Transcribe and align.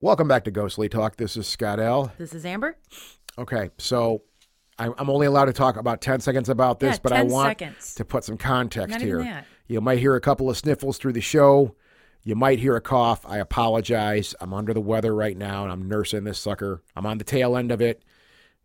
Welcome 0.00 0.28
back 0.28 0.44
to 0.44 0.50
Ghostly 0.50 0.88
Talk. 0.88 1.16
This 1.16 1.36
is 1.36 1.46
Scott 1.46 1.80
L. 1.80 2.12
This 2.18 2.32
is 2.32 2.44
Amber. 2.44 2.76
Okay, 3.36 3.70
so 3.78 4.22
I- 4.78 4.92
I'm 4.96 5.10
only 5.10 5.26
allowed 5.26 5.46
to 5.46 5.52
talk 5.52 5.76
about 5.76 6.00
10 6.00 6.20
seconds 6.20 6.48
about 6.48 6.78
this, 6.78 6.96
Yeah, 6.96 7.00
but 7.02 7.12
I 7.12 7.22
want 7.24 7.58
seconds. 7.58 7.94
to 7.96 8.04
put 8.04 8.22
some 8.22 8.36
context 8.36 8.90
Not 8.92 9.00
here. 9.00 9.44
You 9.66 9.80
might 9.80 9.98
hear 9.98 10.14
a 10.14 10.20
couple 10.20 10.48
of 10.48 10.56
sniffles 10.56 10.98
through 10.98 11.14
the 11.14 11.20
show. 11.20 11.74
You 12.22 12.36
might 12.36 12.60
hear 12.60 12.76
a 12.76 12.80
cough. 12.80 13.26
I 13.26 13.38
apologize. 13.38 14.36
I'm 14.40 14.54
under 14.54 14.72
the 14.72 14.80
weather 14.80 15.14
right 15.14 15.36
now 15.36 15.64
and 15.64 15.72
I'm 15.72 15.88
nursing 15.88 16.22
this 16.24 16.38
sucker. 16.38 16.82
I'm 16.94 17.04
on 17.06 17.18
the 17.18 17.24
tail 17.24 17.56
end 17.56 17.72
of 17.72 17.80
it, 17.80 18.04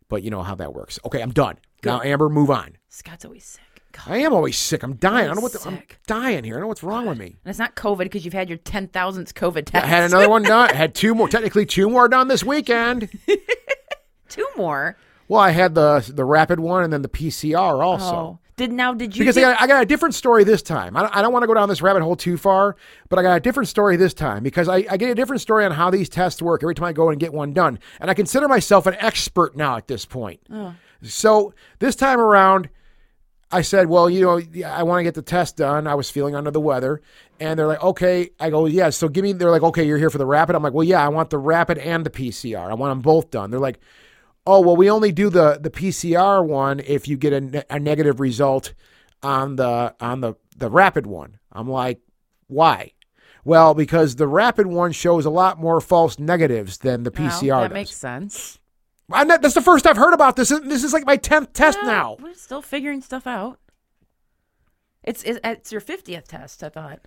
but 0.09 0.21
you 0.21 0.29
know 0.29 0.43
how 0.43 0.54
that 0.55 0.73
works. 0.73 1.00
Okay, 1.04 1.21
I'm 1.21 1.31
done. 1.31 1.57
Now, 1.84 2.02
Amber, 2.04 2.29
move 2.29 2.52
on. 2.52 2.77
Scott's 2.89 3.25
always 3.25 3.43
sick. 3.43 3.72
God. 3.94 4.07
I 4.07 4.18
am 4.18 4.34
always 4.34 4.57
sick. 4.57 4.84
I'm 4.84 4.96
dying. 4.96 5.25
I 5.25 5.28
don't 5.28 5.36
know 5.36 5.41
what 5.41 5.54
the, 5.54 5.68
I'm 5.68 5.82
dying 6.07 6.43
here. 6.43 6.55
I 6.55 6.57
don't 6.57 6.62
know 6.64 6.68
what's 6.68 6.84
wrong 6.84 7.05
with 7.05 7.18
me. 7.18 7.38
And 7.46 7.50
it's 7.50 7.60
not 7.60 7.75
COVID 7.75 8.00
because 8.00 8.25
you've 8.25 8.34
had 8.34 8.50
your 8.50 8.57
10,000th 8.57 9.34
COVID 9.34 9.66
test. 9.66 9.86
I 9.86 9.88
had 9.88 10.04
another 10.04 10.30
one 10.30 10.43
done. 10.43 10.70
I 10.71 10.73
had 10.73 10.93
two 10.93 11.16
more, 11.16 11.30
technically 11.30 11.66
two 11.66 11.89
more 11.89 12.10
done 12.10 12.28
this 12.28 12.43
weekend. 12.43 13.10
Two 14.29 14.48
more. 14.57 14.98
Well, 15.28 15.39
I 15.39 15.51
had 15.51 15.75
the 15.75 16.11
the 16.11 16.25
rapid 16.25 16.60
one 16.60 16.84
and 16.84 16.92
then 16.92 17.04
the 17.04 17.10
PCR 17.10 17.84
also. 17.84 18.15
Oh. 18.15 18.39
Did 18.56 18.71
now, 18.71 18.93
did 18.93 19.15
you 19.15 19.21
Because 19.21 19.37
I 19.37 19.42
got, 19.42 19.61
I 19.61 19.68
got 19.68 19.82
a 19.82 19.86
different 19.86 20.14
story 20.14 20.43
this 20.43 20.62
time. 20.62 20.96
I 20.96 21.01
don't, 21.01 21.15
I 21.15 21.21
don't 21.23 21.34
want 21.34 21.42
to 21.42 21.48
go 21.48 21.56
down 21.56 21.70
this 21.70 21.82
rabbit 21.82 22.04
hole 22.04 22.15
too 22.15 22.37
far, 22.37 22.75
but 23.10 23.18
I 23.18 23.23
got 23.23 23.36
a 23.36 23.39
different 23.39 23.68
story 23.68 23.96
this 23.96 24.14
time 24.14 24.43
because 24.43 24.68
I, 24.68 24.86
I 24.89 24.98
get 24.98 25.10
a 25.10 25.15
different 25.15 25.42
story 25.42 25.65
on 25.65 25.71
how 25.71 25.89
these 25.89 26.07
tests 26.07 26.39
work 26.39 26.62
every 26.62 26.75
time 26.75 26.86
I 26.86 26.93
go 26.93 27.10
and 27.10 27.20
get 27.20 27.34
one 27.34 27.54
done. 27.54 27.79
And 28.00 28.12
I 28.12 28.14
consider 28.14 28.48
myself 28.48 28.86
an 28.86 28.96
expert 29.00 29.56
now 29.56 29.78
at 29.78 29.87
this 29.87 30.06
point. 30.06 30.39
Oh. 30.51 30.75
So 31.01 31.54
this 31.79 31.96
time 31.96 32.20
around, 32.20 32.70
I 33.53 33.62
said, 33.62 33.88
well, 33.88 34.09
you 34.09 34.22
know, 34.22 34.42
I 34.66 34.84
want 34.84 35.00
to 35.00 35.03
get 35.03 35.14
the 35.14 35.22
test 35.22 35.58
done. 35.58 35.86
I 35.88 35.95
was 35.95 36.09
feeling 36.09 36.36
under 36.36 36.52
the 36.52 36.59
weather. 36.59 37.02
And 37.39 37.58
they're 37.58 37.67
like, 37.67 37.84
okay. 37.84 38.31
I 38.39 38.50
go, 38.50 38.66
yeah. 38.66 38.89
So 38.89 39.08
give 39.08 39.23
me, 39.23 39.31
they're 39.34 39.52
like, 39.52 39.62
okay, 39.64 39.84
you're 39.86 39.98
here 39.98 40.09
for 40.09 40.17
the 40.17 40.26
rapid. 40.26 40.56
I'm 40.56 40.64
like, 40.64 40.73
well, 40.73 40.84
yeah, 40.84 41.03
I 41.06 41.09
want 41.09 41.30
the 41.30 41.38
rapid 41.38 41.78
and 41.78 42.06
the 42.06 42.09
PCR. 42.09 42.70
I 42.70 42.73
want 42.73 42.92
them 42.92 43.02
both 43.02 43.31
done. 43.31 43.52
They're 43.52 43.59
like, 43.59 43.80
oh, 44.48 44.59
well, 44.62 44.76
we 44.76 44.89
only 44.89 45.12
do 45.12 45.30
the, 45.30 45.60
the 45.62 45.70
PCR 45.70 46.45
one 46.45 46.82
if 46.82 47.08
you 47.08 47.16
get 47.16 47.32
a, 47.34 47.66
a 47.73 47.80
negative 47.80 48.20
result 48.20 48.73
on 49.22 49.56
the, 49.56 49.95
on 50.00 50.22
the, 50.22 50.34
the 50.58 50.70
rapid 50.70 51.06
one. 51.06 51.38
I'm 51.52 51.70
like, 51.70 52.02
why? 52.48 52.92
Well, 53.45 53.73
because 53.73 54.16
the 54.16 54.28
rapid 54.28 54.67
one 54.67 54.92
shows 54.94 55.26
a 55.26 55.30
lot 55.30 55.60
more 55.60 55.80
false 55.82 56.17
negatives 56.17 56.80
than 56.80 57.04
the 57.04 57.12
Well, 57.16 57.30
PCR 57.30 57.62
That 57.62 57.67
does. 57.70 57.73
makes 57.73 57.95
sense. 57.95 58.60
I'm 59.12 59.28
not, 59.28 59.42
that's 59.42 59.54
the 59.54 59.62
first 59.62 59.86
I've 59.86 59.98
heard 59.98 60.14
about 60.14 60.36
this. 60.36 60.50
This 60.50 60.84
is 60.84 60.94
like 60.94 61.06
my 61.06 61.18
10th 61.18 61.54
test 61.54 61.78
Well, 61.82 61.92
now. 61.92 62.18
We're 62.20 62.34
still 62.34 62.62
figuring 62.62 63.02
stuff 63.02 63.28
out. 63.28 63.60
It's, 65.04 65.23
it's 65.23 65.40
it's 65.44 65.72
your 65.72 65.82
50th 65.82 66.28
test, 66.28 66.64
I 66.64 66.70
thought. 66.70 67.02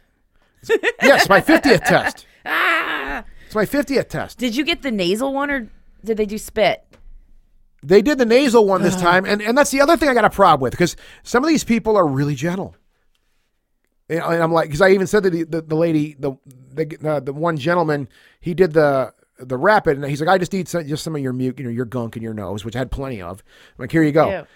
yes, 1.03 1.28
my 1.28 1.41
50th 1.41 1.84
test. 1.84 2.27
Ah! 2.48 3.25
It's 3.47 3.56
my 3.56 3.64
50th 3.64 4.08
test. 4.08 4.38
Did 4.38 4.55
you 4.55 4.64
get 4.64 4.83
the 4.83 4.92
nasal 4.92 5.34
one 5.34 5.50
or 5.50 5.69
did 6.05 6.16
they 6.16 6.27
do 6.27 6.38
spit? 6.38 6.84
They 7.83 8.03
did 8.03 8.19
the 8.19 8.25
nasal 8.25 8.66
one 8.66 8.83
this 8.83 8.97
time, 8.97 9.25
and, 9.25 9.42
and 9.42 9.56
that's 9.56 9.70
the 9.70 9.81
other 9.81 9.97
thing 9.97 10.08
I 10.08 10.14
got 10.14 10.25
a 10.25 10.31
problem 10.31 10.62
with 10.62 10.72
because 10.72 10.97
some 11.22 11.44
of 11.44 11.48
these 11.48 11.64
people 11.64 11.97
are 11.97 12.06
really 12.06 12.34
gentle. 12.34 12.75
And 14.08 14.20
I'm 14.20 14.53
like, 14.53 14.69
because 14.69 14.81
I 14.81 14.91
even 14.91 15.06
said 15.06 15.25
to 15.25 15.31
the, 15.31 15.42
the, 15.44 15.62
the 15.62 15.75
lady, 15.75 16.14
the 16.19 16.33
the, 16.72 16.97
uh, 17.05 17.20
the 17.20 17.33
one 17.33 17.56
gentleman, 17.56 18.08
he 18.41 18.55
did 18.55 18.72
the 18.72 19.12
the 19.38 19.56
rapid, 19.56 19.96
and 19.98 20.06
he's 20.06 20.20
like, 20.20 20.28
I 20.30 20.38
just 20.38 20.52
need 20.52 20.68
some, 20.68 20.86
just 20.86 21.04
some 21.04 21.14
of 21.14 21.22
your 21.22 21.32
muc, 21.32 21.58
you 21.58 21.64
know, 21.64 21.70
your 21.70 21.84
gunk 21.84 22.16
in 22.16 22.22
your 22.22 22.34
nose, 22.34 22.64
which 22.64 22.74
I 22.76 22.78
had 22.80 22.90
plenty 22.90 23.20
of. 23.20 23.42
I'm 23.78 23.82
like, 23.82 23.92
here 23.92 24.02
you 24.02 24.12
go. 24.12 24.30
Ew. 24.30 24.46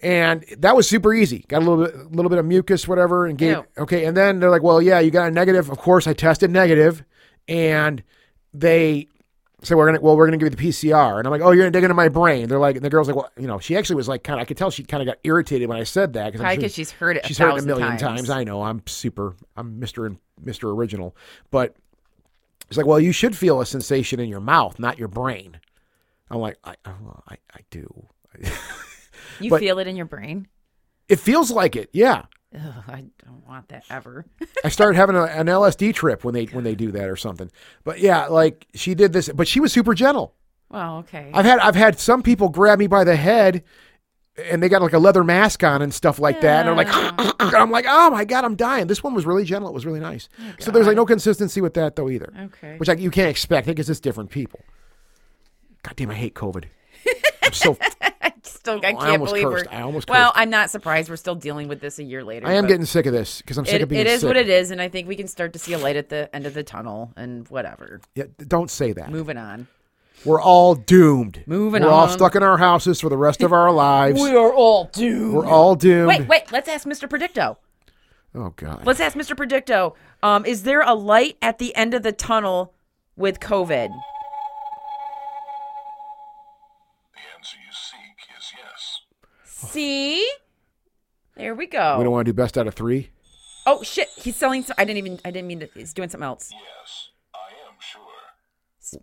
and 0.00 0.44
that 0.58 0.74
was 0.76 0.88
super 0.88 1.12
easy. 1.14 1.44
Got 1.48 1.62
a 1.62 1.64
little 1.70 1.84
bit, 1.84 1.94
a 1.94 2.08
little 2.08 2.28
bit 2.28 2.38
of 2.38 2.44
mucus, 2.44 2.86
whatever, 2.88 3.26
and 3.26 3.36
gave 3.38 3.56
Ew. 3.56 3.64
okay. 3.78 4.04
And 4.04 4.16
then 4.16 4.40
they're 4.40 4.50
like, 4.50 4.62
"Well, 4.62 4.80
yeah, 4.82 5.00
you 5.00 5.10
got 5.10 5.28
a 5.28 5.30
negative." 5.30 5.70
Of 5.70 5.78
course, 5.78 6.06
I 6.06 6.12
tested 6.12 6.50
negative, 6.50 7.04
and 7.48 8.02
they 8.54 9.08
said, 9.62 9.76
"We're 9.76 9.86
gonna, 9.86 10.00
well, 10.00 10.16
we're 10.16 10.26
gonna 10.26 10.38
give 10.38 10.46
you 10.46 10.50
the 10.56 10.62
PCR." 10.90 11.18
And 11.18 11.26
I'm 11.26 11.30
like, 11.30 11.40
"Oh, 11.40 11.50
you're 11.52 11.62
gonna 11.62 11.70
dig 11.70 11.84
into 11.84 11.94
my 11.94 12.08
brain?" 12.08 12.48
They're 12.48 12.58
like, 12.58 12.76
and 12.76 12.84
the 12.84 12.90
girl's 12.90 13.06
like, 13.06 13.16
"Well, 13.16 13.30
you 13.38 13.46
know," 13.46 13.58
she 13.60 13.76
actually 13.76 13.96
was 13.96 14.08
like, 14.08 14.24
kind 14.24 14.38
of, 14.40 14.42
I 14.42 14.44
could 14.44 14.56
tell 14.56 14.70
she 14.70 14.82
kind 14.82 15.02
of 15.02 15.06
got 15.06 15.18
irritated 15.24 15.68
when 15.68 15.78
I 15.78 15.84
said 15.84 16.12
that 16.14 16.32
because 16.32 16.44
she's 16.74 16.90
heard 16.90 17.16
it 17.16 17.24
a 17.24 17.28
she's 17.28 17.38
heard 17.38 17.54
it 17.56 17.62
a 17.62 17.66
million 17.66 17.90
times. 17.90 18.02
times. 18.02 18.30
I 18.30 18.44
know, 18.44 18.62
I'm 18.62 18.82
super, 18.86 19.36
I'm 19.56 19.78
Mister 19.78 20.04
and 20.06 20.18
Mister 20.44 20.68
Original, 20.70 21.16
but 21.52 21.76
it's 22.72 22.78
like, 22.78 22.86
well, 22.86 23.00
you 23.00 23.12
should 23.12 23.36
feel 23.36 23.60
a 23.60 23.66
sensation 23.66 24.18
in 24.20 24.28
your 24.28 24.40
mouth, 24.40 24.78
not 24.78 24.98
your 24.98 25.08
brain. 25.08 25.60
I'm 26.30 26.40
like, 26.40 26.56
I, 26.64 26.74
oh, 26.86 27.20
I, 27.28 27.36
I 27.54 27.60
do. 27.70 28.06
You 29.40 29.50
but- 29.50 29.60
feel 29.60 29.78
it 29.78 29.86
in 29.86 29.96
your 29.96 30.06
brain? 30.06 30.48
It 31.08 31.20
feels 31.20 31.50
like 31.50 31.76
it, 31.76 31.90
yeah. 31.92 32.24
Ugh, 32.54 32.84
I 32.88 33.04
don't 33.24 33.46
want 33.46 33.68
that 33.68 33.84
ever. 33.90 34.24
I 34.64 34.68
started 34.68 34.96
having 34.96 35.16
a, 35.16 35.24
an 35.24 35.46
LSD 35.46 35.94
trip 35.94 36.24
when 36.24 36.32
they 36.34 36.44
when 36.46 36.64
they 36.64 36.74
do 36.74 36.90
that 36.92 37.08
or 37.08 37.16
something. 37.16 37.50
But 37.84 37.98
yeah, 38.00 38.26
like 38.26 38.66
she 38.74 38.94
did 38.94 39.12
this, 39.12 39.28
but 39.28 39.48
she 39.48 39.60
was 39.60 39.72
super 39.72 39.94
gentle. 39.94 40.34
well, 40.70 40.98
okay. 40.98 41.30
I've 41.34 41.44
had 41.44 41.58
I've 41.60 41.74
had 41.74 41.98
some 41.98 42.22
people 42.22 42.48
grab 42.50 42.78
me 42.78 42.86
by 42.86 43.04
the 43.04 43.16
head, 43.16 43.64
and 44.36 44.62
they 44.62 44.68
got 44.68 44.82
like 44.82 44.92
a 44.92 44.98
leather 44.98 45.24
mask 45.24 45.62
on 45.62 45.82
and 45.82 45.92
stuff 45.92 46.18
like 46.18 46.40
that, 46.40 46.66
and 46.66 46.68
they're 46.68 46.84
like, 46.84 46.94
and 47.40 47.54
I'm 47.54 47.70
like, 47.70 47.84
oh 47.88 48.10
my 48.10 48.24
god, 48.24 48.44
I'm 48.44 48.56
dying. 48.56 48.86
This 48.86 49.02
one 49.02 49.14
was 49.14 49.26
really 49.26 49.44
gentle. 49.44 49.68
It 49.68 49.74
was 49.74 49.84
really 49.84 50.00
nice. 50.00 50.28
Oh, 50.40 50.52
so 50.58 50.70
there's 50.70 50.86
like 50.86 50.96
no 50.96 51.06
consistency 51.06 51.60
with 51.60 51.74
that 51.74 51.96
though 51.96 52.08
either, 52.08 52.32
okay. 52.38 52.76
which 52.78 52.88
I, 52.88 52.94
you 52.94 53.10
can't 53.10 53.28
expect 53.28 53.66
because 53.66 53.90
it's 53.90 54.00
different 54.00 54.30
people. 54.30 54.60
God 55.82 55.96
damn, 55.96 56.10
I 56.10 56.14
hate 56.14 56.34
COVID. 56.34 56.64
I'm 57.42 57.52
so 57.52 57.76
I 58.22 58.32
still 58.42 58.74
I 58.74 58.76
oh, 58.76 58.78
I 58.78 58.92
can't 58.92 59.02
almost 59.02 59.32
believe 59.32 59.48
cursed. 59.48 59.66
we're. 59.70 59.76
I 59.76 59.82
almost 59.82 60.08
well, 60.08 60.30
cursed. 60.30 60.38
I'm 60.38 60.50
not 60.50 60.70
surprised 60.70 61.10
we're 61.10 61.16
still 61.16 61.34
dealing 61.34 61.68
with 61.68 61.80
this 61.80 61.98
a 61.98 62.04
year 62.04 62.24
later. 62.24 62.46
I 62.46 62.54
am 62.54 62.66
getting 62.66 62.86
sick 62.86 63.06
of 63.06 63.12
this 63.12 63.42
because 63.42 63.58
I'm 63.58 63.66
sick 63.66 63.74
It, 63.74 63.82
of 63.82 63.88
being 63.88 64.00
sick. 64.00 64.08
it 64.08 64.12
is 64.12 64.20
sick. 64.20 64.28
what 64.28 64.36
it 64.36 64.48
is, 64.48 64.70
and 64.70 64.80
I 64.80 64.88
think 64.88 65.08
we 65.08 65.16
can 65.16 65.28
start 65.28 65.52
to 65.54 65.58
see 65.58 65.72
a 65.72 65.78
light 65.78 65.96
at 65.96 66.08
the 66.08 66.34
end 66.34 66.46
of 66.46 66.54
the 66.54 66.62
tunnel, 66.62 67.12
and 67.16 67.46
whatever. 67.48 68.00
Yeah, 68.14 68.24
don't 68.38 68.70
say 68.70 68.92
that. 68.92 69.10
Moving 69.10 69.36
on. 69.36 69.66
We're 70.24 70.40
all 70.40 70.74
doomed. 70.74 71.42
Moving 71.46 71.82
We're 71.82 71.90
all 71.90 72.04
on. 72.04 72.10
stuck 72.10 72.34
in 72.36 72.42
our 72.42 72.56
houses 72.58 73.00
for 73.00 73.08
the 73.08 73.16
rest 73.16 73.42
of 73.42 73.52
our 73.52 73.72
lives. 73.72 74.20
We 74.22 74.36
are 74.36 74.52
all 74.52 74.84
doomed. 74.92 75.34
We're 75.34 75.46
all 75.46 75.74
doomed. 75.74 76.08
Wait, 76.08 76.28
wait. 76.28 76.52
Let's 76.52 76.68
ask 76.68 76.86
Mr. 76.86 77.08
Predicto. 77.08 77.56
Oh 78.34 78.52
God. 78.56 78.86
Let's 78.86 79.00
ask 79.00 79.16
Mr. 79.16 79.34
Predicto. 79.36 79.94
Um, 80.22 80.46
is 80.46 80.62
there 80.62 80.80
a 80.82 80.94
light 80.94 81.36
at 81.42 81.58
the 81.58 81.74
end 81.74 81.92
of 81.94 82.02
the 82.02 82.12
tunnel 82.12 82.72
with 83.16 83.40
COVID? 83.40 83.88
The 87.14 87.20
answer 87.36 87.56
you 87.58 87.72
seek 87.72 88.36
is 88.38 88.52
yes. 88.56 89.00
See, 89.44 90.30
there 91.36 91.54
we 91.54 91.66
go. 91.66 91.98
we 91.98 92.04
don't 92.04 92.12
want 92.12 92.26
to 92.26 92.32
do 92.32 92.36
best 92.36 92.56
out 92.56 92.66
of 92.66 92.74
three. 92.74 93.10
oh 93.66 93.82
shit, 93.82 94.08
he's 94.16 94.36
selling. 94.36 94.62
Some, 94.62 94.76
I 94.78 94.84
didn't 94.84 94.98
even. 94.98 95.20
I 95.24 95.30
didn't 95.30 95.48
mean 95.48 95.60
to. 95.60 95.68
He's 95.74 95.92
doing 95.92 96.08
something 96.08 96.24
else. 96.26 96.50
Yes, 96.52 96.60
I 96.62 96.62
am 96.62 97.11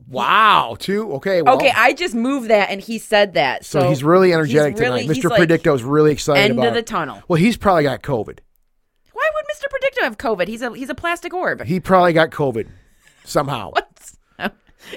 Wow. 0.07 0.75
Two. 0.79 1.13
Okay. 1.13 1.41
Well, 1.41 1.55
Okay, 1.55 1.71
I 1.75 1.93
just 1.93 2.15
moved 2.15 2.49
that, 2.49 2.69
and 2.69 2.81
he 2.81 2.97
said 2.97 3.33
that. 3.33 3.65
So, 3.65 3.81
so, 3.81 3.89
he's 3.89 4.03
really 4.03 4.33
energetic 4.33 4.77
really- 4.77 5.01
tonight. 5.03 5.15
he's 5.15 5.23
Mr. 5.25 5.29
like, 5.29 5.41
Predicto's 5.41 5.83
really 5.83 6.11
excited 6.11 6.41
End 6.41 6.53
about 6.53 6.67
of 6.69 6.73
the 6.73 6.79
it. 6.79 6.87
tunnel. 6.87 7.21
Well, 7.27 7.37
he's 7.39 7.57
probably 7.57 7.83
got 7.83 8.01
COVID. 8.01 8.39
Why 9.13 9.29
would 9.33 9.45
Mr. 9.45 9.65
Predicto 9.71 10.03
have 10.03 10.17
COVID? 10.17 10.47
He's 10.47 10.61
a 10.61 10.73
he's 10.73 10.89
a 10.89 10.95
plastic 10.95 11.33
orb. 11.33 11.63
He 11.63 11.79
probably 11.79 12.13
got 12.13 12.29
COVID 12.31 12.67
somehow. 13.25 13.71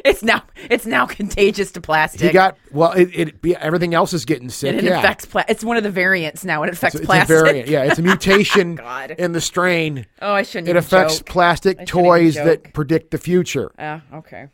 It's 0.04 0.22
now 0.22 0.44
it's 0.70 0.86
now 0.86 1.06
contagious 1.06 1.72
to 1.72 1.80
plastic. 1.80 2.20
He 2.22 2.30
got 2.30 2.56
well. 2.70 2.92
It, 2.92 3.10
it 3.42 3.56
everything 3.56 3.94
else 3.94 4.12
is 4.12 4.24
getting 4.24 4.48
sick. 4.48 4.70
and 4.70 4.78
it 4.78 4.84
yeah. 4.84 5.00
affects 5.00 5.26
pla- 5.26 5.42
It's 5.48 5.64
one 5.64 5.76
of 5.76 5.82
the 5.82 5.90
variants 5.90 6.44
now. 6.44 6.62
It 6.62 6.70
affects 6.72 6.94
It's, 6.94 7.04
it's 7.10 7.24
a 7.24 7.26
variant. 7.26 7.68
Yeah, 7.68 7.82
it's 7.84 7.98
a 7.98 8.02
mutation 8.12 8.80
in 9.18 9.32
the 9.32 9.40
strain. 9.40 10.06
Oh, 10.22 10.32
I 10.32 10.44
shouldn't. 10.44 10.68
It 10.68 10.76
affects 10.76 11.18
joke. 11.18 11.26
plastic 11.26 11.84
toys 11.84 12.36
that 12.36 12.72
predict 12.72 13.10
the 13.10 13.18
future. 13.18 13.72
Ah, 13.78 14.02
okay. 14.14 14.46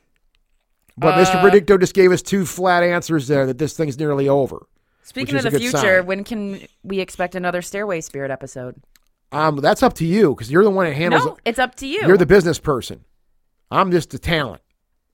But 0.98 1.14
Uh, 1.14 1.24
Mr. 1.24 1.40
Predicto 1.40 1.78
just 1.80 1.94
gave 1.94 2.10
us 2.12 2.22
two 2.22 2.44
flat 2.44 2.82
answers 2.82 3.28
there 3.28 3.46
that 3.46 3.58
this 3.58 3.76
thing's 3.76 3.98
nearly 3.98 4.28
over. 4.28 4.66
Speaking 5.02 5.36
of 5.36 5.42
the 5.44 5.50
future, 5.52 5.70
sign. 6.00 6.06
when 6.06 6.24
can 6.24 6.60
we 6.82 7.00
expect 7.00 7.34
another 7.34 7.62
Stairway 7.62 8.00
Spirit 8.00 8.30
episode? 8.30 8.76
Um, 9.32 9.56
that's 9.56 9.82
up 9.82 9.94
to 9.94 10.04
you 10.06 10.34
because 10.34 10.50
you're 10.50 10.64
the 10.64 10.70
one 10.70 10.86
that 10.86 10.94
handles. 10.94 11.24
No, 11.24 11.38
it's 11.44 11.58
up 11.58 11.74
to 11.76 11.86
you. 11.86 12.00
You're 12.06 12.16
the 12.16 12.26
business 12.26 12.58
person. 12.58 13.04
I'm 13.70 13.90
just 13.90 14.10
the 14.10 14.18
talent. 14.18 14.62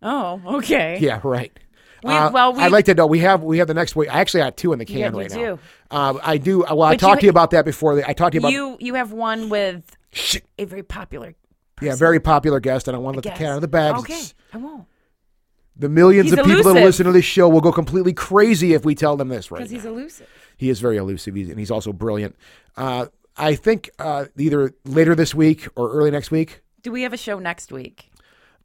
Oh, 0.03 0.41
okay. 0.59 0.99
Yeah, 1.01 1.21
right. 1.25 1.53
We- 2.03 2.13
Uh, 2.13 2.31
well, 2.31 2.53
we- 2.53 2.63
I'd 2.63 2.71
like 2.73 2.85
to 2.87 2.95
know. 2.95 3.07
We 3.07 3.21
have 3.21 3.43
we 3.43 3.59
have 3.59 3.67
the 3.69 3.75
next 3.75 3.97
week. 3.97 4.15
I 4.15 4.21
actually 4.21 4.41
got 4.43 4.57
two 4.57 4.73
in 4.73 4.79
the 4.79 4.85
can 4.85 4.99
Yeah, 4.99 5.09
right 5.09 5.31
now. 5.31 5.37
do. 5.37 5.59
Um, 5.91 6.21
I 6.23 6.37
do. 6.39 6.61
Well, 6.61 6.83
I 6.83 6.93
But 6.93 7.03
you 7.03 7.09
talked 7.09 7.21
to 7.21 7.27
you 7.27 7.31
about 7.31 7.51
that 7.53 7.65
before. 7.65 8.01
I 8.07 8.13
talked 8.13 8.33
to 8.33 8.37
you 8.37 8.41
about 8.41 8.53
You 8.53 8.77
you 8.81 8.95
have 8.95 9.13
one 9.13 9.49
with 9.49 9.97
Shit. 10.13 10.45
a 10.59 10.65
very 10.67 10.83
popular. 10.83 11.35
yeah, 11.81 11.95
very 11.97 12.21
popular 12.21 12.61
guest. 12.61 12.89
I 12.89 12.93
don't 12.93 13.03
want 13.03 13.15
to 13.15 13.19
let 13.19 13.23
the 13.25 13.29
guest. 13.31 13.39
cat 13.41 13.49
out 13.51 13.55
of 13.57 13.61
the 13.63 13.69
bag. 13.69 13.97
Okay, 13.97 14.21
I 14.53 14.59
won't 14.59 14.85
The 15.77 15.89
millions 15.89 16.31
He's 16.31 16.39
of 16.39 16.45
people 16.47 16.63
that 16.63 16.71
elusive. 16.71 16.85
listen 16.85 17.07
to 17.07 17.13
this 17.13 17.25
show 17.25 17.49
will 17.49 17.61
go 17.61 17.73
completely 17.73 18.13
crazy 18.13 18.75
if 18.75 18.85
we 18.85 18.95
tell 18.95 19.17
them 19.17 19.29
this 19.29 19.51
right 19.51 19.59
because 19.59 19.73
now. 19.73 19.77
he's 19.79 19.85
elusive. 19.85 20.29
He 20.57 20.71
is 20.71 20.79
very 20.81 20.97
elusive, 20.99 21.35
he's, 21.35 21.49
and 21.49 21.59
he's 21.59 21.71
also 21.71 21.93
brilliant. 21.93 22.37
Uh, 22.77 23.07
I 23.37 23.57
think 23.57 23.91
uh, 23.99 24.27
either 24.39 24.73
later 24.85 25.15
this 25.17 25.35
week 25.35 25.67
or 25.75 25.91
early 25.93 26.13
next 26.13 26.31
week. 26.31 26.63
Do 26.83 26.93
we 26.93 27.03
have 27.03 27.13
a 27.13 27.17
show 27.17 27.39
next 27.41 27.73
week? 27.73 28.11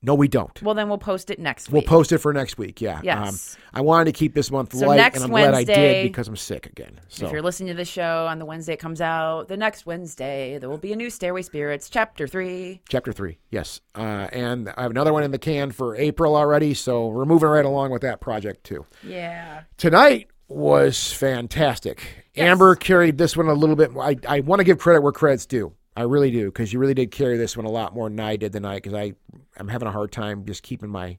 No, 0.01 0.13
we 0.15 0.29
don't. 0.29 0.61
Well, 0.61 0.75
then 0.75 0.87
we'll 0.87 0.97
post 0.97 1.29
it 1.29 1.39
next 1.39 1.67
week. 1.69 1.73
We'll 1.85 1.89
post 1.97 2.13
it 2.13 2.19
for 2.19 2.31
next 2.31 2.57
week. 2.57 2.79
Yeah. 2.79 2.99
Um, 2.99 3.03
Yes. 3.03 3.57
I 3.73 3.81
wanted 3.81 4.05
to 4.05 4.11
keep 4.13 4.33
this 4.33 4.49
month 4.49 4.73
So 4.73 4.87
light, 4.87 5.13
and 5.13 5.23
I'm 5.25 5.29
glad 5.29 5.49
I 5.49 5.57
Wednesday- 5.57 6.03
did 6.03 6.09
because 6.09 6.27
I'm 6.29 6.37
sick 6.37 6.67
again. 6.67 7.01
So 7.09 7.25
If 7.25 7.33
you're 7.33 7.41
listening 7.41 7.67
to 7.69 7.73
the 7.75 7.83
show 7.85 8.25
on 8.27 8.39
the 8.39 8.45
Wednesday 8.45 8.73
it 8.73 8.79
comes 8.79 9.01
out, 9.01 9.49
the 9.49 9.57
next 9.57 9.85
Wednesday 9.85 10.57
there 10.57 10.69
will 10.69 10.77
be 10.77 10.93
a 10.93 10.95
new 10.95 11.09
Stairway 11.09 11.41
Spirits 11.41 11.89
chapter 11.89 12.27
three. 12.27 12.81
chapter 12.87 13.11
three, 13.11 13.39
yes. 13.51 13.81
Uh, 13.93 14.27
and 14.31 14.69
I 14.77 14.83
have 14.83 14.91
another 14.91 15.11
one 15.11 15.23
in 15.23 15.31
the 15.31 15.37
can 15.39 15.71
for 15.71 15.95
April 15.97 16.35
already, 16.37 16.73
so 16.73 17.07
we're 17.07 17.25
moving 17.25 17.49
right 17.49 17.65
along 17.65 17.91
with 17.91 18.01
that 18.03 18.21
project 18.21 18.63
too. 18.63 18.85
Yeah. 19.03 19.63
Tonight 19.77 20.29
was 20.47 21.11
fantastic. 21.11 22.25
Amber 22.37 22.73
carried 22.75 23.17
this 23.17 23.35
one 23.35 23.47
a 23.47 23.53
little 23.53 23.75
bit. 23.75 23.91
I, 23.99 24.15
I 24.27 24.39
want 24.39 24.59
to 24.61 24.63
give 24.63 24.79
credit 24.79 25.01
where 25.01 25.11
credit's 25.11 25.45
due. 25.45 25.73
I 25.99 26.03
really 26.03 26.31
do 26.31 26.45
because 26.45 26.71
you 26.71 26.79
really 26.79 26.93
did 26.93 27.11
carry 27.11 27.37
this 27.37 27.57
one 27.57 27.65
a 27.65 27.69
lot 27.69 27.93
more 27.93 28.07
than 28.07 28.21
I 28.21 28.37
did 28.37 28.53
tonight 28.53 28.83
because 28.83 28.93
I 28.93 29.13
I'm 29.57 29.67
having 29.67 29.85
a 29.85 29.91
hard 29.91 30.13
time 30.13 30.45
just 30.45 30.63
keeping 30.63 30.89
my. 30.89 31.17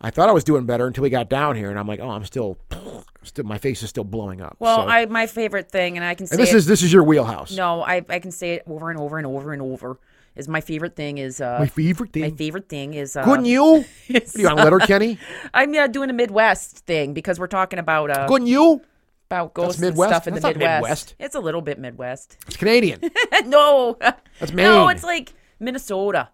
I 0.00 0.10
thought 0.10 0.28
I 0.28 0.32
was 0.32 0.42
doing 0.42 0.66
better 0.66 0.88
until 0.88 1.02
we 1.02 1.10
got 1.10 1.28
down 1.30 1.54
here, 1.54 1.70
and 1.70 1.78
I'm 1.78 1.86
like, 1.86 2.00
oh, 2.00 2.08
I'm 2.08 2.24
still, 2.24 2.56
still 3.22 3.44
my 3.44 3.58
face 3.58 3.82
is 3.84 3.90
still 3.90 4.02
blowing 4.02 4.40
up. 4.40 4.56
Well, 4.58 4.78
So- 4.78 4.88
I 4.88 5.06
my 5.06 5.28
favorite 5.28 5.70
thing, 5.70 5.96
and 5.96 6.04
I 6.04 6.14
can 6.16 6.26
say 6.26 6.34
and 6.34 6.42
this 6.42 6.52
it, 6.52 6.56
is 6.56 6.66
this 6.66 6.82
is 6.82 6.92
your 6.92 7.04
wheelhouse. 7.04 7.56
no, 7.56 7.82
I 7.82 8.04
I 8.08 8.18
can 8.18 8.32
say 8.32 8.54
it 8.54 8.64
over 8.66 8.90
and 8.90 8.98
over 8.98 9.16
and 9.18 9.26
over 9.28 9.52
and 9.52 9.62
over. 9.62 10.00
Is 10.34 10.48
my 10.48 10.60
favorite 10.60 10.96
thing 10.96 11.18
is 11.18 11.40
uh 11.40 11.58
my 11.60 11.66
favorite 11.68 12.12
thing. 12.12 12.22
my 12.22 12.30
favorite 12.30 12.68
thing 12.68 12.94
is 12.94 13.16
uh 13.16 13.24
Couldn't 13.24 13.44
you? 13.44 13.84
is, 14.08 14.34
What 14.34 14.36
are 14.36 14.40
you 14.40 14.48
on 14.48 14.56
Letterkenny? 14.56 15.18
I'm 15.54 15.72
uh, 15.74 15.86
doing 15.86 16.10
a 16.10 16.12
Midwest 16.12 16.78
thing 16.86 17.14
because 17.14 17.38
we're 17.38 17.46
talking 17.46 17.78
about 17.78 18.10
uh 18.10 18.26
Couldn't 18.26 18.48
you? 18.48 18.80
About 19.30 19.54
ghosts 19.54 19.80
and 19.80 19.96
stuff 19.96 20.26
in 20.26 20.34
That's 20.34 20.42
the 20.42 20.48
not 20.48 20.56
Midwest. 20.56 20.82
Midwest. 20.82 21.14
It's 21.20 21.34
a 21.36 21.40
little 21.40 21.60
bit 21.60 21.78
Midwest. 21.78 22.36
It's 22.48 22.56
Canadian. 22.56 23.00
no, 23.46 23.96
That's 24.00 24.52
Maine. 24.52 24.64
no, 24.64 24.88
it's 24.88 25.04
like 25.04 25.32
Minnesota. 25.60 26.30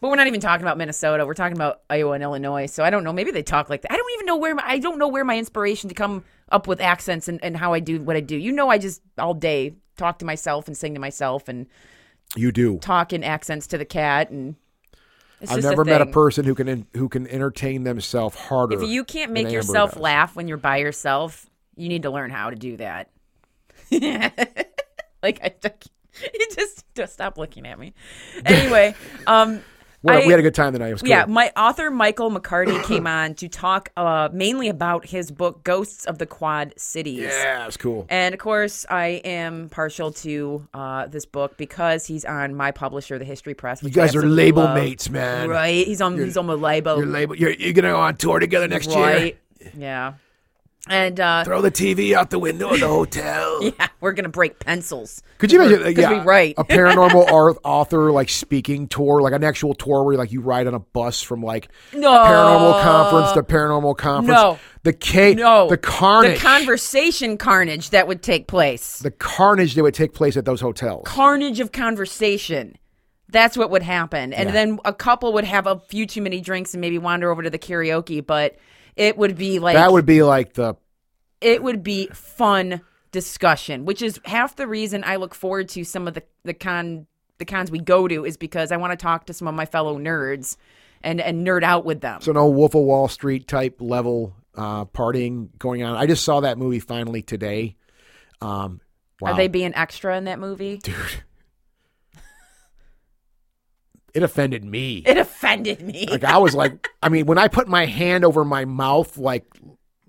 But 0.00 0.10
we're 0.10 0.16
not 0.16 0.26
even 0.26 0.40
talking 0.40 0.64
about 0.64 0.76
Minnesota. 0.76 1.24
We're 1.24 1.32
talking 1.32 1.56
about 1.56 1.80
Iowa 1.88 2.12
and 2.12 2.22
Illinois. 2.22 2.66
So 2.66 2.84
I 2.84 2.90
don't 2.90 3.04
know. 3.04 3.12
Maybe 3.12 3.30
they 3.30 3.42
talk 3.42 3.70
like 3.70 3.82
that. 3.82 3.92
I 3.92 3.96
don't 3.96 4.12
even 4.14 4.26
know 4.26 4.36
where 4.36 4.54
my, 4.54 4.62
I 4.66 4.78
don't 4.80 4.98
know 4.98 5.08
where 5.08 5.24
my 5.24 5.38
inspiration 5.38 5.88
to 5.88 5.94
come 5.94 6.24
up 6.50 6.66
with 6.66 6.80
accents 6.80 7.28
and, 7.28 7.42
and 7.42 7.56
how 7.56 7.72
I 7.72 7.80
do 7.80 8.02
what 8.02 8.16
I 8.16 8.20
do. 8.20 8.36
You 8.36 8.52
know, 8.52 8.68
I 8.68 8.76
just 8.78 9.00
all 9.16 9.32
day 9.32 9.76
talk 9.96 10.18
to 10.18 10.24
myself 10.26 10.66
and 10.66 10.76
sing 10.76 10.92
to 10.94 11.00
myself 11.00 11.48
and 11.48 11.66
You 12.36 12.52
do. 12.52 12.78
talk 12.78 13.12
in 13.14 13.24
accents 13.24 13.66
to 13.68 13.78
the 13.78 13.86
cat 13.86 14.30
and. 14.30 14.56
I've 15.40 15.56
just 15.56 15.62
never 15.68 15.84
met 15.84 16.00
a 16.00 16.06
person 16.06 16.44
who 16.44 16.54
can 16.54 16.68
in, 16.68 16.86
who 16.94 17.08
can 17.08 17.26
entertain 17.26 17.82
themselves 17.82 18.36
harder. 18.36 18.80
If 18.80 18.88
you 18.88 19.02
can't 19.02 19.32
make 19.32 19.50
yourself 19.50 19.92
does. 19.92 20.00
laugh 20.00 20.36
when 20.36 20.46
you're 20.46 20.56
by 20.56 20.76
yourself, 20.76 21.50
you 21.76 21.88
need 21.88 22.02
to 22.02 22.10
learn 22.10 22.30
how 22.30 22.50
to 22.50 22.56
do 22.56 22.76
that. 22.78 23.08
like 25.22 25.40
I, 25.42 25.52
you 26.34 26.46
just, 26.54 26.84
just 26.94 27.12
stop 27.14 27.38
looking 27.38 27.66
at 27.66 27.78
me. 27.78 27.94
Anyway, 28.44 28.94
um, 29.26 29.60
we, 30.02 30.12
I- 30.12 30.26
we 30.26 30.30
had 30.32 30.40
a 30.40 30.42
good 30.42 30.54
time 30.54 30.72
tonight. 30.72 30.88
It 30.88 30.92
was 30.94 31.02
cool. 31.02 31.10
yeah, 31.10 31.26
my 31.26 31.52
author 31.56 31.90
Michael 31.90 32.30
McCarty 32.30 32.82
came 32.88 33.06
on 33.06 33.34
to 33.36 33.48
talk 33.48 33.90
uh, 33.96 34.28
mainly 34.32 34.68
about 34.68 35.06
his 35.06 35.30
book 35.30 35.62
Ghosts 35.62 36.06
of 36.06 36.18
the 36.18 36.26
Quad 36.26 36.74
Cities. 36.76 37.20
yeah, 37.20 37.62
it 37.62 37.66
was 37.66 37.76
cool. 37.76 38.06
And 38.08 38.34
of 38.34 38.40
course, 38.40 38.84
I 38.90 39.20
am 39.24 39.68
partial 39.68 40.10
to 40.12 40.66
uh, 40.74 41.06
this 41.06 41.24
book 41.24 41.56
because 41.56 42.04
he's 42.06 42.24
on 42.24 42.54
my 42.54 42.72
publisher, 42.72 43.18
The 43.18 43.24
History 43.24 43.54
Press. 43.54 43.82
You 43.82 43.90
guys 43.90 44.16
are 44.16 44.26
label 44.26 44.64
love. 44.64 44.74
mates, 44.74 45.08
man. 45.08 45.48
right? 45.48 45.86
He's 45.86 46.00
on. 46.00 46.18
He's 46.18 46.36
on 46.36 46.46
my 46.46 46.54
label, 46.54 46.96
You're 46.98 47.06
label. 47.06 47.36
You're, 47.36 47.52
you're 47.52 47.72
gonna 47.74 47.90
go 47.92 48.00
on 48.00 48.16
tour 48.16 48.38
together 48.40 48.66
next 48.68 48.90
year. 48.90 48.98
right? 48.98 49.38
Yeah, 49.76 50.14
and 50.88 51.20
uh, 51.20 51.44
Throw 51.44 51.60
the 51.62 51.70
TV 51.70 52.12
out 52.12 52.30
the 52.30 52.38
window 52.38 52.70
of 52.70 52.80
the 52.80 52.88
hotel. 52.88 53.62
yeah, 53.62 53.88
we're 54.00 54.12
gonna 54.12 54.28
break 54.28 54.58
pencils. 54.58 55.22
Could 55.38 55.52
you 55.52 55.62
imagine? 55.62 55.86
uh, 55.86 55.88
yeah, 55.90 56.18
we 56.18 56.18
write. 56.24 56.54
a 56.58 56.64
paranormal 56.64 57.30
art 57.32 57.56
author 57.64 58.10
like 58.10 58.28
speaking 58.28 58.88
tour, 58.88 59.20
like 59.22 59.32
an 59.32 59.44
actual 59.44 59.74
tour 59.74 60.02
where 60.04 60.16
like 60.16 60.32
you 60.32 60.40
ride 60.40 60.66
on 60.66 60.74
a 60.74 60.80
bus 60.80 61.22
from 61.22 61.42
like 61.42 61.68
No. 61.92 62.10
paranormal 62.10 62.82
conference 62.82 63.32
to 63.32 63.42
paranormal 63.44 63.96
conference. 63.96 64.36
No. 64.40 64.58
the 64.82 64.92
K, 64.92 65.34
No, 65.34 65.68
the 65.68 65.76
carnage, 65.76 66.40
the 66.40 66.44
conversation 66.44 67.36
carnage 67.38 67.90
that 67.90 68.08
would 68.08 68.22
take 68.22 68.48
place. 68.48 68.98
the 68.98 69.10
carnage 69.12 69.74
that 69.74 69.82
would 69.84 69.94
take 69.94 70.14
place 70.14 70.36
at 70.36 70.44
those 70.44 70.60
hotels. 70.60 71.04
carnage 71.06 71.60
of 71.60 71.70
conversation. 71.72 72.76
That's 73.28 73.56
what 73.56 73.70
would 73.70 73.82
happen. 73.82 74.32
And 74.34 74.48
Yeah. 74.48 74.52
then 74.52 74.78
a 74.84 74.92
couple 74.92 75.32
would 75.34 75.44
have 75.44 75.66
a 75.66 75.78
few 75.88 76.06
too 76.06 76.20
many 76.20 76.40
drinks 76.40 76.74
and 76.74 76.80
maybe 76.80 76.98
wander 76.98 77.30
over 77.30 77.42
to 77.42 77.48
the 77.50 77.58
karaoke, 77.58 78.24
but 78.26 78.56
it 78.96 79.16
would 79.16 79.36
be 79.36 79.58
like 79.58 79.74
that 79.74 79.92
would 79.92 80.06
be 80.06 80.22
like 80.22 80.54
the 80.54 80.74
it 81.40 81.62
would 81.62 81.82
be 81.82 82.06
fun 82.08 82.80
discussion, 83.10 83.84
which 83.84 84.02
is 84.02 84.20
half 84.24 84.56
the 84.56 84.66
reason 84.66 85.04
I 85.04 85.16
look 85.16 85.34
forward 85.34 85.68
to 85.70 85.84
some 85.84 86.08
of 86.08 86.14
the 86.14 86.22
the 86.44 86.54
con 86.54 87.06
the 87.38 87.44
cons 87.44 87.70
we 87.70 87.80
go 87.80 88.08
to 88.08 88.24
is 88.24 88.36
because 88.36 88.72
I 88.72 88.76
want 88.76 88.92
to 88.92 88.96
talk 88.96 89.26
to 89.26 89.32
some 89.32 89.48
of 89.48 89.54
my 89.54 89.66
fellow 89.66 89.98
nerds 89.98 90.56
and 91.02 91.20
and 91.20 91.46
nerd 91.46 91.62
out 91.62 91.84
with 91.84 92.00
them. 92.00 92.20
so 92.20 92.32
no 92.32 92.48
Wolf 92.48 92.74
of 92.74 92.82
Wall 92.82 93.08
Street 93.08 93.48
type 93.48 93.76
level 93.80 94.34
uh, 94.54 94.84
partying 94.86 95.48
going 95.58 95.82
on. 95.82 95.96
I 95.96 96.06
just 96.06 96.24
saw 96.24 96.40
that 96.40 96.58
movie 96.58 96.80
finally 96.80 97.22
today. 97.22 97.76
Um, 98.40 98.80
wow. 99.20 99.32
Are 99.32 99.36
they 99.36 99.48
being 99.48 99.74
extra 99.74 100.16
in 100.16 100.24
that 100.24 100.38
movie? 100.38 100.78
dude? 100.78 100.94
It 104.14 104.22
offended 104.22 104.64
me. 104.64 105.02
It 105.06 105.16
offended 105.16 105.82
me. 105.82 106.06
Like 106.06 106.24
I 106.24 106.38
was 106.38 106.54
like, 106.54 106.88
I 107.02 107.08
mean, 107.08 107.26
when 107.26 107.38
I 107.38 107.48
put 107.48 107.68
my 107.68 107.86
hand 107.86 108.24
over 108.24 108.44
my 108.44 108.64
mouth, 108.64 109.16
like, 109.16 109.46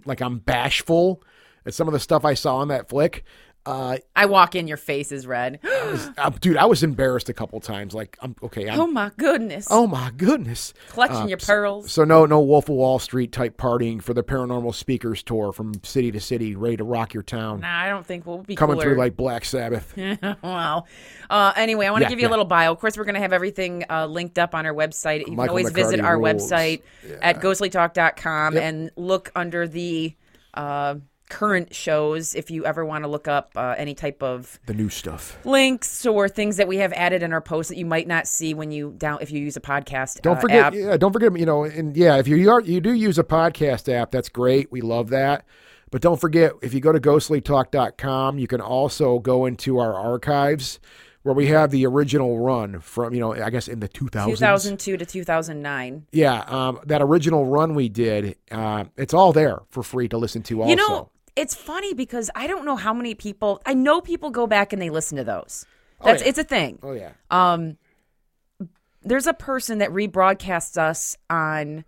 like 0.06 0.22
I'm 0.22 0.40
bashful 0.40 1.24
at 1.66 1.74
some 1.74 1.88
of 1.88 1.94
the 1.94 2.00
stuff 2.00 2.26
I 2.26 2.34
saw 2.34 2.62
in 2.62 2.68
that 2.68 2.90
flick. 2.90 3.24
Uh, 3.66 3.98
I 4.14 4.26
walk 4.26 4.56
in, 4.56 4.68
your 4.68 4.76
face 4.78 5.12
is 5.14 5.26
red. 5.26 5.60
uh, 6.18 6.30
dude, 6.42 6.58
I 6.58 6.66
was 6.66 6.84
embarrassed 6.84 7.30
a 7.30 7.34
couple 7.34 7.60
times. 7.62 7.94
Like, 7.94 8.18
I'm 8.22 8.36
okay. 8.44 8.70
I'm, 8.70 8.80
oh 8.80 8.88
my 8.88 9.12
goodness! 9.18 9.68
oh 9.72 9.88
my 9.88 10.12
goodness. 10.18 10.74
Clutching 10.90 11.16
uh, 11.16 11.28
your 11.28 11.38
pearls. 11.38 11.90
So 11.92 12.04
no, 12.04 12.26
no 12.26 12.42
Wolf 12.42 12.68
of 12.68 12.76
Wall 12.76 13.00
Street 13.00 13.32
type 13.32 13.58
partying 13.58 14.02
for 14.02 14.14
the 14.14 14.22
Paranormal 14.24 14.74
Speakers 14.76 15.24
tour 15.24 15.54
from 15.54 15.74
city 15.84 16.12
to 16.12 16.20
city, 16.20 16.56
ready 16.56 16.76
to 16.78 16.84
rock 16.84 17.14
your 17.14 17.24
town, 17.24 17.62
Nah, 17.62 17.80
I 17.84 17.88
don't 17.88 18.06
think 18.06 18.26
we'll 18.26 18.40
be 18.44 18.56
coming 18.56 18.76
cooler. 18.76 18.84
through 18.86 18.98
like 18.98 19.16
Black 19.16 19.46
Sabbath. 19.46 19.94
well, 20.44 20.88
uh, 21.30 21.54
anyway, 21.56 21.86
I 21.86 21.92
want 21.92 22.02
to 22.02 22.06
Yeah, 22.06 22.10
give 22.10 22.20
you 22.20 22.28
a 22.28 22.30
little 22.32 22.44
bio. 22.46 22.72
Of 22.74 22.80
course, 22.80 22.98
we're 22.98 23.06
going 23.06 23.16
to 23.16 23.22
have 23.22 23.34
everything 23.34 23.86
uh, 23.90 24.08
linked 24.08 24.38
up 24.40 24.56
on 24.56 24.66
our 24.66 24.74
website. 24.74 25.20
You 25.20 25.26
can 25.26 25.36
Michael 25.36 25.52
always 25.52 25.70
visit 25.72 26.02
our 26.02 26.18
rules. 26.20 26.52
website 26.52 26.82
at 27.22 27.40
ghostlytalk.com 27.40 28.58
and 28.58 28.92
look 28.98 29.32
under 29.36 29.68
the 29.68 30.16
uh, 30.54 30.96
current 31.34 31.74
shows 31.74 32.36
if 32.36 32.52
you 32.52 32.64
ever 32.64 32.86
want 32.86 33.04
to 33.04 33.08
look 33.08 33.28
up 33.28 33.52
uh, 33.56 33.74
any 33.76 33.96
type 33.96 34.22
of 34.22 34.60
The 34.68 34.74
new 34.76 34.90
stuff. 34.90 35.38
links 35.46 36.06
or 36.06 36.30
things 36.30 36.58
that 36.58 36.68
we 36.68 36.78
have 36.78 36.94
added 36.94 37.24
in 37.24 37.34
our 37.34 37.42
posts 37.42 37.70
that 37.70 37.78
you 37.78 37.88
might 37.88 38.08
not 38.08 38.28
see 38.28 38.54
when 38.54 38.72
you 38.72 38.94
down 38.98 39.18
if 39.20 39.32
you 39.32 39.40
use 39.40 39.58
a 39.58 39.62
podcast. 39.62 40.22
Don't 40.22 40.38
uh, 40.38 40.42
forget, 40.42 40.66
app. 40.66 40.74
yeah, 40.76 40.96
don't 40.96 41.12
forget, 41.12 41.36
you 41.38 41.46
know, 41.48 41.64
and 41.64 41.98
yeah, 41.98 42.18
if 42.18 42.28
you 42.28 42.52
are 42.52 42.62
you 42.62 42.80
do 42.80 42.94
use 42.94 43.18
a 43.18 43.24
podcast 43.24 43.92
app, 43.92 44.12
that's 44.12 44.30
great. 44.30 44.72
We 44.72 44.82
love 44.82 45.10
that. 45.10 45.46
But 45.90 46.02
don't 46.02 46.20
forget, 46.20 46.54
if 46.62 46.74
you 46.74 46.80
go 46.80 46.92
to 46.92 47.00
ghostlytalk.com, 47.00 48.40
you 48.40 48.48
can 48.48 48.62
also 48.62 49.20
go 49.20 49.46
into 49.46 49.80
our 49.80 49.94
archives 49.94 50.80
where 51.24 51.34
we 51.36 51.48
have 51.48 51.72
the 51.72 51.86
original 51.86 52.38
run 52.40 52.80
from, 52.80 53.14
you 53.14 53.20
know, 53.20 53.34
I 53.34 53.50
guess 53.50 53.68
in 53.68 53.80
the 53.80 53.88
2000s. 53.88 54.26
2002 54.26 54.98
to 54.98 55.06
2009. 55.06 56.06
Yeah, 56.12 56.42
um, 56.48 56.80
that 56.86 57.02
original 57.02 57.46
run 57.46 57.76
we 57.76 57.90
did, 57.90 58.36
uh, 58.52 58.86
it's 58.98 59.14
all 59.14 59.34
there 59.34 59.62
for 59.70 59.84
free 59.84 60.08
to 60.10 60.18
listen 60.18 60.44
to 60.44 60.62
also. 60.62 60.70
You 60.70 60.76
know, 60.76 61.10
it's 61.36 61.56
funny 61.56 61.94
because 61.94 62.30
I 62.36 62.48
don't 62.48 62.66
know 62.66 62.76
how 62.76 62.94
many 62.94 63.16
people. 63.16 63.62
I 63.66 63.74
know 63.74 64.02
people 64.02 64.30
go 64.30 64.48
back 64.48 64.74
and 64.74 64.82
they 64.82 64.90
listen 64.90 65.18
to 65.18 65.24
those. 65.24 65.66
That's 66.04 66.22
yeah. 66.22 66.30
it's 66.30 66.40
a 66.40 66.44
thing. 66.44 66.80
oh, 66.84 66.94
yeah. 66.94 67.12
Um, 67.32 67.78
there's 69.02 69.28
a 69.28 69.34
person 69.34 69.80
that 69.80 69.90
rebroadcasts 69.90 70.78
us 70.78 71.18
on 71.30 71.86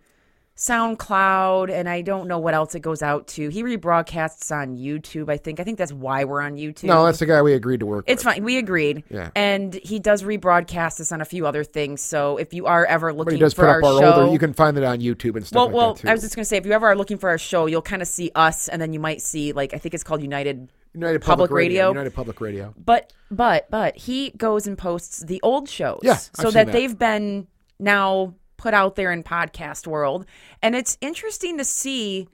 SoundCloud, 0.56 1.70
and 1.70 1.86
I 1.86 2.00
don't 2.00 2.28
know 2.28 2.38
what 2.38 2.54
else 2.54 2.74
it 2.74 2.80
goes 2.80 3.02
out 3.02 3.26
to. 3.28 3.48
He 3.50 3.62
rebroadcasts 3.62 4.50
on 4.50 4.78
YouTube. 4.78 5.30
I 5.30 5.36
think. 5.36 5.60
I 5.60 5.64
think 5.64 5.76
that's 5.76 5.92
why 5.92 6.24
we're 6.24 6.40
on 6.40 6.56
YouTube. 6.56 6.84
No, 6.84 7.04
that's 7.04 7.18
the 7.18 7.26
guy 7.26 7.42
we 7.42 7.52
agreed 7.52 7.80
to 7.80 7.86
work 7.86 8.06
with. 8.06 8.12
It's 8.12 8.24
with. 8.24 8.34
fine. 8.34 8.44
We 8.44 8.56
agreed. 8.56 9.04
Yeah. 9.10 9.30
And 9.36 9.74
he 9.74 9.98
does 9.98 10.22
rebroadcast 10.22 11.00
us 11.00 11.12
on 11.12 11.20
a 11.20 11.26
few 11.26 11.46
other 11.46 11.62
things. 11.62 12.00
So 12.00 12.38
if 12.38 12.54
you 12.54 12.66
are 12.66 12.86
ever 12.86 13.10
But 13.10 13.18
looking 13.18 13.34
he 13.34 13.40
does 13.40 13.52
for 13.52 13.62
put 13.62 13.68
our 13.68 13.78
up 13.78 13.84
our 13.84 14.00
show, 14.00 14.20
older, 14.20 14.32
you 14.32 14.38
can 14.38 14.54
find 14.54 14.78
it 14.78 14.84
on 14.84 15.00
YouTube 15.00 15.36
and 15.36 15.46
stuff 15.46 15.56
well, 15.58 15.66
like 15.66 15.74
well, 15.74 15.94
that 15.94 16.00
too. 16.00 16.08
I 16.08 16.12
was 16.12 16.22
just 16.22 16.34
gonna 16.34 16.46
say, 16.46 16.56
if 16.56 16.64
you 16.64 16.72
ever 16.72 16.86
are 16.86 16.96
looking 16.96 17.18
for 17.18 17.28
our 17.28 17.38
show, 17.38 17.66
you'll 17.66 17.82
kind 17.82 18.00
of 18.00 18.08
see 18.08 18.30
us, 18.34 18.68
and 18.68 18.80
then 18.80 18.94
you 18.94 19.00
might 19.00 19.20
see 19.20 19.52
like 19.52 19.74
I 19.74 19.78
think 19.78 19.94
it's 19.94 20.04
called 20.04 20.22
United 20.22 20.70
United 20.94 21.20
Public 21.20 21.50
Radio. 21.50 21.88
United 21.88 22.14
Public 22.14 22.40
Radio. 22.40 22.72
But 22.82 23.12
but 23.30 23.70
but 23.70 23.96
he 23.96 24.30
goes 24.30 24.66
and 24.66 24.78
posts 24.78 25.20
the 25.20 25.38
old 25.42 25.68
shows. 25.68 26.00
Yeah, 26.02 26.12
I've 26.12 26.18
so 26.18 26.42
seen 26.44 26.52
that, 26.54 26.66
that. 26.66 26.72
they've 26.72 26.98
been 26.98 27.46
now 27.78 28.34
put 28.56 28.74
out 28.74 28.96
there 28.96 29.12
in 29.12 29.22
podcast 29.22 29.86
world. 29.86 30.26
And 30.62 30.74
it's 30.74 30.96
interesting 31.00 31.58
to 31.58 31.64
see 31.64 32.28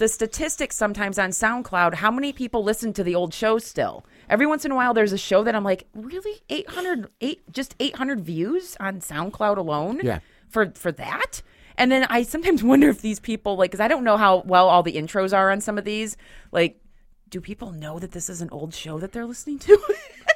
the 0.00 0.08
statistics 0.08 0.76
sometimes 0.76 1.18
on 1.18 1.30
SoundCloud, 1.30 1.94
how 1.94 2.10
many 2.10 2.32
people 2.32 2.64
listen 2.64 2.92
to 2.94 3.04
the 3.04 3.14
old 3.14 3.34
show 3.34 3.58
still. 3.58 4.04
Every 4.28 4.46
once 4.46 4.64
in 4.64 4.72
a 4.72 4.74
while 4.74 4.94
there's 4.94 5.12
a 5.12 5.18
show 5.18 5.44
that 5.44 5.54
I'm 5.54 5.62
like, 5.62 5.86
really? 5.94 6.40
800 6.48 7.08
eight, 7.20 7.42
just 7.52 7.76
800 7.78 8.20
views 8.20 8.76
on 8.80 9.00
SoundCloud 9.00 9.58
alone? 9.58 10.00
Yeah. 10.02 10.20
For 10.48 10.72
for 10.74 10.90
that? 10.92 11.42
And 11.76 11.92
then 11.92 12.06
I 12.10 12.22
sometimes 12.22 12.64
wonder 12.64 12.88
if 12.88 13.02
these 13.02 13.20
people 13.20 13.56
like 13.56 13.72
cuz 13.72 13.80
I 13.80 13.88
don't 13.88 14.02
know 14.02 14.16
how 14.16 14.42
well 14.46 14.68
all 14.68 14.82
the 14.82 14.94
intros 14.94 15.36
are 15.36 15.50
on 15.50 15.60
some 15.60 15.76
of 15.76 15.84
these. 15.84 16.16
Like 16.50 16.80
do 17.28 17.40
people 17.40 17.70
know 17.70 17.98
that 17.98 18.12
this 18.12 18.28
is 18.28 18.40
an 18.40 18.48
old 18.50 18.74
show 18.74 18.98
that 18.98 19.12
they're 19.12 19.26
listening 19.26 19.58
to? 19.60 19.78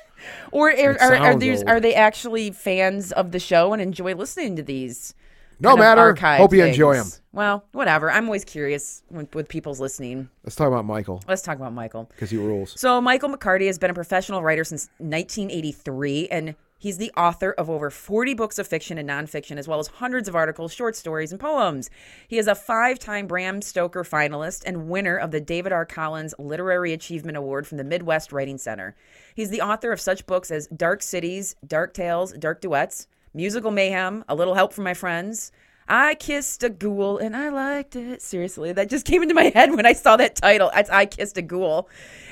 or 0.53 0.71
are, 0.71 1.00
are, 1.00 1.17
are 1.17 1.37
these 1.37 1.62
are 1.62 1.81
they 1.81 1.95
actually 1.95 2.50
fans 2.50 3.12
of 3.12 3.33
the 3.33 3.41
show 3.41 3.73
and 3.73 3.81
enjoy 3.81 4.14
listening 4.14 4.57
to 4.57 4.62
these? 4.62 5.14
No 5.61 5.76
matter. 5.76 6.14
Hope 6.14 6.52
you 6.52 6.64
enjoy 6.64 6.94
them. 6.94 7.06
Well, 7.32 7.64
whatever. 7.73 8.11
I'm 8.11 8.26
always 8.26 8.44
curious 8.44 9.02
with, 9.11 9.34
with 9.34 9.49
people's 9.49 9.80
listening. 9.80 10.28
Let's 10.44 10.54
talk 10.54 10.68
about 10.68 10.84
Michael 10.84 11.23
Let's 11.26 11.42
talk 11.42 11.56
about 11.56 11.73
Michael. 11.73 12.04
because 12.04 12.30
he 12.30 12.37
rules. 12.37 12.78
So 12.80 13.00
Michael 13.00 13.28
McCarty 13.30 13.66
has 13.66 13.78
been 13.78 13.90
a 13.90 13.94
professional 13.94 14.42
writer 14.42 14.62
since 14.62 14.88
1983, 14.99 16.28
and 16.28 16.54
he's 16.78 16.99
the 16.99 17.11
author 17.16 17.52
of 17.52 17.68
over 17.68 17.90
40 17.90 18.34
books 18.34 18.58
of 18.58 18.68
fiction 18.68 18.99
and 18.99 19.08
nonfiction, 19.08 19.56
as 19.56 19.66
well 19.66 19.80
as 19.80 19.88
hundreds 19.88 20.28
of 20.28 20.37
articles, 20.37 20.73
short 20.73 20.94
stories, 20.94 21.32
and 21.32 21.40
poems. 21.40 21.90
He 22.28 22.38
is 22.38 22.46
a 22.46 22.54
five-time 22.54 23.26
Bram 23.26 23.62
Stoker 23.62 24.04
finalist 24.04 24.62
and 24.64 24.88
winner 24.88 25.16
of 25.16 25.32
the 25.32 25.40
David 25.40 25.73
R. 25.73 25.84
Collins 25.84 26.34
Literary 26.38 26.92
Achievement 26.92 27.37
Award 27.37 27.66
from 27.66 27.78
the 27.78 27.84
Midwest 27.84 28.30
Writing 28.32 28.58
Center. 28.58 28.94
He's 29.34 29.50
the 29.50 29.61
author 29.61 29.90
of 29.90 30.00
such 30.00 30.26
books 30.26 30.50
as 30.52 30.68
Dark 30.68 31.02
Cities, 31.02 31.56
Dark 31.66 31.94
Tales, 31.94 32.32
Dark 32.34 32.61
Duets, 32.61 33.08
Musical 33.37 33.73
Mayhem, 33.73 34.25
A 34.29 34.35
Little 34.37 34.55
Help 34.55 34.73
from 34.73 34.85
My 34.85 34.95
Friends. 34.95 35.50
I 35.88 36.14
kissed 36.14 36.62
a 36.62 36.71
ghoul 36.71 37.19
and 37.19 37.37
I 37.37 37.49
liked 37.49 37.97
it. 37.97 38.23
Seriously, 38.23 38.73
that 38.73 38.88
just 38.88 39.05
came 39.11 39.23
into 39.23 39.35
my 39.35 39.50
head 39.53 39.75
when 39.75 39.85
I 39.85 39.93
saw 39.93 40.17
that 40.17 40.37
title. 40.37 40.71
It's 40.73 40.88
I 40.88 41.07
Kissed 41.07 41.37
a 41.37 41.43
Ghoul. 41.43 41.88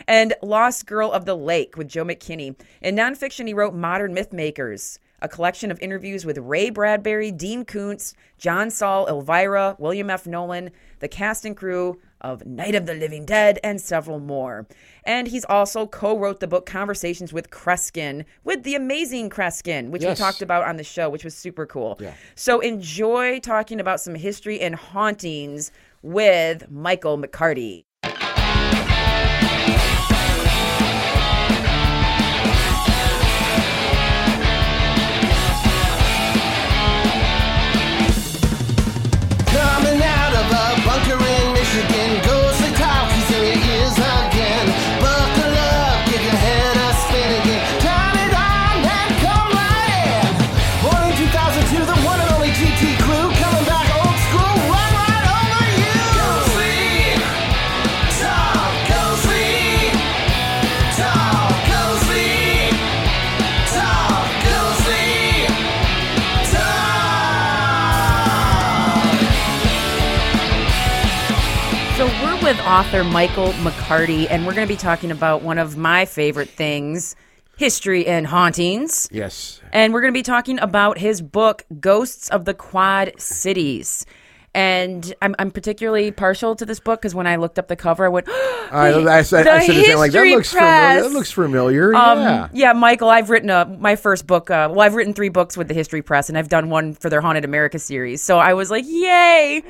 And 0.06 0.34
Lost 0.42 0.86
Girl 0.86 1.10
of 1.10 1.24
the 1.24 1.36
Lake 1.36 1.76
with 1.76 1.88
Joe 1.88 2.04
McKinney. 2.04 2.54
In 2.80 2.94
nonfiction, 2.94 3.48
he 3.48 3.52
wrote 3.52 3.74
Modern 3.74 4.14
Myth 4.14 4.32
Makers, 4.32 5.00
a 5.20 5.28
collection 5.28 5.72
of 5.72 5.80
interviews 5.80 6.24
with 6.24 6.38
Ray 6.38 6.70
Bradbury, 6.70 7.32
Dean 7.32 7.64
Koontz, 7.64 8.14
John 8.38 8.70
Saul, 8.70 9.08
Elvira, 9.08 9.74
William 9.80 10.08
F. 10.08 10.26
Nolan, 10.28 10.70
the 11.00 11.08
cast 11.08 11.44
and 11.44 11.56
crew 11.56 12.00
of 12.22 12.46
Night 12.46 12.74
of 12.74 12.86
the 12.86 12.94
Living 12.94 13.26
Dead, 13.26 13.58
and 13.62 13.80
several 13.80 14.18
more. 14.18 14.66
And 15.04 15.28
he's 15.28 15.44
also 15.44 15.86
co 15.86 16.16
wrote 16.18 16.40
the 16.40 16.46
book 16.46 16.64
Conversations 16.64 17.32
with 17.32 17.50
Kreskin, 17.50 18.24
with 18.44 18.62
the 18.62 18.74
amazing 18.74 19.28
Kreskin, 19.28 19.90
which 19.90 20.02
Yes. 20.02 20.18
we 20.18 20.24
talked 20.24 20.40
about 20.42 20.64
on 20.66 20.76
the 20.76 20.84
show, 20.84 21.10
which 21.10 21.24
was 21.24 21.34
super 21.34 21.66
cool. 21.66 22.00
So 22.34 22.60
enjoy 22.60 23.40
talking 23.40 23.80
about 23.80 24.00
some 24.00 24.14
history 24.14 24.60
and 24.60 24.74
hauntings 24.74 25.70
with 26.02 26.70
Michael 26.70 27.18
McCarty. 27.18 27.84
Author 72.72 73.04
Michael 73.04 73.52
McCarty, 73.60 74.26
and 74.30 74.46
we're 74.46 74.54
going 74.54 74.66
to 74.66 74.72
be 74.72 74.78
talking 74.78 75.10
about 75.10 75.42
one 75.42 75.58
of 75.58 75.76
my 75.76 76.06
favorite 76.06 76.48
things 76.48 77.14
history 77.58 78.06
and 78.06 78.26
hauntings. 78.26 79.06
Yes. 79.12 79.60
And 79.74 79.92
we're 79.92 80.00
going 80.00 80.14
to 80.14 80.18
be 80.18 80.22
talking 80.22 80.58
about 80.58 80.96
his 80.96 81.20
book, 81.20 81.66
Ghosts 81.80 82.30
of 82.30 82.46
the 82.46 82.54
Quad 82.54 83.12
Cities. 83.20 84.06
And 84.54 85.14
I'm, 85.22 85.34
I'm 85.38 85.50
particularly 85.50 86.10
partial 86.10 86.54
to 86.56 86.66
this 86.66 86.78
book 86.78 87.00
because 87.00 87.14
when 87.14 87.26
I 87.26 87.36
looked 87.36 87.58
up 87.58 87.68
the 87.68 87.76
cover, 87.76 88.04
I 88.04 88.08
went, 88.08 88.28
I, 88.70 88.88
I, 88.88 88.90
I 88.90 89.18
I 89.18 89.22
said 89.22 89.46
the 89.46 89.96
like 89.96 90.12
that 90.12 90.24
looks 90.26 90.50
familiar. 90.50 90.66
Press. 90.66 91.02
That 91.02 91.12
looks 91.12 91.32
familiar. 91.32 91.94
Um, 91.94 92.18
yeah. 92.18 92.48
yeah, 92.52 92.72
Michael, 92.74 93.08
I've 93.08 93.30
written 93.30 93.48
a 93.48 93.64
my 93.64 93.96
first 93.96 94.26
book. 94.26 94.50
Uh, 94.50 94.68
well, 94.70 94.80
I've 94.80 94.94
written 94.94 95.14
three 95.14 95.30
books 95.30 95.56
with 95.56 95.68
the 95.68 95.74
History 95.74 96.02
Press, 96.02 96.28
and 96.28 96.36
I've 96.36 96.48
done 96.48 96.68
one 96.68 96.92
for 96.94 97.08
their 97.08 97.22
Haunted 97.22 97.44
America 97.44 97.78
series. 97.78 98.22
So 98.22 98.38
I 98.38 98.52
was 98.52 98.70
like, 98.70 98.84
yay! 98.86 99.62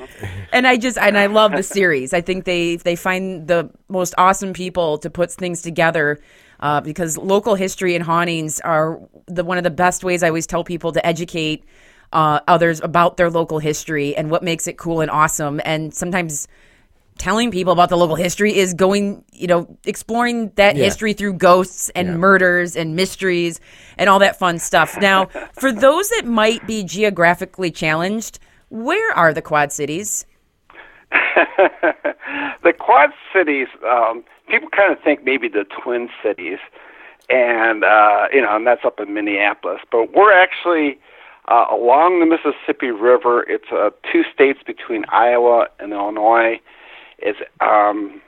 And 0.53 0.67
I 0.67 0.77
just 0.77 0.99
and 0.99 1.17
I 1.17 1.27
love 1.27 1.53
the 1.53 1.63
series. 1.63 2.13
I 2.13 2.21
think 2.21 2.45
they 2.45 2.77
they 2.77 2.97
find 2.97 3.47
the 3.47 3.71
most 3.89 4.15
awesome 4.19 4.53
people 4.53 4.99
to 4.99 5.11
put 5.11 5.31
things 5.31 5.63
together. 5.63 6.21
Uh, 6.61 6.81
because 6.81 7.19
local 7.19 7.57
history 7.57 7.97
and 7.97 8.05
hauntings 8.05 8.61
are 8.61 9.01
the 9.27 9.43
one 9.43 9.59
of 9.59 9.65
the 9.65 9.71
best 9.71 10.05
ways 10.05 10.23
I 10.23 10.29
always 10.29 10.47
tell 10.47 10.63
people 10.63 10.93
to 10.93 11.05
educate 11.05 11.65
uh, 12.13 12.41
others 12.49 12.81
about 12.83 13.17
their 13.17 13.31
local 13.31 13.59
history 13.59 14.15
and 14.17 14.31
what 14.31 14.43
makes 14.43 14.67
it 14.67 14.77
cool 14.79 15.01
and 15.01 15.11
awesome. 15.11 15.61
And 15.65 15.95
sometimes 15.95 16.49
telling 17.19 17.51
people 17.51 17.73
about 17.73 17.89
the 17.89 17.97
local 17.97 18.17
history 18.17 18.57
is 18.57 18.75
going, 18.75 19.25
you 19.33 19.47
know, 19.47 19.67
exploring 19.85 20.51
that 20.57 20.77
Yeah. 20.77 20.85
history 20.85 21.13
through 21.13 21.35
ghosts 21.35 21.91
and 21.95 22.09
Yeah. 22.09 22.15
murders 22.17 22.75
and 22.77 22.97
mysteries 22.97 23.61
and 23.99 24.09
all 24.09 24.19
that 24.19 24.39
fun 24.39 24.59
stuff. 24.59 24.99
Now, 25.01 25.27
for 25.61 25.71
those 25.73 26.09
that 26.11 26.25
might 26.27 26.67
be 26.67 26.83
geographically 26.83 27.71
challenged, 27.71 28.39
where 28.71 29.13
are 29.17 29.33
the 29.33 29.43
Quad 29.43 29.73
Cities? 29.73 30.27
the 32.63 32.73
Quad 32.79 33.11
Cities, 33.33 33.69
um, 33.87 34.25
people 34.49 34.69
kind 34.71 34.93
of 34.93 34.99
think 35.03 35.25
maybe 35.25 35.49
the 35.49 35.65
Twin 35.65 36.09
Cities, 36.23 36.59
and 37.29 37.85
uh, 37.85 38.29
you 38.33 38.41
know, 38.41 38.57
and 38.57 38.67
that's 38.67 38.85
up 38.85 38.99
in 39.01 39.13
Minneapolis. 39.13 39.81
But 39.91 40.15
we're 40.15 40.33
actually 40.33 40.99
uh, 41.49 41.67
along 41.71 42.21
the 42.21 42.27
Mississippi 42.27 42.91
River. 42.91 43.43
It's 43.49 43.71
uh, 43.73 43.91
two 44.11 44.23
states 44.33 44.61
between 44.67 45.05
Iowa 45.09 45.69
and 45.79 45.93
Illinois. 45.93 46.61
It's 47.19 47.39
um, 47.61 48.21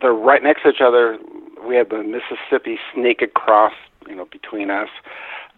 they're 0.00 0.12
right 0.12 0.42
next 0.42 0.62
to 0.62 0.70
each 0.70 0.80
other. 0.80 1.18
We 1.66 1.76
have 1.76 1.90
the 1.90 2.02
Mississippi 2.02 2.78
snake 2.92 3.22
across, 3.22 3.74
you 4.08 4.16
know, 4.16 4.26
between 4.26 4.70
us. 4.70 4.88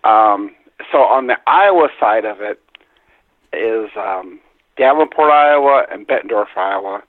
Um, 0.04 0.54
so 0.92 0.99
on 0.99 1.28
the 1.28 1.37
Iowa 1.46 1.88
side 1.99 2.25
of 2.25 2.40
it 2.40 2.61
is 3.52 3.90
um, 3.96 4.40
Davenport, 4.76 5.30
Iowa, 5.30 5.87
and 5.90 6.06
Bettendorf, 6.06 6.49
Iowa, 6.56 7.02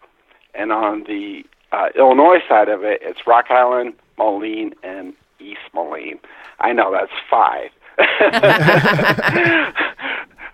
and 0.53 0.71
on 0.71 1.03
the 1.03 1.43
uh, 1.71 1.87
Illinois 1.97 2.39
side 2.47 2.69
of 2.69 2.83
it, 2.83 3.01
it's 3.03 3.27
Rock 3.27 3.45
Island, 3.49 3.93
Moline, 4.17 4.73
and 4.83 5.13
East 5.39 5.59
Moline. 5.73 6.19
I 6.59 6.71
know 6.71 6.91
that's 6.91 7.11
five. 7.29 7.69
Uh, 7.99 9.71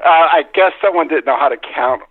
I 0.03 0.43
guess 0.53 0.73
someone 0.81 1.07
didn't 1.07 1.25
know 1.25 1.37
how 1.37 1.49
to 1.49 1.57
count 1.57 2.03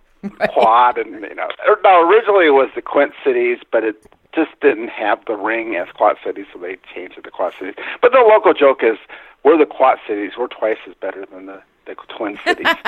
quad, 0.49 0.97
and 0.97 1.21
you 1.21 1.35
know, 1.35 1.49
or, 1.67 1.77
no, 1.83 2.07
originally 2.07 2.47
it 2.47 2.51
was 2.51 2.69
the 2.75 2.81
Quint 2.81 3.13
cities, 3.23 3.59
but 3.71 3.83
it 3.83 3.95
just 4.33 4.51
didn't 4.61 4.89
have 4.89 5.23
the 5.25 5.35
ring 5.35 5.75
as 5.75 5.87
quad 5.93 6.17
cities, 6.23 6.45
so 6.53 6.59
they 6.59 6.77
changed 6.93 7.17
it 7.17 7.23
to 7.23 7.31
quad 7.31 7.53
cities. 7.59 7.75
But 8.01 8.11
the 8.13 8.19
local 8.19 8.53
joke 8.53 8.81
is, 8.83 8.97
we're 9.43 9.57
the 9.57 9.65
quad 9.65 9.97
cities. 10.07 10.31
We're 10.37 10.47
twice 10.47 10.77
as 10.87 10.93
better 10.95 11.25
than 11.25 11.47
the 11.47 11.61
the 11.85 11.95
twin 12.15 12.37
cities. 12.45 12.67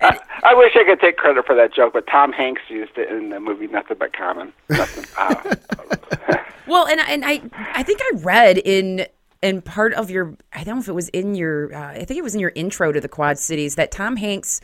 I, 0.00 0.16
I 0.44 0.54
wish 0.54 0.74
I 0.76 0.84
could 0.84 1.00
take 1.00 1.16
credit 1.16 1.44
for 1.44 1.54
that 1.56 1.74
joke, 1.74 1.92
but 1.92 2.06
Tom 2.06 2.32
Hanks 2.32 2.62
used 2.68 2.96
it 2.96 3.10
in 3.10 3.30
the 3.30 3.40
movie 3.40 3.66
Nothing 3.66 3.96
But 3.98 4.12
Common. 4.16 4.52
Nothing. 4.70 5.04
Uh, 5.18 5.56
Well, 6.68 6.86
and 6.86 7.00
and 7.00 7.24
I 7.24 7.40
I 7.74 7.82
think 7.82 7.98
I 8.02 8.10
read 8.18 8.58
in 8.58 9.06
in 9.42 9.62
part 9.62 9.94
of 9.94 10.10
your 10.10 10.36
I 10.52 10.64
don't 10.64 10.76
know 10.76 10.80
if 10.80 10.88
it 10.88 10.94
was 10.94 11.08
in 11.10 11.34
your 11.34 11.74
uh, 11.74 11.90
I 11.92 12.04
think 12.04 12.18
it 12.18 12.22
was 12.22 12.34
in 12.34 12.40
your 12.40 12.52
intro 12.54 12.92
to 12.92 13.00
the 13.00 13.08
Quad 13.08 13.38
Cities 13.38 13.76
that 13.76 13.90
Tom 13.90 14.16
Hanks 14.16 14.60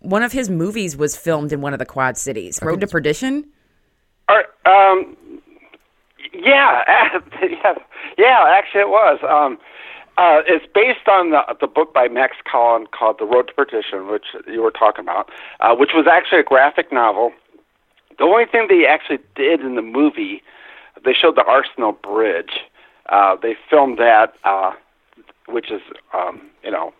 one 0.00 0.22
of 0.22 0.32
his 0.32 0.48
movies 0.48 0.96
was 0.96 1.16
filmed 1.16 1.52
in 1.52 1.60
one 1.60 1.72
of 1.72 1.78
the 1.78 1.86
Quad 1.86 2.16
Cities, 2.16 2.58
Road 2.62 2.80
to 2.80 2.86
Perdition. 2.86 3.46
or, 4.28 4.44
um, 4.70 5.16
yeah, 6.32 6.82
yeah, 7.42 7.74
yeah. 8.16 8.44
Actually, 8.48 8.82
it 8.82 8.88
was. 8.88 9.18
Um, 9.28 9.58
uh, 10.16 10.42
it's 10.48 10.66
based 10.74 11.08
on 11.08 11.30
the 11.30 11.42
the 11.60 11.66
book 11.66 11.94
by 11.94 12.08
Max 12.08 12.36
Collin 12.50 12.86
called 12.86 13.18
The 13.18 13.24
Road 13.24 13.48
to 13.48 13.54
Perdition, 13.54 14.08
which 14.08 14.26
you 14.46 14.62
were 14.62 14.70
talking 14.70 15.04
about, 15.04 15.30
uh, 15.60 15.74
which 15.74 15.90
was 15.94 16.06
actually 16.10 16.40
a 16.40 16.44
graphic 16.44 16.92
novel. 16.92 17.32
The 18.18 18.24
only 18.24 18.46
thing 18.46 18.66
they 18.68 18.84
actually 18.84 19.18
did 19.36 19.60
in 19.60 19.76
the 19.76 19.82
movie, 19.82 20.42
they 21.04 21.12
showed 21.12 21.36
the 21.36 21.44
Arsenal 21.44 21.92
Bridge. 21.92 22.60
Uh, 23.08 23.36
they 23.40 23.56
filmed 23.70 23.98
that, 23.98 24.34
uh, 24.44 24.72
which 25.46 25.70
is, 25.70 25.80
um, 26.14 26.40
you 26.62 26.70
know, 26.70 26.92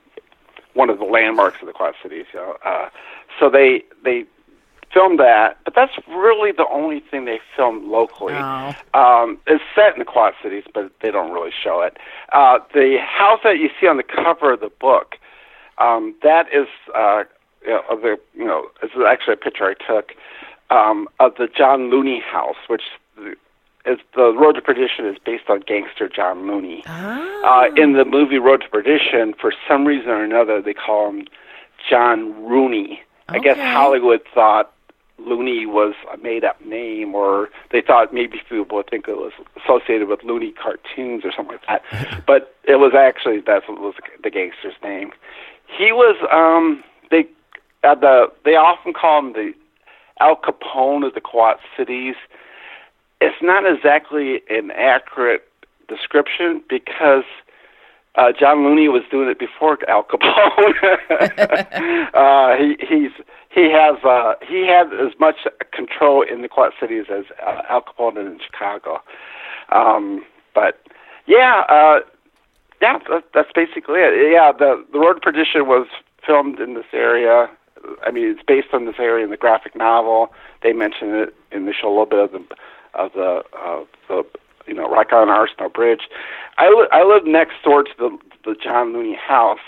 one 0.75 0.91
of 0.91 0.99
the 0.99 1.05
landmarks 1.05 1.59
of 1.61 1.67
the 1.67 1.73
Quad 1.73 1.95
Cities. 2.03 2.27
You 2.33 2.41
know, 2.41 2.57
uh, 2.65 2.89
so 3.39 3.51
they 3.51 3.83
they 4.05 4.25
filmed 4.93 5.19
that, 5.19 5.59
but 5.65 5.75
that's 5.75 5.93
really 6.09 6.53
the 6.53 6.67
only 6.73 7.01
thing 7.01 7.25
they 7.25 7.41
filmed 7.57 7.85
locally. 7.85 8.35
Oh. 8.35 8.75
Um, 8.95 9.39
it's 9.47 9.63
set 9.75 9.93
in 9.93 9.99
the 9.99 10.05
Quad 10.05 10.35
Cities, 10.43 10.65
but 10.73 10.91
they 11.03 11.11
don't 11.11 11.33
really 11.33 11.53
show 11.63 11.83
it. 11.83 11.97
Uh, 12.33 12.59
the 12.73 12.97
house 13.05 13.41
that 13.45 13.59
you 13.59 13.69
see 13.81 13.87
on 13.87 13.99
the 13.99 14.03
cover 14.03 14.55
of 14.55 14.61
the 14.61 14.71
book, 14.81 15.17
um, 15.79 16.15
that 16.23 16.47
is, 16.53 16.67
uh, 16.95 17.25
you 17.63 17.71
know, 17.71 17.83
of 17.91 18.01
the 18.01 18.17
you 18.35 18.47
know, 18.47 18.69
this 18.81 18.91
is 18.93 19.03
actually 19.07 19.35
a 19.35 19.37
picture 19.37 19.65
I 19.65 19.75
took 19.75 20.13
um, 20.71 21.09
of 21.21 21.35
the 21.37 21.49
John 21.55 21.91
Looney 21.91 22.21
house, 22.21 22.57
which 22.69 22.83
is 23.89 23.99
the 24.15 24.33
Road 24.33 24.53
to 24.53 24.61
Perdition 24.61 25.07
is 25.07 25.17
based 25.25 25.45
on 25.49 25.61
gangster 25.61 26.09
John 26.09 26.47
Looney. 26.47 26.83
Uh, 26.87 27.69
in 27.77 27.95
the 27.95 28.05
movie 28.05 28.39
Road 28.39 28.63
to 28.63 28.69
Perdition, 28.69 29.35
for 29.41 29.53
some 29.67 29.87
reason 29.87 30.11
or 30.11 30.23
another, 30.25 30.61
they 30.61 30.75
call 30.75 31.11
him 31.11 31.27
John 31.89 32.45
Rooney. 32.45 33.03
I 33.29 33.39
guess 33.39 33.59
Hollywood 33.59 34.23
thought 34.35 34.73
Looney 35.19 35.67
was 35.67 35.95
a 36.13 36.17
made-up 36.17 36.65
name, 36.65 37.15
or 37.15 37.51
they 37.73 37.83
thought 37.83 38.15
maybe 38.15 38.41
people 38.49 38.77
would 38.77 38.89
think 38.89 39.09
it 39.09 39.17
was 39.17 39.33
associated 39.63 40.09
with 40.09 40.23
Looney 40.23 40.53
cartoons 40.53 41.25
or 41.25 41.33
something 41.37 41.59
like 41.69 41.83
that. 41.91 42.25
but 42.27 42.55
it 42.65 42.77
was 42.77 42.93
actually 42.97 43.41
that's 43.41 43.69
what 43.69 43.81
was 43.81 43.95
the 44.23 44.31
gangster's 44.31 44.75
name. 44.83 45.11
He 45.67 45.93
was 45.93 46.17
um, 46.33 46.83
they 47.11 47.27
uh, 47.85 47.95
the 47.95 48.33
they 48.45 48.53
often 48.53 48.93
call 48.93 49.19
him 49.19 49.33
the 49.33 49.53
Al 50.21 50.37
Capone 50.37 51.07
of 51.07 51.15
the 51.15 51.21
Quad 51.21 51.57
Cities. 51.77 52.15
It's 53.21 53.43
not 53.43 53.65
exactly 53.67 54.43
an 54.49 54.71
accurate 54.71 55.49
description 55.89 56.63
because 56.69 57.25
uh, 58.15 58.33
John 58.39 58.65
Looney 58.65 58.89
was 58.89 59.03
doing 59.11 59.29
it 59.29 59.39
before 59.39 59.79
Al 59.89 60.05
Capone. 60.05 60.75
uh, 62.15 62.57
he 62.57 62.77
he's 62.81 63.13
he 63.49 63.71
has 63.71 64.03
uh, 64.05 64.35
he 64.47 64.67
had 64.67 64.93
as 64.93 65.19
much 65.19 65.47
control 65.73 66.23
in 66.23 66.43
the 66.43 66.49
Quad 66.49 66.73
Cities 66.81 67.07
as 67.11 67.25
uh, 67.45 67.63
Al 67.69 67.83
Capone 67.83 68.15
did 68.17 68.27
in 68.27 68.39
Chicago. 68.45 69.01
Um, 69.71 70.25
but 70.55 70.81
yeah, 71.27 71.65
uh, 71.69 72.01
yeah, 72.81 72.99
that, 73.09 73.25
that's 73.35 73.51
basically 73.55 74.01
it. 74.01 74.33
Yeah, 74.33 74.53
the 74.53 74.85
the 74.93 74.99
Road 74.99 75.15
to 75.15 75.21
Perdition 75.21 75.67
was 75.67 75.87
filmed 76.27 76.61
in 76.61 76.75
this 76.75 76.87
area. 76.93 77.49
I 78.05 78.11
mean, 78.11 78.25
it's 78.25 78.43
based 78.47 78.69
on 78.73 78.87
this 78.87 78.97
area 78.99 79.25
in 79.25 79.31
the 79.31 79.37
graphic 79.37 79.77
novel. 79.77 80.33
They 80.63 80.73
mention 80.73 81.15
it 81.15 81.35
in 81.53 81.67
the 81.67 81.73
show 81.73 81.89
a 81.89 81.91
little 81.91 82.07
bit 82.07 82.19
of 82.19 82.33
the 82.33 82.43
of 82.99 83.13
the 83.15 83.43
uh, 83.59 83.85
the 84.09 84.25
you 84.67 84.75
know 84.75 84.91
Rock 84.91 85.09
Island 85.13 85.31
Arsenal 85.31 85.71
Bridge. 85.71 86.03
I 86.59 86.69
li- 86.69 86.89
I 86.93 87.05
lived 87.05 87.27
next 87.27 87.55
door 87.65 87.85
to 87.85 87.91
the 87.99 88.19
the 88.45 88.57
John 88.63 88.93
Looney 88.93 89.15
house, 89.17 89.61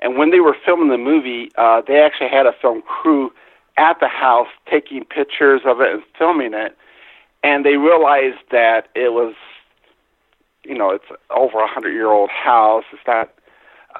and 0.00 0.16
when 0.18 0.30
they 0.30 0.40
were 0.40 0.56
filming 0.64 0.90
the 0.90 0.98
movie, 0.98 1.50
uh, 1.56 1.82
they 1.86 2.00
actually 2.00 2.28
had 2.30 2.46
a 2.46 2.52
film 2.60 2.82
crew 2.82 3.32
at 3.76 3.98
the 4.00 4.08
house 4.08 4.48
taking 4.70 5.04
pictures 5.04 5.62
of 5.66 5.80
it 5.80 5.92
and 5.92 6.02
filming 6.18 6.54
it, 6.54 6.76
and 7.42 7.64
they 7.64 7.76
realized 7.76 8.38
that 8.52 8.88
it 8.94 9.12
was 9.12 9.34
you 10.64 10.76
know 10.78 10.90
it's 10.90 11.04
over 11.36 11.58
a 11.60 11.66
hundred 11.68 11.92
year 11.92 12.08
old 12.12 12.30
house. 12.30 12.84
It's 12.92 13.02
not. 13.06 13.32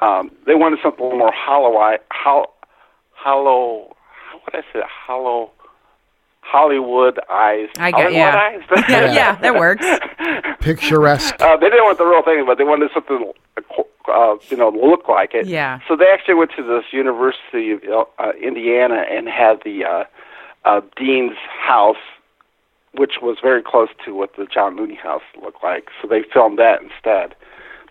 Um, 0.03 0.33
they 0.47 0.57
wanted 0.57 0.81
something 0.83 1.07
more 1.19 1.33
hollow, 1.33 1.73
hollow. 2.11 3.97
How 4.11 4.41
would 4.45 4.55
I 4.55 4.63
say 4.73 4.83
hollow? 4.87 5.53
Hollywood 6.45 7.19
eyes. 7.31 7.69
I 7.79 7.91
got 7.91 8.03
Hollywood 8.03 8.15
yeah. 8.15 8.37
eyes? 8.37 8.63
yeah, 8.89 9.13
yeah, 9.13 9.35
that 9.37 9.55
works. 9.55 9.87
Picturesque. 10.61 11.41
Uh, 11.41 11.57
they 11.57 11.71
didn't 11.71 11.85
want 11.85 11.99
the 11.99 12.05
real 12.05 12.23
thing, 12.23 12.45
but 12.47 12.59
they 12.59 12.65
wanted 12.65 12.91
something, 12.93 13.33
uh, 14.09 14.37
you 14.49 14.57
know, 14.57 14.69
look 14.69 15.09
like 15.09 15.35
it. 15.35 15.47
Yeah. 15.47 15.81
So 15.89 15.97
they 15.97 16.07
actually 16.13 16.35
went 16.35 16.53
to 16.57 16.63
this 16.63 16.85
University 16.93 17.73
of 17.73 17.81
uh, 18.19 18.33
Indiana 18.41 19.05
and 19.11 19.29
had 19.29 19.63
the 19.65 19.85
uh, 19.85 20.05
uh, 20.65 20.81
dean's 20.97 21.37
house, 21.59 21.97
which 22.93 23.15
was 23.23 23.39
very 23.43 23.63
close 23.63 23.89
to 24.05 24.15
what 24.15 24.37
the 24.37 24.47
John 24.47 24.77
Looney 24.77 24.97
house 24.97 25.23
looked 25.43 25.65
like. 25.65 25.89
So 26.01 26.09
they 26.09 26.23
filmed 26.23 26.59
that 26.59 26.83
instead. 26.83 27.35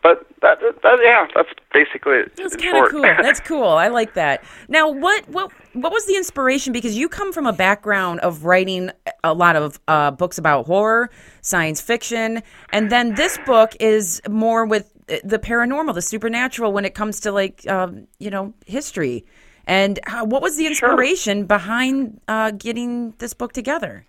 But 0.03 0.27
that, 0.41 0.60
that 0.60 1.00
yeah, 1.01 1.25
that's 1.33 1.48
basically 1.72 2.17
it. 2.17 2.36
That's 2.36 2.57
kind 2.57 2.77
of 2.77 2.91
cool. 2.91 3.01
That's 3.01 3.39
cool. 3.45 3.69
I 3.69 3.88
like 3.88 4.15
that. 4.15 4.43
Now, 4.67 4.89
what 4.89 5.27
what 5.29 5.50
what 5.72 5.93
was 5.93 6.05
the 6.07 6.17
inspiration? 6.17 6.74
Because 6.74 6.98
you 6.98 7.07
come 7.07 7.31
from 7.31 7.45
a 7.45 7.53
background 7.53 8.19
of 8.19 8.43
writing 8.43 8.91
a 9.24 9.33
lot 9.33 9.55
of 9.55 9.79
uh, 9.88 10.12
books 10.12 10.38
about 10.38 10.65
horror, 10.65 11.10
science 11.39 11.79
fiction, 11.79 12.43
and 12.74 12.91
then 12.91 13.15
this 13.15 13.39
book 13.45 13.77
is 13.79 14.22
more 14.29 14.65
with 14.65 14.91
the 15.24 15.39
paranormal, 15.39 15.93
the 15.93 16.01
supernatural, 16.01 16.74
when 16.74 16.83
it 16.83 16.95
comes 16.95 17.22
to 17.22 17.31
like 17.31 17.65
um, 17.69 18.05
you 18.19 18.29
know 18.29 18.53
history. 18.65 19.25
And 19.65 20.01
uh, 20.07 20.25
what 20.25 20.41
was 20.41 20.57
the 20.57 20.67
inspiration 20.67 21.45
behind 21.45 22.19
uh, 22.27 22.51
getting 22.51 23.12
this 23.19 23.33
book 23.33 23.53
together? 23.53 24.05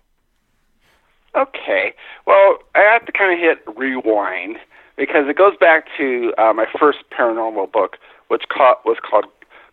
Okay. 1.33 1.93
Well, 2.27 2.57
I 2.75 2.81
have 2.81 3.05
to 3.05 3.13
kind 3.13 3.33
of 3.33 3.39
hit 3.39 3.59
rewind 3.77 4.57
because 4.97 5.27
it 5.27 5.37
goes 5.37 5.55
back 5.59 5.85
to 5.97 6.33
uh, 6.37 6.53
my 6.53 6.65
first 6.79 6.99
paranormal 7.17 7.71
book, 7.71 7.97
which 8.27 8.43
ca- 8.49 8.79
was 8.85 8.97
called 9.07 9.25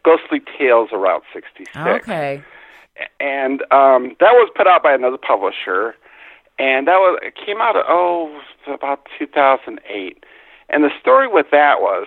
Ghostly 0.04 0.40
Tales 0.58 0.90
Route 0.92 1.22
66. 1.32 1.76
Okay. 1.76 2.42
And 3.20 3.62
um, 3.72 4.16
that 4.20 4.32
was 4.32 4.50
put 4.54 4.66
out 4.66 4.82
by 4.82 4.92
another 4.92 5.16
publisher, 5.16 5.94
and 6.58 6.86
that 6.86 6.96
was 6.98 7.18
it 7.22 7.34
came 7.34 7.60
out 7.60 7.74
oh 7.76 8.40
about 8.66 9.06
2008. 9.18 10.24
And 10.68 10.84
the 10.84 10.90
story 11.00 11.26
with 11.26 11.46
that 11.52 11.80
was, 11.80 12.06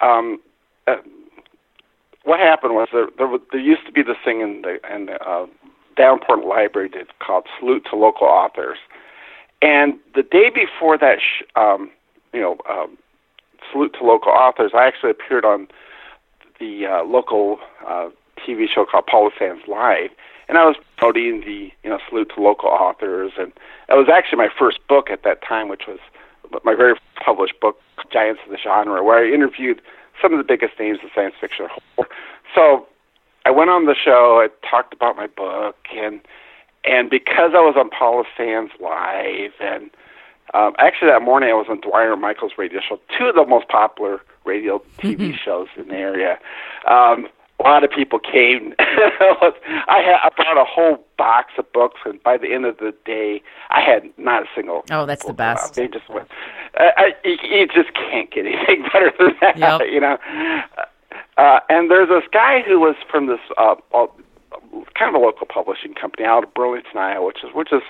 um, 0.00 0.38
uh, 0.86 0.96
what 2.24 2.40
happened 2.40 2.74
was 2.74 2.88
there 2.92 3.08
there, 3.16 3.38
there 3.50 3.60
used 3.60 3.86
to 3.86 3.92
be 3.92 4.02
this 4.02 4.16
thing 4.24 4.40
in 4.40 4.62
the 4.62 4.78
in 4.94 5.06
the 5.06 5.20
uh, 5.24 5.46
Davenport 5.96 6.44
Library 6.44 6.90
that 6.90 7.18
called 7.20 7.46
Salute 7.58 7.86
to 7.90 7.96
Local 7.96 8.26
Authors, 8.26 8.78
and 9.62 9.94
the 10.14 10.22
day 10.22 10.50
before 10.54 10.98
that, 10.98 11.18
sh- 11.20 11.44
um, 11.56 11.90
you 12.32 12.40
know, 12.40 12.56
um, 12.68 12.96
Salute 13.72 13.94
to 13.98 14.04
Local 14.04 14.32
Authors, 14.32 14.72
I 14.74 14.86
actually 14.86 15.10
appeared 15.10 15.44
on 15.44 15.68
the 16.58 16.86
uh, 16.86 17.04
local 17.04 17.58
uh, 17.86 18.08
TV 18.46 18.66
show 18.72 18.84
called 18.84 19.06
Paula 19.06 19.30
Sands 19.38 19.62
Live, 19.66 20.10
and 20.48 20.56
I 20.58 20.64
was 20.64 20.76
promoting 20.96 21.40
the 21.40 21.70
you 21.82 21.90
know 21.90 21.98
salute 22.08 22.32
to 22.34 22.42
local 22.42 22.68
authors, 22.68 23.32
and 23.38 23.52
it 23.88 23.94
was 23.94 24.08
actually 24.12 24.38
my 24.38 24.48
first 24.58 24.78
book 24.88 25.10
at 25.10 25.22
that 25.24 25.42
time, 25.46 25.68
which 25.68 25.86
was 25.86 25.98
my 26.64 26.74
very 26.74 26.94
published 27.24 27.60
book, 27.60 27.78
Giants 28.10 28.40
of 28.44 28.50
the 28.50 28.58
Genre, 28.58 29.02
where 29.02 29.18
I 29.18 29.32
interviewed 29.32 29.82
some 30.20 30.32
of 30.32 30.38
the 30.38 30.44
biggest 30.44 30.78
names 30.78 30.98
in 31.02 31.10
science 31.14 31.34
fiction. 31.40 31.66
So 32.54 32.86
I 33.44 33.50
went 33.50 33.70
on 33.70 33.84
the 33.84 33.94
show, 33.94 34.40
I 34.42 34.48
talked 34.68 34.94
about 34.94 35.16
my 35.16 35.26
book, 35.26 35.76
and 35.94 36.20
and 36.84 37.10
because 37.10 37.52
I 37.54 37.60
was 37.60 37.74
on 37.76 37.90
Paula 37.90 38.24
Sands 38.36 38.72
Live, 38.80 39.52
and 39.60 39.90
um, 40.54 40.74
actually 40.78 41.10
that 41.10 41.22
morning 41.22 41.50
I 41.50 41.54
was 41.54 41.66
on 41.68 41.80
Dwyer 41.80 42.12
and 42.12 42.22
Michael's 42.22 42.52
radio 42.56 42.80
show, 42.86 42.98
two 43.16 43.26
of 43.26 43.34
the 43.34 43.44
most 43.46 43.68
popular 43.68 44.20
radio 44.44 44.82
TV 44.98 45.36
shows 45.44 45.68
in 45.76 45.88
the 45.88 45.94
area. 45.94 46.38
Um, 46.86 47.28
a 47.60 47.64
lot 47.64 47.82
of 47.82 47.90
people 47.90 48.18
came. 48.18 48.74
I 48.78 50.00
had 50.04 50.16
I 50.22 50.30
brought 50.36 50.56
a 50.56 50.64
whole 50.64 51.04
box 51.16 51.54
of 51.58 51.70
books, 51.72 52.00
and 52.04 52.22
by 52.22 52.38
the 52.38 52.54
end 52.54 52.64
of 52.64 52.78
the 52.78 52.94
day, 53.04 53.42
I 53.70 53.80
had 53.80 54.08
not 54.16 54.44
a 54.44 54.46
single. 54.54 54.84
Oh, 54.90 55.06
that's 55.06 55.24
the 55.24 55.32
best. 55.32 55.74
They 55.74 55.88
just 55.88 56.08
went. 56.08 56.28
I, 56.76 57.12
I, 57.24 57.28
you, 57.28 57.66
just 57.66 57.92
can't 57.94 58.30
get 58.30 58.46
anything 58.46 58.84
better 58.92 59.12
than 59.18 59.34
that. 59.40 59.58
Yep. 59.58 59.80
You 59.90 60.00
know. 60.00 60.18
Uh, 61.36 61.60
and 61.68 61.90
there's 61.90 62.08
this 62.08 62.24
guy 62.32 62.62
who 62.62 62.78
was 62.78 62.94
from 63.10 63.26
this 63.26 63.40
uh, 63.56 63.74
uh, 63.92 64.06
kind 64.98 65.14
of 65.14 65.20
a 65.20 65.24
local 65.24 65.46
publishing 65.46 65.94
company 65.94 66.24
out 66.24 66.44
of 66.44 66.54
Burlington, 66.54 66.96
Iowa, 66.96 67.26
which 67.26 67.38
is 67.42 67.50
which 67.54 67.72
is 67.72 67.82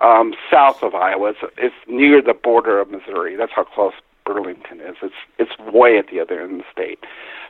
um, 0.00 0.34
south 0.50 0.82
of 0.82 0.94
Iowa. 0.94 1.30
It's, 1.30 1.54
it's 1.58 1.74
near 1.86 2.20
the 2.22 2.34
border 2.34 2.80
of 2.80 2.90
Missouri. 2.90 3.36
That's 3.36 3.52
how 3.52 3.64
close 3.64 3.94
Burlington 4.24 4.80
is. 4.80 4.96
It's 5.02 5.14
it's 5.38 5.58
way 5.72 5.98
at 5.98 6.08
the 6.08 6.20
other 6.20 6.40
end 6.40 6.52
of 6.52 6.58
the 6.58 6.64
state. 6.72 7.00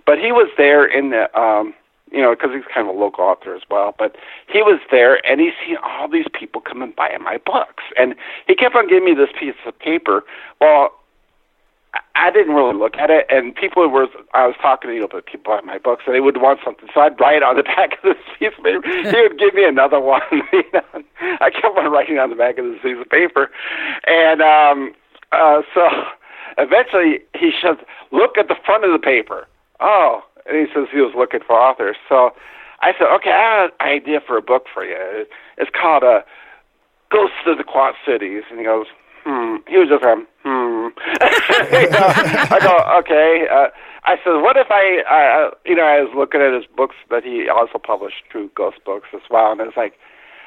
But 0.05 0.19
he 0.19 0.31
was 0.33 0.51
there 0.57 0.85
in 0.85 1.11
the 1.11 1.35
um, 1.39 1.75
you 2.13 2.21
know 2.21 2.35
because 2.35 2.51
he's 2.55 2.65
kind 2.73 2.89
of 2.89 2.95
a 2.95 2.99
local 2.99 3.25
author 3.25 3.55
as 3.55 3.63
well. 3.71 3.95
But 3.99 4.17
he 4.49 4.63
was 4.63 4.81
there 4.91 5.25
and 5.27 5.41
he's 5.41 5.55
seen 5.67 5.77
all 5.83 6.09
these 6.09 6.27
people 6.33 6.61
come 6.61 6.83
and 6.83 6.95
buy 6.95 7.17
my 7.21 7.39
books, 7.39 7.85
and 7.99 8.15
he 8.47 8.55
kept 8.55 8.75
on 8.75 8.89
giving 8.89 9.05
me 9.05 9.15
this 9.15 9.31
piece 9.39 9.55
of 9.67 9.79
paper. 9.79 10.25
Well. 10.61 10.93
I- 12.15 12.31
didn't 12.31 12.55
really 12.55 12.75
look 12.77 12.97
at 12.97 13.09
it, 13.09 13.27
and 13.31 13.55
people 13.55 13.89
were. 13.89 14.09
I 14.35 14.47
was 14.47 14.57
talking 14.61 14.91
to 14.91 14.95
you 14.95 15.01
know, 15.01 15.09
the 15.13 15.23
people 15.23 15.55
at 15.55 15.65
my 15.65 15.79
books, 15.79 16.03
and 16.07 16.15
they 16.15 16.21
would 16.21 16.37
want 16.41 16.61
something, 16.65 16.89
so 16.93 17.01
I'd 17.01 17.19
write 17.21 17.43
on 17.43 17.57
the 17.57 17.63
back 17.77 17.95
of 17.95 18.03
this 18.03 18.23
piece 18.39 18.53
of 18.59 18.65
paper. 18.65 18.83
he 19.11 19.21
would 19.23 19.39
give 19.39 19.55
me 19.55 19.65
another 19.65 20.01
one. 20.01 20.23
You 20.53 20.63
know? 20.73 21.03
I 21.41 21.51
kept 21.51 21.77
on 21.77 21.91
writing 21.91 22.19
on 22.19 22.31
the 22.31 22.37
back 22.37 22.59
of 22.59 22.65
this 22.67 22.81
piece 22.83 22.97
of 23.01 23.09
paper, 23.09 23.51
and 24.07 24.43
um, 24.43 24.93
uh, 25.33 25.63
so 25.73 25.89
eventually 26.59 27.21
he 27.35 27.53
says, 27.63 27.77
"Look 28.13 28.37
at 28.39 28.49
the 28.49 28.57
front 28.65 28.85
of 28.85 28.93
the 28.93 28.99
paper." 28.99 29.47
Oh, 29.81 30.21
and 30.47 30.57
he 30.57 30.73
says 30.75 30.89
he 30.93 31.01
was 31.01 31.15
looking 31.17 31.41
for 31.47 31.55
authors. 31.57 31.97
So 32.09 32.33
I 32.81 32.93
said, 32.99 33.09
"Okay, 33.17 33.31
I 33.31 33.63
have 33.63 33.71
an 33.81 33.87
idea 33.87 34.21
for 34.27 34.37
a 34.37 34.43
book 34.43 34.67
for 34.73 34.85
you. 34.85 35.27
It's 35.59 35.71
called 35.71 36.03
uh, 36.05 36.21
Ghosts 37.11 37.47
of 37.47 37.59
the 37.59 37.65
Quad 37.65 37.95
Cities," 38.07 38.43
and 38.51 38.59
he 38.59 38.65
goes. 38.65 38.87
Hmm. 39.27 39.57
He 39.67 39.77
was 39.77 39.91
just 39.91 40.05
um, 40.05 40.23
hmm. 40.47 40.95
you 40.95 41.91
know, 41.91 42.07
I 42.55 42.59
go, 42.63 42.79
okay. 43.03 43.51
Uh, 43.51 43.75
I 44.07 44.15
said, 44.23 44.39
what 44.39 44.57
if 44.57 44.71
I, 44.71 45.03
uh, 45.03 45.51
you 45.67 45.75
know, 45.75 45.83
I 45.83 45.99
was 45.99 46.15
looking 46.15 46.41
at 46.41 46.55
his 46.55 46.63
books 46.77 46.95
that 47.11 47.25
he 47.25 47.49
also 47.51 47.83
published 47.83 48.23
through 48.31 48.51
Ghost 48.55 48.79
Books 48.87 49.09
as 49.13 49.23
well, 49.29 49.51
and 49.51 49.61
it's 49.61 49.77
like, 49.77 49.95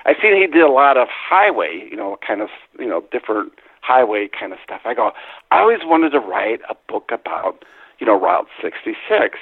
I 0.05 0.13
seen 0.15 0.39
he 0.39 0.47
did 0.47 0.63
a 0.63 0.71
lot 0.71 0.95
of 0.95 1.09
highway, 1.11 1.83
you 1.91 1.97
know, 1.97 2.17
kind 2.25 2.39
of, 2.39 2.47
you 2.79 2.87
know, 2.87 3.03
different 3.11 3.51
highway 3.81 4.29
kind 4.31 4.53
of 4.53 4.59
stuff. 4.63 4.81
I 4.85 4.93
go, 4.93 5.11
I 5.51 5.59
always 5.59 5.83
wanted 5.83 6.11
to 6.11 6.19
write 6.19 6.61
a 6.69 6.75
book 6.87 7.11
about, 7.11 7.65
you 7.99 8.07
know, 8.07 8.17
Route 8.17 8.47
66, 8.63 8.95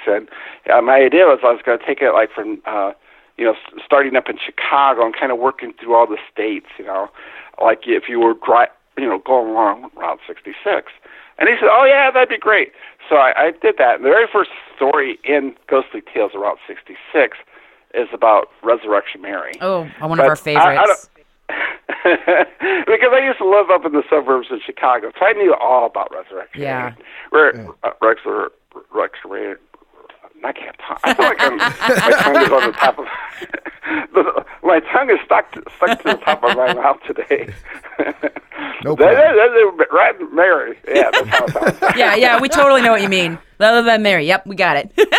and 0.08 0.28
uh, 0.68 0.82
my 0.82 0.98
idea 0.98 1.30
was 1.30 1.38
I 1.44 1.52
was 1.54 1.62
going 1.64 1.78
to 1.78 1.86
take 1.86 2.02
it 2.02 2.10
like 2.10 2.32
from, 2.34 2.60
uh, 2.66 2.90
you 3.36 3.44
know, 3.44 3.54
starting 3.86 4.16
up 4.16 4.28
in 4.28 4.36
Chicago 4.44 5.06
and 5.06 5.14
kind 5.14 5.30
of 5.30 5.38
working 5.38 5.74
through 5.78 5.94
all 5.94 6.08
the 6.08 6.18
states, 6.26 6.66
you 6.76 6.84
know, 6.84 7.06
like 7.62 7.82
if 7.86 8.08
you 8.08 8.18
were 8.18 8.34
dri- 8.34 8.74
you 8.98 9.08
know, 9.08 9.18
going 9.18 9.50
along 9.50 9.90
Route 9.96 10.20
66. 10.26 10.92
And 11.38 11.48
he 11.48 11.54
said, 11.60 11.68
"Oh 11.70 11.84
yeah, 11.86 12.10
that'd 12.10 12.28
be 12.28 12.38
great." 12.38 12.72
So 13.08 13.16
I, 13.16 13.32
I 13.36 13.50
did 13.62 13.76
that. 13.78 13.96
And 13.96 14.04
the 14.04 14.08
very 14.10 14.26
first 14.30 14.50
story 14.76 15.18
in 15.24 15.54
Ghostly 15.68 16.02
Tales 16.12 16.32
of 16.34 16.40
Route 16.40 16.58
66 16.66 17.38
is 17.94 18.08
about 18.12 18.48
Resurrection 18.62 19.22
Mary. 19.22 19.52
Oh, 19.60 19.88
one 20.00 20.18
But 20.18 20.20
of 20.20 20.26
our 20.26 20.30
I- 20.30 20.32
I 20.32 20.36
favorites. 20.36 21.08
because 22.86 23.12
I 23.12 23.20
used 23.24 23.38
to 23.38 23.48
live 23.48 23.70
up 23.70 23.84
in 23.86 23.92
the 23.92 24.02
suburbs 24.10 24.48
of 24.50 24.58
Chicago, 24.64 25.10
so 25.18 25.24
I 25.24 25.32
knew 25.32 25.54
all 25.54 25.86
about 25.86 26.12
Resurrection. 26.14 26.60
Yeah. 26.62 26.92
Mary. 27.32 27.56
Re- 27.58 27.68
uh, 27.84 27.90
Rex, 28.02 28.20
Rex, 28.92 29.14
Ray- 29.24 29.54
I 30.44 30.52
can't 30.52 30.76
talk. 30.86 31.00
I 31.04 31.14
feel 31.14 31.24
like 31.24 31.40
I'm, 31.40 31.56
my 31.56 31.70
tongue 32.22 32.42
is 32.42 32.50
on 32.50 32.66
the 32.70 32.76
top 32.78 32.98
of 32.98 33.06
the, 34.14 34.44
my 34.62 34.80
tongue 34.92 35.10
is 35.10 35.18
stuck 35.24 35.50
to, 35.52 35.62
stuck 35.76 35.98
to 36.02 36.04
the 36.10 36.16
top 36.24 36.44
of 36.44 36.56
my 36.56 36.74
mouth 36.74 36.98
today. 37.06 37.52
No 38.84 38.94
That- 38.94 39.14
problem. 39.14 39.36
that- 39.36 39.76
that- 39.78 39.92
right, 39.92 40.32
Mary. 40.32 40.78
Yeah, 40.86 41.10
that's 41.12 41.28
how 41.80 41.88
yeah, 41.96 42.14
yeah, 42.16 42.40
we 42.40 42.48
totally 42.48 42.82
know 42.82 42.92
what 42.92 43.02
you 43.02 43.08
mean. 43.08 43.38
Other 43.60 43.82
than 43.82 44.02
Mary. 44.02 44.24
Yep, 44.26 44.46
we 44.46 44.56
got 44.56 44.76
it. 44.76 44.92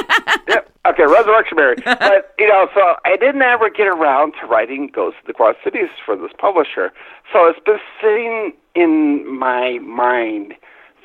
Yep. 0.47 0.69
Okay, 0.87 1.03
Resurrection 1.03 1.57
Mary. 1.57 1.75
But 1.85 2.33
you 2.39 2.47
know, 2.47 2.67
so 2.73 2.95
I 3.05 3.15
didn't 3.17 3.41
ever 3.43 3.69
get 3.69 3.85
around 3.87 4.33
to 4.41 4.47
writing 4.47 4.89
Ghost 4.93 5.17
of 5.21 5.27
the 5.27 5.33
Quad 5.33 5.55
Cities 5.63 5.89
for 6.05 6.15
this 6.15 6.31
publisher. 6.39 6.91
So 7.31 7.45
it's 7.45 7.59
been 7.63 7.77
sitting 8.01 8.53
in 8.75 9.27
my 9.37 9.77
mind 9.79 10.55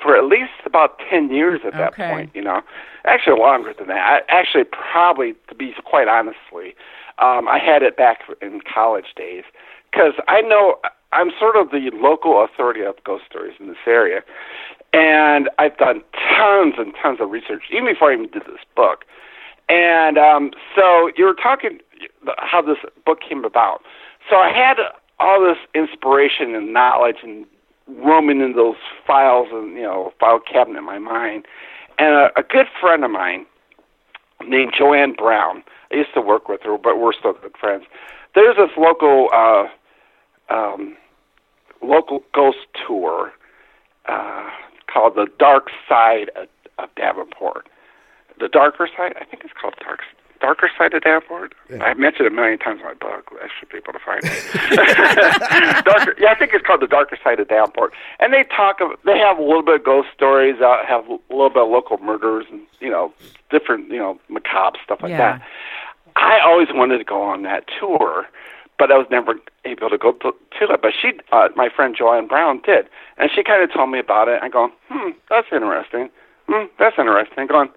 for 0.02 0.16
at 0.16 0.24
least 0.24 0.52
about 0.64 0.98
ten 1.10 1.30
years 1.30 1.60
at 1.66 1.72
that 1.74 1.92
Okay. 1.94 2.08
point. 2.08 2.30
You 2.34 2.42
know, 2.42 2.62
actually 3.04 3.38
longer 3.38 3.74
than 3.76 3.88
that. 3.88 3.98
I, 3.98 4.32
actually, 4.32 4.64
probably 4.64 5.34
to 5.48 5.54
be 5.54 5.74
quite 5.84 6.08
honestly, 6.08 6.74
um, 7.18 7.46
I 7.48 7.58
had 7.58 7.82
it 7.82 7.96
back 7.96 8.20
in 8.40 8.60
college 8.62 9.12
days 9.16 9.44
because 9.90 10.14
I 10.28 10.40
know 10.40 10.78
I'm 11.14 11.30
sort 11.38 11.56
of 11.56 11.70
the 11.70 11.90
local 11.94 12.44
authority 12.44 12.82
of 12.82 12.96
ghost 13.04 13.24
stories 13.30 13.54
in 13.60 13.68
this 13.68 13.76
area. 13.86 14.20
And 14.92 15.48
I've 15.58 15.76
done 15.78 16.02
tons 16.36 16.74
and 16.78 16.92
tons 17.00 17.18
of 17.20 17.30
research, 17.30 17.62
even 17.72 17.86
before 17.86 18.10
I 18.10 18.14
even 18.14 18.30
did 18.30 18.42
this 18.42 18.64
book. 18.76 19.04
And 19.68 20.18
um, 20.18 20.50
so 20.74 21.10
you 21.16 21.24
were 21.24 21.34
talking 21.34 21.78
how 22.38 22.60
this 22.60 22.78
book 23.06 23.18
came 23.26 23.44
about. 23.44 23.80
So 24.28 24.36
I 24.36 24.50
had 24.50 24.76
all 25.18 25.40
this 25.40 25.58
inspiration 25.74 26.54
and 26.54 26.72
knowledge 26.72 27.16
and 27.22 27.46
roaming 27.86 28.40
in 28.40 28.54
those 28.54 28.76
files 29.06 29.48
and 29.52 29.74
you 29.76 29.82
know 29.82 30.12
file 30.18 30.40
cabinet 30.40 30.78
in 30.78 30.84
my 30.84 30.98
mind. 30.98 31.46
And 31.98 32.14
a, 32.14 32.40
a 32.40 32.42
good 32.42 32.66
friend 32.80 33.04
of 33.04 33.10
mine 33.10 33.46
named 34.46 34.74
Joanne 34.76 35.14
Brown. 35.14 35.62
I 35.92 35.96
used 35.96 36.14
to 36.14 36.20
work 36.20 36.48
with 36.48 36.62
her, 36.62 36.76
but 36.76 36.98
we're 36.98 37.12
still 37.12 37.34
good 37.34 37.56
friends. 37.58 37.84
There's 38.34 38.56
this 38.56 38.70
local 38.76 39.28
uh, 39.32 39.66
um, 40.50 40.96
local 41.84 42.22
ghost 42.34 42.58
tour 42.86 43.32
uh, 44.06 44.50
called 44.92 45.14
the 45.14 45.26
Dark 45.38 45.68
Side 45.88 46.30
of, 46.36 46.48
of 46.78 46.88
Davenport. 46.96 47.68
The 48.40 48.48
Darker 48.48 48.88
Side, 48.96 49.14
I 49.20 49.24
think 49.24 49.44
it's 49.44 49.54
called 49.60 49.74
Dark 49.80 50.00
Darker 50.40 50.68
Side 50.76 50.92
of 50.92 51.02
Davenport. 51.02 51.54
I've 51.80 51.96
mentioned 51.96 52.26
it 52.26 52.32
a 52.32 52.34
million 52.34 52.58
times 52.58 52.80
in 52.80 52.84
my 52.86 52.92
book. 52.94 53.30
I 53.40 53.48
should 53.58 53.70
be 53.70 53.78
able 53.78 53.92
to 53.94 53.98
find 54.04 54.20
it. 54.24 55.84
Darker, 55.84 56.14
yeah, 56.18 56.32
I 56.32 56.34
think 56.34 56.52
it's 56.52 56.66
called 56.66 56.82
the 56.82 56.86
Darker 56.86 57.16
Side 57.22 57.40
of 57.40 57.48
Davenport. 57.48 57.92
And 58.20 58.32
they 58.34 58.44
talk 58.54 58.80
of, 58.82 58.90
they 59.06 59.16
have 59.18 59.38
a 59.38 59.42
little 59.42 59.62
bit 59.62 59.76
of 59.76 59.84
ghost 59.84 60.08
stories, 60.14 60.56
uh, 60.60 60.84
have 60.86 61.06
a 61.08 61.18
little 61.30 61.48
bit 61.48 61.62
of 61.62 61.70
local 61.70 61.96
murders, 61.98 62.44
and 62.50 62.60
you 62.80 62.90
know, 62.90 63.12
different, 63.50 63.88
you 63.90 63.96
know, 63.98 64.18
macabre 64.28 64.78
stuff 64.84 64.98
like 65.02 65.10
Yeah. 65.10 65.38
that. 65.38 65.42
I 66.16 66.40
always 66.44 66.68
wanted 66.72 66.98
to 66.98 67.04
go 67.04 67.22
on 67.22 67.42
that 67.42 67.64
tour, 67.80 68.26
but 68.78 68.90
I 68.90 68.98
was 68.98 69.06
never 69.10 69.34
able 69.64 69.90
to 69.90 69.98
go 69.98 70.12
to, 70.12 70.32
to 70.32 70.72
it. 70.72 70.82
But 70.82 70.92
she, 71.00 71.12
uh, 71.32 71.48
my 71.56 71.68
friend 71.74 71.94
Joanne 71.96 72.26
Brown, 72.26 72.60
did, 72.64 72.86
and 73.18 73.30
she 73.34 73.42
kind 73.42 73.62
of 73.62 73.72
told 73.72 73.90
me 73.90 73.98
about 73.98 74.28
it. 74.28 74.40
I 74.42 74.48
go, 74.48 74.70
hmm, 74.88 75.10
that's 75.30 75.48
interesting. 75.52 76.10
Hmm, 76.48 76.66
that's 76.78 76.96
interesting. 76.98 77.46
Going, 77.46 77.68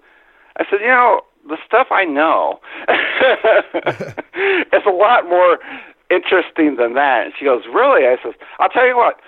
I 0.56 0.64
said, 0.68 0.80
you 0.80 0.88
know, 0.88 1.22
the 1.48 1.56
stuff 1.66 1.88
I 1.90 2.04
know 2.04 2.60
is 4.72 4.82
a 4.86 4.90
lot 4.90 5.28
more 5.28 5.58
interesting 6.10 6.76
than 6.76 6.94
that. 6.94 7.26
And 7.26 7.32
she 7.38 7.44
goes, 7.44 7.62
really? 7.72 8.06
I 8.06 8.16
says, 8.22 8.34
I'll 8.58 8.68
tell 8.68 8.86
you 8.86 8.96
what. 8.96 9.20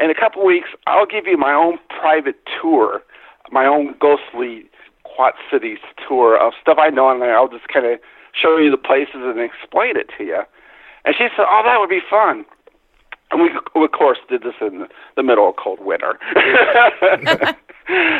In 0.00 0.10
a 0.10 0.14
couple 0.14 0.44
weeks, 0.44 0.68
I'll 0.86 1.06
give 1.06 1.26
you 1.26 1.36
my 1.36 1.52
own 1.52 1.78
private 1.88 2.36
tour, 2.60 3.02
my 3.50 3.66
own 3.66 3.96
ghostly 3.98 4.70
Quad 5.02 5.34
Cities 5.50 5.78
tour 6.06 6.38
of 6.38 6.52
stuff 6.60 6.78
I 6.78 6.90
know, 6.90 7.10
and 7.10 7.24
I'll 7.24 7.48
just 7.48 7.66
kind 7.66 7.84
of 7.84 7.98
show 8.32 8.56
you 8.56 8.70
the 8.70 8.76
places 8.76 9.16
and 9.16 9.40
explain 9.40 9.96
it 9.96 10.08
to 10.16 10.24
you. 10.24 10.42
And 11.08 11.16
she 11.16 11.28
said, 11.34 11.46
"Oh, 11.48 11.62
that 11.64 11.80
would 11.80 11.88
be 11.88 12.00
fun." 12.10 12.44
And 13.30 13.40
we, 13.40 13.48
of 13.82 13.92
course, 13.92 14.18
did 14.28 14.42
this 14.42 14.52
in 14.60 14.86
the, 15.16 15.22
middle 15.22 15.48
of 15.48 15.56
cold 15.56 15.80
winter, 15.80 16.18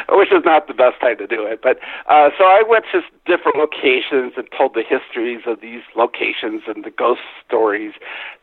which 0.08 0.32
is 0.32 0.42
not 0.44 0.68
the 0.68 0.74
best 0.74 0.98
time 1.00 1.18
to 1.18 1.26
do 1.26 1.44
it. 1.44 1.60
But 1.62 1.78
uh, 2.08 2.30
so 2.38 2.44
I 2.44 2.62
went 2.66 2.86
to 2.92 3.02
different 3.26 3.58
locations 3.58 4.32
and 4.38 4.48
told 4.56 4.72
the 4.72 4.82
histories 4.82 5.40
of 5.46 5.60
these 5.60 5.82
locations 5.96 6.62
and 6.66 6.82
the 6.82 6.90
ghost 6.90 7.20
stories, 7.46 7.92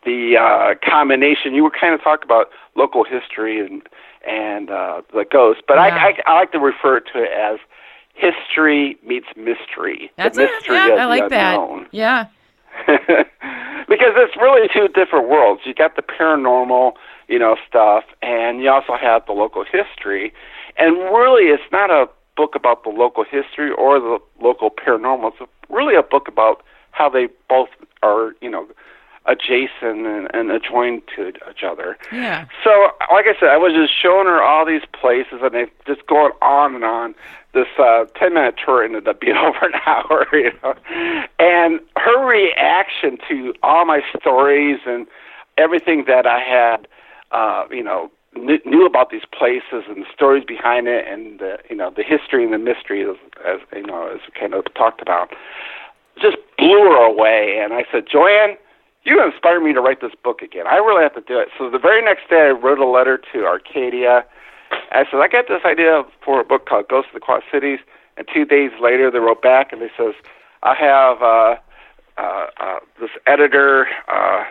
the 0.06 0.38
uh, 0.38 0.76
combination. 0.88 1.56
You 1.56 1.64
were 1.64 1.72
kind 1.72 1.96
of 1.96 2.04
talking 2.04 2.26
about 2.26 2.50
local 2.76 3.04
history 3.04 3.60
and 3.66 3.82
and 4.28 4.70
uh, 4.70 5.02
the 5.12 5.26
ghost, 5.26 5.62
but 5.68 5.76
Yeah. 5.78 5.84
I, 5.84 5.90
I 5.90 6.14
I 6.28 6.34
like 6.40 6.52
to 6.52 6.60
refer 6.60 7.00
to 7.00 7.24
it 7.24 7.32
as 7.32 7.58
history 8.14 8.96
meets 9.04 9.28
mystery. 9.36 10.12
That's 10.18 10.38
the 10.38 10.44
it. 10.44 10.52
mystery 10.52 10.76
Yeah, 10.78 10.94
of 10.94 11.00
I 11.00 11.06
like 11.06 11.30
that. 11.30 11.56
unknown 11.56 11.88
Yeah. 11.92 12.28
because 13.88 14.14
it's 14.16 14.36
really 14.36 14.68
two 14.74 14.88
different 14.88 15.30
worlds. 15.30 15.62
You 15.66 15.74
got 15.74 15.96
the 15.96 16.02
paranormal, 16.02 16.94
you 17.28 17.40
know, 17.40 17.56
stuff, 17.68 18.04
and 18.22 18.62
you 18.62 18.70
also 18.70 18.96
have 19.00 19.26
the 19.26 19.34
local 19.34 19.64
history. 19.64 20.34
And 20.78 20.98
really, 20.98 21.50
it's 21.50 21.72
not 21.72 21.90
a 21.90 22.08
book 22.36 22.56
about 22.56 22.84
the 22.84 22.90
local 22.90 23.24
history 23.24 23.72
or 23.72 24.00
the 24.00 24.20
local 24.42 24.70
paranormal. 24.70 25.32
It's 25.40 25.52
really 25.70 25.96
a 25.96 26.04
book 26.04 26.28
about 26.28 26.64
how 26.92 27.10
they 27.10 27.28
both 27.50 27.70
are, 28.04 28.34
you 28.42 28.50
know, 28.50 28.68
adjacent 29.28 30.06
and, 30.06 30.28
and 30.34 30.52
adjoined 30.52 31.02
to 31.16 31.30
each 31.30 31.64
other. 31.66 31.98
Yeah. 32.12 32.46
So, 32.64 32.92
like 33.12 33.26
I 33.26 33.34
said, 33.40 33.50
I 33.50 33.58
was 33.58 33.74
just 33.74 33.94
showing 34.00 34.28
her 34.28 34.42
all 34.42 34.66
these 34.66 34.86
places, 35.00 35.40
and 35.42 35.54
they 35.54 35.66
just 35.88 36.06
going 36.08 36.32
on 36.42 36.76
and 36.76 36.84
on. 36.84 37.16
This 37.54 37.68
uh, 37.80 38.06
ten 38.16 38.34
minute 38.34 38.56
tour 38.64 38.84
ended 38.84 39.08
up 39.08 39.22
being 39.22 39.38
over 39.38 39.66
an 39.66 39.80
hour, 39.86 40.28
you 40.34 40.52
know. 40.64 40.76
And 41.40 41.80
her 41.98 42.26
reaction 42.26 43.18
to 43.30 43.54
all 43.64 43.86
my 43.86 44.02
stories 44.20 44.80
and 44.86 45.08
everything 45.58 46.04
that 46.08 46.28
I 46.28 46.40
had, 46.40 46.88
uh, 47.32 47.66
you 47.72 47.84
know, 47.84 48.12
kn- 48.36 48.62
knew 48.66 48.86
about 48.86 49.10
these 49.10 49.26
places 49.32 49.86
and 49.88 50.04
the 50.04 50.08
stories 50.14 50.44
behind 50.44 50.88
it, 50.88 51.08
and 51.08 51.40
the, 51.40 51.58
you 51.70 51.76
know, 51.76 51.92
the 51.96 52.04
history 52.04 52.44
and 52.44 52.54
the 52.54 52.58
mystery, 52.58 53.04
as, 53.04 53.16
as 53.46 53.60
you 53.74 53.86
know, 53.86 54.08
as 54.08 54.20
we 54.28 54.40
kind 54.40 54.54
of 54.54 54.66
talked 54.76 55.02
about, 55.02 55.34
just 56.22 56.38
blew 56.58 56.92
her 56.92 57.06
away. 57.06 57.60
And 57.64 57.74
I 57.74 57.86
said, 57.92 58.06
Joanne, 58.12 58.58
you 59.06 59.24
inspired 59.24 59.62
me 59.62 59.72
to 59.74 59.82
write 59.82 60.02
this 60.02 60.14
book 60.24 60.42
again. 60.42 60.66
I 60.68 60.78
really 60.78 61.04
have 61.04 61.14
to 61.14 61.22
do 61.22 61.40
it. 61.40 61.50
So 61.58 61.70
the 61.70 61.80
very 61.80 62.04
next 62.04 62.30
day, 62.30 62.48
I 62.48 62.52
wrote 62.52 62.80
a 62.80 62.88
letter 62.88 63.20
to 63.32 63.46
Arcadia. 63.46 64.26
I 64.92 65.06
said, 65.10 65.20
I 65.22 65.28
got 65.28 65.48
this 65.48 65.62
idea 65.64 66.04
for 66.24 66.42
a 66.42 66.44
book 66.44 66.66
called 66.68 66.88
Ghosts 66.88 67.12
of 67.14 67.14
the 67.14 67.20
Quad 67.20 67.44
Cities. 67.52 67.80
And 68.18 68.28
two 68.34 68.46
days 68.46 68.72
later, 68.82 69.12
they 69.12 69.20
wrote 69.20 69.42
back 69.42 69.72
and 69.72 69.82
they 69.82 69.92
says, 69.96 70.16
I 70.64 70.74
have 70.74 71.22
uh, 71.22 71.56
uh, 72.18 72.48
uh, 72.60 72.80
this 73.00 73.12
editor, 73.28 73.88
uh, 74.08 74.44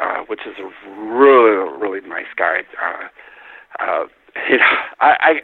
uh, 0.00 0.18
which 0.28 0.40
is 0.46 0.54
a 0.58 0.90
really, 1.00 1.56
really 1.78 2.06
nice 2.06 2.32
guy. 2.36 2.62
Uh, 2.80 3.08
uh, 3.82 4.04
you 4.48 4.58
know, 4.58 4.76
I, 5.00 5.16
I, 5.20 5.42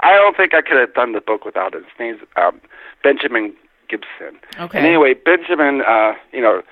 I 0.00 0.12
don't 0.12 0.36
think 0.36 0.54
I 0.54 0.62
could 0.62 0.78
have 0.78 0.94
done 0.94 1.12
the 1.12 1.20
book 1.20 1.44
without 1.44 1.74
it. 1.74 1.82
His 1.82 1.98
name's 1.98 2.20
um, 2.36 2.60
Benjamin 3.02 3.54
Gibson. 3.88 4.38
Okay. 4.58 4.78
And 4.78 4.86
anyway, 4.86 5.14
Benjamin, 5.14 5.82
uh, 5.82 6.12
you 6.32 6.40
know, 6.40 6.62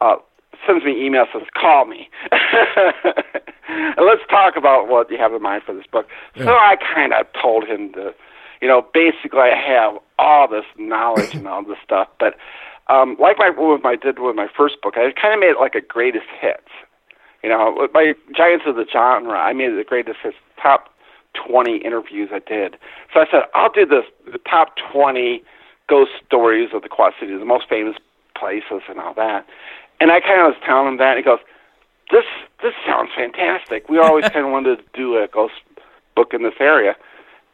uh, 0.00 0.16
sends 0.66 0.84
me 0.84 1.04
email 1.04 1.26
says 1.32 1.42
call 1.54 1.84
me. 1.84 2.08
And 2.32 4.06
let's 4.06 4.22
talk 4.28 4.56
about 4.56 4.88
what 4.88 5.10
you 5.10 5.18
have 5.18 5.32
in 5.32 5.42
mind 5.42 5.62
for 5.64 5.74
this 5.74 5.86
book. 5.90 6.06
So 6.36 6.48
i 6.48 6.76
kind 6.94 7.12
of 7.12 7.26
told 7.40 7.64
him 7.64 7.92
to 7.94 8.14
you 8.60 8.68
know 8.68 8.86
basically 8.92 9.40
i 9.40 9.54
have 9.54 9.98
all 10.18 10.48
this 10.48 10.64
knowledge 10.76 11.34
and 11.34 11.46
all 11.46 11.62
this 11.62 11.78
stuff 11.84 12.08
but 12.18 12.34
um 12.88 13.16
like 13.20 13.36
my 13.38 13.50
with 13.50 13.82
my 13.82 13.96
did 13.96 14.18
with 14.18 14.36
my 14.36 14.48
first 14.56 14.80
book 14.82 14.94
i 14.96 15.12
kind 15.20 15.34
of 15.34 15.40
made 15.40 15.50
it 15.50 15.60
like 15.60 15.74
a 15.74 15.80
greatest 15.80 16.26
hits. 16.40 16.70
You 17.42 17.50
know 17.50 17.74
with 17.76 17.92
my 17.94 18.14
giants 18.36 18.64
of 18.66 18.76
the 18.76 18.86
genre 18.90 19.38
i 19.38 19.52
made 19.52 19.70
it 19.70 19.76
the 19.76 19.84
greatest 19.84 20.18
hits 20.22 20.36
top 20.60 20.90
20 21.46 21.76
interviews 21.78 22.30
i 22.32 22.40
did. 22.40 22.76
So 23.12 23.20
i 23.20 23.26
said 23.30 23.42
i'll 23.54 23.72
do 23.72 23.86
this 23.86 24.04
the 24.30 24.38
top 24.38 24.74
20 24.92 25.42
ghost 25.88 26.10
stories 26.26 26.70
of 26.74 26.82
the 26.82 26.88
quad 26.88 27.12
cities 27.18 27.38
the 27.38 27.44
most 27.44 27.68
famous 27.68 27.96
places 28.38 28.82
and 28.88 28.98
all 29.00 29.14
that 29.14 29.46
and 30.00 30.10
I 30.10 30.20
kind 30.20 30.40
of 30.40 30.54
was 30.54 30.56
telling 30.64 30.88
him 30.88 30.96
that. 30.98 31.16
And 31.16 31.18
he 31.18 31.24
goes, 31.24 31.40
"This 32.10 32.24
this 32.62 32.74
sounds 32.86 33.10
fantastic. 33.16 33.88
We 33.88 33.98
always 33.98 34.28
kind 34.32 34.46
of 34.46 34.52
wanted 34.52 34.78
to 34.78 34.84
do 34.94 35.16
a 35.16 35.28
ghost 35.28 35.54
book 36.14 36.32
in 36.32 36.42
this 36.42 36.54
area." 36.60 36.96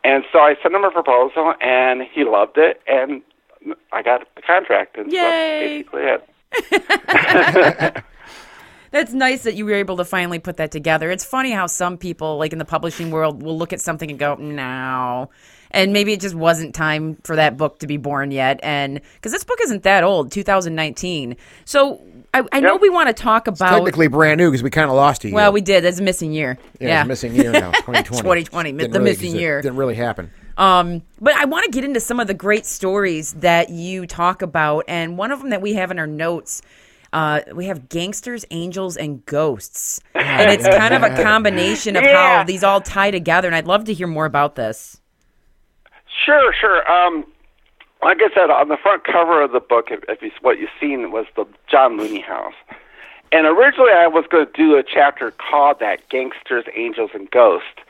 And 0.03 0.25
so 0.33 0.41
I 0.41 0.55
sent 0.63 0.75
him 0.75 0.85
a 0.85 0.91
proposal, 0.91 1.55
and 1.61 2.03
he 2.03 2.25
loved 2.25 2.59
it, 2.59 2.83
and 2.87 3.23
I 3.93 4.03
got 4.03 4.27
the 4.37 4.43
contract. 4.43 4.99
And 4.99 5.11
Yay. 5.11 5.85
So 5.89 5.93
that's 5.97 5.97
basically 5.97 6.03
it. 7.95 8.05
That's 8.91 9.13
nice 9.13 9.43
that 9.43 9.57
you 9.57 9.65
were 9.65 9.73
able 9.73 9.97
to 9.97 10.05
finally 10.05 10.39
put 10.39 10.57
that 10.59 10.71
together. 10.71 11.11
It's 11.11 11.25
funny 11.25 11.51
how 11.51 11.67
some 11.67 11.99
people, 11.99 12.39
like 12.39 12.53
in 12.53 12.61
the 12.61 12.65
publishing 12.65 13.11
world, 13.11 13.43
will 13.43 13.59
look 13.59 13.73
at 13.73 13.81
something 13.81 14.09
and 14.09 14.21
go, 14.21 14.37
"No," 14.37 15.31
and 15.75 15.93
maybe 15.93 16.13
it 16.13 16.21
just 16.21 16.35
wasn't 16.35 16.75
time 16.75 17.17
for 17.25 17.37
that 17.37 17.57
book 17.57 17.81
to 17.81 17.87
be 17.87 17.97
born 17.97 18.31
yet. 18.31 18.61
And 18.63 19.01
because 19.15 19.33
this 19.33 19.45
book 19.45 19.59
isn't 19.63 19.83
that 19.83 20.05
old, 20.05 20.31
2019. 20.33 21.37
So 21.65 22.01
I, 22.33 22.45
I 22.53 22.61
know 22.61 22.77
we 22.77 22.89
want 22.89 23.09
to 23.09 23.13
talk 23.13 23.47
about. 23.47 23.71
Technically 23.71 24.09
brand 24.09 24.39
new 24.39 24.51
because 24.51 24.63
we 24.63 24.71
kind 24.71 24.89
of 24.89 24.97
lost 24.97 25.25
a 25.25 25.29
year. 25.29 25.35
well, 25.35 25.53
we 25.53 25.61
did. 25.61 25.85
That's 25.85 25.99
a 25.99 26.03
missing 26.03 26.33
year. 26.33 26.59
yeah, 26.81 26.89
Yeah, 26.89 27.01
it's 27.01 27.05
a 27.05 27.09
missing 27.09 27.35
year 27.35 27.53
now. 27.53 27.71
2020. 27.73 28.05
2020, 28.23 28.73
Didn't 28.73 28.93
the 28.93 28.99
really 28.99 29.11
missing 29.11 29.37
year. 29.37 29.61
Didn't 29.61 29.77
really 29.77 29.95
happen. 29.95 30.31
Um, 30.57 31.03
but 31.21 31.35
I 31.35 31.45
want 31.47 31.65
to 31.65 31.71
get 31.71 31.85
into 31.85 32.01
some 32.01 32.21
of 32.21 32.27
the 32.27 32.35
great 32.35 32.67
stories 32.67 33.33
that 33.35 33.71
you 33.71 34.07
talk 34.07 34.43
about, 34.43 34.85
and 34.89 35.19
one 35.19 35.33
of 35.33 35.41
them 35.41 35.51
that 35.51 35.61
we 35.61 35.75
have 35.75 35.91
in 35.91 35.99
our 35.99 36.07
notes. 36.07 36.63
Uh, 37.13 37.43
we 37.55 37.67
have 37.67 37.89
gangsters, 37.89 38.45
angels, 38.51 38.97
and 38.97 39.25
ghosts, 39.25 40.01
and 40.15 40.51
it's 40.51 40.67
kind 40.67 40.95
of 40.95 41.05
a 41.05 41.23
combination 41.23 41.95
of 41.95 42.03
how 42.03 42.43
these 42.43 42.65
all 42.65 42.81
tie 42.81 43.13
together. 43.13 43.47
And 43.47 43.55
I'd 43.55 43.69
love 43.69 43.85
to 43.85 43.95
hear 43.95 44.09
more 44.09 44.27
about 44.27 44.57
this. 44.57 45.01
Sure, 46.25 46.53
sure. 46.53 46.91
Um, 46.91 47.25
like 48.03 48.19
I 48.21 48.33
said, 48.35 48.51
on 48.51 48.69
the 48.69 48.77
front 48.77 49.05
cover 49.05 49.43
of 49.43 49.53
the 49.53 49.61
book, 49.61 49.89
if, 49.91 50.01
if 50.09 50.23
you, 50.23 50.31
what 50.43 50.59
you've 50.59 50.71
seen 50.81 51.11
was 51.11 51.27
the 51.37 51.47
John 51.69 51.97
Looney 51.97 52.21
house. 52.21 52.55
And 53.33 53.47
originally, 53.47 53.93
I 53.93 54.07
was 54.07 54.25
going 54.31 54.47
to 54.47 54.53
do 54.53 54.77
a 54.77 54.83
chapter 54.83 55.33
called 55.33 55.81
that 55.81 56.09
"Gangsters, 56.09 56.65
Angels, 56.77 57.11
and 57.15 57.31
Ghosts." 57.31 57.81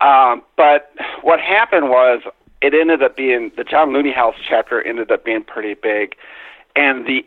Um, 0.00 0.42
but 0.56 0.92
what 1.20 1.40
happened 1.40 1.90
was 1.90 2.22
it 2.62 2.72
ended 2.72 3.02
up 3.02 3.16
being 3.16 3.50
the 3.56 3.64
John 3.64 3.92
Looney 3.92 4.12
House 4.12 4.36
chapter 4.48 4.80
ended 4.80 5.10
up 5.10 5.24
being 5.24 5.42
pretty 5.42 5.74
big, 5.74 6.14
and 6.76 7.06
the 7.06 7.24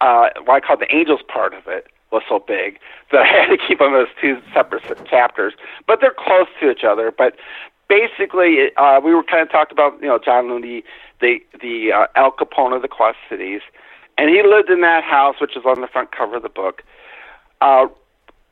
uh, 0.00 0.28
what 0.44 0.62
I 0.62 0.66
call 0.66 0.78
the 0.78 0.94
Angels 0.94 1.20
part 1.26 1.52
of 1.52 1.66
it 1.66 1.88
was 2.10 2.22
so 2.28 2.38
big 2.38 2.78
that 3.12 3.22
I 3.26 3.26
had 3.26 3.46
to 3.48 3.58
keep 3.58 3.80
them 3.80 3.94
as 3.94 4.08
two 4.20 4.40
separate 4.54 4.82
chapters. 5.06 5.54
But 5.86 6.00
they're 6.00 6.14
close 6.16 6.46
to 6.60 6.70
each 6.70 6.84
other. 6.84 7.10
But 7.10 7.36
basically, 7.88 8.70
uh, 8.76 9.00
we 9.04 9.14
were 9.14 9.22
kind 9.22 9.42
of 9.42 9.50
talked 9.50 9.72
about 9.72 10.00
you 10.00 10.08
know 10.08 10.18
John 10.18 10.48
Looney, 10.48 10.84
the 11.20 11.38
the 11.60 11.92
uh, 11.92 12.06
Al 12.16 12.32
Capone 12.32 12.74
of 12.74 12.82
the 12.82 12.88
Quad 12.88 13.14
Cities, 13.28 13.62
and 14.18 14.30
he 14.30 14.42
lived 14.42 14.70
in 14.70 14.80
that 14.82 15.04
house, 15.04 15.36
which 15.40 15.56
is 15.56 15.64
on 15.64 15.80
the 15.80 15.88
front 15.88 16.10
cover 16.12 16.36
of 16.36 16.42
the 16.42 16.48
book. 16.48 16.82
Uh, 17.60 17.86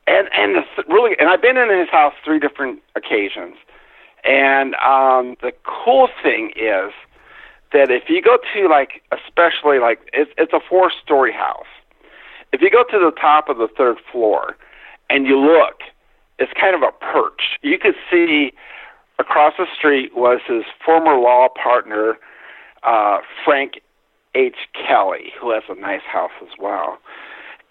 and 0.07 0.27
and 0.33 0.65
really, 0.87 1.15
and 1.19 1.29
I've 1.29 1.41
been 1.41 1.57
in 1.57 1.69
his 1.77 1.89
house 1.89 2.13
three 2.23 2.39
different 2.39 2.79
occasions. 2.95 3.55
And 4.23 4.75
um, 4.75 5.35
the 5.41 5.51
cool 5.63 6.07
thing 6.21 6.51
is 6.55 6.93
that 7.73 7.91
if 7.91 8.03
you 8.07 8.21
go 8.21 8.37
to 8.53 8.67
like, 8.69 9.03
especially 9.11 9.79
like, 9.79 9.99
it's, 10.13 10.31
it's 10.37 10.53
a 10.53 10.59
four-story 10.69 11.33
house. 11.33 11.67
If 12.53 12.61
you 12.61 12.69
go 12.69 12.83
to 12.83 12.99
the 12.99 13.11
top 13.19 13.49
of 13.49 13.57
the 13.57 13.67
third 13.67 13.97
floor 14.11 14.55
and 15.09 15.25
you 15.25 15.39
look, 15.39 15.81
it's 16.39 16.53
kind 16.59 16.75
of 16.75 16.83
a 16.83 16.91
perch. 16.91 17.57
You 17.61 17.77
could 17.77 17.95
see 18.09 18.53
across 19.19 19.53
the 19.57 19.65
street 19.77 20.15
was 20.15 20.39
his 20.47 20.63
former 20.85 21.17
law 21.19 21.47
partner, 21.61 22.17
uh, 22.83 23.19
Frank 23.45 23.81
H. 24.35 24.55
Kelly, 24.73 25.31
who 25.39 25.51
has 25.51 25.63
a 25.69 25.79
nice 25.79 26.01
house 26.11 26.31
as 26.41 26.57
well. 26.59 26.97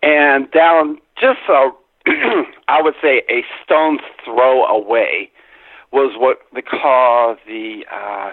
And 0.02 0.50
down 0.50 0.98
just 1.20 1.40
a, 1.48 1.70
I 2.68 2.80
would 2.80 2.94
say 3.00 3.22
a 3.28 3.44
stone's 3.64 4.00
throw 4.24 4.64
away 4.64 5.30
was 5.92 6.14
what 6.18 6.38
they 6.54 6.62
call 6.62 7.36
the 7.46 7.84
uh, 7.92 8.32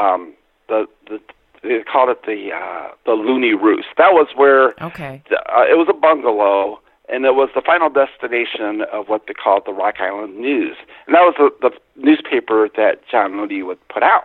um, 0.00 0.34
the 0.68 0.86
the 1.08 1.20
they 1.62 1.82
called 1.90 2.10
it 2.10 2.22
the 2.26 2.50
uh, 2.54 2.90
the 3.06 3.12
Looney 3.12 3.54
Roost. 3.54 3.88
That 3.96 4.12
was 4.12 4.28
where 4.36 4.74
Okay. 4.82 5.22
the, 5.30 5.36
uh, 5.36 5.62
it 5.62 5.76
was 5.76 5.86
a 5.88 5.94
bungalow, 5.94 6.80
and 7.08 7.24
it 7.24 7.34
was 7.34 7.48
the 7.54 7.62
final 7.62 7.88
destination 7.90 8.82
of 8.92 9.08
what 9.08 9.26
they 9.26 9.34
called 9.34 9.62
the 9.66 9.72
Rock 9.72 9.96
Island 10.00 10.38
News, 10.38 10.76
and 11.06 11.14
that 11.14 11.20
was 11.22 11.34
the, 11.38 11.50
the 11.68 11.74
newspaper 12.00 12.68
that 12.76 13.00
John 13.10 13.36
Looney 13.36 13.62
would 13.62 13.78
put 13.88 14.02
out. 14.02 14.24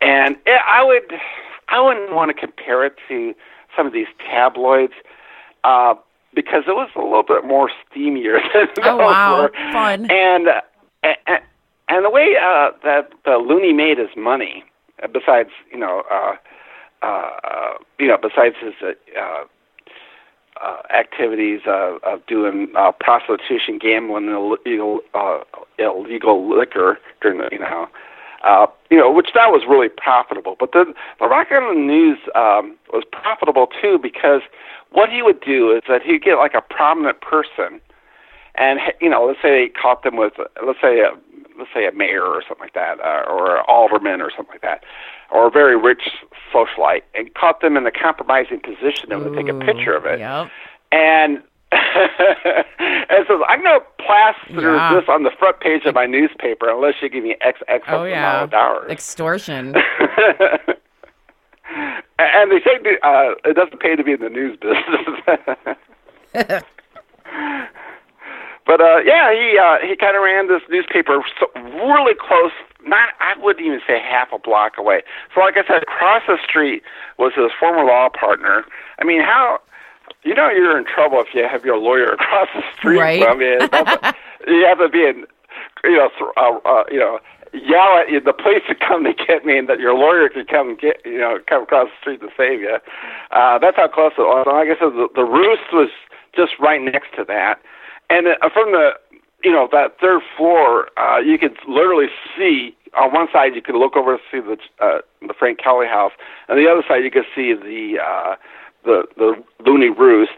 And 0.00 0.36
it, 0.46 0.60
I 0.66 0.84
would, 0.84 1.18
I 1.68 1.80
wouldn't 1.80 2.12
want 2.14 2.28
to 2.28 2.34
compare 2.34 2.84
it 2.84 2.94
to 3.08 3.34
some 3.76 3.86
of 3.86 3.92
these 3.92 4.06
tabloids, 4.20 4.92
uh, 5.64 5.94
because 6.34 6.64
it 6.68 6.72
was 6.76 6.90
a 6.96 7.00
little 7.00 7.22
bit 7.22 7.44
more 7.46 7.70
steamier 7.70 8.38
than 8.54 8.68
Oh, 8.84 8.98
those 8.98 9.00
wow. 9.00 9.42
were. 9.42 9.52
Fun. 9.72 10.10
And 10.10 10.48
uh, 10.48 10.60
and, 11.02 11.40
and 11.88 12.04
the 12.04 12.10
way 12.10 12.34
uh, 12.36 12.72
that 12.84 13.10
the 13.24 13.36
Looney 13.38 13.72
made 13.72 13.96
his 13.98 14.10
money, 14.16 14.64
uh, 15.02 15.06
besides 15.08 15.48
you 15.72 15.78
know, 15.78 16.02
uh, 16.10 16.34
uh, 17.02 17.72
you 17.98 18.06
know, 18.08 18.18
besides 18.20 18.56
his 18.60 18.74
uh, 18.82 18.92
uh, 19.18 19.44
uh, 20.62 20.82
activities 20.94 21.60
uh, 21.66 21.98
of 22.02 22.24
doing 22.26 22.68
uh, 22.76 22.92
prostitution, 22.92 23.78
gambling, 23.78 24.28
illegal 24.28 25.00
uh, 25.14 25.38
illegal 25.78 26.48
liquor 26.56 26.98
during 27.20 27.38
the 27.38 27.48
you 27.50 27.58
know. 27.58 27.88
Uh, 28.44 28.66
you 28.90 28.98
know, 28.98 29.10
which 29.10 29.30
that 29.34 29.50
was 29.50 29.62
really 29.68 29.88
profitable. 29.88 30.56
But 30.58 30.72
the 30.72 30.94
the 31.18 31.26
Rock 31.26 31.48
Island 31.50 31.86
News 31.86 32.18
um, 32.34 32.76
was 32.92 33.02
profitable 33.10 33.66
too 33.80 33.98
because 34.00 34.42
what 34.92 35.10
he 35.10 35.22
would 35.22 35.40
do 35.40 35.74
is 35.74 35.82
that 35.88 36.02
he'd 36.02 36.22
get 36.22 36.36
like 36.36 36.54
a 36.54 36.60
prominent 36.60 37.20
person, 37.20 37.80
and 38.54 38.78
you 39.00 39.08
know, 39.08 39.24
let's 39.26 39.40
say 39.42 39.64
he 39.64 39.68
caught 39.68 40.04
them 40.04 40.16
with, 40.16 40.34
let's 40.64 40.80
say, 40.80 41.00
a, 41.00 41.10
let's 41.58 41.70
say 41.74 41.86
a 41.86 41.92
mayor 41.92 42.22
or 42.24 42.42
something 42.46 42.64
like 42.64 42.74
that, 42.74 43.00
uh, 43.00 43.24
or 43.30 43.56
an 43.58 43.64
alderman 43.68 44.20
or 44.20 44.30
something 44.36 44.52
like 44.54 44.62
that, 44.62 44.84
or 45.30 45.46
a 45.48 45.50
very 45.50 45.76
rich 45.76 46.08
socialite, 46.52 47.02
and 47.14 47.32
caught 47.34 47.60
them 47.60 47.76
in 47.76 47.84
a 47.86 47.90
compromising 47.90 48.60
position 48.60 49.10
and 49.12 49.24
would 49.24 49.34
take 49.34 49.48
a 49.48 49.58
picture 49.58 49.94
of 49.96 50.06
it 50.06 50.18
Yep. 50.20 50.48
and 50.92 51.42
and 51.72 53.26
says, 53.26 53.40
"I'm 53.48 53.60
going 53.62 53.80
to 53.80 53.86
plaster 54.04 54.60
Yeah. 54.76 54.94
this 54.94 55.08
on 55.08 55.24
the 55.24 55.32
front 55.38 55.58
page 55.60 55.84
of 55.84 55.94
my 55.96 56.06
newspaper 56.06 56.70
unless 56.70 56.94
you 57.02 57.08
give 57.08 57.24
me 57.24 57.34
X 57.40 57.58
X 57.68 57.84
Oh 57.88 58.04
amount 58.04 58.10
yeah. 58.10 58.42
of 58.44 58.50
dollars." 58.50 58.88
Extortion. 58.90 59.74
and 62.18 62.50
they 62.52 62.60
say 62.60 62.78
uh, 63.02 63.34
it 63.44 63.54
doesn't 63.56 63.80
pay 63.80 63.96
to 63.96 64.04
be 64.04 64.12
in 64.12 64.20
the 64.20 64.28
news 64.30 64.56
business. 64.58 65.02
but 68.66 68.80
uh, 68.80 68.98
yeah, 69.04 69.32
he 69.32 69.58
uh, 69.58 69.78
he 69.86 69.96
kind 69.96 70.16
of 70.16 70.22
ran 70.22 70.48
this 70.48 70.62
newspaper 70.68 71.22
so, 71.38 71.46
really 71.54 72.14
close. 72.18 72.52
Not 72.84 73.10
I 73.20 73.38
wouldn't 73.40 73.64
even 73.64 73.80
say 73.86 73.98
half 73.98 74.28
a 74.32 74.38
block 74.38 74.74
away. 74.78 75.02
So 75.34 75.40
like 75.40 75.56
I 75.56 75.66
said, 75.66 75.82
across 75.82 76.22
the 76.26 76.38
street 76.42 76.82
was 77.18 77.32
his 77.34 77.50
former 77.58 77.84
law 77.84 78.08
partner. 78.08 78.64
I 78.98 79.04
mean, 79.04 79.20
how 79.20 79.60
you 80.24 80.34
know 80.34 80.50
you're 80.50 80.78
in 80.78 80.84
trouble 80.84 81.20
if 81.20 81.34
you 81.34 81.46
have 81.48 81.64
your 81.64 81.78
lawyer 81.78 82.12
across 82.18 82.48
the 82.54 82.62
street. 82.76 82.98
Right. 82.98 83.38
Mean, 83.38 83.68
that's, 83.70 84.16
you 84.46 84.66
have 84.66 84.78
to 84.78 84.88
be 84.88 85.06
in, 85.06 85.26
you 85.84 85.96
know, 85.96 86.10
uh, 86.36 86.58
uh, 86.64 86.84
you 86.90 86.98
know, 86.98 87.20
yell 87.52 87.98
at 87.98 88.10
you, 88.10 88.20
the 88.20 88.32
police 88.32 88.62
to 88.68 88.74
come 88.74 89.04
to 89.04 89.12
get 89.14 89.44
me, 89.44 89.58
and 89.58 89.68
that 89.68 89.78
your 89.78 89.94
lawyer 89.94 90.28
could 90.28 90.48
come 90.48 90.76
get, 90.76 91.00
you 91.04 91.18
know, 91.18 91.38
come 91.48 91.62
across 91.62 91.88
the 91.88 92.00
street 92.00 92.20
to 92.20 92.28
save 92.36 92.60
you. 92.60 92.78
Uh, 93.30 93.58
that's 93.58 93.76
how 93.76 93.88
close 93.88 94.12
it 94.18 94.22
was. 94.22 94.46
And 94.46 94.56
like 94.56 94.68
I 94.68 94.78
said, 94.78 94.94
the, 94.94 95.08
the 95.14 95.24
roost 95.24 95.72
was 95.72 95.90
just 96.34 96.52
right 96.60 96.80
next 96.80 97.14
to 97.16 97.24
that, 97.24 97.60
and 98.10 98.26
uh, 98.28 98.48
from 98.52 98.72
the, 98.72 98.90
you 99.42 99.52
know, 99.52 99.68
that 99.72 99.98
third 100.00 100.22
floor, 100.36 100.88
uh, 100.96 101.18
you 101.18 101.38
could 101.38 101.56
literally 101.68 102.08
see. 102.36 102.76
On 102.96 103.12
one 103.12 103.28
side, 103.30 103.54
you 103.54 103.60
could 103.60 103.74
look 103.74 103.94
over 103.94 104.16
to 104.16 104.22
see 104.30 104.40
the 104.40 104.56
uh, 104.82 105.00
the 105.20 105.34
Frank 105.38 105.58
Kelly 105.58 105.86
house, 105.86 106.12
and 106.48 106.58
the 106.58 106.70
other 106.70 106.82
side, 106.88 107.04
you 107.04 107.10
could 107.10 107.26
see 107.34 107.52
the 107.52 107.98
uh, 108.02 108.36
the 108.84 109.04
the 109.16 109.42
Looney 109.64 109.90
Roost. 109.90 110.32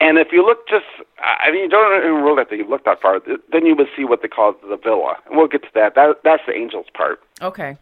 And 0.00 0.18
if 0.18 0.28
you 0.32 0.44
look 0.44 0.66
just, 0.68 0.84
I 1.22 1.52
mean, 1.52 1.62
you 1.62 1.68
don't 1.68 1.96
even 1.96 2.24
really 2.24 2.38
have 2.38 2.50
to 2.50 2.64
look 2.68 2.84
that 2.84 3.00
far. 3.00 3.20
Then 3.52 3.64
you 3.64 3.76
would 3.76 3.86
see 3.96 4.04
what 4.04 4.20
they 4.20 4.28
call 4.28 4.52
the 4.68 4.76
villa, 4.76 5.16
and 5.26 5.38
we'll 5.38 5.46
get 5.46 5.62
to 5.62 5.68
that. 5.74 5.94
That 5.94 6.20
that's 6.24 6.42
the 6.44 6.52
Angels 6.52 6.86
part. 6.92 7.20
Okay. 7.40 7.76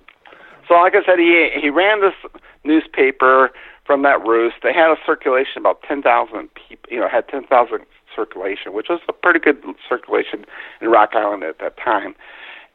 So, 0.69 0.75
like 0.75 0.95
I 0.95 1.03
said, 1.05 1.19
he 1.19 1.49
he 1.61 1.71
ran 1.71 2.03
this 2.03 2.15
newspaper 2.63 3.51
from 3.85 4.03
that 4.03 4.25
roost. 4.25 4.57
They 4.63 4.73
had 4.73 4.91
a 4.91 4.97
circulation 5.05 5.59
about 5.59 5.83
ten 5.83 6.03
thousand 6.03 6.51
people. 6.55 6.93
You 6.93 7.01
know, 7.01 7.09
had 7.09 7.27
ten 7.27 7.45
thousand 7.47 7.81
circulation, 8.15 8.73
which 8.73 8.89
was 8.89 9.01
a 9.09 9.13
pretty 9.13 9.39
good 9.39 9.63
circulation 9.89 10.45
in 10.81 10.89
Rock 10.89 11.11
Island 11.15 11.43
at 11.43 11.59
that 11.61 11.77
time. 11.77 12.15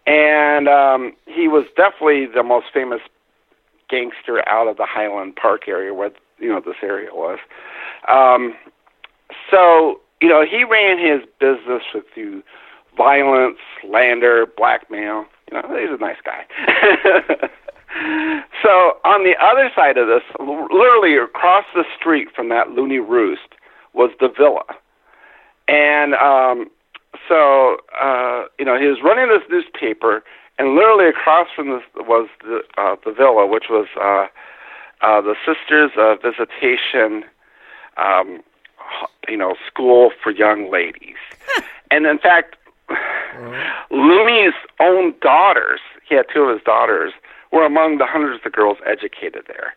And 0.07 0.67
um, 0.67 1.13
he 1.25 1.47
was 1.47 1.65
definitely 1.75 2.27
the 2.27 2.43
most 2.43 2.67
famous 2.73 3.01
gangster 3.89 4.47
out 4.47 4.67
of 4.67 4.77
the 4.77 4.85
Highland 4.85 5.35
Park 5.35 5.67
area, 5.67 5.93
where 5.93 6.11
you 6.39 6.49
know 6.49 6.59
this 6.59 6.75
area 6.83 7.09
was. 7.13 7.39
Um, 8.07 8.55
so 9.49 10.01
you 10.21 10.29
know, 10.29 10.45
he 10.45 10.63
ran 10.63 10.97
his 10.97 11.21
business 11.39 11.83
through 12.13 12.43
violence, 12.97 13.57
slander, 13.81 14.45
blackmail. 14.57 15.25
You 15.51 15.61
know, 15.61 15.77
he's 15.79 15.89
a 15.91 16.01
nice 16.01 16.17
guy. 16.23 16.45
so 18.63 18.97
on 19.03 19.23
the 19.23 19.35
other 19.41 19.69
side 19.75 19.97
of 19.97 20.07
this, 20.07 20.23
literally 20.39 21.17
across 21.17 21.65
the 21.73 21.83
street 21.97 22.29
from 22.35 22.49
that 22.49 22.71
Looney 22.71 22.99
roost, 22.99 23.53
was 23.93 24.11
the 24.19 24.27
villa, 24.27 24.65
and 25.67 26.13
um, 26.15 26.69
so 27.27 27.77
uh, 27.99 28.45
you 28.59 28.65
know 28.65 28.79
he 28.79 28.87
was 28.87 28.99
running 29.03 29.29
this 29.29 29.47
newspaper, 29.49 30.23
and 30.57 30.75
literally 30.75 31.07
across 31.07 31.47
from 31.55 31.69
this 31.69 31.83
was 31.95 32.27
the 32.41 32.61
uh, 32.77 32.95
the 33.05 33.11
villa, 33.11 33.45
which 33.45 33.65
was 33.69 33.87
uh, 33.99 34.27
uh, 35.05 35.21
the 35.21 35.35
Sisters 35.45 35.91
of 35.97 36.21
Visitation 36.21 37.23
um, 37.97 38.41
you 39.27 39.37
know, 39.37 39.55
school 39.67 40.11
for 40.21 40.31
young 40.31 40.71
ladies. 40.71 41.17
and 41.91 42.05
in 42.05 42.19
fact, 42.19 42.55
Looney's 43.91 44.53
own 44.79 45.13
daughters, 45.21 45.79
he 46.07 46.15
had 46.15 46.25
two 46.33 46.41
of 46.41 46.53
his 46.55 46.63
daughters, 46.63 47.13
were 47.51 47.65
among 47.65 47.97
the 47.97 48.05
hundreds 48.05 48.45
of 48.45 48.51
girls 48.51 48.77
educated 48.85 49.45
there. 49.47 49.73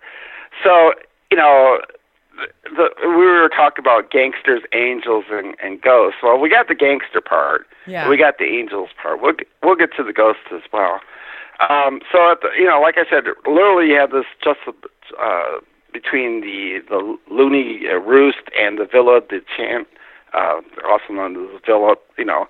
So, 0.63 0.93
you 1.31 1.37
know, 1.37 1.81
the, 2.39 2.71
the, 2.77 3.09
we 3.09 3.27
were 3.27 3.49
talking 3.49 3.83
about 3.83 4.11
gangsters, 4.11 4.63
angels, 4.73 5.25
and, 5.31 5.57
and 5.63 5.81
ghosts. 5.81 6.21
Well, 6.23 6.39
we 6.39 6.49
got 6.49 6.69
the 6.69 6.75
gangster 6.75 7.21
part. 7.21 7.67
Yeah. 7.87 8.09
We 8.09 8.17
got 8.17 8.39
the 8.39 8.45
angels 8.45 8.91
part. 9.01 9.21
We'll 9.21 9.35
we'll 9.63 9.77
get 9.77 9.91
to 9.97 10.05
the 10.05 10.13
ghosts 10.13 10.49
as 10.53 10.63
well. 10.73 11.01
Um, 11.69 12.01
so, 12.13 12.33
at 12.33 12.41
the, 12.41 12.49
you 12.57 12.67
know, 12.67 12.81
like 12.81 12.97
I 12.99 13.09
said, 13.11 13.25
literally, 13.47 13.89
you 13.89 13.97
have 13.99 14.11
this 14.13 14.27
just 14.43 14.61
uh, 15.21 15.59
between 15.93 16.41
the 16.41 16.81
the 16.89 17.19
Looney 17.31 17.83
uh, 17.91 17.97
Roost 17.97 18.51
and 18.59 18.79
the 18.79 18.85
Villa 18.85 19.21
de 19.21 19.41
Chant, 19.57 19.89
uh, 20.35 20.61
also 20.89 21.13
known 21.13 21.33
as 21.33 21.53
the 21.53 21.61
Villa. 21.67 21.97
You 22.17 22.27
know, 22.27 22.47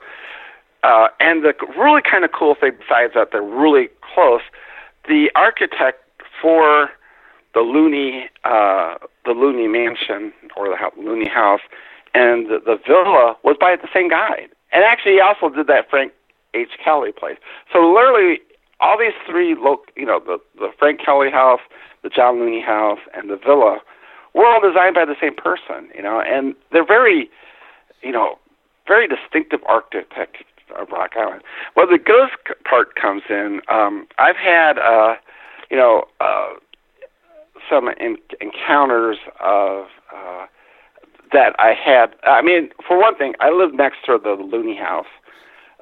uh, 0.83 1.09
and 1.21 1.45
the 1.45 1.55
really 1.79 2.03
kind 2.03 2.25
of 2.25 2.33
cool 2.33 2.55
thing, 2.55 2.73
besides 2.79 3.15
that, 3.15 3.31
they're 3.33 3.43
really 3.43 3.89
close. 4.15 4.43
The 5.09 5.31
architect 5.35 6.03
for 6.43 6.91
the 7.59 7.65
Looney, 7.65 8.31
uh, 8.45 8.95
the 9.25 9.33
Looney 9.33 9.67
Mansion 9.67 10.33
or 10.57 10.69
the 10.69 10.79
Looney 10.97 11.29
House, 11.29 11.61
and 12.15 12.47
the, 12.47 12.61
the 12.65 12.79
villa 12.87 13.35
was 13.43 13.57
by 13.59 13.75
the 13.75 13.89
same 13.93 14.09
guy. 14.09 14.47
And 14.73 14.85
actually, 14.85 15.15
he 15.15 15.21
also 15.21 15.53
did 15.53 15.67
that 15.67 15.91
Frank 15.91 16.13
H. 16.55 16.71
Kelly 16.83 17.11
place. 17.11 17.37
So 17.73 17.81
literally, 17.81 18.39
all 18.79 18.97
these 18.97 19.17
three, 19.29 19.57
lo- 19.59 19.83
you 19.97 20.07
know, 20.07 20.21
the 20.25 20.39
the 20.57 20.71
Frank 20.79 21.01
Kelly 21.05 21.33
house, 21.33 21.61
the 22.05 22.11
John 22.11 22.39
Looney 22.39 22.63
house, 22.63 23.01
and 23.13 23.29
the 23.29 23.37
villa, 23.37 23.81
were 24.35 24.47
all 24.47 24.61
designed 24.61 24.95
by 24.95 25.05
the 25.05 25.17
same 25.21 25.35
person. 25.35 25.91
You 25.97 26.03
know, 26.03 26.21
and 26.21 26.55
they're 26.71 26.87
very, 26.87 27.29
you 28.03 28.13
know, 28.13 28.39
very 28.87 29.09
distinctive 29.09 29.61
architect 29.67 30.37
of 30.79 30.91
Rock 30.91 31.13
Island. 31.19 31.43
Well, 31.75 31.89
the 31.91 31.99
ghost 31.99 32.35
part 32.63 32.95
comes 32.95 33.23
in. 33.29 33.63
Um, 33.69 34.07
I've 34.19 34.37
had, 34.37 34.79
uh, 34.79 35.17
you 35.71 35.77
know, 35.77 36.05
uh, 36.21 36.51
some 37.71 37.89
in- 37.89 38.19
encounters 38.41 39.19
of 39.41 39.87
uh, 40.15 40.47
that 41.33 41.55
I 41.59 41.73
had. 41.75 42.15
I 42.25 42.43
mean, 42.43 42.71
for 42.87 42.99
one 42.99 43.17
thing, 43.17 43.35
I 43.41 43.51
lived 43.51 43.75
next 43.75 43.99
to 44.07 44.19
the 44.23 44.31
Looney 44.31 44.77
House 44.77 45.07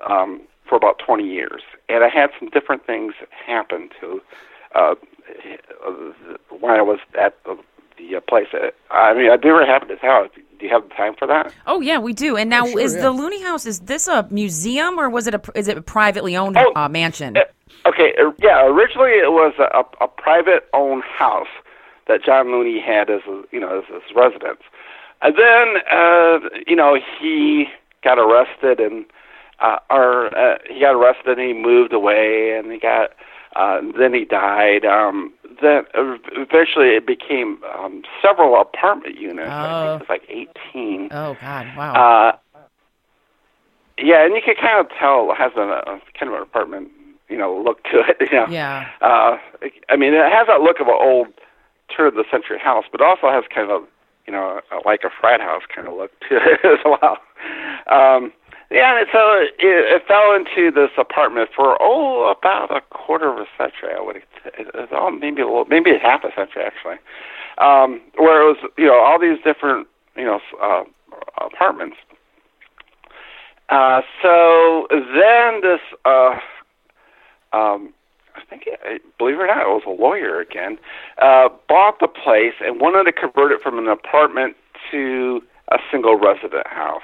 um, 0.09 0.41
for 0.69 0.77
about 0.77 1.01
20 1.05 1.25
years, 1.25 1.63
and 1.89 2.03
I 2.03 2.09
had 2.09 2.31
some 2.39 2.49
different 2.51 2.85
things 2.87 3.15
happen 3.47 3.89
to 4.01 4.21
uh, 4.75 4.95
when 6.61 6.73
I 6.73 6.83
was 6.83 6.99
at 7.21 7.37
the, 7.45 7.57
the 7.99 8.17
uh, 8.17 8.21
place. 8.21 8.49
I 8.91 9.15
mean, 9.15 9.31
I 9.31 9.37
never 9.37 9.65
happened 9.65 9.91
to 9.91 9.97
tell. 9.97 10.27
Do 10.59 10.65
you 10.65 10.71
have 10.73 10.89
time 10.97 11.15
for 11.19 11.27
that? 11.29 11.53
Oh 11.67 11.81
yeah, 11.81 11.99
we 11.99 12.13
do. 12.13 12.37
And 12.37 12.49
now, 12.49 12.67
sure, 12.67 12.81
is 12.81 12.95
yeah. 12.95 13.03
the 13.03 13.11
Looney 13.11 13.43
House 13.43 13.67
is 13.67 13.81
this 13.81 14.09
a 14.09 14.27
museum 14.31 14.99
or 14.99 15.11
was 15.11 15.27
it 15.27 15.35
a 15.35 15.41
is 15.55 15.69
it 15.69 15.77
a 15.77 15.83
privately 15.83 16.35
owned 16.37 16.57
Oh, 16.57 16.73
uh, 16.75 16.89
mansion? 16.89 17.37
Uh, 17.37 17.41
Okay, 17.87 18.15
uh, 18.19 18.31
yeah. 18.43 18.67
Originally, 18.67 19.11
it 19.13 19.31
was 19.31 19.55
a, 19.59 20.05
a 20.05 20.09
private-owned 20.09 21.05
house 21.05 21.47
that 22.09 22.25
John 22.25 22.51
Looney 22.53 22.81
had 22.81 23.11
as 23.11 23.21
a, 23.29 23.43
you 23.53 23.61
know 23.61 23.79
as 23.79 23.85
his 23.93 24.15
residence, 24.15 24.61
and 25.23 25.35
then 25.37 25.77
uh, 25.91 26.39
you 26.67 26.77
know 26.77 26.97
he 27.21 27.67
got 28.05 28.19
arrested 28.19 28.79
and 28.81 29.05
uh, 29.61 29.79
or 29.91 30.27
uh, 30.37 30.59
he 30.69 30.81
got 30.81 30.95
arrested 30.95 31.39
and 31.39 31.41
he 31.49 31.53
moved 31.55 31.93
away 31.93 32.55
and 32.57 32.71
he 32.71 32.79
got 32.79 33.11
uh, 33.57 33.81
then 33.99 34.13
he 34.15 34.25
died. 34.25 34.85
Um, 34.85 35.33
then 35.63 35.85
uh, 35.95 36.17
eventually 36.33 36.89
it 36.91 37.07
became 37.07 37.59
um, 37.79 38.03
several 38.23 38.61
apartment 38.61 39.19
units. 39.19 39.49
I 39.49 39.65
Oh. 39.65 39.99
think 39.99 40.03
it 40.03 40.09
was 40.09 40.09
like 40.09 40.29
eighteen. 40.29 41.09
oh 41.11 41.37
God, 41.41 41.67
wow. 41.77 41.95
Uh, 41.95 42.33
yeah, 43.99 44.25
and 44.25 44.35
you 44.35 44.43
can 44.45 44.55
kind 44.61 44.79
of 44.79 44.91
tell 44.99 45.31
it 45.33 45.37
has 45.39 45.53
a, 45.57 45.61
a 45.63 46.01
kind 46.19 46.29
of 46.31 46.35
an 46.35 46.43
apartment, 46.43 46.89
you 47.31 47.39
know, 47.39 47.57
look 47.57 47.83
to 47.85 48.01
it. 48.07 48.17
You 48.31 48.37
know? 48.41 48.47
Yeah. 48.51 48.87
Uh, 49.01 49.39
I 49.89 49.97
mean, 49.97 50.13
it 50.13 50.31
has 50.31 50.47
that 50.49 50.61
look 50.61 50.81
of 50.81 50.89
an 50.89 50.95
old 51.01 51.29
turn 51.95 52.09
of 52.09 52.15
the 52.15 52.25
century 52.31 52.59
house, 52.59 52.85
but 52.91 53.01
also 53.01 53.31
has 53.31 53.45
kind 53.53 53.71
of, 53.71 53.83
you 54.27 54.33
know, 54.33 54.61
a, 54.71 54.87
like 54.87 55.03
a 55.05 55.11
frat 55.21 55.41
house 55.41 55.63
kind 55.75 55.87
of 55.87 55.95
look 55.95 56.11
to 56.29 56.37
it 56.37 56.61
as 56.65 56.79
well. 56.85 57.19
Um, 57.87 58.33
yeah, 58.71 58.99
and 58.99 59.07
so 59.13 59.19
it, 59.39 59.55
it 59.59 60.03
fell 60.09 60.35
into 60.35 60.73
this 60.73 60.91
apartment 60.99 61.51
for 61.55 61.79
oh 61.81 62.35
about 62.37 62.75
a 62.75 62.81
quarter 62.91 63.31
of 63.31 63.39
a 63.39 63.47
century. 63.57 63.95
I 63.97 64.03
would, 64.03 64.17
it, 64.17 64.25
it, 64.45 64.89
oh, 64.91 65.11
maybe 65.11 65.43
a 65.43 65.47
little, 65.47 65.67
maybe 65.67 65.93
half 66.03 66.25
a 66.25 66.35
century 66.35 66.65
actually, 66.67 66.97
um, 67.59 68.01
where 68.17 68.43
it 68.43 68.47
was 68.47 68.71
you 68.77 68.87
know 68.87 68.99
all 68.99 69.21
these 69.21 69.39
different 69.45 69.87
you 70.17 70.25
know 70.25 70.41
uh, 70.61 70.83
apartments. 71.45 71.97
Uh, 73.69 74.01
so 74.23 74.87
then 74.91 75.61
this, 75.61 75.81
uh, 76.05 76.39
um, 77.53 77.93
I 78.37 78.45
think, 78.49 78.65
it, 78.67 79.03
believe 79.19 79.37
it 79.37 79.43
or 79.43 79.47
not, 79.47 79.63
it 79.63 79.69
was 79.69 79.83
a 79.87 79.91
lawyer 79.91 80.41
again, 80.41 80.79
uh, 81.21 81.49
bought 81.69 82.01
the 82.01 82.09
place 82.09 82.55
and 82.61 82.81
wanted 82.81 83.05
to 83.05 83.13
convert 83.13 83.53
it 83.53 83.63
from 83.63 83.79
an 83.79 83.89
apartment 83.89 84.57
to 84.91 85.43
a 85.73 85.79
single 85.91 86.17
resident 86.17 86.67
house. 86.67 87.03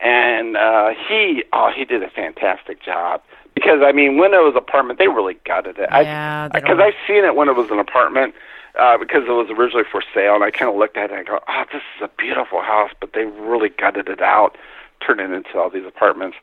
And 0.00 0.56
uh, 0.56 0.90
he, 1.08 1.44
oh, 1.52 1.70
he 1.74 1.84
did 1.84 2.02
a 2.02 2.10
fantastic 2.10 2.82
job 2.82 3.22
because 3.54 3.80
I 3.84 3.92
mean, 3.92 4.16
when 4.18 4.32
it 4.32 4.42
was 4.42 4.54
apartment, 4.56 4.98
they 4.98 5.08
really 5.08 5.36
gutted 5.44 5.78
it. 5.78 5.88
Yeah, 5.90 6.48
because 6.48 6.78
I've 6.80 6.98
seen 7.06 7.24
it 7.24 7.36
when 7.36 7.48
it 7.48 7.56
was 7.56 7.70
an 7.70 7.78
apartment 7.78 8.34
uh, 8.78 8.98
because 8.98 9.22
it 9.28 9.32
was 9.32 9.48
originally 9.50 9.84
for 9.90 10.02
sale, 10.14 10.34
and 10.34 10.44
I 10.44 10.50
kind 10.50 10.70
of 10.70 10.76
looked 10.76 10.96
at 10.96 11.10
it 11.10 11.12
and 11.12 11.20
I 11.20 11.22
go, 11.22 11.40
oh, 11.46 11.64
this 11.72 11.82
is 11.96 12.02
a 12.02 12.10
beautiful 12.18 12.62
house, 12.62 12.90
but 13.00 13.12
they 13.12 13.24
really 13.24 13.68
gutted 13.68 14.08
it 14.08 14.20
out, 14.20 14.56
turned 15.04 15.20
it 15.20 15.30
into 15.30 15.58
all 15.58 15.70
these 15.70 15.86
apartments. 15.86 16.36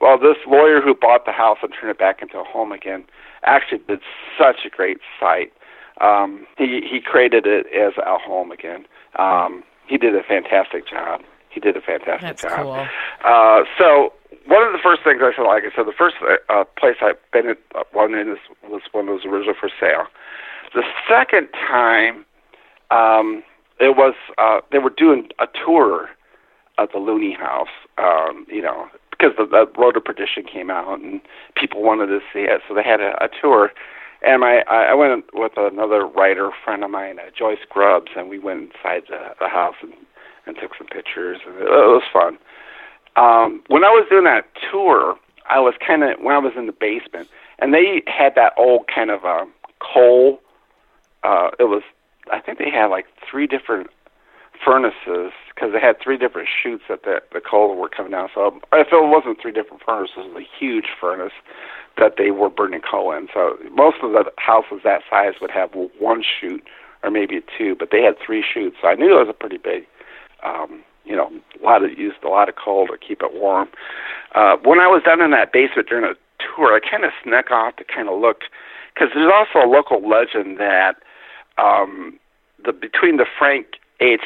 Well, 0.00 0.18
this 0.18 0.36
lawyer 0.46 0.80
who 0.80 0.94
bought 0.94 1.26
the 1.26 1.32
house 1.32 1.58
and 1.62 1.72
turned 1.72 1.90
it 1.90 1.98
back 1.98 2.22
into 2.22 2.38
a 2.38 2.44
home 2.44 2.72
again 2.72 3.04
actually 3.44 3.78
did 3.88 4.00
such 4.38 4.64
a 4.66 4.70
great 4.70 4.98
site. 5.18 5.52
Um, 6.00 6.46
he 6.58 6.80
he 6.88 7.00
created 7.00 7.46
it 7.46 7.66
as 7.66 7.92
a 7.98 8.18
home 8.18 8.50
again. 8.50 8.86
Um, 9.18 9.62
he 9.86 9.98
did 9.98 10.14
a 10.16 10.22
fantastic 10.22 10.88
job. 10.88 11.22
He 11.50 11.60
did 11.60 11.76
a 11.76 11.80
fantastic 11.80 12.38
That's 12.38 12.42
job. 12.42 12.62
cool. 12.62 12.86
Uh, 13.24 13.64
so 13.76 14.12
one 14.46 14.62
of 14.62 14.72
the 14.72 14.78
first 14.82 15.02
things 15.04 15.20
I 15.22 15.32
said, 15.36 15.42
like 15.42 15.64
I 15.64 15.74
said, 15.76 15.86
the 15.86 15.92
first 15.96 16.16
uh, 16.48 16.64
place 16.78 16.96
I've 17.02 17.20
been 17.32 17.50
in, 17.50 17.56
uh, 17.74 17.84
one 17.92 18.14
in 18.14 18.28
this 18.28 18.38
was 18.68 18.82
when 18.92 19.08
it 19.08 19.12
was 19.12 19.24
originally 19.24 19.58
for 19.58 19.70
sale. 19.78 20.06
The 20.74 20.82
second 21.08 21.48
time, 21.52 22.24
um, 22.90 23.42
it 23.78 23.96
was 23.96 24.14
uh, 24.38 24.60
they 24.70 24.78
were 24.78 24.90
doing 24.96 25.28
a 25.38 25.46
tour 25.64 26.08
of 26.78 26.88
the 26.92 26.98
Looney 26.98 27.34
House. 27.34 27.68
Um, 27.98 28.46
you 28.48 28.62
know, 28.62 28.88
because 29.22 29.36
the, 29.36 29.46
the 29.46 29.80
Road 29.80 29.92
to 29.92 30.00
Perdition 30.00 30.44
came 30.44 30.70
out 30.70 31.00
and 31.00 31.20
people 31.56 31.82
wanted 31.82 32.06
to 32.06 32.20
see 32.32 32.40
it, 32.40 32.60
so 32.68 32.74
they 32.74 32.82
had 32.82 33.00
a, 33.00 33.12
a 33.22 33.28
tour. 33.40 33.72
And 34.22 34.40
my 34.40 34.62
I 34.68 34.94
went 34.94 35.24
with 35.32 35.52
another 35.56 36.06
writer 36.06 36.50
friend 36.64 36.84
of 36.84 36.90
mine, 36.90 37.18
uh, 37.18 37.30
Joyce 37.36 37.64
Grubbs, 37.68 38.12
and 38.16 38.28
we 38.28 38.38
went 38.38 38.72
inside 38.72 39.02
the, 39.08 39.34
the 39.40 39.48
house 39.48 39.74
and, 39.82 39.92
and 40.46 40.56
took 40.60 40.72
some 40.76 40.86
pictures, 40.86 41.38
and 41.46 41.56
it, 41.56 41.62
it 41.62 41.68
was 41.68 42.02
fun. 42.12 42.38
Um, 43.16 43.62
when 43.66 43.84
I 43.84 43.90
was 43.90 44.06
doing 44.08 44.24
that 44.24 44.46
tour, 44.70 45.16
I 45.50 45.58
was 45.58 45.74
kind 45.84 46.04
of 46.04 46.20
when 46.20 46.34
I 46.34 46.38
was 46.38 46.52
in 46.56 46.66
the 46.66 46.72
basement, 46.72 47.28
and 47.58 47.74
they 47.74 48.02
had 48.06 48.34
that 48.36 48.52
old 48.56 48.86
kind 48.86 49.10
of 49.10 49.24
uh, 49.24 49.44
coal. 49.80 50.40
Uh, 51.24 51.50
it 51.58 51.64
was 51.64 51.82
I 52.32 52.40
think 52.40 52.58
they 52.58 52.70
had 52.70 52.86
like 52.86 53.06
three 53.28 53.48
different 53.48 53.88
furnaces 54.64 55.32
because 55.54 55.72
they 55.72 55.80
had 55.80 55.96
three 56.02 56.16
different 56.16 56.48
chutes 56.48 56.84
that 56.88 57.02
the, 57.02 57.20
the 57.32 57.40
coal 57.40 57.74
were 57.76 57.88
coming 57.88 58.12
down. 58.12 58.28
So 58.34 58.60
if 58.72 58.88
it 58.92 59.08
wasn't 59.08 59.40
three 59.40 59.52
different 59.52 59.82
furnaces, 59.84 60.16
it 60.18 60.34
was 60.34 60.42
a 60.42 60.58
huge 60.58 60.86
furnace 61.00 61.32
that 61.98 62.14
they 62.16 62.30
were 62.30 62.48
burning 62.48 62.80
coal 62.80 63.12
in. 63.12 63.28
So 63.32 63.58
most 63.72 63.98
of 64.02 64.12
the 64.12 64.24
houses 64.38 64.80
that 64.84 65.02
size 65.10 65.34
would 65.40 65.50
have 65.50 65.70
one 65.98 66.22
chute 66.22 66.64
or 67.02 67.10
maybe 67.10 67.42
two, 67.58 67.74
but 67.78 67.90
they 67.90 68.02
had 68.02 68.14
three 68.24 68.42
chutes. 68.42 68.76
So 68.80 68.88
I 68.88 68.94
knew 68.94 69.16
it 69.16 69.26
was 69.26 69.28
a 69.28 69.34
pretty 69.34 69.58
big, 69.58 69.86
um, 70.44 70.82
you 71.04 71.16
know, 71.16 71.30
a 71.60 71.64
lot 71.64 71.84
of 71.84 71.98
used 71.98 72.22
a 72.24 72.28
lot 72.28 72.48
of 72.48 72.54
coal 72.56 72.86
to 72.86 72.96
keep 72.96 73.22
it 73.22 73.34
warm. 73.34 73.68
Uh, 74.34 74.56
when 74.64 74.78
I 74.78 74.86
was 74.86 75.02
down 75.04 75.20
in 75.20 75.32
that 75.32 75.52
basement 75.52 75.88
during 75.88 76.04
a 76.04 76.14
tour, 76.38 76.74
I 76.74 76.80
kind 76.80 77.04
of 77.04 77.10
snuck 77.22 77.50
off 77.50 77.76
to 77.76 77.84
kind 77.84 78.08
of 78.08 78.20
look 78.20 78.42
because 78.94 79.08
there's 79.14 79.32
also 79.32 79.66
a 79.66 79.68
local 79.68 80.08
legend 80.08 80.58
that 80.58 80.94
um, 81.58 82.18
the 82.64 82.72
between 82.72 83.16
the 83.16 83.26
Frank 83.38 83.66
H. 84.02 84.20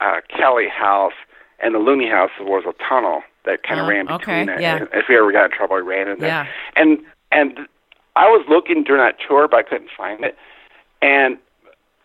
Uh, 0.00 0.20
Kelly 0.28 0.68
house 0.68 1.12
and 1.60 1.74
the 1.74 1.78
Looney 1.78 2.08
house 2.08 2.30
was 2.40 2.64
a 2.66 2.74
tunnel 2.88 3.22
that 3.46 3.62
kind 3.62 3.80
of 3.80 3.86
Oh, 3.86 3.90
ran 3.90 4.08
okay, 4.10 4.40
between 4.44 4.48
it. 4.58 4.60
yeah. 4.60 4.84
If 4.92 5.04
we 5.08 5.16
ever 5.16 5.32
got 5.32 5.46
in 5.46 5.50
trouble, 5.52 5.76
we 5.76 5.82
ran 5.82 6.08
in 6.08 6.18
there. 6.18 6.28
Yeah. 6.28 6.46
And 6.76 6.98
and 7.32 7.58
I 8.16 8.26
was 8.28 8.44
looking 8.48 8.84
during 8.84 9.02
that 9.02 9.16
tour, 9.26 9.48
but 9.48 9.56
I 9.58 9.62
couldn't 9.62 9.90
find 9.96 10.24
it. 10.24 10.36
And 11.02 11.38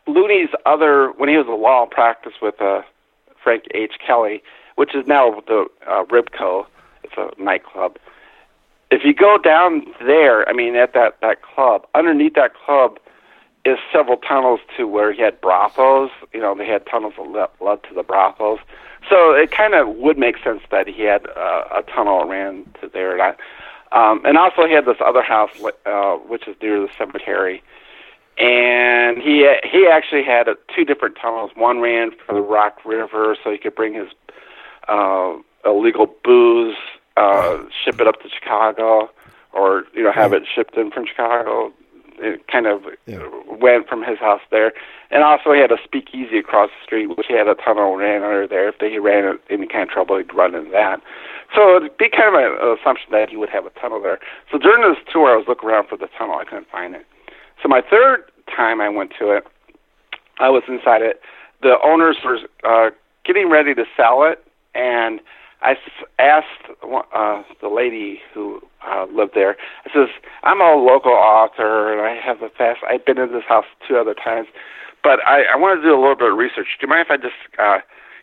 Looney's 0.08 0.50
other 0.66 1.12
when 1.18 1.30
he 1.30 1.38
was 1.38 1.48
a 1.48 1.52
law 1.52 1.86
practice 1.86 2.34
with 2.42 2.62
uh, 2.62 2.82
Frank 3.44 3.64
H. 3.74 3.94
Kelly, 4.06 4.42
which 4.76 4.96
is 4.96 5.06
now 5.08 5.42
the 5.48 5.66
uh, 5.88 6.04
Ribco, 6.06 6.66
it's 7.04 7.14
a 7.18 7.30
nightclub. 7.42 7.98
If 8.92 9.02
you 9.04 9.14
go 9.14 9.38
down 9.38 9.86
there, 10.06 10.48
I 10.50 10.54
mean, 10.54 10.76
at 10.76 10.94
that 10.94 11.18
that 11.22 11.42
club, 11.44 11.86
underneath 11.96 12.34
that 12.36 12.54
club 12.56 12.98
is 13.66 13.78
several 13.92 14.18
tunnels 14.18 14.60
to 14.78 14.88
where 14.88 15.12
he 15.12 15.22
had 15.22 15.40
brothels. 15.42 16.12
You 16.34 16.40
know, 16.40 16.56
they 16.56 16.66
had 16.66 16.86
tunnels 16.86 17.14
that 17.18 17.24
led, 17.30 17.50
led 17.60 17.84
to 17.84 17.94
the 17.94 18.04
brothels. 18.04 18.60
So 19.10 19.34
it 19.34 19.52
kind 19.52 19.74
of 19.74 19.96
would 19.96 20.18
make 20.18 20.38
sense 20.44 20.62
that 20.72 20.88
he 20.88 21.04
had 21.04 21.26
uh, 21.28 21.64
a 21.72 21.84
tunnel 21.84 22.26
ran 22.26 22.66
to 22.82 22.90
there. 22.90 23.14
And, 23.14 23.22
I, 23.22 24.12
um, 24.12 24.22
and 24.26 24.38
also 24.38 24.66
he 24.66 24.74
had 24.74 24.86
this 24.86 24.98
other 25.06 25.22
house, 25.22 25.52
uh, 25.86 26.16
which 26.16 26.48
is 26.48 26.56
near 26.62 26.80
the 26.80 26.90
cemetery. 26.98 27.64
And 28.38 29.18
he 29.18 29.52
he 29.70 29.86
actually 29.92 30.24
had 30.24 30.48
uh, 30.48 30.56
two 30.74 30.86
different 30.86 31.18
tunnels. 31.22 31.52
One 31.56 31.82
ran 31.82 32.12
for 32.26 32.34
the 32.34 32.42
Rock 32.42 32.78
River, 32.86 33.36
so 33.44 33.52
he 33.52 33.58
could 33.58 33.76
bring 33.76 33.94
his 33.94 34.08
uh, 34.88 35.36
illegal 35.66 36.08
booze, 36.24 36.78
uh, 37.18 37.58
ship 37.84 38.00
it 38.00 38.08
up 38.08 38.22
to 38.22 38.30
Chicago, 38.30 39.10
or 39.52 39.84
you 39.94 40.04
know 40.04 40.12
have 40.14 40.32
it 40.32 40.44
shipped 40.56 40.78
in 40.78 40.90
from 40.90 41.06
Chicago. 41.06 41.74
It 42.22 42.48
kind 42.48 42.68
of 42.68 42.84
went 43.48 43.88
from 43.88 44.04
his 44.04 44.20
house 44.20 44.42
there, 44.52 44.74
and 45.12 45.24
also 45.24 45.54
he 45.54 45.60
had 45.60 45.72
a 45.72 45.78
speakeasy 45.84 46.38
across 46.38 46.70
the 46.70 46.86
street, 46.86 47.08
which 47.08 47.28
he 47.28 47.34
had 47.34 47.48
a 47.48 47.56
tunnel 47.56 47.96
ran 47.96 48.24
under 48.24 48.48
there. 48.48 48.70
If 48.70 48.76
he 48.80 49.00
ran 49.00 49.26
into 49.26 49.40
any 49.50 49.68
kind 49.68 49.84
of 49.84 49.90
trouble, 49.90 50.18
he'd 50.18 50.34
run 50.34 50.56
into 50.56 50.72
that. 50.72 51.02
So 51.56 51.78
it'd 51.78 51.98
be 51.98 52.10
kind 52.10 52.36
of 52.36 52.36
an 52.36 52.78
assumption 52.78 53.12
that 53.12 53.30
he 53.30 53.38
would 53.38 53.50
have 53.50 53.66
a 53.66 53.72
tunnel 53.72 54.02
there. 54.02 54.20
So 54.52 54.58
during 54.58 54.88
this 54.88 55.02
tour, 55.12 55.34
I 55.34 55.38
was 55.38 55.46
looking 55.48 55.70
around 55.70 55.88
for 55.88 55.98
the 55.98 56.10
tunnel. 56.18 56.36
I 56.36 56.46
couldn't 56.46 56.70
find 56.70 56.96
it. 56.96 57.06
So 57.62 57.68
my 57.68 57.82
third 57.82 58.24
time 58.46 58.82
I 58.82 58.90
went 58.90 59.14
to 59.20 59.32
it, 59.32 59.46
I 60.40 60.50
was 60.50 60.64
inside 60.68 61.02
it. 61.02 61.22
The 61.62 61.76
owners 61.84 62.18
were 62.24 62.40
uh, 62.64 62.92
getting 63.26 63.50
ready 63.50 63.74
to 63.76 63.86
sell 63.98 64.24
it, 64.24 64.44
and 64.76 65.20
I 65.62 65.76
asked 66.18 66.72
uh, 67.14 67.44
the 67.62 67.68
lady 67.68 68.22
who 68.34 68.62
uh, 68.88 69.06
lived 69.14 69.32
there. 69.36 69.58
I 69.86 69.94
says, 69.94 70.10
"I'm 70.44 70.62
a 70.62 70.76
local 70.76 71.12
author, 71.12 71.92
and 71.92 72.02
I 72.02 72.16
have 72.22 72.42
a 72.42 72.50
fast. 72.50 72.80
I've 72.88 73.06
been 73.06 73.18
in 73.18 73.32
this 73.34 73.44
house 73.48 73.66
two 73.88 73.98
other 73.98 74.14
times, 74.14 74.48
but 75.04 75.20
I, 75.26 75.44
I 75.44 75.56
want 75.58 75.80
to 75.80 75.84
do 75.86 75.94
a 75.94 76.00
little 76.00 76.16
bit 76.16 76.32
of 76.32 76.38
research. 76.38 76.68
Do 76.80 76.88
you 76.88 76.90
mind 76.90 77.08
if 77.10 77.12
I 77.12 77.18
just, 77.18 77.36
uh, 77.58 77.80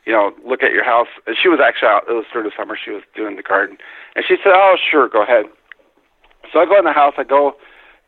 you 0.07 0.12
know, 0.12 0.32
look 0.47 0.62
at 0.62 0.72
your 0.72 0.84
house?" 0.84 1.09
And 1.26 1.37
she 1.41 1.49
was 1.49 1.61
actually 1.62 1.89
out. 1.89 2.05
It 2.09 2.12
was 2.12 2.24
through 2.32 2.45
the 2.45 2.53
summer. 2.57 2.76
She 2.82 2.91
was 2.91 3.03
doing 3.14 3.37
the 3.37 3.43
garden, 3.43 3.76
and 4.14 4.24
she 4.26 4.37
said, 4.43 4.53
"Oh, 4.55 4.76
sure, 4.91 5.09
go 5.09 5.22
ahead." 5.22 5.45
So 6.53 6.61
I 6.61 6.64
go 6.64 6.78
in 6.78 6.84
the 6.84 6.93
house. 6.93 7.14
I 7.18 7.24
go 7.24 7.57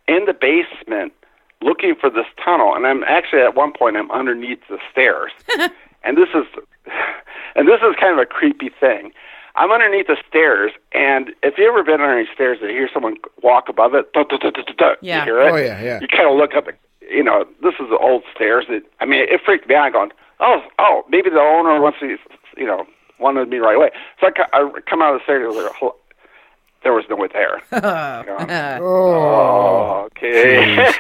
in 0.07 0.25
the 0.25 0.33
basement 0.33 1.13
looking 1.61 1.95
for 2.01 2.11
this 2.11 2.27
tunnel, 2.43 2.75
and 2.75 2.87
I'm 2.87 3.05
actually 3.05 3.43
at 3.43 3.55
one 3.55 3.73
point 3.73 3.97
I'm 3.97 4.11
underneath 4.11 4.61
the 4.69 4.79
stairs, 4.91 5.33
and 6.09 6.17
this 6.17 6.29
is, 6.35 6.47
and 7.55 7.69
this 7.69 7.81
is 7.83 7.95
kind 8.01 8.13
of 8.13 8.19
a 8.19 8.27
creepy 8.27 8.71
thing. 8.81 9.13
I'm 9.55 9.71
underneath 9.73 10.07
the 10.07 10.17
stairs, 10.29 10.73
and 10.93 11.33
if 11.43 11.59
you 11.59 11.69
ever 11.69 11.83
been 11.83 12.01
underneath 12.01 12.33
stairs 12.33 12.59
and 12.61 12.71
you 12.71 12.77
hear 12.77 12.89
someone 12.95 13.17
walk 13.43 13.69
above 13.69 13.93
it, 13.95 14.13
duh, 14.13 14.25
duh, 14.25 14.39
duh, 14.39 14.51
duh, 14.51 14.63
duh, 14.63 14.73
duh, 14.79 14.95
Yeah. 15.01 15.19
you 15.19 15.25
hear 15.25 15.41
it. 15.41 15.53
Oh, 15.53 15.57
yeah, 15.57 15.83
yeah. 15.83 16.01
You 16.01 16.07
kind 16.09 16.29
of 16.31 16.37
look 16.37 16.55
up. 16.55 16.67
You 17.03 17.25
know, 17.25 17.45
this 17.63 17.75
is 17.81 17.89
the 17.91 17.99
old 17.99 18.23
stairs. 18.35 18.67
That 18.69 18.83
I 19.01 19.05
mean, 19.05 19.21
it 19.29 19.41
freaked 19.45 19.69
me 19.69 19.75
out. 19.75 19.93
Going, 19.93 20.11
oh, 20.41 20.63
oh, 20.79 21.03
maybe 21.09 21.29
the 21.31 21.41
owner 21.41 21.81
wants 21.81 21.99
to, 22.01 22.17
you 22.57 22.67
know, 22.67 22.87
wanted 23.19 23.49
me 23.49 23.59
right 23.59 23.75
away. 23.77 23.91
So 24.21 24.29
I, 24.29 24.59
I 24.61 24.71
come 24.89 25.03
out 25.03 25.15
of 25.15 25.21
the 25.21 25.25
stairs. 25.25 25.45
and 25.47 25.57
there 25.57 25.71
was- 25.83 25.95
There 26.85 26.93
was 26.93 27.05
no 27.11 27.17
one 27.17 27.31
there. 27.33 27.61
You 27.73 27.81
know? 27.81 28.79
Oh, 28.83 30.09
okay. 30.13 30.77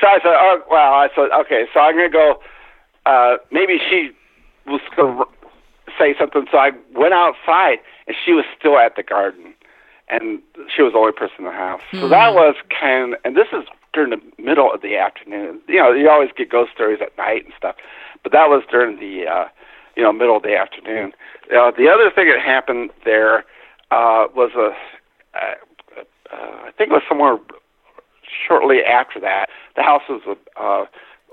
so 0.00 0.06
I 0.06 0.18
said, 0.22 0.34
oh, 0.36 0.60
well, 0.70 0.92
I 0.92 1.08
said, 1.14 1.30
okay, 1.40 1.64
so 1.72 1.80
I'm 1.80 1.94
going 1.96 2.10
to 2.10 2.12
go, 2.12 2.40
uh, 3.06 3.36
maybe 3.50 3.78
she 3.88 4.10
was 4.66 4.80
going 4.96 5.18
to 5.18 5.24
say 5.98 6.14
something. 6.18 6.46
So 6.50 6.58
I 6.58 6.70
went 6.94 7.14
outside, 7.14 7.78
and 8.06 8.16
she 8.24 8.32
was 8.32 8.44
still 8.58 8.78
at 8.78 8.96
the 8.96 9.02
garden, 9.02 9.54
and 10.08 10.40
she 10.74 10.82
was 10.82 10.92
the 10.92 10.98
only 10.98 11.12
person 11.12 11.36
in 11.40 11.44
the 11.44 11.52
house. 11.52 11.82
So 11.92 12.08
that 12.08 12.34
was 12.34 12.56
kind 12.68 13.14
of, 13.14 13.20
and 13.24 13.36
this 13.36 13.48
is 13.52 13.64
during 13.92 14.10
the 14.10 14.20
middle 14.42 14.72
of 14.72 14.82
the 14.82 14.96
afternoon. 14.96 15.60
You 15.68 15.78
know, 15.78 15.92
you 15.92 16.10
always 16.10 16.30
get 16.36 16.50
ghost 16.50 16.72
stories 16.74 16.98
at 17.00 17.16
night 17.16 17.44
and 17.44 17.54
stuff, 17.56 17.76
but 18.22 18.32
that 18.32 18.48
was 18.48 18.62
during 18.70 18.98
the, 18.98 19.26
uh, 19.26 19.48
you 19.96 20.02
know, 20.02 20.12
middle 20.12 20.36
of 20.36 20.42
the 20.42 20.56
afternoon. 20.56 21.12
Uh, 21.46 21.70
the 21.70 21.88
other 21.88 22.10
thing 22.14 22.28
that 22.28 22.40
happened 22.44 22.90
there 23.04 23.44
uh, 23.90 24.26
was 24.34 24.50
a, 24.56 24.74
uh, 25.38 25.54
uh, 26.32 26.66
I 26.66 26.70
think 26.76 26.90
it 26.90 26.94
was 26.94 27.02
somewhere 27.08 27.38
shortly 28.46 28.82
after 28.82 29.20
that. 29.20 29.46
The 29.76 29.82
house 29.82 30.02
was 30.08 30.22
uh, 30.56 30.84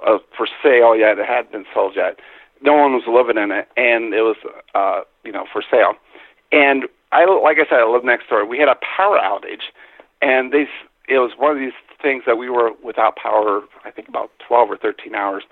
uh, 0.06 0.20
for 0.36 0.48
sale 0.62 0.96
yet; 0.96 1.18
it 1.18 1.26
hadn't 1.26 1.52
been 1.52 1.66
sold 1.74 1.94
yet. 1.96 2.20
No 2.64 2.74
one 2.74 2.94
was 2.94 3.04
living 3.08 3.42
in 3.42 3.52
it, 3.52 3.68
and 3.76 4.14
it 4.14 4.22
was 4.22 4.38
uh, 4.76 5.02
you 5.24 5.32
know 5.32 5.46
for 5.52 5.64
sale. 5.70 5.94
And 6.52 6.86
I, 7.12 7.26
like 7.26 7.58
I 7.58 7.70
said, 7.70 7.80
I 7.80 7.88
live 7.88 8.04
next 8.04 8.30
door. 8.30 8.46
We 8.46 8.60
had 8.60 8.70
a 8.70 8.76
power 8.76 9.18
outage, 9.18 9.72
and 10.22 10.52
these 10.52 10.68
it 11.10 11.20
was 11.20 11.32
one 11.38 11.52
of 11.52 11.58
these 11.60 11.76
things 12.02 12.24
that 12.26 12.38
we 12.38 12.50
were 12.50 12.72
without 12.84 13.16
power. 13.16 13.62
I 13.84 13.92
think 13.92 14.08
about 14.08 14.32
twelve 14.46 14.70
or 14.70 14.78
thirteen 14.78 15.16
hours, 15.16 15.44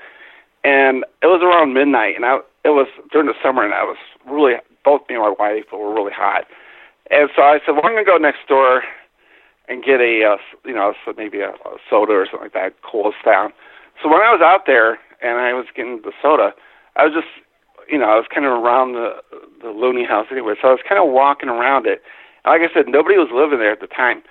and 0.64 1.04
it 1.22 1.28
was 1.28 1.42
around 1.42 1.74
midnight, 1.74 2.16
and 2.16 2.26
I 2.26 2.38
it 2.64 2.70
was 2.70 2.88
during 3.12 3.28
the 3.28 3.34
summer, 3.42 3.64
and 3.64 3.74
I 3.74 3.84
was 3.84 3.98
really 4.30 4.54
both 4.86 5.02
me 5.10 5.16
and 5.16 5.24
my 5.24 5.36
wife 5.38 5.66
were 5.72 5.94
really 5.94 6.14
hot, 6.14 6.46
and 7.12 7.30
so 7.36 7.42
I 7.42 7.60
said, 7.66 7.74
well, 7.74 7.86
I'm 7.86 7.94
gonna 7.94 8.06
go 8.06 8.18
next 8.18 8.48
door 8.48 8.84
and 9.68 9.84
get 9.84 10.00
a 10.02 10.24
uh, 10.24 10.38
you 10.66 10.74
know 10.74 10.94
maybe 11.18 11.40
a, 11.40 11.50
a 11.50 11.78
soda 11.90 12.14
or 12.14 12.26
something 12.26 12.46
like 12.46 12.54
that, 12.54 12.74
cool 12.84 13.08
us 13.08 13.20
down. 13.26 13.52
So 14.02 14.10
when 14.10 14.22
I 14.22 14.32
was 14.32 14.42
out 14.42 14.66
there 14.66 15.00
and 15.22 15.40
I 15.40 15.54
was 15.54 15.66
getting 15.76 16.02
the 16.04 16.12
soda, 16.22 16.54
I 17.00 17.06
was 17.06 17.14
just 17.14 17.28
you 17.90 17.98
know 17.98 18.10
I 18.10 18.16
was 18.16 18.26
kind 18.34 18.46
of 18.46 18.52
around 18.52 18.94
the 18.94 19.16
the 19.62 19.70
Looney 19.70 20.06
house 20.06 20.28
anyway, 20.32 20.56
so 20.62 20.68
I 20.68 20.72
was 20.72 20.82
kind 20.88 21.02
of 21.02 21.10
walking 21.12 21.50
around 21.50 21.86
it. 21.88 22.04
And 22.44 22.52
like 22.52 22.70
I 22.70 22.74
said, 22.74 22.88
nobody 22.88 23.18
was 23.18 23.30
living 23.34 23.60
there 23.60 23.72
at 23.72 23.80
the 23.80 23.88
time. 23.88 24.22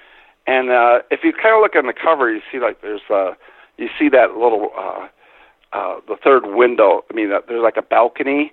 And 0.46 0.70
uh, 0.70 1.00
if 1.10 1.20
you 1.24 1.32
kind 1.32 1.54
of 1.54 1.60
look 1.60 1.76
on 1.76 1.86
the 1.86 1.92
cover, 1.92 2.32
you 2.32 2.40
see 2.50 2.58
like 2.58 2.80
there's 2.80 3.02
uh, 3.10 3.32
you 3.76 3.88
see 3.98 4.08
that 4.10 4.36
little 4.36 4.70
uh, 4.76 5.08
uh, 5.72 6.00
the 6.06 6.16
third 6.16 6.46
window. 6.46 7.04
I 7.10 7.14
mean, 7.14 7.32
uh, 7.32 7.40
there's 7.48 7.62
like 7.62 7.76
a 7.76 7.82
balcony, 7.82 8.52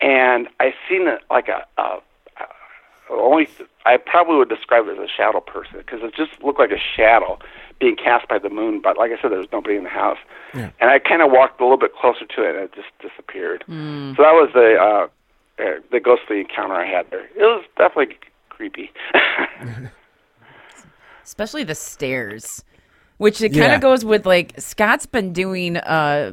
and 0.00 0.48
I 0.60 0.74
seen 0.88 1.06
like 1.30 1.48
a, 1.48 1.66
a 1.80 1.98
only 3.10 3.48
I 3.84 3.96
probably 3.96 4.36
would 4.36 4.48
describe 4.48 4.86
it 4.88 4.98
as 4.98 4.98
a 4.98 5.08
shadow 5.08 5.40
person 5.40 5.78
because 5.78 6.00
it 6.02 6.14
just 6.14 6.42
looked 6.42 6.58
like 6.58 6.72
a 6.72 6.82
shadow 6.96 7.38
being 7.80 7.96
cast 7.96 8.28
by 8.28 8.38
the 8.38 8.48
moon. 8.50 8.80
But 8.82 8.96
like 8.96 9.10
I 9.12 9.20
said, 9.20 9.30
there 9.30 9.38
was 9.38 9.48
nobody 9.52 9.76
in 9.76 9.84
the 9.84 9.90
house, 9.90 10.18
and 10.80 10.90
I 10.90 10.98
kind 10.98 11.22
of 11.22 11.30
walked 11.30 11.60
a 11.60 11.64
little 11.64 11.78
bit 11.78 11.94
closer 11.94 12.24
to 12.26 12.42
it, 12.42 12.54
and 12.56 12.64
it 12.64 12.74
just 12.74 12.88
disappeared. 13.00 13.64
So 13.66 14.22
that 14.22 14.32
was 14.32 14.50
the 14.54 14.76
uh, 14.80 15.62
uh, 15.62 15.80
the 15.92 16.00
ghostly 16.00 16.40
encounter 16.40 16.74
I 16.74 16.86
had 16.86 17.10
there. 17.10 17.24
It 17.36 17.42
was 17.42 17.64
definitely 17.76 18.16
creepy. 18.50 18.90
especially 21.24 21.64
the 21.64 21.74
stairs, 21.74 22.64
which 23.18 23.40
it 23.42 23.50
kind 23.50 23.64
Yeah. 23.64 23.74
of 23.76 23.80
goes 23.80 24.04
with 24.04 24.26
like 24.26 24.54
Scott's 24.58 25.06
been 25.06 25.32
doing 25.32 25.76
uh 25.76 26.32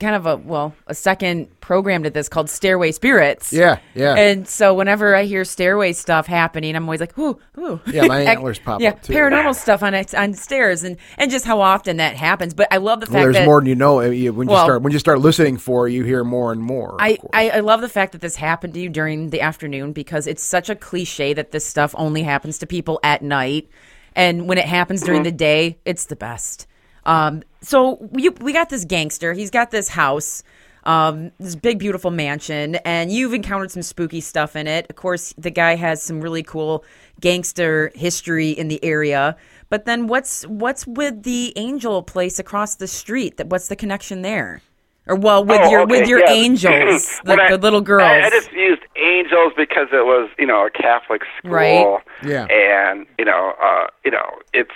kind 0.00 0.16
of 0.16 0.26
a 0.26 0.36
well 0.36 0.74
a 0.86 0.94
second 0.94 1.48
program 1.60 2.02
to 2.02 2.10
this 2.10 2.28
called 2.28 2.50
Stairway 2.50 2.90
Spirits. 2.90 3.52
Yeah, 3.52 3.78
yeah. 3.94 4.14
And 4.14 4.48
so 4.48 4.74
whenever 4.74 5.14
I 5.14 5.24
hear 5.24 5.44
stairway 5.44 5.92
stuff 5.92 6.26
happening, 6.26 6.74
I'm 6.74 6.84
always 6.84 7.00
like, 7.00 7.16
ooh, 7.18 7.38
ooh. 7.58 7.80
Yeah, 7.86 8.06
my 8.06 8.20
antlers 8.22 8.58
pop 8.58 8.80
yeah, 8.80 8.90
up, 8.90 9.02
too. 9.02 9.12
paranormal 9.12 9.54
stuff 9.54 9.82
on 9.82 9.94
on 9.94 10.34
stairs, 10.34 10.82
and 10.82 10.96
and 11.18 11.30
just 11.30 11.44
how 11.44 11.60
often 11.60 11.98
that 11.98 12.16
happens. 12.16 12.54
But 12.54 12.68
I 12.70 12.78
love 12.78 13.00
the 13.00 13.06
fact 13.06 13.14
well, 13.14 13.22
there's 13.24 13.36
that 13.36 13.46
more 13.46 13.60
than 13.60 13.68
you 13.68 13.74
know. 13.76 14.00
Uh, 14.00 14.08
When 14.08 14.48
you 14.48 14.52
Well- 14.52 14.64
start 14.64 14.82
when 14.82 14.92
you 14.92 14.98
start 14.98 15.20
listening 15.20 15.58
for, 15.58 15.86
you 15.88 16.02
hear 16.04 16.24
more 16.24 16.50
and 16.52 16.60
more. 16.62 16.96
I. 16.98 17.18
I, 17.32 17.50
I 17.50 17.60
love 17.60 17.80
the 17.80 17.88
fact 17.88 18.12
that 18.12 18.20
this 18.20 18.36
happened 18.36 18.74
to 18.74 18.80
you 18.80 18.88
during 18.88 19.30
the 19.30 19.40
afternoon 19.40 19.92
because 19.92 20.26
it's 20.26 20.42
such 20.42 20.70
a 20.70 20.74
cliche 20.74 21.32
that 21.34 21.52
this 21.52 21.66
stuff 21.66 21.94
only 21.98 22.22
happens 22.22 22.58
to 22.58 22.66
people 22.66 22.98
at 23.02 23.22
night. 23.22 23.68
And 24.16 24.48
when 24.48 24.58
it 24.58 24.64
happens 24.66 25.02
during 25.02 25.22
the 25.22 25.30
day, 25.32 25.78
it's 25.84 26.06
the 26.06 26.16
best. 26.16 26.66
Um, 27.04 27.42
so 27.60 27.96
we, 28.10 28.28
we 28.40 28.52
got 28.52 28.68
this 28.70 28.84
gangster. 28.84 29.32
He's 29.32 29.50
got 29.50 29.70
this 29.70 29.88
house, 29.88 30.42
um, 30.84 31.30
this 31.38 31.56
big, 31.56 31.78
beautiful 31.78 32.10
mansion, 32.10 32.76
and 32.84 33.10
you've 33.12 33.34
encountered 33.34 33.70
some 33.70 33.82
spooky 33.82 34.20
stuff 34.20 34.56
in 34.56 34.66
it. 34.66 34.86
Of 34.90 34.96
course, 34.96 35.34
the 35.38 35.50
guy 35.50 35.76
has 35.76 36.02
some 36.02 36.20
really 36.20 36.42
cool 36.42 36.84
gangster 37.20 37.92
history 37.94 38.50
in 38.50 38.68
the 38.68 38.82
area. 38.84 39.36
But 39.68 39.84
then 39.84 40.06
what's 40.08 40.44
what's 40.46 40.86
with 40.86 41.22
the 41.22 41.52
angel 41.56 42.02
place 42.02 42.38
across 42.38 42.74
the 42.76 42.86
street? 42.88 43.36
That 43.36 43.48
what's 43.48 43.68
the 43.68 43.76
connection 43.76 44.22
there? 44.22 44.62
Or 45.06 45.16
well, 45.16 45.44
with 45.44 45.60
Oh, 45.62 45.70
your 45.70 45.80
okay, 45.82 45.90
with 46.00 46.08
your 46.08 46.20
yeah. 46.20 46.30
angels, 46.32 47.20
the, 47.24 47.34
I- 47.40 47.50
the 47.50 47.58
little 47.58 47.80
girls. 47.80 48.02
I, 48.02 48.26
I 48.26 48.30
just 48.30 48.52
used 48.52 48.82
angels 48.96 49.52
because 49.56 49.88
it 49.92 50.04
was, 50.04 50.28
you 50.38 50.46
know, 50.46 50.66
a 50.66 50.70
Catholic 50.70 51.22
school. 51.38 51.52
Right. 51.52 52.00
Yeah. 52.24 52.46
And 52.46 53.06
you 53.18 53.24
know, 53.24 53.54
uh, 53.62 53.86
you 54.04 54.10
know, 54.10 54.38
it's 54.52 54.74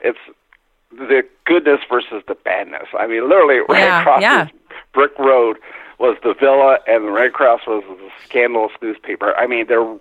it's 0.00 0.18
the 0.96 1.22
goodness 1.44 1.80
versus 1.88 2.22
the 2.28 2.34
badness. 2.34 2.88
I 2.98 3.06
mean, 3.06 3.28
literally, 3.28 3.60
right 3.68 3.78
Yeah, 3.80 4.00
across 4.00 4.22
yeah. 4.22 4.44
this 4.44 4.52
brick 4.92 5.18
road 5.18 5.56
was 5.98 6.16
the 6.22 6.34
villa, 6.38 6.78
and 6.86 7.06
the 7.06 7.10
Red 7.12 7.32
Cross 7.32 7.62
was 7.66 7.82
the 7.88 8.10
scandalous 8.24 8.72
newspaper. 8.82 9.34
I 9.36 9.46
mean, 9.46 9.66
they're 9.68 9.96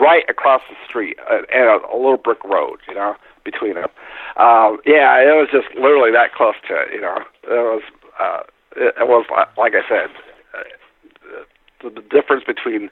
right 0.00 0.24
across 0.28 0.62
the 0.68 0.76
street, 0.86 1.16
uh, 1.30 1.42
and 1.54 1.64
a, 1.68 1.78
a 1.92 1.96
little 1.96 2.16
brick 2.16 2.42
road, 2.44 2.78
you 2.88 2.94
know, 2.94 3.14
between 3.44 3.74
them. 3.74 3.88
Um, 4.36 4.78
yeah, 4.86 5.18
it 5.20 5.34
was 5.36 5.48
just 5.52 5.68
literally 5.76 6.10
that 6.12 6.34
close 6.34 6.54
to 6.68 6.74
it. 6.74 6.88
You 6.92 7.00
know, 7.00 7.18
it 7.44 7.48
was. 7.50 7.82
Uh, 8.20 8.40
it, 8.76 8.94
it 9.00 9.08
was 9.08 9.26
like 9.56 9.74
I 9.74 9.88
said, 9.88 10.08
uh, 10.54 11.42
the, 11.82 11.90
the 11.90 12.02
difference 12.08 12.44
between 12.44 12.90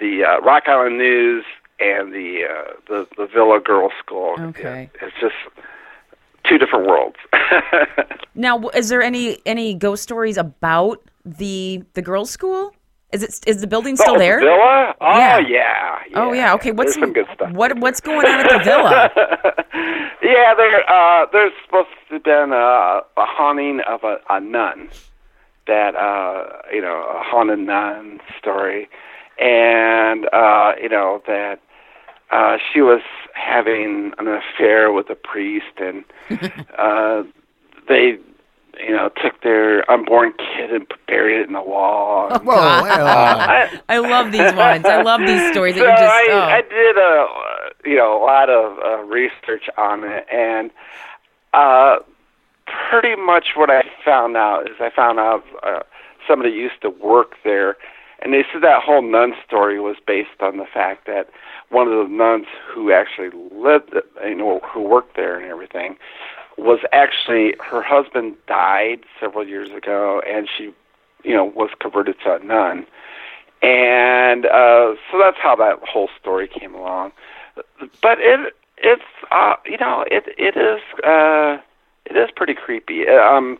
the 0.00 0.24
uh, 0.24 0.40
Rock 0.40 0.64
Island 0.68 0.98
News 0.98 1.44
and 1.80 2.12
the 2.12 2.44
uh, 2.48 2.72
the 2.88 3.06
the 3.16 3.26
Villa 3.26 3.60
Girls 3.60 3.92
School. 4.04 4.36
Okay. 4.38 4.90
it- 4.94 5.00
it's 5.02 5.16
just 5.20 5.34
two 6.48 6.58
different 6.58 6.86
worlds. 6.86 7.16
Now, 8.34 8.68
is 8.70 8.88
there 8.88 9.02
any 9.02 9.38
any 9.44 9.74
ghost 9.74 10.02
stories 10.02 10.36
about 10.38 11.02
the 11.24 11.82
the 11.94 12.00
girls' 12.02 12.30
school 12.30 12.72
Is 13.12 13.22
it 13.22 13.40
is 13.46 13.60
the 13.60 13.66
building 13.66 13.92
Oh, 13.98 14.02
still 14.02 14.14
the 14.14 14.20
there? 14.20 14.40
Villa? 14.40 14.94
Oh 15.02 15.18
Yeah. 15.18 15.38
yeah. 15.38 15.98
Oh 16.14 16.32
yeah. 16.32 16.54
Okay. 16.54 16.70
What's 16.72 16.94
There's 16.96 17.02
some 17.04 17.12
good 17.12 17.26
stuff. 17.34 17.52
what 17.52 17.78
what's 17.78 18.00
going 18.00 18.26
on 18.26 18.40
at 18.40 18.48
the 18.48 18.64
villa? 18.64 19.10
yeah, 20.22 20.54
there 20.54 20.80
uh 20.90 21.26
there's 21.30 21.52
supposed 21.64 21.88
to 22.08 22.14
have 22.14 22.24
been 22.24 22.52
a, 22.52 23.00
a 23.16 23.26
haunting 23.36 23.80
of 23.86 24.02
a, 24.02 24.16
a 24.30 24.40
nun. 24.40 24.88
That 25.66 25.94
uh 25.94 26.62
you 26.72 26.80
know, 26.80 27.04
a 27.18 27.22
haunted 27.22 27.58
nun 27.58 28.18
story. 28.38 28.88
And 29.38 30.26
uh, 30.32 30.72
you 30.80 30.88
know, 30.88 31.22
that 31.26 31.60
uh 32.32 32.56
she 32.72 32.80
was 32.80 33.02
having 33.34 34.12
an 34.18 34.28
affair 34.28 34.92
with 34.92 35.08
a 35.10 35.14
priest 35.14 35.78
and 35.78 36.04
uh 36.78 37.22
they 37.88 38.18
you 38.80 38.90
know, 38.90 39.10
took 39.22 39.40
their 39.42 39.88
unborn 39.90 40.32
kid 40.32 40.70
and 40.70 40.86
buried 41.06 41.40
it 41.40 41.46
in 41.46 41.52
the 41.52 41.62
wall. 41.62 42.28
Oh, 42.30 42.38
Whoa, 42.38 42.54
uh, 42.54 43.36
I, 43.38 43.80
I 43.88 43.98
love 43.98 44.32
these 44.32 44.52
ones. 44.54 44.84
I 44.84 45.02
love 45.02 45.20
these 45.20 45.52
stories 45.52 45.74
that 45.74 45.80
so 45.80 45.86
you 45.86 45.90
just. 45.90 46.02
I, 46.02 46.26
oh. 46.30 46.40
I 46.40 46.62
did 46.62 46.96
a 46.96 47.26
uh, 47.26 47.68
you 47.84 47.96
know 47.96 48.16
a 48.16 48.22
lot 48.24 48.48
of 48.48 48.78
uh, 48.78 49.02
research 49.04 49.68
on 49.76 50.04
it, 50.04 50.26
and 50.32 50.70
uh, 51.52 51.96
pretty 52.90 53.14
much 53.20 53.48
what 53.56 53.70
I 53.70 53.82
found 54.04 54.36
out 54.36 54.70
is 54.70 54.76
I 54.80 54.90
found 54.94 55.18
out 55.18 55.44
uh, 55.62 55.80
somebody 56.26 56.50
used 56.50 56.80
to 56.82 56.90
work 56.90 57.34
there, 57.44 57.76
and 58.20 58.32
they 58.32 58.44
said 58.52 58.62
that 58.62 58.82
whole 58.82 59.02
nun 59.02 59.34
story 59.46 59.80
was 59.80 59.96
based 60.06 60.40
on 60.40 60.56
the 60.56 60.66
fact 60.66 61.06
that 61.06 61.28
one 61.72 61.88
of 61.88 62.08
the 62.08 62.14
nuns 62.14 62.46
who 62.72 62.92
actually 62.92 63.30
lived, 63.52 63.94
you 64.24 64.34
know, 64.34 64.60
who 64.72 64.82
worked 64.82 65.16
there 65.16 65.38
and 65.38 65.50
everything, 65.50 65.96
was 66.58 66.80
actually 66.92 67.54
her 67.60 67.82
husband 67.82 68.36
died 68.46 69.00
several 69.18 69.46
years 69.46 69.70
ago, 69.70 70.22
and 70.28 70.48
she, 70.56 70.72
you 71.24 71.34
know, 71.34 71.44
was 71.44 71.70
converted 71.80 72.16
to 72.24 72.34
a 72.34 72.38
nun 72.38 72.86
and 73.62 74.44
uh, 74.46 74.94
so 75.10 75.18
that's 75.22 75.38
how 75.40 75.54
that 75.56 75.78
whole 75.88 76.08
story 76.20 76.48
came 76.48 76.74
along. 76.74 77.12
But 78.02 78.18
it 78.18 78.54
it's 78.78 79.02
uh, 79.30 79.54
you 79.64 79.78
know 79.78 80.04
it 80.10 80.24
it 80.36 80.56
is 80.56 80.80
uh, 81.04 81.58
it 82.06 82.16
is 82.16 82.30
pretty 82.34 82.54
creepy. 82.54 83.08
Um, 83.08 83.58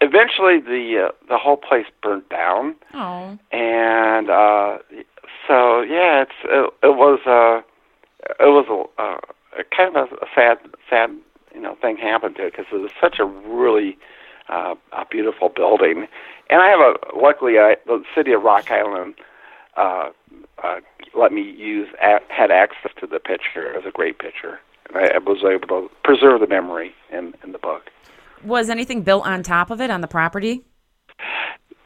eventually, 0.00 0.60
the 0.60 1.08
uh, 1.08 1.12
the 1.28 1.36
whole 1.36 1.56
place 1.56 1.86
burned 2.02 2.28
down, 2.28 2.76
oh. 2.94 3.38
and 3.50 4.30
uh, 4.30 4.78
so 5.50 5.82
yeah, 5.82 6.22
it's 6.22 6.38
it, 6.44 6.72
it 6.84 6.96
was 6.96 7.18
uh, 7.26 7.60
it 8.38 8.50
was 8.50 8.66
a, 8.70 9.02
uh, 9.02 9.18
kind 9.76 9.96
of 9.96 10.12
a, 10.12 10.26
sad 10.32 10.58
sad 10.88 11.10
you 11.52 11.60
know 11.60 11.74
thing 11.80 11.96
happened 11.96 12.36
to 12.36 12.46
it 12.46 12.52
because 12.52 12.66
it 12.72 12.76
was 12.76 12.92
such 13.00 13.18
a 13.18 13.24
really 13.24 13.98
uh, 14.48 14.76
a 14.92 15.04
beautiful 15.10 15.48
building, 15.48 16.06
and 16.50 16.62
I 16.62 16.68
have 16.68 16.78
a 16.78 17.18
luckily 17.18 17.58
I, 17.58 17.74
the 17.84 18.04
city 18.14 18.32
of 18.32 18.44
Rock 18.44 18.70
Island 18.70 19.16
uh, 19.76 20.10
uh, 20.62 20.80
let 21.18 21.32
me 21.32 21.42
use 21.42 21.88
had 21.98 22.52
access 22.52 22.92
to 23.00 23.08
the 23.08 23.18
picture. 23.18 23.72
It 23.72 23.82
was 23.82 23.86
a 23.88 23.92
great 23.92 24.20
picture, 24.20 24.60
and 24.88 24.98
I, 24.98 25.16
I 25.16 25.18
was 25.18 25.38
able 25.38 25.66
to 25.66 25.90
preserve 26.04 26.38
the 26.38 26.46
memory 26.46 26.94
in 27.10 27.34
in 27.42 27.50
the 27.50 27.58
book. 27.58 27.90
Was 28.44 28.70
anything 28.70 29.02
built 29.02 29.26
on 29.26 29.42
top 29.42 29.72
of 29.72 29.80
it 29.80 29.90
on 29.90 30.00
the 30.00 30.08
property? 30.08 30.62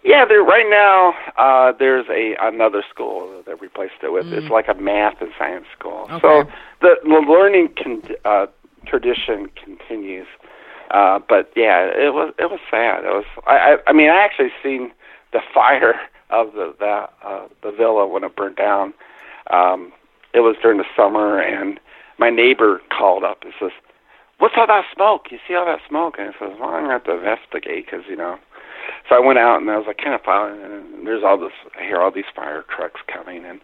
Yeah, 0.05 0.26
there 0.26 0.42
right 0.44 0.66
now 0.68 1.14
uh, 1.38 1.72
there's 1.78 2.05
a 2.11 2.36
another 2.40 2.84
school 2.92 3.42
that 3.46 3.61
replaced 3.61 4.02
it 4.02 4.12
with. 4.12 4.26
It's 4.26 4.50
like 4.50 4.68
a 4.68 4.74
math 4.74 5.14
and 5.20 5.30
science 5.38 5.64
school. 5.76 6.07
Okay. 6.11 6.20
So 6.20 6.44
the 6.82 6.96
the 7.02 7.24
learning 7.26 7.70
con- 7.82 8.02
uh, 8.26 8.46
tradition 8.86 9.48
continues. 9.57 10.26
Uh, 10.90 11.18
but 11.26 11.50
yeah, 11.57 11.86
it 11.86 12.12
was 12.12 12.34
it 12.38 12.50
was 12.50 12.61
sad. 12.70 13.05
It 13.05 13.09
was 13.09 13.24
I 13.46 13.57
I, 13.57 13.76
I 13.86 13.92
mean 13.94 14.11
I 14.11 14.22
actually 14.22 14.50
seen 14.62 14.92
the 15.32 15.40
fire 15.55 15.94
of 16.28 16.52
the 16.52 16.74
the 16.78 17.09
uh, 17.26 17.48
the 17.62 17.72
villa 17.72 18.07
when 18.07 18.24
it 18.24 18.36
burned 18.36 18.57
down. 18.57 18.92
Um, 19.50 19.90
it 20.34 20.40
was 20.40 20.57
during 20.61 20.78
the 20.78 20.84
summer, 20.94 21.40
and 21.40 21.80
my 22.18 22.28
neighbor 22.28 22.82
called 22.90 23.24
up 23.24 23.38
and 23.42 23.55
says, 23.59 23.70
"What's 24.38 24.55
all 24.59 24.66
that 24.66 24.84
smoke? 24.94 25.28
You 25.30 25.38
see 25.48 25.55
all 25.55 25.64
that 25.64 25.80
smoke?" 25.88 26.16
And 26.18 26.28
I 26.28 26.32
says, 26.32 26.59
"Well, 26.61 26.68
I'm 26.68 26.82
gonna 26.82 26.92
have 26.92 27.05
to 27.05 27.16
investigate 27.16 27.86
because 27.86 28.05
you 28.07 28.16
know." 28.16 28.38
So 29.09 29.16
I 29.16 29.18
went 29.18 29.39
out 29.39 29.61
and 29.61 29.70
I 29.70 29.76
was 29.76 29.87
like 29.87 29.99
kind 29.99 30.14
of 30.14 30.22
following, 30.22 30.62
and 30.62 31.07
there's 31.07 31.22
all 31.24 31.39
this. 31.39 31.53
I 31.78 31.82
hear 31.82 32.01
all 32.01 32.11
these 32.11 32.30
fire 32.35 32.64
trucks 32.74 33.01
coming, 33.12 33.45
and 33.45 33.61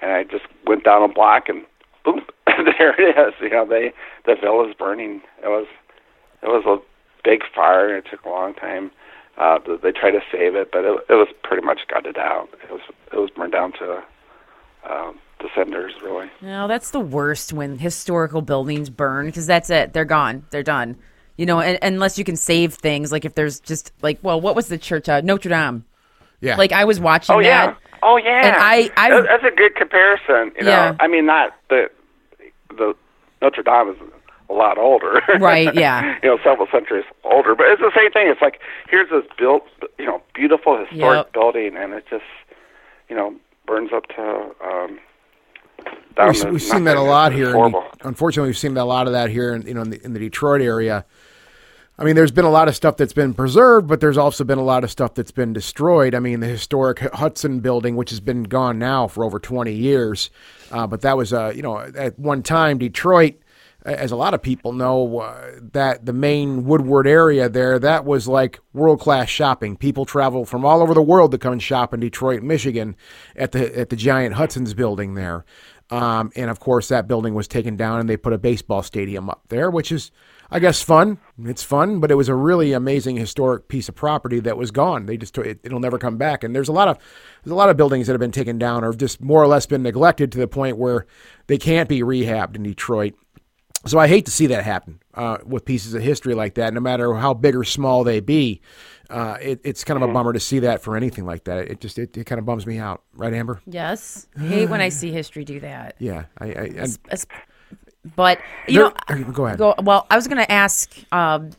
and 0.00 0.12
I 0.12 0.24
just 0.24 0.44
went 0.66 0.84
down 0.84 1.02
a 1.02 1.12
block 1.12 1.48
and 1.48 1.64
boom, 2.04 2.22
there 2.46 2.94
it 3.00 3.16
is. 3.16 3.34
You 3.40 3.50
know, 3.50 3.66
they 3.66 3.92
the 4.24 4.36
villa's 4.40 4.74
burning. 4.78 5.22
It 5.42 5.48
was 5.48 5.66
it 6.42 6.48
was 6.48 6.64
a 6.66 6.78
big 7.28 7.42
fire, 7.54 7.88
and 7.88 8.04
it 8.04 8.10
took 8.10 8.24
a 8.24 8.28
long 8.28 8.54
time. 8.54 8.90
Uh, 9.38 9.58
th- 9.58 9.82
they 9.82 9.92
tried 9.92 10.12
to 10.12 10.20
save 10.32 10.54
it, 10.54 10.70
but 10.72 10.84
it, 10.84 10.98
it 11.10 11.14
was 11.14 11.28
pretty 11.42 11.64
much 11.64 11.80
gutted 11.88 12.16
out. 12.16 12.48
It 12.64 12.70
was 12.70 12.80
it 13.12 13.16
was 13.16 13.30
burned 13.30 13.52
down 13.52 13.72
to 13.74 14.02
the 15.40 15.48
cinders, 15.54 15.94
really. 16.02 16.30
No, 16.40 16.68
that's 16.68 16.90
the 16.90 17.00
worst 17.00 17.52
when 17.52 17.78
historical 17.78 18.42
buildings 18.42 18.90
burn 18.90 19.26
because 19.26 19.46
that's 19.46 19.70
it. 19.70 19.92
They're 19.92 20.04
gone. 20.04 20.44
They're 20.50 20.62
done. 20.62 20.96
You 21.36 21.46
know, 21.46 21.60
and, 21.60 21.78
unless 21.82 22.18
you 22.18 22.24
can 22.24 22.36
save 22.36 22.74
things, 22.74 23.12
like 23.12 23.24
if 23.24 23.34
there's 23.34 23.60
just 23.60 23.92
like, 24.02 24.18
well, 24.22 24.40
what 24.40 24.56
was 24.56 24.68
the 24.68 24.78
church? 24.78 25.08
Uh, 25.08 25.20
Notre 25.20 25.48
Dame. 25.50 25.84
yeah. 26.40 26.56
Like 26.56 26.72
I 26.72 26.84
was 26.84 26.98
watching 26.98 27.34
Oh 27.34 27.38
yeah. 27.40 27.66
that. 27.66 27.76
Oh 28.02 28.16
yeah. 28.16 28.46
And 28.46 28.56
I- 28.56 28.90
I've- 28.96 29.26
that's 29.26 29.44
a 29.44 29.54
good 29.54 29.74
comparison. 29.74 30.52
You 30.58 30.64
know, 30.64 30.70
Yeah. 30.70 30.96
I 31.00 31.08
mean, 31.08 31.26
not 31.26 31.54
the 31.68 31.90
the 32.76 32.94
Notre 33.42 33.62
Dame 33.62 33.90
is 33.90 33.96
a 34.48 34.52
lot 34.52 34.78
older, 34.78 35.20
Right, 35.40 35.74
yeah. 35.74 36.18
you 36.22 36.28
know, 36.30 36.38
several 36.44 36.68
centuries 36.70 37.04
older, 37.24 37.54
but 37.56 37.66
it's 37.66 37.80
the 37.82 37.90
same 37.96 38.12
thing. 38.12 38.28
It's 38.28 38.40
like 38.40 38.60
here's 38.88 39.10
this 39.10 39.24
built, 39.36 39.62
you 39.98 40.06
know, 40.06 40.22
beautiful 40.34 40.78
historic 40.78 41.26
Yep. 41.26 41.32
building, 41.32 41.76
and 41.76 41.92
it 41.92 42.04
just, 42.08 42.24
you 43.10 43.16
know, 43.16 43.34
burns 43.66 43.90
up 43.92 44.06
to. 44.16 44.54
Um, 44.64 44.98
down 46.16 46.32
We've, 46.32 46.44
we've 46.52 46.62
seen 46.62 46.84
that 46.84 46.96
a 46.96 47.02
lot 47.02 47.32
here. 47.32 47.54
In 47.56 47.74
unfortunately, 48.02 48.48
we've 48.48 48.56
seen 48.58 48.76
a 48.76 48.84
lot 48.84 49.06
of 49.06 49.12
that 49.12 49.28
here, 49.30 49.54
in, 49.54 49.62
you 49.66 49.74
know, 49.74 49.82
in 49.82 49.90
the, 49.90 50.02
in 50.04 50.12
the 50.14 50.18
Detroit 50.18 50.62
area. 50.62 51.04
I 51.98 52.04
mean, 52.04 52.14
there's 52.14 52.30
been 52.30 52.44
a 52.44 52.50
lot 52.50 52.68
of 52.68 52.76
stuff 52.76 52.98
that's 52.98 53.14
been 53.14 53.32
preserved, 53.32 53.88
but 53.88 54.00
there's 54.00 54.18
also 54.18 54.44
been 54.44 54.58
a 54.58 54.64
lot 54.64 54.84
of 54.84 54.90
stuff 54.90 55.14
that's 55.14 55.30
been 55.30 55.54
destroyed. 55.54 56.14
I 56.14 56.18
mean, 56.18 56.40
the 56.40 56.46
historic 56.46 56.98
Hudson 56.98 57.60
building, 57.60 57.96
which 57.96 58.10
has 58.10 58.20
been 58.20 58.42
gone 58.42 58.78
now 58.78 59.08
for 59.08 59.24
over 59.24 59.38
20 59.38 59.72
years, 59.72 60.28
uh, 60.70 60.86
but 60.86 61.00
that 61.00 61.16
was, 61.16 61.32
uh, 61.32 61.52
you 61.56 61.62
know, 61.62 61.78
at 61.78 62.18
one 62.18 62.42
time 62.42 62.76
Detroit, 62.76 63.36
as 63.86 64.10
a 64.10 64.16
lot 64.16 64.34
of 64.34 64.42
people 64.42 64.72
know, 64.72 65.20
uh, 65.20 65.52
that 65.72 66.04
the 66.04 66.12
main 66.12 66.64
Woodward 66.64 67.06
area 67.06 67.48
there, 67.48 67.78
that 67.78 68.04
was 68.04 68.26
like 68.26 68.58
world 68.74 69.00
class 69.00 69.28
shopping. 69.28 69.76
People 69.76 70.04
travel 70.04 70.44
from 70.44 70.64
all 70.64 70.82
over 70.82 70.92
the 70.92 71.00
world 71.00 71.30
to 71.30 71.38
come 71.38 71.52
and 71.52 71.62
shop 71.62 71.94
in 71.94 72.00
Detroit, 72.00 72.42
Michigan, 72.42 72.96
at 73.36 73.52
the 73.52 73.78
at 73.78 73.88
the 73.88 73.96
giant 73.96 74.34
Hudson's 74.34 74.74
building 74.74 75.14
there. 75.14 75.44
Um, 75.90 76.32
and 76.34 76.50
of 76.50 76.58
course, 76.58 76.88
that 76.88 77.06
building 77.06 77.34
was 77.34 77.46
taken 77.46 77.76
down, 77.76 78.00
and 78.00 78.08
they 78.08 78.16
put 78.16 78.32
a 78.32 78.38
baseball 78.38 78.82
stadium 78.82 79.30
up 79.30 79.44
there, 79.48 79.70
which 79.70 79.92
is, 79.92 80.10
I 80.50 80.60
guess, 80.60 80.80
fun. 80.82 81.18
It's 81.44 81.62
fun, 81.62 81.98
but 82.00 82.10
it 82.10 82.14
was 82.14 82.28
a 82.28 82.34
really 82.34 82.72
amazing 82.72 83.16
historic 83.16 83.68
piece 83.68 83.88
of 83.88 83.94
property 83.94 84.38
that 84.40 84.56
was 84.56 84.70
gone. 84.70 85.06
They 85.06 85.16
just 85.16 85.36
it, 85.38 85.58
it'll 85.64 85.80
never 85.80 85.98
come 85.98 86.16
back. 86.16 86.44
And 86.44 86.54
there's 86.54 86.68
a 86.68 86.72
lot 86.72 86.88
of 86.88 86.98
there's 87.42 87.52
a 87.52 87.56
lot 87.56 87.68
of 87.68 87.76
buildings 87.76 88.06
that 88.06 88.12
have 88.12 88.20
been 88.20 88.32
taken 88.32 88.58
down 88.58 88.84
or 88.84 88.92
just 88.92 89.20
more 89.20 89.42
or 89.42 89.46
less 89.48 89.66
been 89.66 89.82
neglected 89.82 90.30
to 90.32 90.38
the 90.38 90.48
point 90.48 90.76
where 90.78 91.06
they 91.48 91.58
can't 91.58 91.88
be 91.88 92.00
rehabbed 92.00 92.56
in 92.56 92.62
Detroit. 92.62 93.14
So 93.86 93.98
I 94.00 94.08
hate 94.08 94.24
to 94.24 94.32
see 94.32 94.46
that 94.46 94.64
happen 94.64 95.00
uh, 95.14 95.38
with 95.44 95.64
pieces 95.64 95.94
of 95.94 96.02
history 96.02 96.34
like 96.34 96.54
that, 96.54 96.74
no 96.74 96.80
matter 96.80 97.14
how 97.14 97.34
big 97.34 97.54
or 97.54 97.62
small 97.62 98.02
they 98.02 98.18
be. 98.18 98.60
Uh, 99.08 99.36
it, 99.40 99.60
it's 99.62 99.84
kind 99.84 100.02
of 100.02 100.08
a 100.08 100.12
bummer 100.12 100.32
to 100.32 100.40
see 100.40 100.58
that 100.60 100.82
for 100.82 100.96
anything 100.96 101.24
like 101.24 101.44
that. 101.44 101.58
It 101.58 101.80
just 101.80 101.96
it, 101.96 102.16
it 102.16 102.24
kind 102.24 102.40
of 102.40 102.44
bums 102.44 102.66
me 102.66 102.78
out, 102.78 103.02
right, 103.14 103.32
Amber? 103.32 103.60
Yes. 103.64 104.26
I 104.36 104.42
hate 104.42 104.68
when 104.70 104.80
I 104.80 104.88
see 104.88 105.12
history 105.12 105.44
do 105.44 105.60
that. 105.60 105.94
Yeah, 106.00 106.24
I, 106.38 106.46
I, 106.46 106.48
and 106.48 106.98
Es- 107.10 107.26
But 108.14 108.38
you 108.68 108.90
There- 109.08 109.16
know, 109.18 109.32
go 109.32 109.46
ahead. 109.46 109.58
Go, 109.58 109.74
well, 109.82 110.06
I 110.10 110.16
was 110.16 110.28
going 110.28 110.38
to 110.44 110.50
ask. 110.52 110.92
Um, 111.12 111.50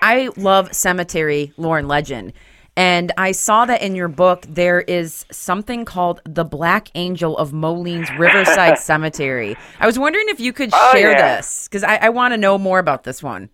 I 0.00 0.28
love 0.36 0.72
cemetery 0.74 1.52
lore 1.56 1.78
and 1.78 1.88
legend, 1.88 2.32
and 2.76 3.10
I 3.18 3.32
saw 3.32 3.64
that 3.64 3.82
in 3.82 3.96
your 3.96 4.06
book 4.06 4.46
there 4.48 4.82
is 4.82 5.26
something 5.32 5.84
called 5.84 6.20
the 6.24 6.44
Black 6.44 6.88
Angel 6.94 7.36
of 7.36 7.52
Moline's 7.52 8.08
Riverside 8.16 8.78
Cemetery. 8.90 9.56
I 9.80 9.86
was 9.86 9.98
wondering 9.98 10.26
if 10.28 10.38
you 10.38 10.52
could 10.52 10.70
Oh, 10.72 10.90
share 10.92 11.10
yeah. 11.10 11.36
this 11.36 11.66
because 11.66 11.82
I, 11.82 11.96
I 11.96 12.08
want 12.10 12.32
to 12.32 12.38
know 12.38 12.58
more 12.58 12.78
about 12.78 13.02
this 13.02 13.22
one. 13.22 13.48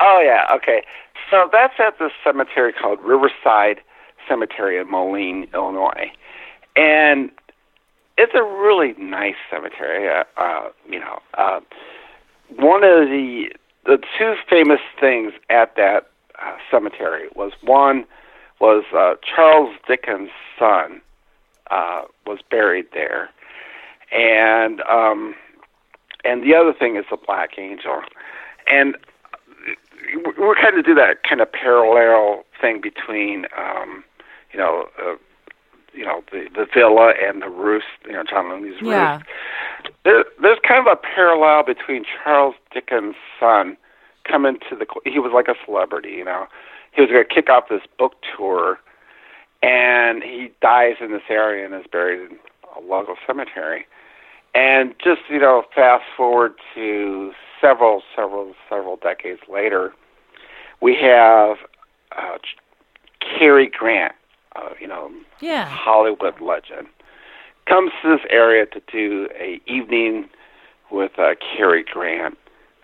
Oh 0.00 0.20
yeah, 0.22 0.54
okay. 0.56 0.82
So 1.30 1.48
that's 1.50 1.74
at 1.78 1.98
this 1.98 2.12
cemetery 2.22 2.72
called 2.74 2.98
Riverside 3.02 3.80
Cemetery 4.28 4.76
in 4.78 4.90
Moline, 4.90 5.48
Illinois, 5.54 6.10
and 6.76 7.30
it's 8.22 8.34
a 8.34 8.42
really 8.42 8.94
nice 8.98 9.34
cemetery. 9.50 10.08
Uh, 10.08 10.22
uh, 10.40 10.68
you 10.88 11.00
know, 11.00 11.18
uh, 11.36 11.60
one 12.56 12.84
of 12.84 13.08
the 13.08 13.46
the 13.84 13.98
two 14.16 14.34
famous 14.48 14.80
things 15.00 15.32
at 15.50 15.74
that 15.74 16.08
uh, 16.40 16.56
cemetery 16.70 17.28
was 17.34 17.52
one 17.62 18.04
was 18.60 18.84
uh, 18.96 19.14
Charles 19.24 19.74
Dickens' 19.88 20.30
son 20.56 21.00
uh, 21.72 22.02
was 22.24 22.38
buried 22.48 22.86
there, 22.92 23.28
and 24.12 24.80
um, 24.82 25.34
and 26.24 26.44
the 26.44 26.54
other 26.54 26.72
thing 26.72 26.96
is 26.96 27.04
the 27.10 27.16
Black 27.16 27.58
Angel, 27.58 28.02
and 28.68 28.96
we're 30.38 30.54
kind 30.54 30.78
of 30.78 30.84
do 30.84 30.94
that 30.94 31.24
kind 31.28 31.40
of 31.40 31.50
parallel 31.50 32.44
thing 32.60 32.80
between 32.80 33.46
um, 33.58 34.04
you 34.52 34.60
know 34.60 34.86
uh, 35.00 35.16
the 36.54 36.66
villa 36.72 37.12
and 37.22 37.42
the 37.42 37.48
roost, 37.48 37.86
you 38.06 38.12
know 38.12 38.22
John 38.28 38.48
Looney's 38.48 38.80
Yeah. 38.80 39.16
roost. 39.16 39.26
There, 40.04 40.24
there's 40.40 40.58
kind 40.66 40.86
of 40.86 40.92
a 40.92 40.96
parallel 40.96 41.62
between 41.64 42.04
Charles 42.04 42.54
Dickens' 42.72 43.14
son 43.38 43.76
coming 44.24 44.58
to 44.68 44.76
the. 44.76 44.86
He 45.04 45.18
was 45.18 45.32
like 45.32 45.48
a 45.48 45.54
celebrity, 45.64 46.10
you 46.10 46.24
know. 46.24 46.46
He 46.92 47.00
was 47.00 47.10
going 47.10 47.24
to 47.26 47.34
kick 47.34 47.48
off 47.48 47.68
this 47.68 47.82
book 47.98 48.14
tour, 48.36 48.78
and 49.62 50.22
he 50.22 50.50
dies 50.60 50.96
in 51.00 51.12
this 51.12 51.22
area 51.30 51.64
and 51.64 51.74
is 51.74 51.86
buried 51.90 52.30
in 52.30 52.36
a 52.76 52.80
local 52.80 53.16
cemetery. 53.26 53.86
And 54.54 54.94
just 55.02 55.22
you 55.30 55.38
know, 55.38 55.64
fast 55.74 56.04
forward 56.16 56.54
to 56.74 57.32
several, 57.60 58.02
several, 58.14 58.54
several 58.68 58.96
decades 58.96 59.40
later, 59.48 59.94
we 60.80 60.94
have 60.96 61.56
uh, 62.16 62.38
Cary 63.20 63.70
Grant, 63.70 64.14
uh, 64.56 64.70
you 64.80 64.86
know, 64.86 65.10
Yeah. 65.40 65.66
Hollywood 65.66 66.40
legend, 66.40 66.88
comes 67.66 67.92
to 68.02 68.16
this 68.16 68.26
area 68.30 68.66
to 68.66 68.80
do 68.90 69.28
a 69.38 69.60
evening 69.66 70.28
with 70.90 71.12
uh, 71.18 71.34
Cary 71.56 71.84
Grant 71.84 72.36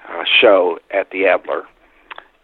uh, 0.09 0.25
show 0.25 0.79
at 0.93 1.11
the 1.11 1.27
Adler, 1.27 1.65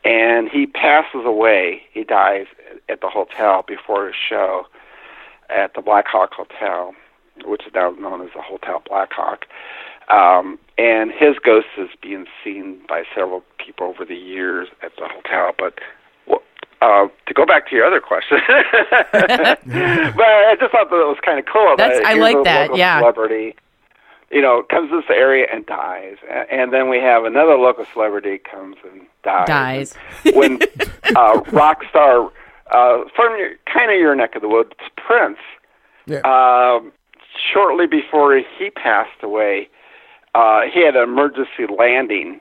and 0.05 0.49
he 0.49 0.67
passes 0.67 1.23
away. 1.25 1.83
He 1.93 2.05
dies 2.05 2.47
at 2.89 3.01
the 3.01 3.09
hotel 3.09 3.65
before 3.67 4.07
his 4.07 4.17
show 4.17 4.67
at 5.49 5.75
the 5.75 5.81
Blackhawk 5.81 6.33
Hotel, 6.35 6.95
which 7.45 7.67
is 7.67 7.73
now 7.75 7.91
known 7.91 8.23
as 8.23 8.31
the 8.35 8.43
Hotel 8.43 8.83
Blackhawk. 8.87 9.47
Um, 10.11 10.59
and 10.77 11.11
his 11.11 11.37
ghost 11.43 11.67
is 11.79 11.89
being 12.03 12.27
seen 12.43 12.81
by 12.87 13.05
several 13.15 13.43
people 13.59 13.87
over 13.87 14.05
the 14.05 14.17
years 14.17 14.69
at 14.83 14.93
the 14.97 15.09
hotel. 15.09 15.53
But 15.59 15.79
uh, 16.85 17.09
to 17.27 17.35
go 17.35 17.47
back 17.47 17.69
to 17.71 17.77
your 17.77 17.87
other 17.87 18.01
question, 18.01 18.39
but 18.49 19.65
I 19.65 20.57
just 20.61 20.73
thought 20.73 20.91
that 20.91 21.01
it 21.01 21.09
was 21.09 21.19
kind 21.25 21.39
of 21.39 21.47
cool. 21.47 21.75
That's- 21.77 21.99
that 22.01 22.07
I 22.07 22.15
like 22.15 22.37
a 22.37 22.43
that, 22.43 22.77
yeah. 22.77 23.01
Celebrity, 23.01 23.57
you 24.31 24.43
know, 24.43 24.63
comes 24.71 24.91
to 24.91 24.97
this 24.97 25.11
area 25.11 25.47
and 25.53 25.65
dies, 25.65 26.17
and 26.51 26.73
then 26.73 26.89
we 26.89 26.99
have 26.99 27.25
another 27.25 27.57
local 27.57 27.87
celebrity 27.93 28.39
comes 28.39 28.77
and 28.85 29.07
dies. 29.23 29.47
Dies. 29.47 29.95
when 30.35 30.59
uh, 31.17 31.41
rock 31.53 31.85
star 31.89 32.31
uh, 32.71 33.05
from 33.17 33.37
your, 33.39 33.51
kind 33.73 33.91
of 33.91 33.99
your 33.99 34.15
neck 34.15 34.35
of 34.37 34.43
the 34.43 34.49
woods, 34.49 34.73
Prince. 34.97 35.39
Yeah. 36.07 36.21
Um, 36.21 36.93
shortly 37.53 37.87
before 37.87 38.37
he 38.59 38.71
passed 38.71 39.23
away, 39.23 39.69
uh, 40.35 40.63
he 40.73 40.85
had 40.85 40.97
an 40.97 41.05
emergency 41.05 41.67
landing 41.79 42.41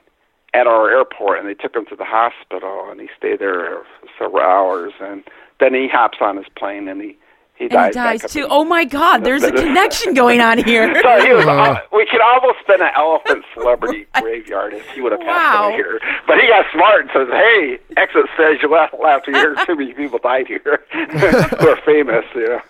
at 0.54 0.66
our 0.66 0.88
airport, 0.90 1.40
and 1.40 1.48
they 1.48 1.54
took 1.54 1.74
him 1.74 1.84
to 1.86 1.96
the 1.96 2.04
hospital, 2.04 2.86
and 2.90 3.00
he 3.00 3.08
stayed 3.18 3.40
there 3.40 3.82
several 4.18 4.42
hours, 4.42 4.92
and 5.00 5.24
then 5.60 5.74
he 5.74 5.88
hops 5.88 6.18
on 6.20 6.36
his 6.36 6.46
plane, 6.56 6.88
and 6.88 7.00
he 7.02 7.16
he 7.56 7.64
And 7.66 7.70
dies. 7.72 7.94
he 7.94 8.00
dies 8.00 8.32
too. 8.32 8.48
Oh 8.50 8.64
my 8.64 8.84
God, 8.84 9.22
there's 9.22 9.44
a 9.44 9.52
connection 9.64 10.12
going 10.12 10.40
on 10.40 10.58
here. 10.58 10.92
so 11.00 11.20
he 11.24 11.32
was, 11.32 11.46
uh, 11.46 11.76
we 11.92 12.04
could 12.06 12.20
almost 12.20 12.58
been 12.66 12.82
an 12.82 12.90
elephant 12.96 13.44
celebrity 13.54 14.06
graveyard 14.20 14.74
if 14.74 14.84
he 14.90 15.00
would 15.00 15.12
have 15.12 15.20
passed 15.20 15.54
Wow. 15.54 15.66
away 15.68 15.76
here. 15.76 16.00
But 16.26 16.40
he 16.40 16.48
got 16.48 16.66
smart 16.72 17.02
and 17.02 17.10
says, 17.14 17.28
"Hey, 17.30 17.78
exit 17.96 18.26
says 18.36 18.56
you 18.60 18.68
left 18.68 18.94
last 19.00 19.28
year. 19.28 19.54
Too 19.66 19.76
many 19.76 19.92
people 19.92 20.18
died 20.18 20.48
here 20.48 20.84
who 20.92 21.68
are 21.68 21.76
famous." 21.84 22.24
You 22.34 22.48
know. 22.48 22.60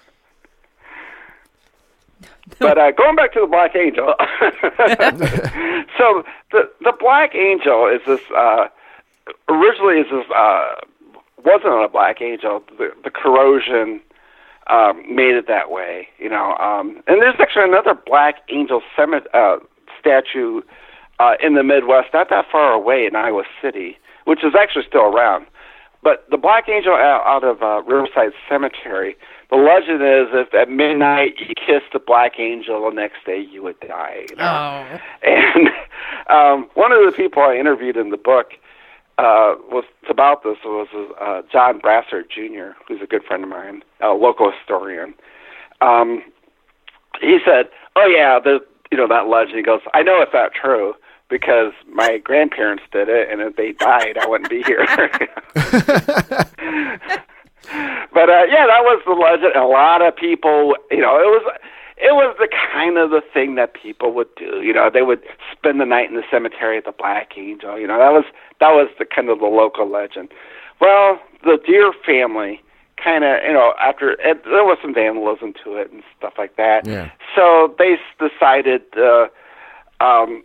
But 2.59 2.79
uh, 2.79 2.91
going 2.93 3.17
back 3.17 3.33
to 3.33 3.41
the 3.41 3.47
Black 3.47 3.75
Angel, 3.75 4.15
so 5.99 6.25
the 6.53 6.71
the 6.83 6.93
Black 6.99 7.35
Angel 7.35 7.89
is 7.89 8.03
this 8.07 8.21
uh, 8.37 8.69
originally 9.49 10.01
is 10.01 10.07
this 10.11 10.27
uh, 10.35 10.75
wasn't 11.45 11.85
a 11.85 11.89
Black 11.89 12.21
Angel. 12.21 12.63
The, 12.79 12.91
the 13.03 13.11
corrosion 13.11 14.01
um, 14.69 15.03
made 15.09 15.35
it 15.35 15.47
that 15.49 15.71
way, 15.71 16.09
you 16.19 16.29
know. 16.29 16.55
Um, 16.57 17.03
and 17.07 17.21
there's 17.21 17.37
actually 17.41 17.65
another 17.65 17.95
Black 17.95 18.37
Angel 18.51 18.83
cemet- 18.97 19.27
uh, 19.35 19.57
statue 19.99 20.63
uh, 21.19 21.35
in 21.43 21.55
the 21.55 21.63
Midwest, 21.63 22.09
not 22.13 22.31
that 22.31 22.47
far 22.51 22.73
away 22.73 23.07
in 23.07 23.17
Iowa 23.17 23.45
City, 23.63 23.99
which 24.25 24.45
is 24.45 24.55
actually 24.59 24.85
still 24.89 25.05
around. 25.05 25.47
But 26.05 26.27
the 26.31 26.37
Black 26.37 26.69
Angel 26.69 26.93
out, 26.93 27.23
out 27.27 27.45
of 27.45 27.63
uh, 27.63 27.83
Riverside 27.83 28.33
Cemetery, 28.47 29.17
the 29.51 29.57
legend 29.57 30.03
is 30.03 30.29
if 30.35 30.53
at 30.53 30.69
midnight 30.69 31.37
you 31.41 31.55
kissed 31.55 31.93
the 31.95 31.99
Black 31.99 32.39
Angel, 32.39 32.85
the 32.85 32.95
next 32.95 33.25
day 33.25 33.41
you 33.41 33.63
would 33.63 33.81
die. 33.81 34.27
You 34.29 34.37
know? 34.37 34.45
Oh. 34.45 35.01
And 35.23 35.69
um, 36.29 36.69
one 36.75 36.93
of 36.93 36.99
the 37.05 37.13
people 37.17 37.43
I 37.43 37.57
interviewed 37.57 37.97
in 37.97 38.11
the 38.11 38.19
book 38.19 38.53
uh, 39.17 39.57
was 39.71 39.85
about 40.09 40.43
this 40.43 40.59
was 40.65 40.89
uh, 41.21 41.43
John 41.51 41.79
Brassard 41.79 42.27
Jr., 42.29 42.77
who's 42.87 43.01
a 43.03 43.07
good 43.07 43.25
friend 43.25 43.43
of 43.43 43.49
mine, 43.49 43.83
a 44.01 44.09
local 44.09 44.53
historian. 44.53 45.15
Um, 45.81 46.23
he 47.21 47.39
said, 47.45 47.69
"Oh 47.97 48.07
yeah, 48.07 48.39
the 48.43 48.59
you 48.91 48.99
know 48.99 49.07
that 49.09 49.29
legend." 49.29 49.57
He 49.57 49.63
goes, 49.63 49.81
"I 49.95 50.03
know 50.03 50.21
it's 50.21 50.35
not 50.35 50.53
true." 50.53 50.95
Because 51.31 51.73
my 51.91 52.19
grandparents 52.19 52.83
did 52.93 53.09
it, 53.09 53.31
and 53.31 53.41
if 53.41 53.57
they 53.57 53.73
died, 53.73 54.19
I 54.19 54.27
wouldn't 54.27 54.51
be 54.51 54.63
here. 54.63 54.87
but 58.13 58.29
uh, 58.29 58.45
yeah, 58.49 58.67
that 58.67 58.85
was 58.85 59.03
the 59.07 59.13
legend. 59.13 59.57
A 59.57 59.67
lot 59.67 60.03
of 60.03 60.15
people, 60.15 60.77
you 60.91 61.01
know, 61.01 61.17
it 61.17 61.27
was 61.27 61.43
it 61.97 62.15
was 62.15 62.37
the 62.39 62.49
kind 62.73 62.99
of 62.99 63.11
the 63.11 63.23
thing 63.33 63.55
that 63.55 63.75
people 63.75 64.13
would 64.13 64.35
do. 64.37 64.61
You 64.63 64.73
know, 64.73 64.91
they 64.93 65.03
would 65.03 65.23
spend 65.53 65.81
the 65.81 65.87
night 65.87 66.11
in 66.11 66.17
the 66.17 66.25
cemetery 66.31 66.77
at 66.77 66.85
the 66.85 66.93
Black 66.93 67.33
Angel. 67.37 67.79
You 67.79 67.87
know, 67.87 67.99
that 67.99 68.13
was 68.13 68.25
that 68.61 68.71
was 68.71 68.89
the 68.99 69.05
kind 69.05 69.29
of 69.29 69.39
the 69.39 69.47
local 69.47 69.91
legend. 69.91 70.33
Well, 70.81 71.21
the 71.43 71.59
Deere 71.65 71.93
family 72.05 72.61
kind 73.03 73.25
of, 73.25 73.43
you 73.47 73.53
know, 73.53 73.75
after 73.81 74.13
it, 74.13 74.45
there 74.45 74.65
was 74.65 74.79
some 74.83 74.95
vandalism 74.95 75.55
to 75.65 75.77
it 75.77 75.93
and 75.93 76.03
stuff 76.19 76.35
like 76.37 76.57
that. 76.57 76.87
Yeah. 76.87 77.11
So 77.35 77.75
they 77.79 77.97
decided. 78.19 78.83
Uh, 78.97 79.29
um, 80.01 80.45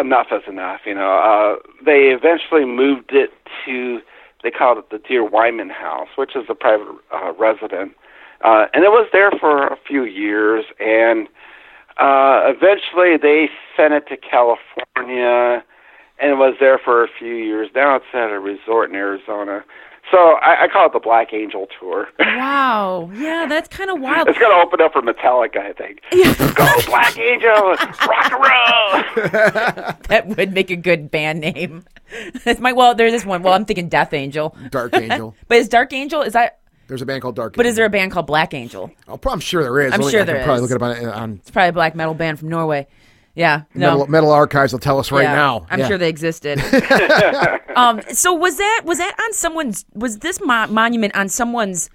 enough 0.00 0.28
is 0.32 0.42
enough. 0.48 0.80
You 0.84 0.94
know, 0.94 1.18
uh, 1.18 1.68
they 1.84 2.08
eventually 2.14 2.64
moved 2.64 3.10
it 3.12 3.30
to 3.64 4.00
they 4.42 4.52
called 4.52 4.78
it 4.78 4.90
the 4.90 4.98
Deere-Wiman 4.98 5.70
House, 5.70 6.08
which 6.14 6.36
is 6.36 6.44
a 6.48 6.54
private 6.54 6.86
uh, 7.12 7.32
residence, 7.32 7.92
uh, 8.44 8.66
and 8.72 8.84
it 8.84 8.90
was 8.90 9.08
there 9.12 9.32
for 9.32 9.66
a 9.66 9.76
few 9.86 10.04
years, 10.04 10.64
and 10.78 11.26
uh, 11.96 12.46
eventually 12.46 13.16
they 13.16 13.50
sent 13.76 13.94
it 13.94 14.06
to 14.06 14.16
California, 14.16 15.64
and 16.20 16.30
it 16.30 16.36
was 16.36 16.54
there 16.60 16.78
for 16.78 17.02
a 17.02 17.08
few 17.18 17.34
years. 17.34 17.68
Now 17.74 17.96
it's 17.96 18.04
at 18.14 18.30
a 18.30 18.38
resort 18.38 18.90
in 18.90 18.96
Arizona. 18.96 19.64
So 20.10 20.16
I, 20.16 20.64
I 20.64 20.68
call 20.68 20.86
it 20.86 20.92
the 20.92 21.00
Black 21.00 21.32
Angel 21.34 21.66
Tour. 21.78 22.08
Wow. 22.18 23.10
Yeah, 23.14 23.46
that's 23.48 23.68
kind 23.68 23.90
of 23.90 24.00
wild. 24.00 24.28
It's 24.28 24.38
going 24.38 24.50
to 24.56 24.64
open 24.64 24.80
up 24.80 24.92
for 24.92 25.02
Metallica, 25.02 25.58
I 25.58 25.72
think. 25.72 26.00
Go 26.54 26.66
Black 26.86 27.18
Angel, 27.18 27.50
rock 28.06 28.32
and 28.32 29.24
roll. 29.24 29.94
That 30.08 30.24
would 30.28 30.52
make 30.52 30.70
a 30.70 30.76
good 30.76 31.10
band 31.10 31.40
name. 31.40 31.84
That's 32.44 32.60
my 32.60 32.72
well. 32.72 32.94
There's 32.94 33.12
this 33.12 33.26
one. 33.26 33.42
Well, 33.42 33.52
I'm 33.54 33.64
thinking 33.64 33.88
Death 33.88 34.12
Angel. 34.14 34.56
Dark 34.70 34.94
Angel. 34.96 35.34
But 35.48 35.58
is 35.58 35.68
Dark 35.68 35.92
Angel? 35.92 36.22
Is 36.22 36.32
that? 36.34 36.60
There's 36.86 37.02
a 37.02 37.06
band 37.06 37.20
called 37.22 37.36
Dark. 37.36 37.54
But 37.54 37.66
is 37.66 37.76
there 37.76 37.84
a 37.84 37.90
band 37.90 38.12
called 38.12 38.26
Black 38.26 38.54
Angel? 38.54 38.90
Oh, 39.08 39.18
I'm 39.26 39.40
sure 39.40 39.62
there 39.62 39.80
is. 39.80 39.92
I'm 39.92 40.00
Only- 40.00 40.12
sure 40.12 40.22
I 40.22 40.24
can 40.24 40.34
there 40.36 40.44
probably 40.44 40.64
is. 40.64 40.70
look 40.70 40.80
it 40.80 40.82
up 40.82 41.14
on, 41.16 41.22
on 41.22 41.32
It's 41.42 41.50
probably 41.50 41.68
a 41.68 41.72
black 41.72 41.94
metal 41.94 42.14
band 42.14 42.38
from 42.38 42.48
Norway. 42.48 42.86
Yeah. 43.38 43.62
No. 43.72 43.90
metal, 43.92 44.06
metal 44.08 44.32
archives. 44.32 44.72
will 44.72 44.80
tell 44.80 44.98
us 44.98 45.12
right 45.12 45.22
Yeah, 45.22 45.34
now. 45.36 45.66
I'm 45.70 45.78
Yeah. 45.78 45.86
sure 45.88 45.96
they 45.98 46.08
existed. 46.08 46.58
um, 47.76 48.00
so 48.12 48.34
was 48.34 48.56
that 48.56 48.82
was 48.84 48.98
that 48.98 49.14
on 49.20 49.32
someone's 49.32 49.84
was 49.94 50.18
this 50.18 50.40
mo- 50.40 50.66
monument 50.66 51.14
on 51.14 51.28
someone's 51.28 51.88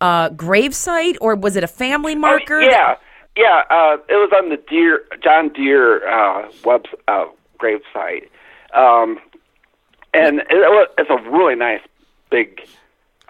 uh, 0.00 0.30
gravesite 0.30 1.16
or 1.20 1.34
was 1.34 1.56
it 1.56 1.62
a 1.64 1.66
family 1.68 2.14
marker? 2.14 2.60
Oh, 2.60 2.60
yeah, 2.60 2.94
yeah. 3.36 3.64
Uh, 3.68 3.98
it 4.08 4.14
was 4.14 4.30
on 4.34 4.48
the 4.48 4.56
Deere 4.56 5.02
John 5.22 5.50
Deere 5.50 6.08
uh, 6.08 6.48
web 6.64 6.86
uh, 7.06 7.26
gravesite, 7.60 8.28
um, 8.74 9.18
and 10.14 10.40
it, 10.40 10.46
was, 10.50 10.88
it's 10.96 11.10
a 11.10 11.30
really 11.30 11.54
nice 11.54 11.82
big, 12.30 12.62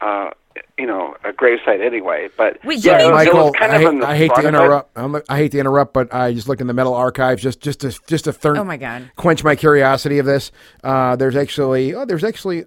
uh, 0.00 0.30
you 0.78 0.86
know, 0.86 1.14
a 1.24 1.32
gravesite 1.32 1.84
anyway. 1.84 2.28
But 2.36 2.58
Wait, 2.64 2.84
you 2.84 2.90
yeah, 2.90 2.98
mean- 2.98 3.08
it 3.08 3.12
was, 3.12 3.26
it 3.26 3.34
was 3.34 3.36
Michael, 3.36 3.52
kind 3.52 3.72
I 3.72 3.78
hate, 3.78 4.02
I 4.04 4.16
hate 4.16 4.28
to 4.28 4.34
front 4.34 4.46
of 4.46 4.54
it. 4.54 4.58
interrupt. 4.58 4.98
I'm, 4.98 5.16
I 5.28 5.36
hate 5.36 5.52
to 5.52 5.58
interrupt, 5.58 5.92
but 5.94 6.14
I 6.14 6.32
just 6.32 6.48
looked 6.48 6.60
in 6.60 6.66
the 6.66 6.72
metal 6.74 6.94
archives 6.94 7.42
just 7.42 7.60
just 7.60 7.80
to 7.80 7.90
just 8.06 8.24
to 8.24 8.32
thir- 8.32 8.56
Oh, 8.56 8.64
my 8.64 8.76
God. 8.76 9.10
quench 9.16 9.42
my 9.44 9.56
curiosity 9.56 10.18
of 10.18 10.26
this. 10.26 10.52
Uh, 10.84 11.16
there's 11.16 11.36
actually 11.36 11.94
oh, 11.94 12.04
there's 12.04 12.24
actually 12.24 12.64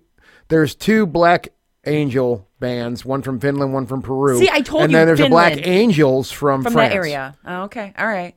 there's 0.49 0.76
two 0.76 1.05
Black 1.05 1.49
Angel 1.88 2.47
bands, 2.59 3.03
one 3.03 3.22
from 3.24 3.39
Finland, 3.39 3.74
one 3.74 3.88
from 3.88 4.01
Peru. 4.03 4.38
See, 4.38 4.49
I 4.51 4.62
told 4.62 4.84
and 4.84 4.91
you 4.91 4.97
And 4.99 5.07
then 5.09 5.16
there's 5.16 5.26
a 5.28 5.30
Black 5.30 5.66
Angels 5.66 6.30
from 6.32 6.62
from 6.64 6.74
France. 6.74 6.91
that 6.91 6.95
area. 6.95 7.36
Oh, 7.45 7.64
okay. 7.64 7.93
All 7.97 8.05
right. 8.07 8.36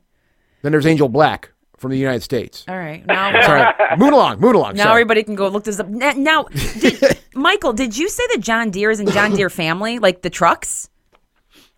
Then 0.63 0.71
there's 0.71 0.87
Angel 0.87 1.07
Black 1.09 1.51
from 1.77 1.91
the 1.91 1.97
United 1.97 2.23
States. 2.23 2.65
All 2.67 2.75
right. 2.77 3.05
Now 3.05 3.39
Sorry, 3.43 3.71
move 3.99 4.13
along, 4.13 4.39
move 4.39 4.55
along. 4.55 4.77
Now 4.77 4.85
sorry. 4.85 5.01
everybody 5.01 5.21
can 5.23 5.35
go 5.35 5.47
look 5.49 5.63
this 5.65 5.79
up. 5.79 5.87
Now, 5.89 6.13
now 6.15 6.43
did, 6.43 7.14
Michael, 7.35 7.73
did 7.73 7.97
you 7.97 8.09
say 8.09 8.23
that 8.31 8.39
John 8.39 8.71
Deere 8.71 8.91
is 8.91 8.99
in 8.99 9.07
John 9.07 9.35
Deere 9.35 9.49
family, 9.51 9.99
like 9.99 10.21
the 10.21 10.29
trucks, 10.29 10.89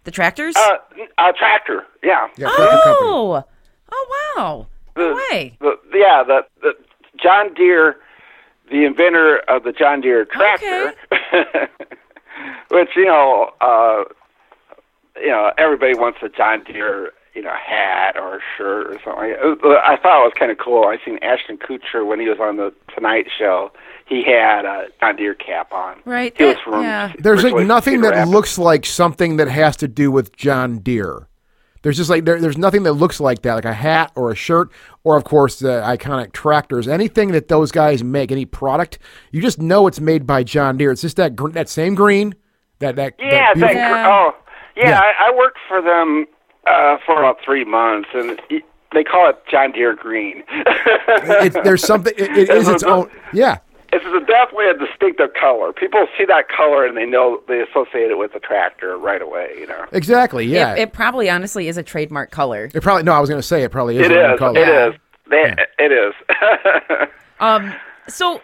the 0.04 0.12
tractors? 0.12 0.56
Uh, 0.56 0.78
a 1.18 1.34
tractor, 1.34 1.84
yeah. 2.04 2.28
Yeah, 2.38 2.48
tractor 2.48 2.66
company. 2.84 3.08
oh, 3.10 3.44
oh 3.92 4.34
wow! 4.38 4.68
No 4.96 5.16
way. 5.32 5.58
The, 5.60 5.76
yeah, 5.94 6.24
the, 6.24 6.42
the 6.62 6.74
John 7.22 7.54
Deere, 7.56 7.98
the 8.70 8.86
inventor 8.86 9.40
of 9.48 9.64
the 9.64 9.72
John 9.72 10.02
Deere 10.02 10.26
tractor, 10.26 10.94
which 12.70 12.90
you 12.96 13.06
know, 13.06 13.52
uh, 13.60 14.04
you 15.20 15.30
know, 15.30 15.52
everybody 15.58 15.96
wants 15.96 16.20
a 16.22 16.30
John 16.30 16.64
Deere, 16.64 17.12
you 17.38 17.44
know, 17.44 17.54
hat 17.54 18.18
or 18.18 18.38
a 18.38 18.40
shirt 18.58 18.88
or 18.88 18.94
something. 19.04 19.30
Like 19.32 19.40
that. 19.40 19.60
Uh, 19.64 19.80
I 19.86 19.96
thought 19.96 20.22
it 20.22 20.26
was 20.26 20.34
kind 20.38 20.52
of 20.52 20.58
cool. 20.58 20.86
I 20.86 20.98
seen 21.06 21.20
Ashton 21.22 21.58
Kutcher 21.58 22.06
when 22.06 22.20
he 22.20 22.28
was 22.28 22.40
on 22.40 22.58
the 22.58 22.74
Tonight 22.94 23.28
Show. 23.38 23.72
He 24.08 24.24
had 24.24 24.66
a 24.66 24.88
John 25.00 25.16
Deere 25.18 25.36
cap 25.36 25.72
on. 25.72 25.98
Right, 26.04 26.34
He 26.36 26.44
was 26.46 26.56
that- 26.56 26.64
from. 26.64 26.82
yeah. 26.84 27.14
There's 27.20 27.44
like 27.44 27.66
nothing 27.68 28.02
that 28.02 28.12
Rapids. 28.14 28.32
looks 28.32 28.58
like 28.58 28.86
something 28.86 29.38
that 29.38 29.48
has 29.50 29.78
to 29.78 29.88
do 29.88 30.10
with 30.12 30.36
John 30.36 30.80
Deere. 30.80 31.28
There's 31.84 31.96
just 31.98 32.10
like 32.10 32.26
there, 32.26 32.42
there's 32.42 32.58
nothing 32.58 32.84
that 32.84 32.94
looks 32.94 33.20
like 33.20 33.44
that, 33.44 33.54
like 33.54 33.66
a 33.66 33.74
hat 33.74 34.12
or 34.16 34.32
a 34.32 34.36
shirt, 34.36 34.72
or 35.04 35.16
of 35.16 35.24
course 35.26 35.60
the 35.60 35.82
iconic 35.86 36.34
tractors. 36.34 36.88
Anything 36.88 37.32
that 37.34 37.50
those 37.50 37.72
guys 37.72 38.04
make, 38.04 38.32
any 38.32 38.46
product, 38.46 38.98
you 39.32 39.42
just 39.42 39.62
know 39.62 39.86
it's 39.88 40.00
made 40.00 40.26
by 40.26 40.42
John 40.44 40.78
Deere. 40.78 40.92
It's 40.92 41.02
just 41.04 41.18
that 41.18 41.36
gr- 41.36 41.52
that 41.52 41.70
same 41.70 41.94
green, 41.94 42.34
that 42.80 42.96
that 42.96 43.14
Yeah, 43.20 43.54
that 43.54 43.60
that, 43.60 43.74
beautiful- 43.74 43.76
Yeah. 43.76 44.08
oh, 44.10 44.36
yeah. 44.76 44.90
Yeah. 44.90 45.00
I, 45.00 45.30
I 45.32 45.36
worked 45.38 45.60
for 45.68 45.82
them 45.82 46.26
uh, 46.70 46.98
for 47.06 47.20
about 47.20 47.38
three 47.44 47.64
months, 47.66 48.10
and 48.14 48.40
it, 48.50 48.64
they 48.94 49.04
call 49.04 49.30
it 49.30 49.38
John 49.50 49.72
Deere 49.72 49.96
Green. 49.96 50.44
it's, 50.50 51.56
there's 51.64 51.84
something. 51.84 52.14
It, 52.18 52.38
it 52.38 52.50
is 52.58 52.68
its 52.68 52.84
own. 52.84 53.10
Yeah, 53.34 53.58
It's 53.92 54.06
a, 54.06 54.20
definitely 54.26 54.68
a 54.70 54.78
distinctive 54.78 55.34
color. 55.40 55.74
People 55.74 56.08
see 56.18 56.26
that 56.26 56.48
color 56.50 56.86
and 56.86 56.96
they 56.96 57.06
know 57.06 57.42
they 57.48 57.62
associate 57.62 58.12
it 58.12 58.18
with 58.18 58.34
the 58.34 58.40
tractor 58.40 58.98
right 58.98 59.22
away. 59.22 59.56
You 59.60 59.68
know. 59.68 59.86
exactly. 59.92 60.46
Yeah, 60.46 60.74
It, 60.74 60.80
it 60.80 60.94
probably 60.94 61.30
honestly 61.30 61.68
is 61.68 61.78
a 61.78 61.84
trademark 61.84 62.32
color. 62.32 62.70
It 62.74 62.82
probably 62.82 63.04
no. 63.04 63.14
I 63.14 63.20
was 63.20 63.30
going 63.30 63.42
to 63.42 63.48
say 63.48 63.64
it 63.64 63.72
probably 63.72 63.98
is. 63.98 64.06
It 64.06 64.10
their 64.10 64.26
own 64.28 64.34
is. 64.34 64.40
color. 64.40 64.60
It 64.60 64.70
is. 64.94 65.00
They, 65.30 65.56
It 65.80 65.92
is. 65.92 66.14
Um, 67.40 67.72
so 68.08 68.42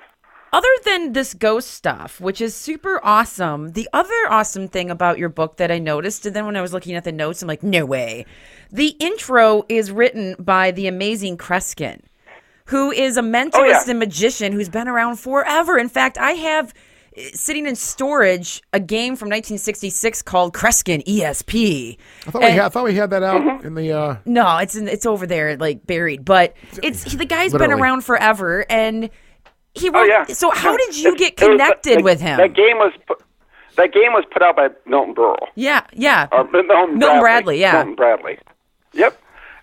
other 0.54 0.70
than 0.86 1.12
this 1.14 1.34
ghost 1.34 1.72
stuff, 1.72 2.22
which 2.22 2.40
is 2.40 2.56
super 2.56 3.02
awesome, 3.04 3.72
the 3.74 3.90
other 3.92 4.14
awesome 4.30 4.68
thing 4.70 4.90
about 4.90 5.18
your 5.18 5.28
book 5.30 5.58
that 5.58 5.72
I 5.72 5.80
noticed, 5.80 6.26
and 6.26 6.34
then 6.36 6.46
when 6.46 6.56
I 6.56 6.62
was 6.62 6.72
looking 6.72 6.96
at 6.96 7.04
the 7.04 7.12
notes, 7.12 7.42
I'm 7.42 7.48
like, 7.50 7.64
no 7.64 7.86
way. 7.86 8.26
The 8.72 8.96
intro 9.00 9.64
is 9.68 9.92
written 9.92 10.36
by 10.40 10.72
the 10.72 10.88
amazing 10.88 11.38
Kreskin, 11.38 12.02
who 12.68 12.92
is 12.92 13.18
a 13.18 13.22
mentalist 13.22 13.50
Oh, 13.56 13.66
yeah. 13.66 13.84
and 13.90 14.00
magician 14.00 14.54
who's 14.54 14.70
been 14.70 14.88
around 14.88 15.18
forever. 15.18 15.78
In 15.78 15.90
fact, 15.90 16.18
I 16.18 16.32
have 16.34 16.74
uh, 17.18 17.22
sitting 17.34 17.68
in 17.68 17.76
storage 17.76 18.62
a 18.72 18.80
game 18.80 19.16
from 19.16 19.28
1966 19.30 20.22
called 20.22 20.54
Kreskin 20.54 21.04
ESP. 21.06 21.98
I 22.28 22.32
thought 22.32 22.42
we 22.42 22.48
had. 22.52 22.60
I 22.60 22.70
thought 22.70 22.84
we 22.86 22.96
had 22.96 23.10
that 23.10 23.22
out 23.24 23.42
Mm-hmm. 23.42 23.68
in 23.68 23.74
the. 23.76 23.92
uh 23.92 24.16
no, 24.26 24.58
it's 24.60 24.76
in, 24.76 24.88
it's 24.88 25.06
over 25.06 25.28
there, 25.28 25.58
like 25.58 25.86
buried. 25.86 26.24
But 26.26 26.56
it's 26.82 27.04
the 27.16 27.26
guy's 27.26 27.52
been 27.54 27.72
around 27.72 28.02
forever, 28.06 28.66
and 28.70 29.10
he. 29.74 29.90
oh 29.90 29.94
Wrote, 29.94 30.08
yeah. 30.08 30.26
So 30.26 30.52
how 30.52 30.76
did 30.78 30.98
you 30.98 31.16
get 31.16 31.34
it 31.34 31.40
was- 31.40 31.50
connected 31.50 32.04
with 32.04 32.22
him? 32.22 32.38
That 32.38 32.54
game 32.54 32.78
was. 32.78 32.94
Put, 33.08 33.22
that 33.76 33.92
game 33.92 34.14
was 34.14 34.24
put 34.32 34.44
out 34.44 34.56
by 34.56 34.70
Milton 34.86 35.16
Berle. 35.16 35.48
yeah, 35.56 35.82
yeah. 35.94 36.28
Or 36.32 36.44
Milton, 36.44 37.00
Milton 37.00 37.00
Bradley. 37.00 37.20
Bradley, 37.20 37.60
yeah. 37.60 37.72
Milton 37.74 37.96
Bradley. 37.96 38.40
Yep. 38.94 39.20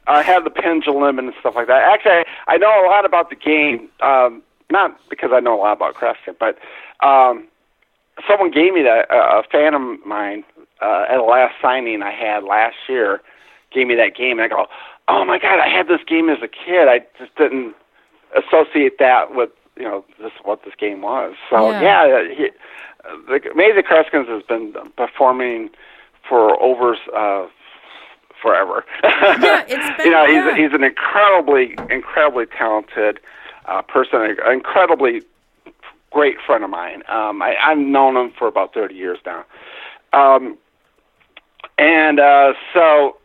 I 0.09 0.23
have 0.23 0.43
the 0.43 0.51
pendulum 0.51 1.21
and 1.21 1.33
stuff 1.39 1.55
like 1.55 1.69
that. 1.69 1.83
Actually, 1.85 2.25
I, 2.49 2.55
I 2.55 2.57
know 2.57 2.85
a 2.85 2.89
lot 2.89 3.05
about 3.05 3.31
the 3.31 3.37
game. 3.37 3.89
Um, 4.01 4.43
not 4.69 4.99
because 5.09 5.31
I 5.33 5.39
know 5.39 5.55
a 5.55 5.61
lot 5.63 5.75
about 5.77 5.95
Kreskin, 5.95 6.35
but 6.41 6.59
um, 7.07 7.47
someone 8.27 8.51
gave 8.51 8.73
me 8.75 8.83
that. 8.83 9.09
Uh, 9.13 9.41
a 9.41 9.43
fan 9.45 9.75
of 9.75 9.81
mine 10.05 10.43
uh, 10.83 11.05
at 11.09 11.17
the 11.19 11.23
last 11.23 11.55
signing 11.63 12.03
I 12.03 12.11
had 12.11 12.43
last 12.43 12.75
year 12.89 13.21
gave 13.73 13.87
me 13.87 13.95
that 13.95 14.17
game, 14.17 14.41
and 14.41 14.43
I 14.43 14.49
go, 14.49 14.67
"Oh 15.07 15.25
my 15.25 15.39
god, 15.39 15.61
I 15.61 15.69
had 15.69 15.87
this 15.87 16.01
game 16.09 16.29
as 16.29 16.39
a 16.43 16.49
kid. 16.49 16.89
I 16.89 17.01
just 17.17 17.35
didn't 17.37 17.77
associate 18.37 18.99
that 18.99 19.35
with 19.37 19.51
you 19.81 19.87
know 19.89 20.05
this 20.21 20.33
what 20.45 20.63
this 20.65 20.75
game 20.79 21.01
was." 21.03 21.35
So 21.49 21.71
Yeah. 21.71 21.81
yeah, 22.07 22.35
he, 22.35 22.51
the 23.27 23.51
Amazing 23.53 23.83
Kreskins 23.85 24.29
has 24.29 24.43
been 24.45 24.75
performing 24.97 25.71
for 26.29 26.61
over 26.63 26.97
uh, 27.17 27.47
forever. 28.43 28.85
Yeah, 29.03 29.65
it's 29.67 29.97
been- 29.97 30.07
you 30.07 30.13
know 30.13 30.25
yeah. 30.27 30.55
he's 30.57 30.67
he's 30.71 30.75
an 30.75 30.85
incredibly 30.85 31.77
incredibly 31.91 32.47
talented 32.47 33.21
uh, 33.67 33.83
person, 33.83 34.21
an 34.23 34.53
incredibly 34.53 35.23
great 36.11 36.37
friend 36.47 36.65
of 36.65 36.71
mine. 36.71 37.03
Um, 37.09 37.41
I, 37.41 37.57
I've 37.57 37.79
known 37.79 38.17
him 38.17 38.33
for 38.39 38.47
about 38.49 38.75
thirty 38.75 38.95
years 38.95 39.19
now, 39.25 39.45
um, 40.13 40.57
and 41.79 42.21
uh, 42.21 42.53
so. 42.75 43.17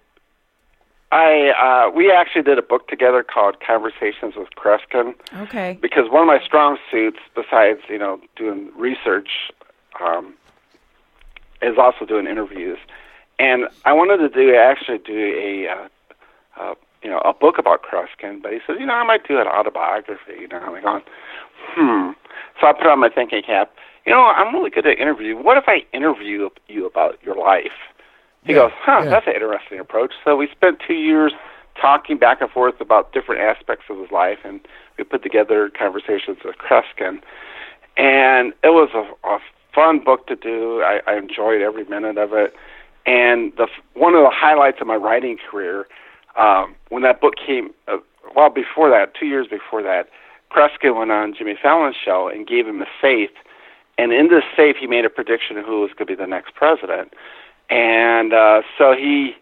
I 1.11 1.51
uh, 1.51 1.91
we 1.91 2.11
actually 2.11 2.41
did 2.41 2.57
a 2.57 2.61
book 2.61 2.87
together 2.87 3.23
called 3.23 3.57
Conversations 3.65 4.35
with 4.35 4.49
Kreskin 4.57 5.13
Okay. 5.43 5.77
because 5.81 6.09
one 6.09 6.21
of 6.21 6.27
my 6.27 6.39
strong 6.43 6.77
suits, 6.91 7.19
besides 7.35 7.81
you 7.89 7.97
know 7.97 8.19
doing 8.35 8.71
research, 8.75 9.29
um, 10.03 10.33
is 11.61 11.77
also 11.77 12.05
doing 12.05 12.27
interviews, 12.27 12.79
and 13.39 13.67
I 13.85 13.93
wanted 13.93 14.17
to 14.17 14.29
do 14.29 14.55
actually 14.55 14.97
do 14.97 15.33
a 15.37 15.69
uh, 15.69 15.87
uh, 16.59 16.75
you 17.03 17.09
know 17.09 17.19
a 17.19 17.33
book 17.33 17.57
about 17.59 17.83
Kreskin, 17.83 18.41
but 18.41 18.51
he 18.51 18.59
said 18.65 18.77
you 18.79 18.85
know 18.85 18.95
I 18.95 19.03
might 19.03 19.27
do 19.27 19.39
an 19.39 19.47
autobiography. 19.47 20.33
You 20.39 20.47
know, 20.47 20.57
I'm 20.57 20.73
like 20.73 20.83
going, 20.83 21.03
hmm. 21.69 22.11
So 22.59 22.67
I 22.67 22.73
put 22.73 22.87
on 22.87 22.99
my 22.99 23.09
thinking 23.09 23.43
cap. 23.43 23.71
You 24.05 24.13
know, 24.13 24.21
I'm 24.21 24.53
really 24.53 24.69
good 24.69 24.85
at 24.85 24.99
interview. 24.99 25.35
What 25.35 25.57
if 25.57 25.65
I 25.67 25.83
interview 25.91 26.49
you 26.67 26.85
about 26.85 27.17
your 27.23 27.35
life? 27.35 27.71
He 28.45 28.53
Yeah, 28.53 28.59
goes, 28.59 28.71
huh, 28.75 29.01
yeah. 29.03 29.09
that's 29.09 29.27
an 29.27 29.33
interesting 29.33 29.79
approach. 29.79 30.13
So 30.23 30.35
we 30.35 30.47
spent 30.51 30.79
two 30.85 30.93
years 30.93 31.33
talking 31.79 32.17
back 32.17 32.41
and 32.41 32.49
forth 32.49 32.79
about 32.79 33.11
different 33.11 33.41
aspects 33.41 33.85
of 33.89 33.97
his 33.99 34.11
life, 34.11 34.39
and 34.43 34.61
we 34.97 35.03
put 35.03 35.23
together 35.23 35.69
conversations 35.77 36.37
with 36.45 36.55
Kreskin. 36.57 37.19
And 37.97 38.53
it 38.63 38.69
was 38.69 38.89
a, 38.93 39.27
a 39.27 39.39
fun 39.73 39.99
book 40.03 40.27
to 40.27 40.35
do. 40.35 40.81
I, 40.81 41.01
I 41.07 41.17
enjoyed 41.17 41.61
every 41.61 41.85
minute 41.85 42.17
of 42.17 42.33
it. 42.33 42.53
And 43.05 43.51
the 43.57 43.67
one 43.93 44.15
of 44.15 44.23
the 44.23 44.31
highlights 44.33 44.77
of 44.81 44.87
my 44.87 44.95
writing 44.95 45.37
career, 45.37 45.85
um, 46.37 46.75
when 46.89 47.03
that 47.03 47.21
book 47.21 47.33
came, 47.35 47.69
uh, 47.87 47.97
well, 48.35 48.49
before 48.49 48.89
that, 48.89 49.13
two 49.19 49.27
years 49.27 49.47
before 49.47 49.83
that, 49.83 50.09
Kreskin 50.51 50.97
went 50.97 51.11
on 51.11 51.33
Jimmy 51.37 51.55
Fallon's 51.61 51.95
show 52.03 52.27
and 52.27 52.47
gave 52.47 52.67
him 52.67 52.81
a 52.81 52.87
safe. 53.01 53.29
And 53.97 54.11
in 54.11 54.27
this 54.29 54.43
safe, 54.57 54.75
he 54.79 54.87
made 54.87 55.05
a 55.05 55.09
prediction 55.09 55.57
of 55.57 55.65
who 55.65 55.81
was 55.81 55.91
going 55.91 56.07
to 56.07 56.15
be 56.15 56.15
the 56.15 56.27
next 56.27 56.55
president. 56.55 57.13
And 57.69 58.33
uh, 58.33 58.61
so 58.77 58.93
he, 58.97 59.33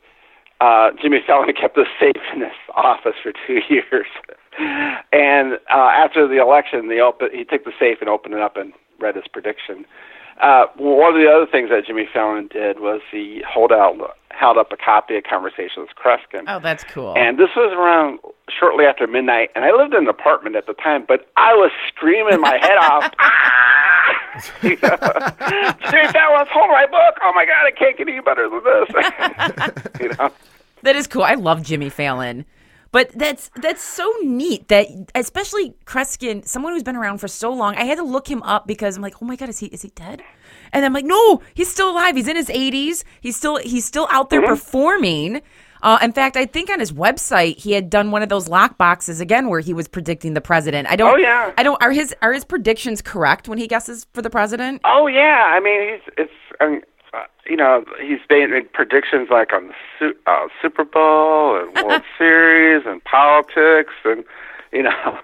uh, 0.62 0.92
Jimmy 1.02 1.20
Fallon 1.26 1.52
kept 1.60 1.76
the 1.76 1.86
safe 2.00 2.22
in 2.34 2.42
his 2.42 2.52
office 2.76 3.16
for 3.22 3.32
two 3.48 3.60
years. 3.70 4.08
and 5.12 5.54
uh, 5.74 5.90
after 5.94 6.28
the 6.28 6.42
election, 6.42 6.88
the 6.90 7.00
open, 7.00 7.30
he 7.34 7.44
took 7.44 7.64
the 7.66 7.74
safe 7.80 7.98
and 8.02 8.10
opened 8.10 8.34
it 8.36 8.42
up 8.42 8.58
and 8.58 8.74
read 9.00 9.16
his 9.16 9.26
prediction. 9.32 9.86
Uh, 10.42 10.66
one 10.78 11.14
of 11.14 11.22
the 11.22 11.30
other 11.30 11.46
things 11.50 11.70
that 11.70 11.86
Jimmy 11.86 12.08
Fallon 12.12 12.48
did 12.52 12.80
was 12.80 13.02
he 13.12 13.44
hold 13.48 13.72
out, 13.72 14.18
held 14.30 14.58
up 14.58 14.72
a 14.72 14.78
copy 14.78 15.16
of 15.16 15.24
Conversations 15.24 15.88
with 15.88 15.90
Kreskin. 15.96 16.46
Oh, 16.48 16.60
that's 16.60 16.84
cool. 16.84 17.14
And 17.16 17.38
this 17.38 17.50
was 17.56 17.72
around 17.78 18.20
shortly 18.50 18.86
after 18.86 19.06
midnight, 19.06 19.50
and 19.56 19.64
I 19.64 19.72
lived 19.72 19.94
in 19.94 20.04
an 20.04 20.10
apartment 20.10 20.56
at 20.56 20.66
the 20.66 20.74
time, 20.74 21.06
but 21.08 21.28
I 21.38 21.54
was 21.54 21.72
screaming 21.88 22.42
my 22.42 22.58
head 22.62 22.78
off. 22.82 23.12
"Ah!" 23.20 23.52
You 24.62 24.78
know? 24.82 24.98
Jimmy 25.90 26.08
Fallon's 26.12 26.50
hold 26.52 26.70
my 26.70 26.86
book. 26.90 27.18
Oh 27.22 27.32
my 27.36 27.46
God, 27.46 27.66
I 27.66 27.72
can't 27.72 27.98
get 27.98 28.08
any 28.08 28.22
better 28.22 28.50
than 28.50 28.64
this. 28.64 29.92
you 30.02 30.10
know? 30.10 30.32
That 30.84 30.96
is 30.96 31.08
cool. 31.08 31.24
I 31.24 31.36
love 31.36 31.64
Jimmy 31.64 31.90
Fallon. 31.90 32.46
But 32.94 33.12
that's 33.16 33.50
that's 33.56 33.82
so 33.82 34.14
neat 34.22 34.68
that 34.68 34.88
especially 35.16 35.74
Kreskin, 35.86 36.46
someone 36.46 36.74
who's 36.74 36.84
been 36.84 36.96
around 36.96 37.18
for 37.18 37.28
so 37.28 37.52
long, 37.52 37.76
I 37.76 37.86
had 37.86 37.98
to 37.98 38.04
look 38.04 38.30
him 38.30 38.44
up 38.44 38.68
because 38.68 38.96
I'm 38.96 39.02
like, 39.02 39.16
oh 39.20 39.26
my 39.26 39.36
god, 39.36 39.50
is 39.50 39.58
he 39.58 39.66
is 39.68 39.82
he 39.82 39.90
dead? 39.90 40.22
And 40.72 40.86
I'm 40.86 40.94
like, 40.94 41.06
no, 41.06 41.42
he's 41.56 41.72
still 41.72 41.90
alive. 41.90 42.16
He's 42.16 42.28
in 42.28 42.36
his 42.36 42.50
80s. 42.50 43.04
He's 43.20 43.36
still 43.36 43.58
he's 43.58 43.84
still 43.84 44.08
out 44.12 44.30
there 44.30 44.42
mm-hmm. 44.42 44.50
performing. 44.50 45.42
Uh, 45.84 46.00
in 46.02 46.14
fact, 46.14 46.38
I 46.38 46.46
think 46.46 46.70
on 46.70 46.80
his 46.80 46.94
website 46.94 47.58
he 47.58 47.74
had 47.74 47.90
done 47.90 48.10
one 48.10 48.24
of 48.24 48.30
those 48.30 48.48
lock 48.48 48.78
boxes 48.78 49.20
again 49.20 49.50
where 49.50 49.60
he 49.60 49.74
was 49.74 49.88
predicting 49.88 50.34
the 50.34 50.42
president. 50.42 50.88
I 50.90 50.96
don't. 50.96 51.16
Oh, 51.16 51.18
yeah. 51.18 51.52
I 51.58 51.64
don't. 51.64 51.82
Are 51.84 51.92
his 51.92 52.16
are 52.22 52.32
his 52.32 52.46
predictions 52.46 53.02
correct 53.02 53.50
when 53.50 53.58
he 53.58 53.68
guesses 53.68 54.08
for 54.14 54.22
the 54.22 54.30
president? 54.30 54.82
Oh 54.86 55.08
yeah, 55.08 55.52
I 55.54 55.60
mean 55.60 55.94
he's 55.94 56.14
it's 56.18 56.32
um, 56.62 56.82
uh, 57.14 57.24
you 57.46 57.58
know 57.58 57.84
he's 58.02 58.20
made 58.30 58.50
predictions 58.74 59.28
like 59.30 59.52
on 59.54 59.68
the 59.68 59.74
Su- 60.00 60.18
uh, 60.26 60.48
Super 60.62 60.86
Bowl 60.86 61.60
and 61.60 61.86
World 61.86 62.02
Series 62.18 62.84
and 62.86 63.04
politics 63.04 63.94
and 64.06 64.24
you 64.72 64.84
know 64.84 65.20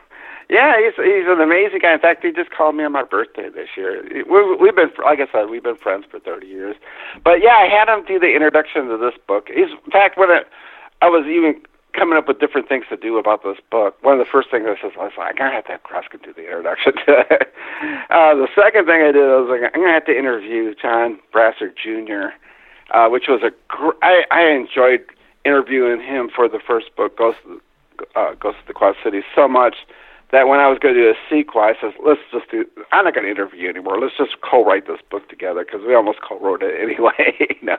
yeah 0.49 0.75
he's 0.77 0.95
he's 0.95 1.27
an 1.27 1.41
amazing 1.41 1.79
guy. 1.79 1.93
In 1.93 1.99
fact, 1.99 2.23
he 2.23 2.31
just 2.31 2.51
called 2.51 2.75
me 2.75 2.83
on 2.83 2.91
my 2.91 3.03
birthday 3.03 3.49
this 3.49 3.69
year. 3.77 4.03
We, 4.29 4.55
we've 4.55 4.75
been 4.75 4.91
like 5.03 5.19
I 5.19 5.27
said 5.31 5.49
we've 5.49 5.63
been 5.63 5.77
friends 5.77 6.05
for 6.09 6.19
thirty 6.19 6.47
years. 6.47 6.75
But 7.23 7.41
yeah, 7.41 7.57
I 7.57 7.67
had 7.67 7.87
him 7.87 8.05
do 8.05 8.19
the 8.19 8.33
introduction 8.33 8.87
to 8.87 8.97
this 8.97 9.13
book. 9.27 9.47
He's 9.47 9.71
in 9.71 9.91
fact 9.91 10.17
when 10.17 10.29
it, 10.29 10.47
I 11.01 11.07
was 11.07 11.25
even 11.27 11.61
coming 11.93 12.17
up 12.17 12.27
with 12.27 12.39
different 12.39 12.69
things 12.69 12.85
to 12.89 12.97
do 12.97 13.17
about 13.17 13.43
this 13.43 13.57
book. 13.71 13.97
One 14.01 14.19
of 14.19 14.19
the 14.19 14.29
first 14.31 14.51
things 14.51 14.65
I 14.67 14.79
said 14.79 14.95
was 14.95 15.11
I'm 15.17 15.35
gonna 15.35 15.51
have 15.51 15.65
to 15.65 15.71
have 15.71 15.83
Kreskin 15.83 16.23
do 16.23 16.33
the 16.33 16.45
introduction 16.45 16.93
to 17.05 17.19
it. 17.31 17.53
Uh, 18.09 18.35
the 18.35 18.47
second 18.55 18.85
thing 18.85 19.01
I 19.01 19.11
did 19.11 19.25
was 19.25 19.47
like, 19.49 19.71
I'm 19.73 19.81
gonna 19.81 19.93
have 19.93 20.05
to 20.05 20.17
interview 20.17 20.73
John 20.75 21.19
Brassard 21.31 21.75
Jr., 21.75 22.29
uh, 22.91 23.09
which 23.09 23.27
was 23.27 23.41
a 23.43 23.51
gr- 23.67 23.97
I, 24.01 24.23
I 24.31 24.47
enjoyed 24.49 25.05
interviewing 25.45 26.01
him 26.01 26.29
for 26.33 26.47
the 26.47 26.59
first 26.59 26.95
book, 26.95 27.17
Ghost 27.17 27.39
uh, 28.15 28.33
Ghost 28.35 28.57
of 28.61 28.67
the 28.67 28.73
Quad 28.73 28.95
Cities, 29.03 29.23
so 29.35 29.47
much 29.47 29.75
that 30.31 30.47
when 30.47 30.59
I 30.59 30.67
was 30.67 30.77
going 30.79 30.93
to 30.93 31.01
do 31.01 31.09
a 31.09 31.15
sequel, 31.29 31.61
I 31.61 31.73
said, 31.81 31.93
let's 32.05 32.21
just 32.31 32.49
do. 32.51 32.65
I'm 32.91 33.05
not 33.05 33.15
going 33.15 33.25
to 33.25 33.31
interview 33.31 33.69
anymore. 33.69 33.99
Let's 33.99 34.15
just 34.17 34.41
co-write 34.41 34.87
this 34.87 34.99
book 35.09 35.27
together 35.27 35.65
because 35.65 35.81
we 35.85 35.95
almost 35.95 36.19
co-wrote 36.21 36.61
it 36.61 36.79
anyway. 36.81 37.35
you 37.39 37.65
know? 37.65 37.77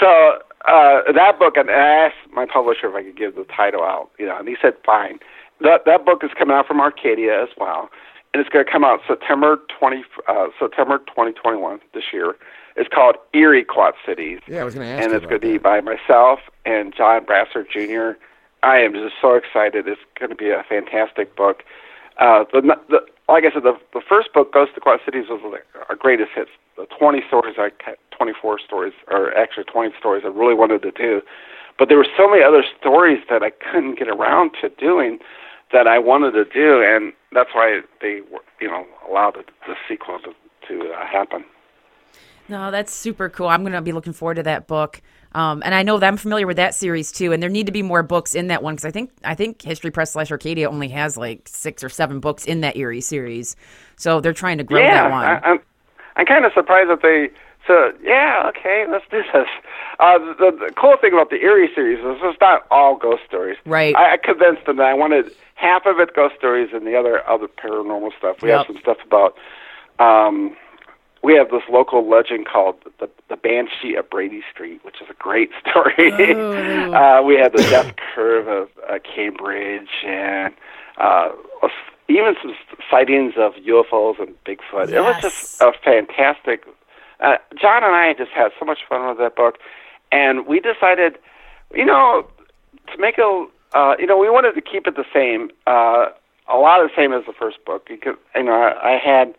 So 0.00 0.38
uh, 0.66 1.12
that 1.12 1.38
book, 1.38 1.56
and 1.56 1.70
I 1.70 2.06
asked 2.06 2.32
my 2.32 2.46
publisher 2.46 2.88
if 2.88 2.94
I 2.94 3.02
could 3.02 3.16
give 3.16 3.34
the 3.34 3.44
title 3.44 3.82
out, 3.82 4.10
you 4.18 4.26
know, 4.26 4.38
and 4.38 4.48
he 4.48 4.56
said 4.60 4.74
fine. 4.84 5.18
That 5.60 5.84
that 5.86 6.04
book 6.04 6.22
is 6.22 6.30
coming 6.38 6.54
out 6.54 6.66
from 6.66 6.80
Arcadia 6.80 7.42
as 7.42 7.48
well, 7.56 7.88
and 8.34 8.40
it's 8.40 8.50
going 8.50 8.64
to 8.64 8.70
come 8.70 8.84
out 8.84 9.00
September 9.06 9.58
twenty 9.78 10.04
uh, 10.28 10.48
September 10.58 11.00
twenty 11.14 11.32
twenty 11.32 11.58
one 11.58 11.80
this 11.94 12.04
year. 12.12 12.36
It's 12.76 12.90
called 12.92 13.16
Eerie 13.32 13.64
Quad 13.64 13.94
Cities. 14.04 14.40
Yeah, 14.46 14.60
I 14.60 14.64
was 14.64 14.74
going 14.74 14.86
to 14.86 14.92
ask 14.92 15.04
and 15.04 15.14
it's 15.14 15.24
going 15.24 15.40
to 15.40 15.46
be 15.46 15.56
by 15.56 15.80
myself 15.80 16.40
and 16.66 16.94
John 16.94 17.24
Brassard 17.24 17.68
Jr. 17.72 18.20
I 18.62 18.78
am 18.78 18.92
just 18.92 19.14
so 19.20 19.34
excited. 19.34 19.86
It's 19.86 20.00
going 20.18 20.30
to 20.30 20.36
be 20.36 20.50
a 20.50 20.64
fantastic 20.68 21.36
book. 21.36 21.62
Uh, 22.18 22.44
the, 22.52 22.76
the 22.88 23.00
like 23.28 23.44
I 23.44 23.52
said, 23.52 23.62
the 23.64 23.76
the 23.92 24.00
first 24.06 24.32
book, 24.32 24.52
Ghost 24.52 24.72
of 24.76 24.82
Quad 24.82 25.00
Cities, 25.04 25.26
was 25.28 25.40
our 25.88 25.96
greatest 25.96 26.30
hits. 26.34 26.50
The 26.76 26.86
20 26.98 27.22
stories, 27.26 27.56
I 27.58 27.70
24 28.16 28.58
stories, 28.60 28.92
or 29.08 29.36
actually 29.36 29.64
20 29.64 29.94
stories, 29.98 30.22
I 30.24 30.28
really 30.28 30.54
wanted 30.54 30.82
to 30.82 30.90
do, 30.90 31.20
but 31.78 31.88
there 31.88 31.98
were 31.98 32.06
so 32.16 32.28
many 32.28 32.42
other 32.42 32.64
stories 32.80 33.18
that 33.28 33.42
I 33.42 33.50
couldn't 33.50 33.98
get 33.98 34.08
around 34.08 34.52
to 34.62 34.68
doing 34.70 35.18
that 35.72 35.86
I 35.86 35.98
wanted 35.98 36.32
to 36.32 36.44
do, 36.44 36.82
and 36.82 37.12
that's 37.32 37.50
why 37.52 37.80
they 38.00 38.20
you 38.60 38.68
know, 38.68 38.86
allowed 39.08 39.34
the, 39.34 39.44
the 39.66 39.74
sequel 39.88 40.18
to 40.20 40.32
to 40.68 40.92
uh, 40.92 41.06
happen. 41.06 41.44
No, 42.48 42.70
that's 42.70 42.92
super 42.92 43.28
cool. 43.28 43.48
I'm 43.48 43.62
going 43.62 43.72
to 43.72 43.80
be 43.80 43.92
looking 43.92 44.12
forward 44.12 44.34
to 44.36 44.42
that 44.44 44.66
book. 44.66 45.02
Um, 45.32 45.62
and 45.64 45.74
I 45.74 45.82
know 45.82 45.98
that 45.98 46.06
I'm 46.06 46.16
familiar 46.16 46.46
with 46.46 46.56
that 46.56 46.74
series 46.74 47.12
too. 47.12 47.32
And 47.32 47.42
there 47.42 47.50
need 47.50 47.66
to 47.66 47.72
be 47.72 47.82
more 47.82 48.02
books 48.02 48.34
in 48.34 48.46
that 48.46 48.62
one 48.62 48.74
because 48.74 48.86
I 48.86 48.90
think 48.90 49.10
I 49.24 49.34
think 49.34 49.60
History 49.60 49.90
Press 49.90 50.12
slash 50.12 50.30
Arcadia 50.30 50.68
only 50.68 50.88
has 50.88 51.16
like 51.16 51.46
six 51.46 51.84
or 51.84 51.88
seven 51.88 52.20
books 52.20 52.46
in 52.46 52.62
that 52.62 52.76
Eerie 52.76 53.00
series. 53.02 53.54
So 53.96 54.20
they're 54.20 54.32
trying 54.32 54.58
to 54.58 54.64
grow 54.64 54.80
yeah, 54.80 55.02
that 55.02 55.10
one. 55.10 55.24
I, 55.24 55.40
I'm 55.40 55.58
I'm 56.16 56.26
kind 56.26 56.46
of 56.46 56.52
surprised 56.54 56.88
that 56.88 57.02
they 57.02 57.28
said, 57.66 58.00
yeah, 58.02 58.48
okay, 58.48 58.86
let's 58.88 59.04
do 59.10 59.22
this. 59.34 59.48
Uh, 59.98 60.18
the, 60.38 60.56
the 60.58 60.72
cool 60.76 60.96
thing 61.00 61.12
about 61.12 61.30
the 61.30 61.36
Eerie 61.36 61.70
series 61.74 61.98
is 61.98 62.16
it's 62.22 62.40
not 62.40 62.66
all 62.70 62.96
ghost 62.96 63.22
stories. 63.26 63.58
Right. 63.66 63.94
I, 63.96 64.14
I 64.14 64.16
convinced 64.16 64.64
them 64.66 64.76
that 64.76 64.86
I 64.86 64.94
wanted 64.94 65.32
half 65.56 65.84
of 65.84 65.98
it 65.98 66.14
ghost 66.14 66.36
stories 66.38 66.70
and 66.72 66.86
the 66.86 66.96
other 66.96 67.28
other 67.28 67.48
paranormal 67.48 68.16
stuff. 68.16 68.36
We 68.40 68.48
Yep. 68.48 68.58
have 68.58 68.66
some 68.68 68.78
stuff 68.80 68.98
about. 69.04 69.36
Um, 69.98 70.56
we 71.26 71.34
have 71.34 71.50
this 71.50 71.62
local 71.68 72.08
legend 72.08 72.46
called 72.46 72.76
the 73.00 73.10
the 73.28 73.36
Banshee 73.36 73.96
of 73.96 74.08
Brady 74.08 74.42
Street, 74.52 74.84
which 74.84 75.02
is 75.02 75.08
a 75.10 75.14
great 75.14 75.50
story. 75.60 76.12
Oh. 76.32 76.92
uh, 76.94 77.22
we 77.22 77.34
have 77.34 77.52
the 77.52 77.62
Death 77.62 77.94
Curve 78.14 78.46
of 78.46 78.68
uh, 78.88 79.00
Cambridge, 79.00 79.88
and 80.06 80.54
uh, 80.98 81.30
even 82.08 82.36
some 82.40 82.54
sightings 82.88 83.34
of 83.36 83.54
UFOs 83.54 84.20
and 84.20 84.36
Bigfoot. 84.44 84.90
It 84.90 85.00
was 85.00 85.20
just 85.20 85.60
a 85.60 85.72
fantastic. 85.84 86.64
Uh, 87.18 87.38
John 87.60 87.82
and 87.82 87.94
I 87.94 88.14
just 88.16 88.30
had 88.30 88.52
so 88.58 88.64
much 88.64 88.78
fun 88.88 89.08
with 89.08 89.18
that 89.18 89.34
book, 89.34 89.56
and 90.12 90.46
we 90.46 90.60
decided, 90.60 91.18
you 91.74 91.84
know, 91.84 92.24
to 92.92 93.00
make 93.00 93.18
a, 93.18 93.46
uh, 93.74 93.96
you 93.98 94.06
know, 94.06 94.16
we 94.16 94.30
wanted 94.30 94.52
to 94.52 94.60
keep 94.60 94.86
it 94.86 94.94
the 94.94 95.04
same, 95.12 95.50
uh, 95.66 96.06
a 96.48 96.58
lot 96.58 96.80
of 96.80 96.90
the 96.90 96.94
same 96.94 97.12
as 97.12 97.24
the 97.26 97.32
first 97.32 97.64
book. 97.64 97.86
Because 97.88 98.14
you 98.36 98.44
know, 98.44 98.52
I, 98.52 98.92
I 98.92 98.98
had, 98.98 99.34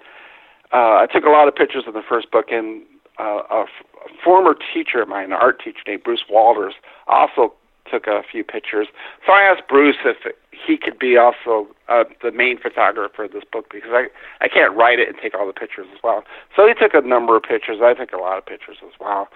uh, 0.74 1.04
I 1.04 1.08
took 1.12 1.24
a 1.24 1.30
lot 1.30 1.48
of 1.48 1.56
pictures 1.56 1.84
in 1.88 1.94
the 1.94 2.04
first 2.08 2.32
book, 2.32 2.48
and 2.50 2.82
uh, 3.20 3.44
a, 3.50 3.62
f- 3.64 3.86
a 4.06 4.24
former 4.24 4.56
teacher 4.74 5.02
of 5.02 5.08
mine, 5.08 5.26
an 5.26 5.34
art 5.34 5.62
teacher 5.64 5.80
named 5.88 6.04
Bruce 6.04 6.24
Walters, 6.30 6.74
also 7.08 7.54
took 7.90 8.06
a 8.08 8.22
few 8.30 8.44
pictures. 8.44 8.88
So 9.26 9.32
I 9.32 9.42
asked 9.44 9.68
Bruce 9.70 9.96
if 10.04 10.18
he 10.52 10.78
could 10.78 11.00
be 11.00 11.16
also 11.18 11.68
uh, 11.88 12.04
the 12.22 12.32
main 12.32 12.60
photographer 12.60 13.24
of 13.24 13.32
this 13.32 13.44
book 13.50 13.68
because 13.72 13.92
I 13.94 14.08
I 14.42 14.50
can't 14.50 14.76
write 14.76 15.00
it 15.00 15.08
and 15.08 15.18
take 15.22 15.34
all 15.34 15.48
the 15.48 15.54
pictures 15.54 15.88
as 15.94 16.00
well. 16.04 16.24
So 16.56 16.68
he 16.68 16.74
took 16.74 16.94
a 16.94 17.08
number 17.08 17.38
of 17.38 17.44
pictures. 17.44 17.78
I 17.82 17.94
took 17.94 18.12
a 18.12 18.18
lot 18.18 18.38
of 18.38 18.46
pictures 18.46 18.78
as 18.84 18.94
well. 19.00 19.30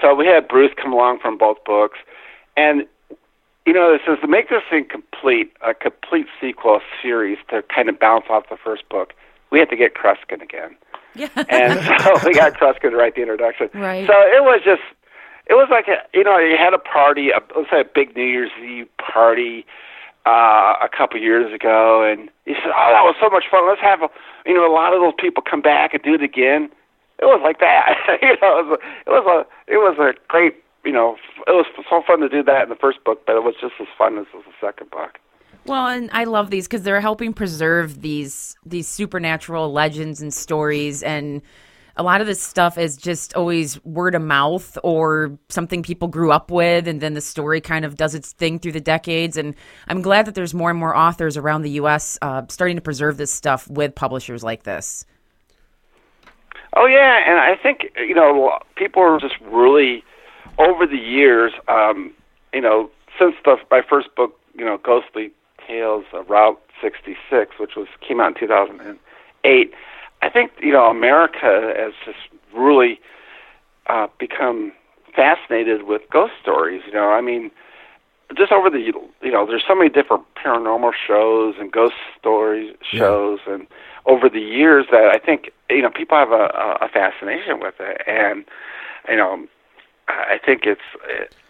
So 0.00 0.14
we 0.14 0.26
had 0.26 0.48
Bruce 0.48 0.72
come 0.80 0.92
along 0.92 1.20
from 1.20 1.38
both 1.38 1.62
books, 1.64 1.98
and 2.56 2.86
you 3.66 3.72
know, 3.72 3.94
it 3.94 4.00
says 4.06 4.18
to 4.20 4.26
make 4.26 4.48
this 4.48 4.62
thing 4.68 4.86
complete, 4.90 5.52
a 5.64 5.72
complete 5.72 6.26
sequel 6.40 6.80
series 7.00 7.38
to 7.50 7.62
kind 7.72 7.88
of 7.88 7.98
bounce 7.98 8.24
off 8.28 8.48
the 8.50 8.56
first 8.56 8.88
book, 8.88 9.12
we 9.52 9.58
had 9.60 9.68
to 9.68 9.76
get 9.76 9.94
Kreskin 9.94 10.42
again. 10.42 10.74
yeah. 11.14 11.28
And 11.48 11.78
so 12.00 12.26
we 12.26 12.32
got 12.34 12.54
Kreskin 12.54 12.90
to 12.90 12.96
write 12.96 13.14
the 13.14 13.20
introduction. 13.20 13.68
Right. 13.74 14.06
So 14.06 14.14
it 14.16 14.42
was 14.42 14.62
just, 14.64 14.82
it 15.46 15.54
was 15.54 15.68
like, 15.70 15.86
a, 15.86 16.00
you 16.16 16.24
know, 16.24 16.38
you 16.38 16.56
had 16.56 16.72
a 16.74 16.78
party, 16.78 17.30
a, 17.30 17.40
let's 17.54 17.70
say 17.70 17.82
a 17.82 17.84
big 17.84 18.16
New 18.16 18.24
Year's 18.24 18.50
Eve 18.60 18.88
party 18.96 19.66
uh, 20.24 20.74
a 20.80 20.88
couple 20.88 21.20
years 21.20 21.52
ago, 21.52 22.02
and 22.02 22.30
you 22.46 22.54
said, 22.54 22.72
oh, 22.72 22.88
that 22.90 23.04
was 23.04 23.14
so 23.20 23.28
much 23.28 23.44
fun. 23.50 23.68
Let's 23.68 23.82
have, 23.82 24.02
a, 24.02 24.08
you 24.46 24.54
know, 24.54 24.66
a 24.66 24.72
lot 24.72 24.94
of 24.94 25.00
those 25.00 25.14
people 25.18 25.42
come 25.42 25.60
back 25.60 25.92
and 25.92 26.02
do 26.02 26.14
it 26.14 26.22
again. 26.22 26.70
It 27.18 27.26
was 27.26 27.40
like 27.44 27.60
that. 27.60 27.98
you 28.22 28.36
know, 28.40 28.58
it 28.58 28.66
was, 28.66 28.78
a, 28.80 29.10
it 29.10 29.12
was 29.12 29.26
a, 29.28 29.72
it 29.72 29.76
was 29.76 29.96
a 30.00 30.14
great, 30.28 30.56
you 30.84 30.92
know, 30.92 31.16
it 31.46 31.52
was 31.52 31.66
so 31.90 32.02
fun 32.06 32.20
to 32.20 32.28
do 32.28 32.42
that 32.44 32.64
in 32.64 32.68
the 32.70 32.76
first 32.80 33.04
book, 33.04 33.22
but 33.26 33.36
it 33.36 33.44
was 33.44 33.54
just 33.60 33.74
as 33.80 33.86
fun 33.98 34.16
as 34.18 34.26
the 34.32 34.40
second 34.60 34.90
book. 34.90 35.18
Well, 35.64 35.86
and 35.86 36.10
I 36.12 36.24
love 36.24 36.50
these 36.50 36.66
because 36.66 36.82
they're 36.82 37.00
helping 37.00 37.32
preserve 37.32 38.02
these 38.02 38.56
these 38.66 38.88
supernatural 38.88 39.72
legends 39.72 40.20
and 40.20 40.34
stories, 40.34 41.02
and 41.02 41.40
a 41.96 42.02
lot 42.02 42.20
of 42.20 42.26
this 42.26 42.42
stuff 42.42 42.78
is 42.78 42.96
just 42.96 43.34
always 43.34 43.82
word 43.84 44.14
of 44.14 44.22
mouth 44.22 44.76
or 44.82 45.38
something 45.50 45.82
people 45.82 46.08
grew 46.08 46.32
up 46.32 46.50
with, 46.50 46.88
and 46.88 47.00
then 47.00 47.14
the 47.14 47.20
story 47.20 47.60
kind 47.60 47.84
of 47.84 47.96
does 47.96 48.14
its 48.14 48.32
thing 48.32 48.58
through 48.58 48.72
the 48.72 48.80
decades. 48.80 49.36
And 49.36 49.54
I'm 49.88 50.02
glad 50.02 50.26
that 50.26 50.34
there's 50.34 50.54
more 50.54 50.70
and 50.70 50.78
more 50.78 50.96
authors 50.96 51.36
around 51.36 51.62
the 51.62 51.70
U.S. 51.72 52.18
Uh, 52.22 52.42
starting 52.48 52.76
to 52.76 52.82
preserve 52.82 53.16
this 53.16 53.32
stuff 53.32 53.68
with 53.68 53.94
publishers 53.94 54.42
like 54.42 54.64
this. 54.64 55.04
Oh 56.74 56.86
yeah, 56.86 57.22
and 57.24 57.38
I 57.38 57.54
think 57.62 57.92
you 57.96 58.14
know 58.14 58.58
people 58.74 59.02
are 59.02 59.20
just 59.20 59.34
really 59.42 60.02
over 60.58 60.86
the 60.86 60.96
years. 60.96 61.52
Um, 61.68 62.12
you 62.52 62.62
know, 62.62 62.90
since 63.16 63.36
the 63.44 63.58
my 63.70 63.82
first 63.88 64.14
book, 64.16 64.40
you 64.56 64.64
know, 64.64 64.78
Ghostly 64.78 65.30
Tales 65.72 66.04
of 66.12 66.28
Route 66.28 66.60
66, 66.80 67.58
which 67.58 67.76
was 67.76 67.88
came 68.06 68.20
out 68.20 68.28
in 68.28 68.40
2008. 68.40 69.72
I 70.20 70.28
think 70.28 70.52
you 70.60 70.72
know 70.72 70.86
America 70.86 71.72
has 71.76 71.94
just 72.04 72.18
really 72.54 73.00
uh, 73.86 74.06
become 74.18 74.72
fascinated 75.16 75.84
with 75.84 76.02
ghost 76.10 76.34
stories. 76.40 76.82
You 76.86 76.92
know, 76.92 77.10
I 77.10 77.20
mean, 77.20 77.50
just 78.36 78.52
over 78.52 78.68
the 78.68 78.80
you 78.80 79.32
know, 79.32 79.46
there's 79.46 79.64
so 79.66 79.74
many 79.74 79.88
different 79.88 80.24
paranormal 80.34 80.92
shows 81.06 81.54
and 81.58 81.72
ghost 81.72 81.94
stories 82.18 82.74
shows, 82.82 83.38
and 83.46 83.66
over 84.04 84.28
the 84.28 84.40
years 84.40 84.86
that 84.90 85.10
I 85.14 85.18
think 85.18 85.50
you 85.70 85.82
know 85.82 85.90
people 85.90 86.18
have 86.18 86.32
a, 86.32 86.78
a 86.82 86.88
fascination 86.88 87.60
with 87.60 87.74
it, 87.80 88.02
and 88.06 88.44
you 89.08 89.16
know, 89.16 89.46
I 90.08 90.38
think 90.44 90.66
it's 90.66 90.82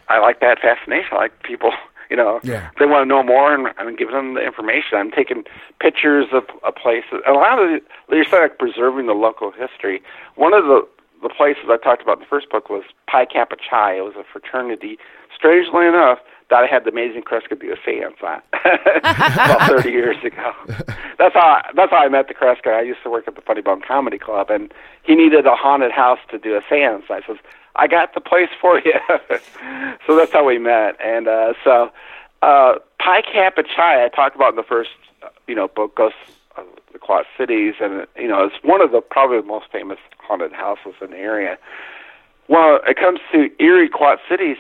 I 0.09 0.19
like 0.19 0.41
that 0.41 0.61
fascination. 0.61 1.09
I 1.13 1.17
like 1.17 1.43
people. 1.43 1.73
You 2.13 2.17
know, 2.17 2.41
Yeah. 2.43 2.69
they 2.79 2.85
want 2.85 3.05
to 3.05 3.09
know 3.09 3.23
more, 3.23 3.55
and 3.55 3.69
I'm 3.79 3.97
giving 3.97 4.15
them 4.15 4.35
the 4.35 4.45
information. 4.45 4.99
I'm 4.99 5.11
taking 5.11 5.45
pictures 5.81 6.27
of 6.31 6.45
a 6.63 6.71
place. 6.71 7.05
A 7.27 7.33
lot 7.33 7.59
of 7.59 7.71
the, 7.71 7.81
you're 8.15 8.27
saying 8.27 8.43
like 8.43 8.59
preserving 8.59 9.07
the 9.07 9.15
local 9.15 9.51
history. 9.51 10.03
One 10.35 10.53
of 10.53 10.65
the 10.67 10.87
the 11.23 11.31
places 11.31 11.65
I 11.71 11.79
talked 11.79 12.03
about 12.03 12.19
in 12.19 12.25
the 12.25 12.27
first 12.29 12.51
book 12.51 12.69
was 12.69 12.83
Pi 13.09 13.25
Kappa 13.25 13.57
Chi. 13.57 13.95
It 13.97 14.03
was 14.03 14.13
a 14.19 14.25
fraternity. 14.31 14.99
Strangely 15.35 15.87
enough, 15.87 16.19
that 16.51 16.65
I 16.65 16.67
had 16.67 16.85
the 16.85 16.91
amazing 16.91 17.23
Kreskin 17.23 17.59
do 17.61 17.73
a 17.73 17.77
seance 17.87 18.17
on 18.23 18.43
about 18.93 19.69
30 19.83 19.91
years 19.91 20.17
ago. 20.23 20.53
That's 21.19 21.33
how 21.33 21.63
that's 21.75 21.91
how 21.93 22.05
I 22.05 22.09
met 22.11 22.29
the 22.29 22.35
Kreskin. 22.35 22.75
I 22.77 22.83
used 22.83 23.03
to 23.05 23.11
work 23.11 23.27
at 23.27 23.37
the 23.37 23.41
Funny 23.41 23.63
Bone 23.63 23.81
Comedy 23.81 24.19
Club, 24.19 24.51
and 24.51 24.71
he 25.03 25.15
needed 25.15 25.47
a 25.47 25.55
haunted 25.57 25.93
house 25.93 26.19
to 26.31 26.39
do 26.39 26.57
a 26.57 26.61
seance. 26.69 27.05
I 27.09 27.23
says, 27.27 27.39
"I 27.77 27.87
got 27.87 28.15
the 28.15 28.21
place 28.21 28.51
for 28.61 28.79
you." 28.81 28.95
so 30.07 30.17
that's 30.17 30.33
how 30.33 30.45
we 30.45 30.59
met, 30.59 30.97
and 31.03 31.29
uh, 31.29 31.55
so 31.65 31.91
uh, 32.43 32.75
Pi 32.99 33.23
Kappa 33.23 33.63
Chi 33.63 34.05
I 34.05 34.09
talked 34.09 34.37
about 34.37 34.51
in 34.51 34.57
the 34.57 34.63
first, 34.63 34.91
uh, 35.23 35.29
you 35.47 35.55
know, 35.55 35.69
book 35.69 35.95
Ghosts 35.95 36.19
of 36.57 36.67
the 36.93 36.99
Quad 36.99 37.25
Cities, 37.39 37.75
and 37.81 38.07
you 38.17 38.29
know, 38.29 38.45
it's 38.45 38.57
one 38.63 38.81
of 38.81 38.91
the 38.93 39.01
probably 39.01 39.41
the 39.41 39.47
most 39.47 39.67
famous 39.73 39.99
haunted 40.19 40.53
houses 40.53 40.95
in 41.01 41.11
the 41.11 41.17
area. 41.19 41.59
Well, 42.49 42.81
it 42.87 42.97
comes 42.97 43.21
to 43.33 43.51
Eerie 43.63 43.89
Quad 43.89 44.19
Cities, 44.29 44.57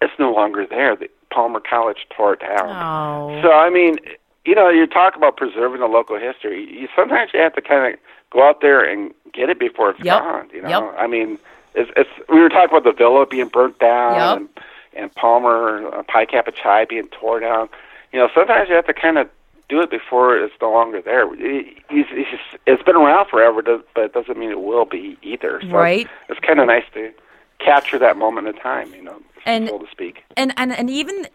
it's 0.00 0.14
no 0.18 0.32
longer 0.32 0.66
there. 0.66 0.94
The 0.96 1.08
Palmer 1.30 1.60
College 1.60 2.06
tore 2.16 2.34
it 2.34 2.40
down. 2.40 2.68
Oh. 2.70 3.42
So 3.42 3.52
I 3.52 3.70
mean, 3.70 3.98
you 4.44 4.54
know, 4.54 4.68
you 4.70 4.86
talk 4.86 5.16
about 5.16 5.36
preserving 5.36 5.80
the 5.80 5.86
local 5.86 6.18
history. 6.18 6.66
You 6.70 6.88
sometimes 6.96 7.30
you 7.34 7.40
have 7.40 7.54
to 7.54 7.62
kind 7.62 7.92
of 7.94 8.00
go 8.30 8.48
out 8.48 8.60
there 8.60 8.84
and 8.84 9.12
get 9.32 9.48
it 9.48 9.58
before 9.58 9.90
it's 9.90 10.00
Yep. 10.00 10.22
gone. 10.22 10.50
You 10.52 10.62
know, 10.62 10.68
Yep. 10.68 10.94
I 10.98 11.06
mean, 11.06 11.38
it's, 11.74 11.90
it's 11.96 12.10
we 12.28 12.40
were 12.40 12.48
talking 12.48 12.76
about 12.76 12.84
the 12.84 12.92
villa 12.96 13.26
being 13.26 13.48
burnt 13.48 13.78
down 13.78 14.14
Yep. 14.14 14.36
and 14.38 14.48
and 14.96 15.14
Palmer 15.14 15.88
uh, 15.94 16.02
Pi 16.04 16.24
Kappa 16.26 16.52
Chi 16.52 16.84
being 16.84 17.08
torn 17.08 17.42
down. 17.42 17.68
You 18.12 18.20
know, 18.20 18.28
sometimes 18.34 18.68
you 18.68 18.76
have 18.76 18.86
to 18.86 18.94
kind 18.94 19.18
of 19.18 19.28
do 19.68 19.80
it 19.80 19.90
before 19.90 20.36
it's 20.38 20.54
no 20.60 20.70
longer 20.70 21.00
there. 21.02 21.24
It, 21.34 21.66
it's, 21.90 22.08
it's, 22.12 22.42
it's 22.66 22.82
been 22.84 22.94
around 22.96 23.28
forever, 23.28 23.60
but 23.62 24.04
it 24.04 24.12
doesn't 24.12 24.38
mean 24.38 24.50
it 24.50 24.60
will 24.60 24.84
be 24.84 25.16
either. 25.22 25.60
So 25.62 25.68
Right. 25.68 26.06
It's 26.28 26.38
kind 26.40 26.60
of 26.60 26.66
nice 26.66 26.84
to 26.94 27.12
capture 27.58 27.98
that 27.98 28.16
moment 28.16 28.46
in 28.46 28.54
time. 28.54 28.94
You 28.94 29.02
know, 29.02 29.20
And- 29.46 29.68
so 29.68 29.78
to 29.78 29.86
speak. 29.90 30.22
and 30.36 30.52
and 30.56 30.72
and 30.72 30.88
even 30.90 31.26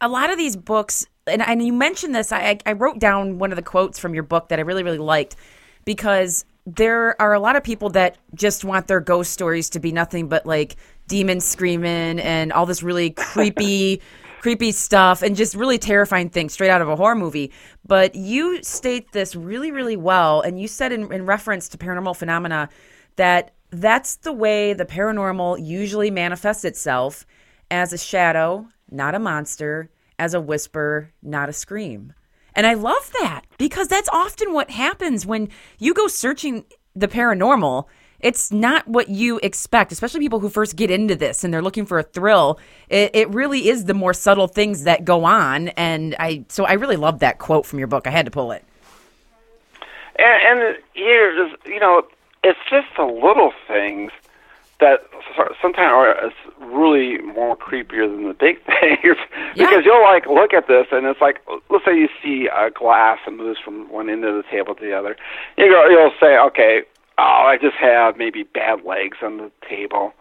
a 0.00 0.08
lot 0.08 0.30
of 0.30 0.38
these 0.38 0.56
books 0.56 1.06
and, 1.26 1.42
and 1.42 1.64
you 1.66 1.72
mentioned 1.72 2.14
this 2.14 2.30
I, 2.32 2.58
I 2.64 2.72
wrote 2.72 2.98
down 3.00 3.38
one 3.38 3.50
of 3.52 3.56
the 3.56 3.62
quotes 3.62 3.98
from 3.98 4.14
your 4.14 4.22
book 4.22 4.48
that 4.50 4.58
i 4.60 4.62
really 4.62 4.84
really 4.84 4.98
liked 4.98 5.34
because 5.84 6.44
there 6.76 7.20
are 7.20 7.32
a 7.32 7.40
lot 7.40 7.56
of 7.56 7.62
people 7.62 7.88
that 7.90 8.18
just 8.34 8.64
want 8.64 8.88
their 8.88 9.00
ghost 9.00 9.32
stories 9.32 9.70
to 9.70 9.80
be 9.80 9.90
nothing 9.90 10.28
but 10.28 10.44
like 10.44 10.76
demons 11.06 11.44
screaming 11.44 12.18
and 12.20 12.52
all 12.52 12.66
this 12.66 12.82
really 12.82 13.10
creepy 13.10 14.02
creepy 14.40 14.70
stuff 14.70 15.22
and 15.22 15.34
just 15.34 15.54
really 15.54 15.78
terrifying 15.78 16.30
things 16.30 16.52
straight 16.52 16.70
out 16.70 16.80
of 16.80 16.88
a 16.88 16.94
horror 16.94 17.16
movie. 17.16 17.50
But 17.84 18.14
you 18.14 18.62
state 18.62 19.10
this 19.12 19.34
really 19.34 19.70
really 19.70 19.96
well 19.96 20.42
and 20.42 20.60
you 20.60 20.68
said 20.68 20.92
in, 20.92 21.10
in 21.12 21.24
reference 21.24 21.68
to 21.70 21.78
paranormal 21.78 22.16
phenomena 22.16 22.68
that 23.16 23.52
that's 23.70 24.16
the 24.16 24.32
way 24.32 24.74
the 24.74 24.84
paranormal 24.84 25.64
usually 25.64 26.10
manifests 26.10 26.64
itself 26.64 27.24
as 27.70 27.92
a 27.92 27.98
shadow 27.98 28.66
not 28.90 29.14
a 29.14 29.18
monster 29.18 29.90
as 30.18 30.34
a 30.34 30.40
whisper 30.40 31.10
not 31.22 31.48
a 31.48 31.52
scream 31.52 32.12
and 32.54 32.66
I 32.66 32.74
love 32.74 33.10
that 33.20 33.42
because 33.58 33.88
that's 33.88 34.08
often 34.12 34.52
what 34.52 34.70
happens 34.70 35.26
when 35.26 35.48
you 35.78 35.94
go 35.94 36.08
searching 36.08 36.64
the 36.94 37.08
paranormal. 37.08 37.86
It's 38.20 38.50
not 38.50 38.88
what 38.88 39.08
you 39.08 39.38
expect, 39.44 39.92
especially 39.92 40.18
people 40.18 40.40
who 40.40 40.48
first 40.48 40.74
get 40.74 40.90
into 40.90 41.14
this 41.14 41.44
and 41.44 41.54
they're 41.54 41.62
looking 41.62 41.86
for 41.86 42.00
a 42.00 42.02
thrill. 42.02 42.58
It, 42.88 43.12
it 43.14 43.28
really 43.30 43.68
is 43.68 43.84
the 43.84 43.94
more 43.94 44.12
subtle 44.12 44.48
things 44.48 44.84
that 44.84 45.04
go 45.04 45.24
on. 45.24 45.68
And 45.68 46.16
I, 46.18 46.44
so 46.48 46.64
I 46.64 46.72
really 46.72 46.96
love 46.96 47.20
that 47.20 47.38
quote 47.38 47.64
from 47.64 47.78
your 47.78 47.86
book. 47.86 48.08
I 48.08 48.10
had 48.10 48.24
to 48.24 48.32
pull 48.32 48.50
it. 48.50 48.64
And, 50.18 50.60
and 50.60 50.76
here's, 50.94 51.52
you 51.64 51.78
know, 51.78 52.02
it's 52.42 52.58
just 52.68 52.88
the 52.96 53.04
little 53.04 53.52
things 53.68 54.10
that 54.80 55.00
sometimes 55.60 55.90
are 55.90 56.16
uh, 56.16 56.28
is 56.28 56.32
really 56.60 57.18
more 57.22 57.56
creepier 57.56 58.08
than 58.08 58.28
the 58.28 58.34
big 58.34 58.58
things. 58.66 59.16
Because 59.54 59.84
you'll 59.84 60.02
like 60.02 60.26
look 60.26 60.52
at 60.52 60.68
this 60.68 60.86
and 60.92 61.06
it's 61.06 61.20
like 61.20 61.40
let's 61.70 61.84
say 61.84 61.96
you 61.96 62.08
see 62.22 62.48
a 62.48 62.70
glass 62.70 63.18
and 63.26 63.36
moves 63.36 63.58
from 63.64 63.90
one 63.90 64.08
end 64.08 64.24
of 64.24 64.34
the 64.34 64.44
table 64.50 64.74
to 64.74 64.84
the 64.84 64.96
other. 64.96 65.16
You 65.56 65.68
go 65.68 65.88
you'll 65.88 66.14
say 66.20 66.38
okay 66.38 66.82
oh 67.18 67.44
I 67.48 67.58
just 67.60 67.76
have 67.76 68.16
maybe 68.16 68.44
bad 68.44 68.84
legs 68.84 69.18
on 69.22 69.38
the 69.38 69.50
table. 69.68 70.12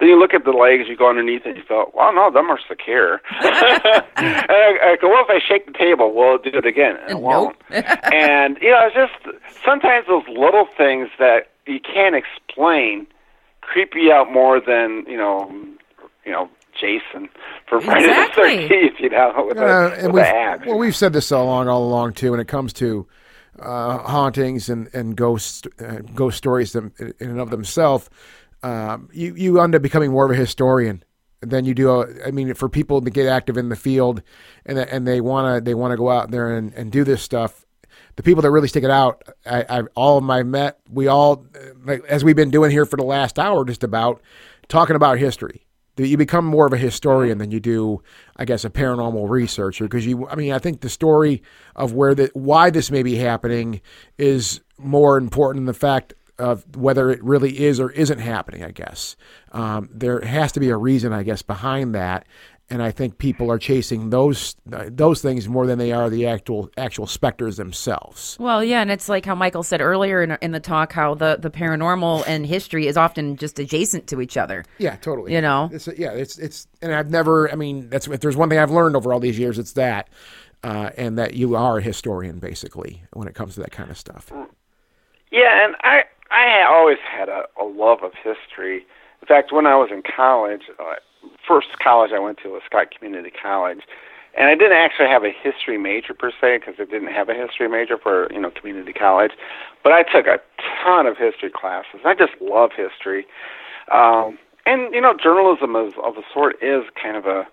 Then 0.00 0.08
you 0.08 0.18
look 0.18 0.34
at 0.34 0.44
the 0.44 0.50
legs 0.50 0.88
you 0.88 0.96
go 0.96 1.08
underneath 1.08 1.46
it 1.46 1.56
you 1.56 1.62
feel 1.66 1.90
well 1.94 2.14
no 2.14 2.30
them 2.30 2.50
are 2.50 2.60
secure. 2.68 3.20
And 4.16 4.50
I, 4.50 4.92
I 4.92 4.96
go 5.00 5.08
well 5.08 5.24
if 5.28 5.30
I 5.30 5.40
shake 5.44 5.66
the 5.66 5.72
table 5.72 6.14
well 6.14 6.38
do 6.38 6.50
it 6.52 6.66
again. 6.66 6.96
And 7.02 7.18
it 7.18 7.20
won't. 7.20 7.56
And 7.70 8.58
you 8.62 8.70
know 8.70 8.86
it's 8.86 8.94
just 8.94 9.36
sometimes 9.64 10.06
those 10.06 10.28
little 10.28 10.68
things 10.78 11.08
that 11.18 11.50
you 11.66 11.80
can't 11.80 12.14
explain 12.14 13.08
creep 13.72 13.92
you 13.94 14.12
out 14.12 14.32
more 14.32 14.60
than 14.60 15.04
you 15.08 15.16
know, 15.16 15.50
you 16.24 16.32
know, 16.32 16.48
Jason 16.78 17.28
for 17.68 17.80
Friday 17.80 18.08
Exactly. 18.08 18.56
the 18.56 18.68
Thirteenth. 18.68 19.00
You 19.00 19.10
know, 19.10 19.44
with, 19.48 19.58
Uh, 19.58 19.62
a, 19.62 19.88
and 19.94 20.06
with 20.12 20.14
we've, 20.14 20.24
a 20.24 20.28
axe. 20.36 20.66
well, 20.66 20.78
we've 20.78 20.96
said 20.96 21.12
this 21.12 21.30
all 21.32 21.44
along, 21.44 21.68
all 21.68 21.84
along 21.84 22.14
too. 22.14 22.30
When 22.32 22.40
it 22.40 22.48
comes 22.48 22.72
to 22.74 23.06
uh, 23.60 23.98
hauntings 23.98 24.68
and 24.68 24.88
and 24.94 25.16
ghost 25.16 25.68
uh, 25.80 25.98
ghost 26.14 26.36
stories 26.38 26.72
them, 26.72 26.92
in 26.98 27.14
and 27.20 27.40
of 27.40 27.50
themselves, 27.50 28.10
um, 28.62 29.08
you 29.12 29.34
you 29.34 29.60
end 29.60 29.74
up 29.74 29.82
becoming 29.82 30.10
more 30.10 30.24
of 30.24 30.30
a 30.30 30.34
historian 30.36 31.02
than 31.40 31.64
you 31.64 31.74
do. 31.74 31.90
uh, 32.00 32.06
I 32.26 32.30
mean, 32.30 32.54
for 32.54 32.68
people 32.68 33.00
to 33.02 33.10
get 33.10 33.26
active 33.26 33.56
in 33.56 33.68
the 33.68 33.76
field 33.76 34.22
and 34.66 34.78
and 34.78 35.06
they 35.06 35.20
wanna 35.20 35.60
they 35.60 35.74
wanna 35.74 35.96
go 35.96 36.10
out 36.10 36.30
there 36.30 36.56
and, 36.56 36.72
and 36.74 36.90
do 36.90 37.04
this 37.04 37.22
stuff. 37.22 37.64
The 38.16 38.22
people 38.22 38.42
that 38.42 38.50
really 38.50 38.68
stick 38.68 38.84
it 38.84 38.90
out, 38.90 39.22
I, 39.44 39.64
I 39.68 39.82
all 39.94 40.18
of 40.18 40.24
my 40.24 40.42
met, 40.42 40.78
we 40.90 41.08
all, 41.08 41.46
as 42.08 42.24
we've 42.24 42.36
been 42.36 42.50
doing 42.50 42.70
here 42.70 42.86
for 42.86 42.96
the 42.96 43.04
last 43.04 43.38
hour, 43.38 43.64
just 43.64 43.82
about 43.82 44.20
talking 44.68 44.96
about 44.96 45.18
history 45.18 45.64
you 45.96 46.16
become 46.16 46.44
more 46.44 46.66
of 46.66 46.72
a 46.72 46.78
historian 46.78 47.38
than 47.38 47.50
you 47.50 47.60
do, 47.60 48.02
I 48.36 48.44
guess, 48.44 48.64
a 48.64 48.70
paranormal 48.70 49.28
researcher. 49.28 49.84
Because 49.84 50.06
you, 50.06 50.26
I 50.28 50.34
mean, 50.34 50.52
I 50.52 50.58
think 50.58 50.80
the 50.80 50.88
story 50.88 51.42
of 51.76 51.92
where 51.92 52.14
the 52.14 52.30
why 52.34 52.70
this 52.70 52.90
may 52.90 53.02
be 53.02 53.16
happening 53.16 53.80
is 54.18 54.60
more 54.78 55.16
important 55.16 55.60
than 55.60 55.66
the 55.66 55.74
fact 55.74 56.14
of 56.36 56.76
whether 56.76 57.10
it 57.10 57.22
really 57.22 57.60
is 57.60 57.78
or 57.78 57.90
isn't 57.92 58.18
happening. 58.18 58.64
I 58.64 58.72
guess 58.72 59.16
um, 59.52 59.88
there 59.92 60.20
has 60.20 60.50
to 60.52 60.60
be 60.60 60.70
a 60.70 60.76
reason, 60.76 61.12
I 61.12 61.22
guess, 61.22 61.42
behind 61.42 61.94
that. 61.94 62.26
And 62.70 62.82
I 62.82 62.92
think 62.92 63.18
people 63.18 63.50
are 63.52 63.58
chasing 63.58 64.08
those 64.08 64.56
those 64.64 65.20
things 65.20 65.48
more 65.48 65.66
than 65.66 65.78
they 65.78 65.92
are 65.92 66.08
the 66.08 66.26
actual 66.26 66.70
actual 66.78 67.06
specters 67.06 67.58
themselves. 67.58 68.38
Well, 68.40 68.64
yeah, 68.64 68.80
and 68.80 68.90
it's 68.90 69.08
like 69.08 69.26
how 69.26 69.34
Michael 69.34 69.62
said 69.62 69.82
earlier 69.82 70.22
in, 70.22 70.38
in 70.40 70.52
the 70.52 70.60
talk 70.60 70.92
how 70.92 71.14
the, 71.14 71.36
the 71.38 71.50
paranormal 71.50 72.24
and 72.26 72.46
history 72.46 72.86
is 72.86 72.96
often 72.96 73.36
just 73.36 73.58
adjacent 73.58 74.06
to 74.08 74.20
each 74.22 74.38
other. 74.38 74.64
Yeah, 74.78 74.96
totally. 74.96 75.34
You 75.34 75.42
know? 75.42 75.68
it's 75.72 75.88
yeah, 75.98 76.12
it's 76.12 76.38
it's, 76.38 76.66
and 76.80 76.94
I've 76.94 77.10
never. 77.10 77.52
I 77.52 77.54
mean, 77.54 77.90
that's 77.90 78.08
if 78.08 78.20
there's 78.20 78.36
one 78.36 78.48
thing 78.48 78.58
I've 78.58 78.70
learned 78.70 78.96
over 78.96 79.12
all 79.12 79.20
these 79.20 79.38
years, 79.38 79.58
it's 79.58 79.72
that, 79.72 80.08
uh, 80.62 80.90
and 80.96 81.18
that 81.18 81.34
you 81.34 81.56
are 81.56 81.78
a 81.78 81.82
historian 81.82 82.38
basically 82.38 83.02
when 83.12 83.28
it 83.28 83.34
comes 83.34 83.54
to 83.54 83.60
that 83.60 83.72
kind 83.72 83.90
of 83.90 83.98
stuff. 83.98 84.32
Yeah, 85.30 85.66
and 85.66 85.76
I 85.82 86.04
I 86.30 86.64
always 86.66 86.98
had 86.98 87.28
a, 87.28 87.44
a 87.60 87.64
love 87.64 88.02
of 88.02 88.12
history. 88.14 88.86
In 89.20 89.28
fact, 89.28 89.52
when 89.52 89.66
I 89.66 89.76
was 89.76 89.90
in 89.92 90.02
college, 90.02 90.62
uh, 90.78 90.94
first 91.46 91.78
college 91.82 92.10
I 92.14 92.18
went 92.18 92.38
to 92.42 92.48
was 92.50 92.62
Scott 92.66 92.88
Community 92.96 93.30
College, 93.30 93.80
and 94.36 94.48
I 94.48 94.54
didn't 94.54 94.76
actually 94.76 95.08
have 95.08 95.24
a 95.24 95.30
history 95.30 95.78
major 95.78 96.14
per 96.14 96.30
se 96.30 96.58
because 96.58 96.74
I 96.78 96.84
didn't 96.84 97.12
have 97.12 97.28
a 97.28 97.34
history 97.34 97.68
major 97.68 97.96
for 97.98 98.32
you 98.32 98.40
know 98.40 98.50
community 98.50 98.92
college, 98.92 99.32
but 99.82 99.92
I 99.92 100.02
took 100.02 100.26
a 100.26 100.40
ton 100.82 101.06
of 101.06 101.16
history 101.16 101.50
classes. 101.50 102.00
I 102.04 102.14
just 102.14 102.32
love 102.40 102.70
history, 102.76 103.26
um, 103.92 104.38
and 104.66 104.92
you 104.94 105.00
know 105.00 105.14
journalism 105.14 105.76
is, 105.76 105.94
of 106.02 106.16
a 106.16 106.22
sort 106.32 106.56
is 106.62 106.84
kind 107.00 107.16
of 107.16 107.26
a 107.26 107.46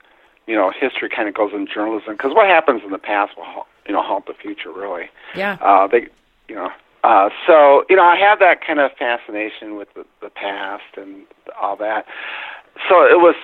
you 0.48 0.56
know 0.56 0.72
history 0.72 1.10
kind 1.10 1.28
of 1.28 1.36
goes 1.36 1.52
in 1.54 1.68
journalism 1.68 2.14
because 2.14 2.34
what 2.34 2.48
happens 2.48 2.82
in 2.84 2.92
the 2.92 2.98
past 2.98 3.38
will 3.38 3.66
you 3.88 3.94
know 3.94 4.02
haunt 4.02 4.26
the 4.26 4.34
future 4.34 4.72
really. 4.72 5.10
Yeah. 5.36 5.58
Uh, 5.62 5.88
they, 5.88 6.08
you 6.48 6.56
know, 6.56 6.70
uh, 7.04 7.30
so 7.48 7.84
you 7.90 7.96
know, 7.96 8.04
I 8.04 8.16
have 8.18 8.40
that 8.40 8.66
kind 8.66 8.80
of 8.80 8.92
fascination 8.98 9.76
with 9.76 9.88
the, 9.94 10.06
the 10.22 10.30
past 10.30 10.98
and 10.98 11.26
all 11.60 11.76
that. 11.78 12.06
So 12.90 13.06
it 13.06 13.20
was 13.20 13.36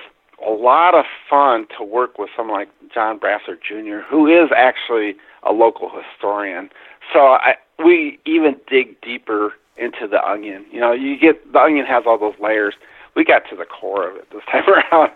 a 0.46 0.50
lot 0.50 0.94
of 0.94 1.04
fun 1.28 1.66
to 1.76 1.84
work 1.84 2.18
with 2.18 2.30
someone 2.36 2.58
like 2.58 2.68
John 2.92 3.18
Brassard 3.18 3.60
Jr., 3.66 3.98
who 4.08 4.26
is 4.26 4.50
actually 4.56 5.16
a 5.42 5.52
local 5.52 5.90
historian. 5.90 6.70
So 7.12 7.20
I, 7.20 7.56
we 7.84 8.18
even 8.26 8.56
dig 8.68 9.00
deeper 9.00 9.54
into 9.76 10.06
the 10.08 10.22
onion. 10.24 10.64
You 10.72 10.80
know, 10.80 10.92
you 10.92 11.16
get 11.18 11.52
the 11.52 11.58
onion 11.60 11.86
has 11.86 12.04
all 12.06 12.18
those 12.18 12.34
layers. 12.40 12.74
We 13.16 13.24
got 13.24 13.42
to 13.50 13.56
the 13.56 13.64
core 13.64 14.08
of 14.08 14.16
it 14.16 14.28
this 14.30 14.42
time 14.50 14.64
around 14.68 15.10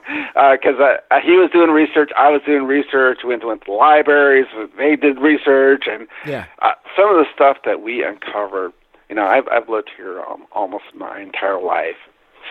because 0.58 0.80
uh, 0.80 0.96
uh, 1.14 1.20
he 1.22 1.32
was 1.36 1.50
doing 1.52 1.70
research, 1.70 2.10
I 2.16 2.30
was 2.30 2.40
doing 2.44 2.64
research. 2.64 3.18
We 3.22 3.30
went 3.30 3.42
to, 3.42 3.48
went 3.48 3.60
to 3.62 3.66
the 3.70 3.72
libraries, 3.76 4.46
they 4.76 4.96
did 4.96 5.18
research, 5.20 5.84
and 5.88 6.08
Yeah. 6.26 6.46
uh, 6.62 6.72
some 6.96 7.10
of 7.10 7.16
the 7.16 7.26
stuff 7.32 7.58
that 7.64 7.80
we 7.82 8.02
uncovered. 8.04 8.72
You 9.08 9.16
know, 9.16 9.26
I've 9.26 9.46
I've 9.48 9.68
lived 9.68 9.90
here 9.96 10.20
um, 10.22 10.46
almost 10.52 10.84
my 10.94 11.20
entire 11.20 11.60
life. 11.60 11.96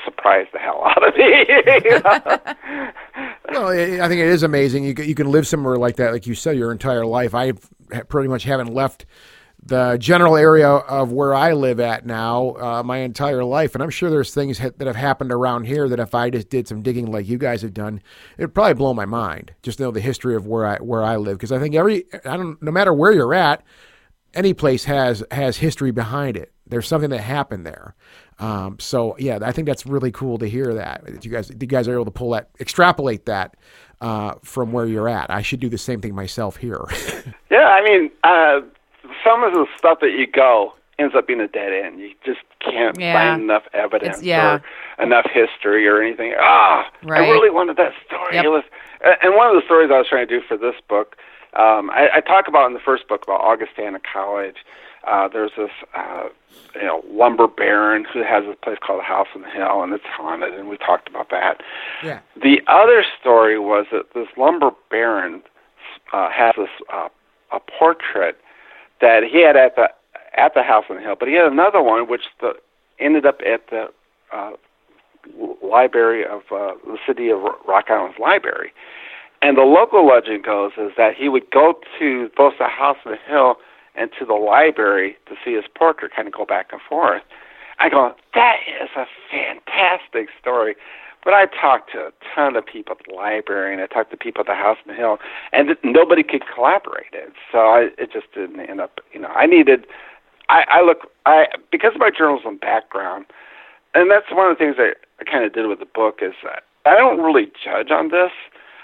Surprised 0.05 0.49
the 0.53 0.59
hell 0.59 0.83
out 0.85 1.07
of 1.07 1.15
me. 1.15 1.45
Well, 3.51 3.67
I 3.67 4.07
think 4.07 4.21
it 4.21 4.27
is 4.27 4.43
amazing. 4.43 4.85
You 4.85 4.93
can, 4.93 5.09
you 5.09 5.15
can 5.15 5.29
live 5.29 5.45
somewhere 5.45 5.75
like 5.75 5.97
that, 5.97 6.13
like 6.13 6.25
you 6.25 6.35
said, 6.35 6.57
your 6.57 6.71
entire 6.71 7.05
life. 7.05 7.35
I 7.35 7.51
pretty 8.07 8.29
much 8.29 8.43
haven't 8.43 8.73
left 8.73 9.05
the 9.63 9.97
general 9.99 10.37
area 10.37 10.67
of 10.69 11.11
where 11.11 11.33
I 11.33 11.53
live 11.53 11.79
at 11.79 12.05
now 12.05 12.55
uh, 12.55 12.83
my 12.83 12.99
entire 12.99 13.43
life, 13.43 13.75
and 13.75 13.83
I'm 13.83 13.89
sure 13.89 14.09
there's 14.09 14.33
things 14.33 14.57
ha- 14.57 14.71
that 14.77 14.87
have 14.87 14.95
happened 14.95 15.31
around 15.31 15.65
here 15.65 15.87
that 15.89 15.99
if 15.99 16.15
I 16.15 16.29
just 16.29 16.49
did 16.49 16.67
some 16.67 16.81
digging 16.81 17.11
like 17.11 17.27
you 17.27 17.37
guys 17.37 17.61
have 17.61 17.73
done, 17.73 18.01
it'd 18.37 18.55
probably 18.55 18.73
blow 18.73 18.93
my 18.93 19.05
mind. 19.05 19.53
Just 19.61 19.79
know 19.79 19.91
the 19.91 19.99
history 19.99 20.35
of 20.35 20.47
where 20.47 20.65
I 20.65 20.77
where 20.77 21.03
I 21.03 21.17
live, 21.17 21.37
because 21.37 21.51
I 21.51 21.59
think 21.59 21.75
every 21.75 22.05
I 22.25 22.37
don't 22.37 22.61
no 22.61 22.71
matter 22.71 22.93
where 22.93 23.11
you're 23.11 23.33
at, 23.33 23.63
any 24.33 24.53
place 24.53 24.85
has 24.85 25.23
has 25.29 25.57
history 25.57 25.91
behind 25.91 26.37
it. 26.37 26.51
There's 26.65 26.87
something 26.87 27.09
that 27.09 27.21
happened 27.21 27.65
there. 27.65 27.95
Um, 28.41 28.77
so 28.79 29.15
yeah, 29.19 29.39
I 29.41 29.51
think 29.51 29.67
that's 29.67 29.85
really 29.85 30.11
cool 30.11 30.37
to 30.39 30.47
hear 30.47 30.73
that, 30.73 31.05
that 31.05 31.23
you 31.23 31.31
guys 31.31 31.49
you 31.49 31.55
guys 31.67 31.87
are 31.87 31.93
able 31.93 32.05
to 32.05 32.11
pull 32.11 32.31
that, 32.31 32.49
extrapolate 32.59 33.25
that 33.27 33.55
uh, 34.01 34.33
from 34.43 34.71
where 34.71 34.85
you're 34.85 35.07
at. 35.07 35.29
I 35.29 35.41
should 35.43 35.59
do 35.59 35.69
the 35.69 35.77
same 35.77 36.01
thing 36.01 36.15
myself 36.15 36.57
here. 36.57 36.83
yeah, 37.51 37.67
I 37.67 37.83
mean, 37.83 38.09
uh, 38.23 38.61
some 39.23 39.43
of 39.43 39.53
the 39.53 39.67
stuff 39.77 39.99
that 40.01 40.11
you 40.17 40.25
go 40.27 40.73
ends 40.97 41.13
up 41.15 41.27
being 41.27 41.39
a 41.39 41.47
dead 41.47 41.71
end. 41.71 41.99
You 41.99 42.11
just 42.25 42.39
can't 42.59 42.99
Yeah. 42.99 43.13
find 43.13 43.43
enough 43.43 43.63
evidence 43.73 44.17
It's- 44.17 44.23
yeah. 44.23 44.55
or 44.99 45.03
enough 45.03 45.25
history 45.31 45.87
or 45.87 46.01
anything. 46.01 46.33
Ah, 46.39 46.91
Right. 47.03 47.21
I 47.23 47.29
really 47.31 47.49
wanted 47.49 47.77
that 47.77 47.93
story. 48.05 48.35
Yep. 48.35 48.45
Was, 48.45 48.63
and 49.23 49.35
one 49.35 49.47
of 49.47 49.55
the 49.55 49.65
stories 49.65 49.89
I 49.91 49.97
was 49.97 50.07
trying 50.07 50.27
to 50.27 50.39
do 50.39 50.45
for 50.47 50.57
this 50.57 50.75
book, 50.87 51.15
um, 51.53 51.89
I, 51.89 52.09
I 52.15 52.19
talk 52.21 52.47
about 52.47 52.67
in 52.67 52.73
the 52.73 52.79
first 52.79 53.07
book 53.07 53.23
about 53.23 53.41
Augustana 53.41 53.99
College. 54.13 54.57
Uh, 55.05 55.27
there's 55.27 55.51
this, 55.57 55.71
uh, 55.95 56.29
you 56.75 56.83
know, 56.83 57.03
lumber 57.09 57.47
baron 57.47 58.05
who 58.11 58.23
has 58.23 58.43
this 58.45 58.55
place 58.63 58.77
called 58.85 58.99
the 58.99 59.03
House 59.03 59.27
on 59.35 59.41
the 59.41 59.49
Hill, 59.49 59.81
and 59.81 59.93
it's 59.93 60.03
haunted, 60.05 60.53
and 60.53 60.69
we 60.69 60.77
talked 60.77 61.09
about 61.09 61.29
that. 61.31 61.61
yeah. 62.03 62.19
The 62.41 62.61
other 62.67 63.03
story 63.19 63.57
was 63.57 63.87
that 63.91 64.13
this 64.13 64.27
lumber 64.37 64.71
baron 64.89 65.41
uh, 66.13 66.29
has 66.29 66.53
this 66.57 66.69
uh, 66.93 67.09
a 67.51 67.59
portrait 67.59 68.37
that 69.01 69.23
he 69.23 69.43
had 69.43 69.55
at 69.55 69.75
the 69.75 69.89
at 70.37 70.53
the 70.53 70.63
house 70.63 70.85
on 70.89 70.97
the 70.97 71.01
hill, 71.01 71.15
but 71.19 71.27
he 71.27 71.33
had 71.33 71.51
another 71.51 71.81
one 71.81 72.07
which 72.07 72.21
the, 72.39 72.53
ended 72.99 73.25
up 73.25 73.41
at 73.45 73.67
the 73.69 73.89
uh, 74.31 74.51
library 75.61 76.25
of 76.25 76.41
uh, 76.51 76.73
the 76.85 76.97
city 77.05 77.29
of 77.29 77.41
Rock 77.67 77.85
Island's 77.89 78.17
library. 78.19 78.71
And 79.41 79.57
the 79.57 79.63
local 79.63 80.05
legend 80.05 80.43
goes 80.43 80.71
is 80.77 80.91
that 80.97 81.15
he 81.15 81.27
would 81.27 81.49
go 81.49 81.73
to 81.99 82.29
both 82.37 82.53
the 82.59 82.67
house 82.67 82.97
on 83.05 83.13
the 83.13 83.17
hill 83.27 83.55
and 83.95 84.09
to 84.19 84.25
the 84.25 84.33
library 84.33 85.17
to 85.27 85.35
see 85.43 85.53
his 85.53 85.65
portrait, 85.75 86.11
kind 86.15 86.27
of 86.27 86.33
go 86.33 86.45
back 86.45 86.69
and 86.71 86.81
forth. 86.81 87.23
I 87.79 87.89
go, 87.89 88.13
that 88.35 88.57
is 88.81 88.89
a 88.95 89.05
fantastic 89.29 90.29
story. 90.39 90.75
But 91.23 91.33
I 91.33 91.45
talked 91.45 91.91
to 91.91 91.99
a 92.07 92.11
ton 92.33 92.55
of 92.55 92.65
people 92.65 92.95
at 92.99 93.05
the 93.05 93.13
library, 93.13 93.73
and 93.73 93.81
I 93.81 93.87
talked 93.87 94.09
to 94.11 94.17
people 94.17 94.41
at 94.41 94.47
the 94.47 94.55
House 94.55 94.77
on 94.85 94.93
the 94.93 94.97
Hill, 94.97 95.19
and 95.53 95.77
nobody 95.83 96.23
could 96.23 96.43
collaborate 96.51 97.13
it. 97.13 97.33
So 97.51 97.59
I, 97.59 97.89
it 97.97 98.11
just 98.11 98.31
didn't 98.33 98.59
end 98.59 98.81
up. 98.81 98.99
You 99.13 99.19
know, 99.19 99.27
I 99.29 99.45
needed. 99.45 99.85
I, 100.49 100.63
I 100.67 100.81
look. 100.81 101.11
I 101.25 101.45
because 101.71 101.93
of 101.93 101.99
my 101.99 102.09
journalism 102.09 102.57
background, 102.57 103.25
and 103.93 104.09
that's 104.09 104.31
one 104.31 104.49
of 104.49 104.57
the 104.57 104.63
things 104.63 104.77
that 104.77 104.95
I 105.19 105.23
kind 105.29 105.45
of 105.45 105.53
did 105.53 105.67
with 105.67 105.79
the 105.79 105.85
book 105.85 106.19
is 106.23 106.33
that 106.43 106.63
I 106.85 106.97
don't 106.97 107.21
really 107.21 107.51
judge 107.63 107.91
on 107.91 108.09
this. 108.09 108.31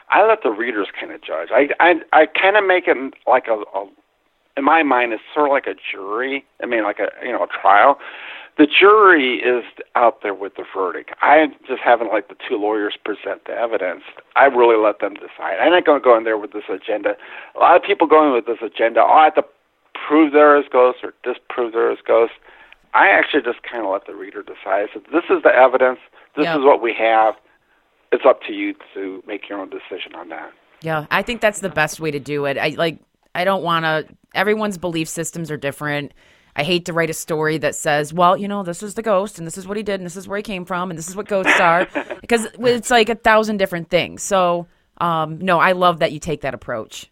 I 0.10 0.26
let 0.26 0.43
the 0.43 0.51
readers 0.51 0.88
kind 0.97 1.12
of 1.12 1.22
judge. 1.22 1.49
I 1.51 1.70
I 1.80 1.95
I 2.14 2.26
kind 2.28 2.55
of 2.55 2.66
make 2.66 2.88
it 2.88 2.97
like 3.26 3.47
a, 3.47 3.64
a 3.74 3.88
in 4.58 4.64
my 4.64 4.84
mind 4.84 5.14
it's 5.14 5.24
sort 5.34 5.47
of 5.47 5.51
like 5.51 5.68
a 5.68 5.76
jury. 5.91 6.43
I 6.62 6.66
mean, 6.66 6.84
like 6.84 6.99
a 6.99 7.10
you 7.26 7.32
know 7.32 7.43
a 7.43 7.47
trial. 7.47 7.97
The 8.58 8.66
jury 8.66 9.36
is 9.38 9.64
out 9.95 10.24
there 10.24 10.34
with 10.34 10.55
the 10.55 10.64
verdict. 10.76 11.12
I 11.22 11.45
just 11.68 11.80
haven't 11.84 12.12
let 12.12 12.28
the 12.28 12.36
two 12.49 12.58
lawyers 12.58 12.95
present 13.05 13.45
the 13.45 13.53
evidence. 13.53 14.01
I 14.36 14.45
really 14.45 14.82
let 14.84 14.99
them 14.99 15.14
decide. 15.14 15.60
I'm 15.62 15.72
not 15.72 15.86
going 15.86 16.01
to 16.01 16.03
go 16.03 16.18
in 16.18 16.24
there 16.24 16.39
with 16.39 16.53
this 16.53 16.64
agenda. 16.68 17.16
A 17.55 17.60
lot 17.60 17.76
of 17.76 17.84
people 17.84 18.08
go 18.08 18.26
in 18.26 18.34
with 18.34 18.47
this 18.47 18.58
agenda. 18.64 19.01
Oh, 19.01 19.12
I 19.14 19.26
have 19.26 19.36
to 19.36 19.45
prove 19.93 20.34
there 20.34 20.58
is 20.60 20.66
ghosts 20.72 21.01
or 21.03 21.14
disprove 21.24 21.74
there 21.74 21.91
is 21.91 21.99
ghosts. 22.05 22.36
I 22.95 23.10
actually 23.10 23.43
just 23.43 23.62
kind 23.62 23.86
of 23.86 23.91
let 23.91 24.08
the 24.08 24.16
reader 24.16 24.41
decide. 24.41 24.88
So 24.91 25.01
this 25.14 25.26
is 25.30 25.43
the 25.43 25.53
evidence. 25.53 25.99
This 26.36 26.45
Yep. 26.45 26.58
is 26.58 26.64
what 26.66 26.82
we 26.82 26.93
have. 26.97 27.36
It's 28.12 28.26
up 28.26 28.41
to 28.47 28.53
you 28.53 28.74
to 28.95 29.22
make 29.28 29.47
your 29.49 29.60
own 29.60 29.70
decision 29.70 30.16
on 30.16 30.30
that. 30.30 30.51
Yeah, 30.82 31.05
I 31.12 31.22
think 31.22 31.41
that's 31.41 31.60
the 31.60 31.70
best 31.70 31.99
way 31.99 32.10
to 32.10 32.20
do 32.20 32.45
it. 32.45 32.58
I 32.58 32.70
like 32.70 32.97
I 33.38 33.44
don't 33.44 33.62
want 33.62 33.86
to 33.86 34.08
everyone's 34.34 34.80
belief 34.80 35.08
systems 35.08 35.52
are 35.52 35.58
different. 35.58 36.12
I 36.56 36.64
hate 36.64 36.86
to 36.86 36.94
write 36.94 37.12
a 37.12 37.14
story 37.14 37.60
that 37.60 37.76
says, 37.76 38.12
"Well, 38.12 38.36
you 38.36 38.48
know, 38.48 38.64
this 38.64 38.82
is 38.82 38.96
the 38.96 39.04
ghost 39.04 39.38
and 39.38 39.46
this 39.46 39.60
is 39.60 39.68
what 39.68 39.78
he 39.78 39.84
did 39.84 40.00
and 40.00 40.06
this 40.06 40.16
is 40.16 40.28
where 40.28 40.38
he 40.38 40.44
came 40.44 40.66
from 40.66 40.90
and 40.90 40.98
this 40.98 41.08
is 41.08 41.16
what 41.16 41.28
ghosts 41.28 41.60
are." 41.60 41.88
because 42.22 42.48
it's 42.58 42.90
like 42.90 43.10
a 43.10 43.16
thousand 43.16 43.58
different 43.58 43.90
things. 43.90 44.24
So, 44.24 44.66
um 45.00 45.38
no, 45.38 45.60
I 45.60 45.74
love 45.74 46.00
that 46.00 46.12
you 46.12 46.20
take 46.20 46.42
that 46.42 46.56
approach. 46.56 47.12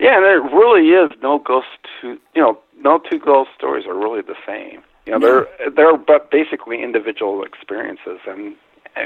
Yeah, 0.00 0.16
and 0.16 0.24
there 0.24 0.42
really 0.42 0.88
is 0.88 1.12
no 1.22 1.38
ghost 1.38 1.68
to 2.00 2.18
you 2.34 2.42
know 2.42 2.58
no 2.76 2.98
two 2.98 3.20
ghost 3.20 3.50
stories 3.56 3.86
are 3.86 3.96
really 3.96 4.22
the 4.22 4.34
same. 4.44 4.82
You 5.06 5.12
know, 5.12 5.20
they're 5.20 5.70
they're 5.70 5.96
but 5.96 6.32
basically 6.32 6.82
individual 6.82 7.44
experiences, 7.44 8.18
and 8.26 8.56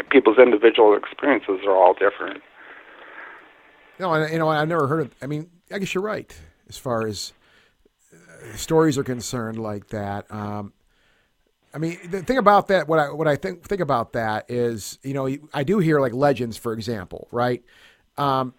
people's 0.09 0.39
individual 0.39 0.97
experiences 0.97 1.61
are 1.66 1.76
all 1.76 1.93
different. 1.93 2.43
No, 3.99 4.12
and 4.12 4.32
you 4.32 4.38
know, 4.38 4.49
I've 4.49 4.68
never 4.68 4.86
heard 4.86 5.01
of. 5.01 5.14
I 5.22 5.26
mean, 5.26 5.51
I 5.72 5.78
guess 5.78 5.94
you're 5.94 6.05
right 6.05 6.34
as 6.68 6.76
far 6.76 7.07
as 7.07 7.32
uh, 8.12 8.57
stories 8.57 8.99
are 8.99 9.05
concerned, 9.05 9.59
like 9.59 9.88
that. 9.88 10.30
Um, 10.30 10.72
I 11.72 11.78
mean, 11.78 11.99
the 12.11 12.22
thing 12.22 12.38
about 12.38 12.68
that, 12.68 12.88
what 12.88 12.99
I 12.99 13.11
what 13.11 13.28
I 13.28 13.36
think 13.36 13.62
think 13.64 13.80
about 13.80 14.12
that 14.14 14.47
is, 14.51 14.99
you 15.03 15.14
know, 15.14 15.28
I 15.53 15.62
do 15.62 15.78
hear 15.78 16.01
like 16.01 16.12
legends, 16.12 16.57
for 16.57 16.72
example, 16.72 17.28
right? 17.30 17.62
Um, 18.16 18.55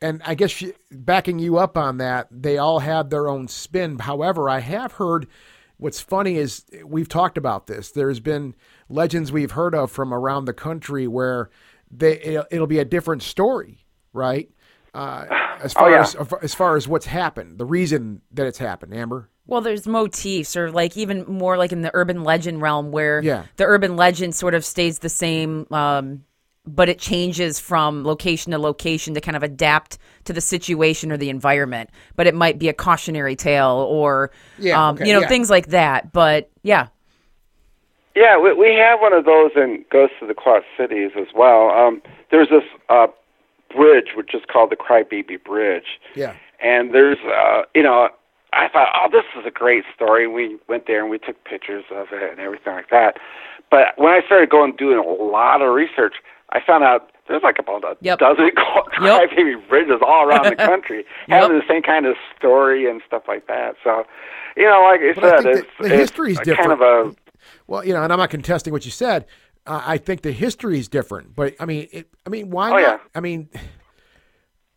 and 0.00 0.20
I 0.24 0.34
guess 0.34 0.62
backing 0.90 1.38
you 1.38 1.58
up 1.58 1.78
on 1.78 1.98
that, 1.98 2.28
they 2.30 2.58
all 2.58 2.80
have 2.80 3.08
their 3.08 3.28
own 3.28 3.48
spin. 3.48 3.98
However, 3.98 4.48
I 4.48 4.60
have 4.60 4.92
heard. 4.92 5.26
What's 5.78 6.00
funny 6.00 6.36
is 6.36 6.64
we've 6.86 7.08
talked 7.08 7.36
about 7.36 7.66
this. 7.66 7.90
There's 7.90 8.18
been 8.18 8.54
legends 8.88 9.30
we've 9.30 9.50
heard 9.50 9.74
of 9.74 9.90
from 9.90 10.12
around 10.12 10.46
the 10.46 10.54
country 10.54 11.06
where 11.06 11.50
they 11.90 12.18
it'll, 12.20 12.46
it'll 12.50 12.66
be 12.66 12.78
a 12.78 12.84
different 12.84 13.22
story, 13.22 13.84
right? 14.14 14.50
Uh, 14.96 15.26
as 15.62 15.72
far 15.78 15.90
yeah. 15.90 16.00
as 16.00 16.16
as 16.42 16.54
far 16.54 16.76
as 16.76 16.88
what's 16.88 17.06
happened, 17.06 17.58
the 17.58 17.64
reason 17.66 18.22
that 18.32 18.46
it's 18.46 18.58
happened, 18.58 18.94
Amber. 18.94 19.28
Well, 19.46 19.60
there's 19.60 19.86
motifs, 19.86 20.56
or 20.56 20.72
like 20.72 20.96
even 20.96 21.24
more 21.26 21.56
like 21.56 21.70
in 21.70 21.82
the 21.82 21.90
urban 21.94 22.24
legend 22.24 22.62
realm, 22.62 22.90
where 22.90 23.22
Yeah. 23.22 23.44
the 23.56 23.64
urban 23.64 23.94
legend 23.94 24.34
sort 24.34 24.54
of 24.54 24.64
stays 24.64 24.98
the 24.98 25.08
same, 25.08 25.66
um, 25.70 26.24
but 26.66 26.88
it 26.88 26.98
changes 26.98 27.60
from 27.60 28.02
location 28.02 28.50
to 28.52 28.58
location 28.58 29.14
to 29.14 29.20
kind 29.20 29.36
of 29.36 29.44
adapt 29.44 29.98
to 30.24 30.32
the 30.32 30.40
situation 30.40 31.12
or 31.12 31.16
the 31.16 31.30
environment. 31.30 31.90
But 32.16 32.26
it 32.26 32.34
might 32.34 32.58
be 32.58 32.68
a 32.68 32.72
cautionary 32.72 33.36
tale, 33.36 33.86
or 33.88 34.32
Yeah, 34.58 34.88
um, 34.88 34.96
okay, 34.96 35.06
you 35.06 35.12
know, 35.12 35.20
yeah. 35.20 35.28
things 35.28 35.48
like 35.48 35.68
that. 35.68 36.12
But 36.12 36.50
yeah, 36.64 36.88
Yeah, 38.16 38.38
we, 38.38 38.52
we 38.54 38.74
have 38.74 38.98
one 39.00 39.12
of 39.12 39.24
those 39.26 39.50
in 39.54 39.84
Ghosts 39.92 40.16
of 40.22 40.26
the 40.28 40.34
Quad 40.34 40.62
Cities 40.76 41.12
as 41.16 41.28
well. 41.36 41.70
Um, 41.70 42.02
there's 42.32 42.48
this 42.48 42.64
uh, 42.88 43.06
bridge 43.76 44.08
which 44.16 44.34
is 44.34 44.42
called 44.52 44.70
the 44.70 44.76
Crybaby 44.76 45.42
Bridge. 45.44 46.00
Yeah. 46.14 46.34
And 46.62 46.94
there's, 46.94 47.18
uh, 47.26 47.62
you 47.74 47.82
know, 47.82 48.08
I 48.52 48.68
thought, 48.68 48.88
oh, 48.94 49.08
this 49.12 49.24
is 49.38 49.44
a 49.46 49.50
great 49.50 49.84
story. 49.94 50.26
We 50.26 50.56
went 50.68 50.86
there 50.86 51.02
and 51.02 51.10
we 51.10 51.18
took 51.18 51.44
pictures 51.44 51.84
of 51.94 52.06
it 52.12 52.30
and 52.30 52.40
everything 52.40 52.72
like 52.72 52.88
that. 52.90 53.18
But 53.70 53.88
when 53.96 54.12
I 54.12 54.20
started 54.24 54.48
going 54.48 54.74
doing 54.76 54.96
a 54.98 55.02
lot 55.02 55.60
of 55.60 55.74
research, 55.74 56.14
I 56.50 56.60
found 56.66 56.82
out 56.84 57.10
there's 57.28 57.42
like 57.42 57.58
about 57.58 57.84
a 57.84 57.96
Yep. 58.00 58.18
dozen 58.20 58.44
Yep. 58.56 59.30
crybaby 59.30 59.68
bridges 59.68 60.00
all 60.00 60.26
around 60.26 60.44
the 60.44 60.56
country 60.56 61.04
having 61.28 61.58
the 61.58 61.64
same 61.68 61.82
kind 61.82 62.06
of 62.06 62.16
story 62.38 62.88
and 62.88 63.02
stuff 63.06 63.24
like 63.28 63.46
that. 63.48 63.74
So, 63.84 64.04
you 64.56 64.64
know, 64.64 64.80
like 64.90 65.00
I 65.02 65.12
But 65.20 65.22
said, 65.22 65.42
think 65.44 65.58
it's, 65.58 65.68
the, 65.78 65.88
the 65.88 65.94
it's 65.94 66.00
history's 66.12 66.38
a 66.38 66.44
different. 66.44 66.80
kind 66.80 66.82
of 66.82 67.12
a 67.12 67.14
well, 67.66 67.84
you 67.84 67.92
know, 67.92 68.02
and 68.02 68.12
I'm 68.12 68.18
not 68.18 68.30
contesting 68.30 68.72
what 68.72 68.84
you 68.84 68.90
said. 68.90 69.26
Uh, 69.66 69.82
I 69.84 69.98
think 69.98 70.22
the 70.22 70.32
history 70.32 70.78
is 70.78 70.88
different, 70.88 71.34
but 71.34 71.54
I 71.60 71.64
mean, 71.66 71.88
it, 71.92 72.08
I 72.24 72.30
mean, 72.30 72.50
why 72.50 72.68
Oh, 72.68 72.72
not? 72.74 72.80
yeah. 72.80 72.98
I 73.14 73.20
mean, 73.20 73.48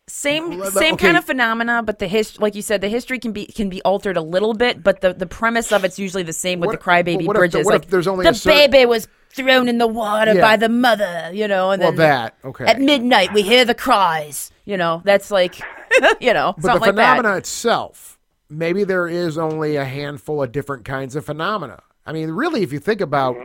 same 0.08 0.64
same 0.70 0.94
okay. 0.94 1.06
kind 1.06 1.16
of 1.16 1.24
phenomena, 1.24 1.82
but 1.84 2.00
the 2.00 2.08
hist 2.08 2.40
like 2.40 2.56
you 2.56 2.62
said, 2.62 2.80
the 2.80 2.88
history 2.88 3.18
can 3.20 3.30
be 3.32 3.46
can 3.46 3.68
be 3.68 3.80
altered 3.82 4.16
a 4.16 4.20
little 4.22 4.54
bit, 4.54 4.82
but 4.82 5.00
the 5.00 5.12
the 5.14 5.26
premise 5.26 5.70
of 5.70 5.84
it's 5.84 5.98
usually 6.00 6.24
the 6.24 6.32
same 6.32 6.58
with 6.58 6.68
What- 6.68 6.78
the 6.80 6.84
crybaby 6.84 7.24
what 7.26 7.36
if 7.36 7.42
the- 7.42 7.58
bridges. 7.58 7.60
if 7.60 7.66
like 7.66 7.86
there's 7.86 8.08
only 8.08 8.24
the 8.24 8.30
a 8.30 8.34
certain- 8.34 8.70
baby 8.72 8.86
was 8.86 9.06
thrown 9.32 9.68
in 9.68 9.78
the 9.78 9.86
water 9.86 10.34
Yeah. 10.34 10.40
by 10.40 10.56
the 10.56 10.68
mother, 10.68 11.30
you 11.32 11.46
know, 11.46 11.70
and 11.70 11.80
well, 11.80 11.92
then 11.92 11.98
that 11.98 12.34
okay. 12.44 12.64
At 12.64 12.80
midnight, 12.80 13.32
we 13.32 13.42
hear 13.42 13.64
the 13.64 13.74
cries. 13.74 14.50
You 14.64 14.76
know, 14.76 15.02
that's 15.04 15.30
like, 15.30 15.60
you 16.20 16.32
know, 16.34 16.54
but 16.58 16.74
the 16.74 16.80
like 16.80 16.90
phenomena 16.90 17.28
that. 17.30 17.38
itself, 17.38 18.18
maybe 18.48 18.82
there 18.82 19.06
is 19.06 19.38
only 19.38 19.76
a 19.76 19.84
handful 19.84 20.42
of 20.42 20.50
different 20.50 20.84
kinds 20.84 21.14
of 21.14 21.24
phenomena. 21.24 21.80
I 22.04 22.12
mean, 22.12 22.30
really, 22.32 22.62
if 22.62 22.72
you 22.72 22.80
think 22.80 23.00
about 23.00 23.36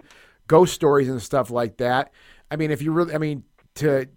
ghost 0.48 0.74
stories 0.74 1.10
and 1.10 1.22
stuff 1.22 1.50
like 1.52 1.78
that, 1.78 2.12
I 2.50 2.56
mean, 2.56 2.72
if 2.72 2.82
you 2.82 2.92
really, 2.92 3.14
I 3.14 3.18
mean, 3.18 3.44
to, 3.76 4.08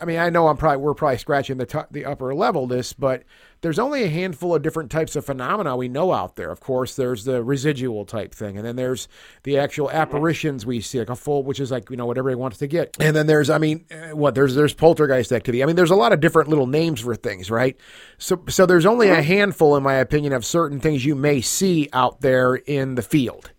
I 0.00 0.04
mean, 0.04 0.18
I 0.18 0.30
know 0.30 0.48
I'm 0.48 0.56
probably 0.56 0.78
we're 0.78 0.94
probably 0.94 1.18
scratching 1.18 1.56
the 1.56 1.66
top, 1.66 1.92
the 1.92 2.04
upper 2.04 2.34
level 2.34 2.66
this, 2.66 2.92
but 2.92 3.24
there's 3.62 3.78
only 3.78 4.04
a 4.04 4.08
handful 4.08 4.54
of 4.54 4.62
different 4.62 4.90
types 4.90 5.16
of 5.16 5.24
phenomena 5.24 5.76
we 5.76 5.88
know 5.88 6.12
out 6.12 6.36
there. 6.36 6.50
Of 6.50 6.60
course, 6.60 6.94
there's 6.94 7.24
the 7.24 7.42
residual 7.42 8.04
type 8.04 8.34
thing, 8.34 8.56
and 8.56 8.66
then 8.66 8.76
there's 8.76 9.08
the 9.42 9.58
actual 9.58 9.90
apparitions 9.90 10.64
we 10.64 10.80
see, 10.80 10.98
like 10.98 11.10
a 11.10 11.16
full, 11.16 11.42
which 11.42 11.60
is 11.60 11.70
like 11.70 11.90
you 11.90 11.96
know 11.96 12.06
whatever 12.06 12.28
everybody 12.28 12.40
wants 12.40 12.58
to 12.58 12.66
get, 12.66 12.96
and 13.00 13.16
then 13.16 13.26
there's, 13.26 13.50
I 13.50 13.58
mean, 13.58 13.84
uh, 13.90 14.16
what 14.16 14.34
there's 14.34 14.54
there's 14.54 14.74
poltergeist 14.74 15.32
activity. 15.32 15.62
I 15.62 15.66
mean, 15.66 15.76
there's 15.76 15.90
a 15.90 15.96
lot 15.96 16.12
of 16.12 16.20
different 16.20 16.48
little 16.48 16.66
names 16.66 17.00
for 17.00 17.14
things, 17.14 17.50
right? 17.50 17.76
So 18.18 18.42
so 18.48 18.66
there's 18.66 18.86
only 18.86 19.08
a 19.08 19.22
handful, 19.22 19.76
in 19.76 19.82
my 19.82 19.94
opinion, 19.94 20.32
of 20.32 20.44
certain 20.44 20.80
things 20.80 21.04
you 21.04 21.14
may 21.14 21.40
see 21.40 21.88
out 21.92 22.20
there 22.20 22.54
in 22.54 22.94
the 22.94 23.02
field. 23.02 23.50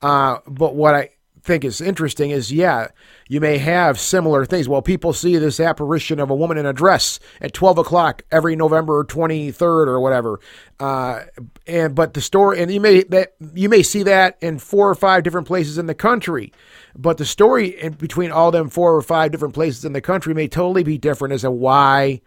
Uh, 0.00 0.38
but 0.46 0.76
what 0.76 0.94
I 0.94 1.10
think 1.48 1.64
is 1.64 1.80
interesting 1.80 2.30
is, 2.30 2.52
yeah, 2.52 2.88
you 3.26 3.40
may 3.40 3.56
have 3.56 3.98
similar 3.98 4.44
things. 4.44 4.68
Well, 4.68 4.82
people 4.82 5.14
see 5.14 5.36
this 5.38 5.58
apparition 5.58 6.20
of 6.20 6.28
a 6.28 6.34
woman 6.34 6.58
in 6.58 6.66
a 6.66 6.74
dress 6.74 7.18
at 7.40 7.54
12 7.54 7.78
o'clock 7.78 8.22
every 8.30 8.54
November 8.54 9.02
23rd 9.02 9.86
or 9.88 9.98
whatever. 9.98 10.38
Uh, 10.78 11.22
and 11.66 11.94
but 11.94 12.12
the 12.12 12.20
story, 12.20 12.60
and 12.60 12.70
you 12.70 12.80
may 12.80 13.02
that 13.04 13.34
you 13.54 13.68
may 13.70 13.82
see 13.82 14.02
that 14.04 14.36
in 14.42 14.58
four 14.58 14.90
or 14.90 14.94
five 14.94 15.22
different 15.24 15.46
places 15.46 15.78
in 15.78 15.86
the 15.86 15.94
country. 15.94 16.52
But 16.94 17.16
the 17.16 17.24
story 17.24 17.68
in 17.80 17.94
between 17.94 18.30
all 18.30 18.50
them 18.50 18.68
four 18.68 18.94
or 18.94 19.02
five 19.02 19.32
different 19.32 19.54
places 19.54 19.84
in 19.84 19.94
the 19.94 20.00
country 20.02 20.34
may 20.34 20.48
totally 20.48 20.82
be 20.84 20.98
different 20.98 21.32
as 21.32 21.40
to 21.40 21.50
why 21.50 22.20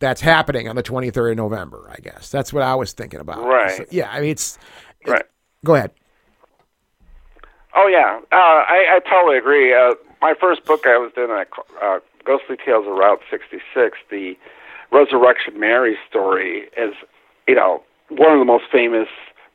that's 0.00 0.20
happening 0.20 0.68
on 0.68 0.76
the 0.76 0.82
23rd 0.82 1.30
of 1.30 1.36
November. 1.36 1.90
I 1.90 2.00
guess 2.00 2.30
that's 2.30 2.52
what 2.52 2.64
I 2.64 2.74
was 2.74 2.92
thinking 2.92 3.20
about. 3.20 3.44
Right. 3.44 3.76
So, 3.76 3.84
yeah. 3.90 4.10
I 4.10 4.20
mean, 4.20 4.30
it's. 4.30 4.58
right. 5.06 5.24
Go 5.64 5.76
ahead. 5.76 5.92
Oh 7.76 7.86
yeah, 7.88 8.20
uh, 8.32 8.34
I, 8.34 8.96
I 8.96 9.00
totally 9.08 9.36
agree. 9.38 9.74
Uh, 9.74 9.94
my 10.22 10.34
first 10.40 10.64
book 10.64 10.86
I 10.86 10.96
was 10.96 11.12
doing, 11.14 11.30
uh, 11.30 11.44
uh, 11.84 12.00
Ghostly 12.24 12.56
Tales 12.56 12.86
of 12.86 12.94
Route 12.96 13.20
66, 13.30 13.98
the 14.10 14.36
Resurrection 14.90 15.60
Mary 15.60 15.96
story, 16.08 16.68
is 16.76 16.94
you 17.46 17.54
know 17.54 17.82
one 18.08 18.32
of 18.32 18.38
the 18.38 18.44
most 18.44 18.64
famous 18.72 19.08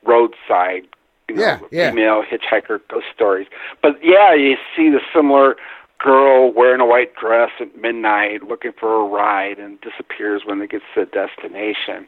roadside, 0.05 0.83
you 1.29 1.35
know, 1.35 1.41
Yeah, 1.41 1.59
yeah. 1.71 1.89
female 1.89 2.23
hitchhiker 2.23 2.79
ghost 2.89 3.07
stories. 3.13 3.47
But 3.81 3.97
yeah, 4.03 4.33
you 4.35 4.55
see 4.75 4.89
the 4.89 5.01
similar 5.15 5.55
girl 5.99 6.51
wearing 6.51 6.81
a 6.81 6.85
white 6.85 7.15
dress 7.15 7.51
at 7.59 7.75
midnight 7.79 8.43
looking 8.43 8.71
for 8.79 9.01
a 9.01 9.07
ride 9.07 9.59
and 9.59 9.79
disappears 9.81 10.41
when 10.45 10.59
it 10.61 10.71
gets 10.71 10.83
to 10.95 11.05
the 11.05 11.11
destination. 11.11 12.07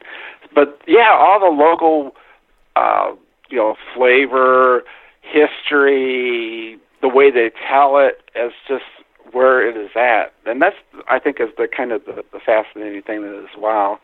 But 0.54 0.80
yeah, 0.88 1.10
all 1.12 1.40
the 1.40 1.56
local 1.56 2.16
uh, 2.76 3.14
you 3.50 3.58
know, 3.58 3.76
flavor, 3.96 4.84
history, 5.24 6.78
the 7.02 7.08
way 7.10 7.32
they 7.32 7.52
tell 7.68 7.98
it 7.98 8.22
is 8.36 8.52
just 8.68 8.84
where 9.32 9.68
it 9.68 9.76
is 9.76 9.90
at, 9.96 10.34
and 10.46 10.62
that's 10.62 10.76
I 11.10 11.18
think 11.20 11.40
is 11.40 11.50
the 11.58 11.68
kind 11.68 11.92
of 11.92 12.06
the, 12.06 12.24
the 12.32 12.40
fascinating 12.40 13.02
thing 13.02 13.22
that 13.24 13.36
as 13.36 13.58
well. 13.60 14.00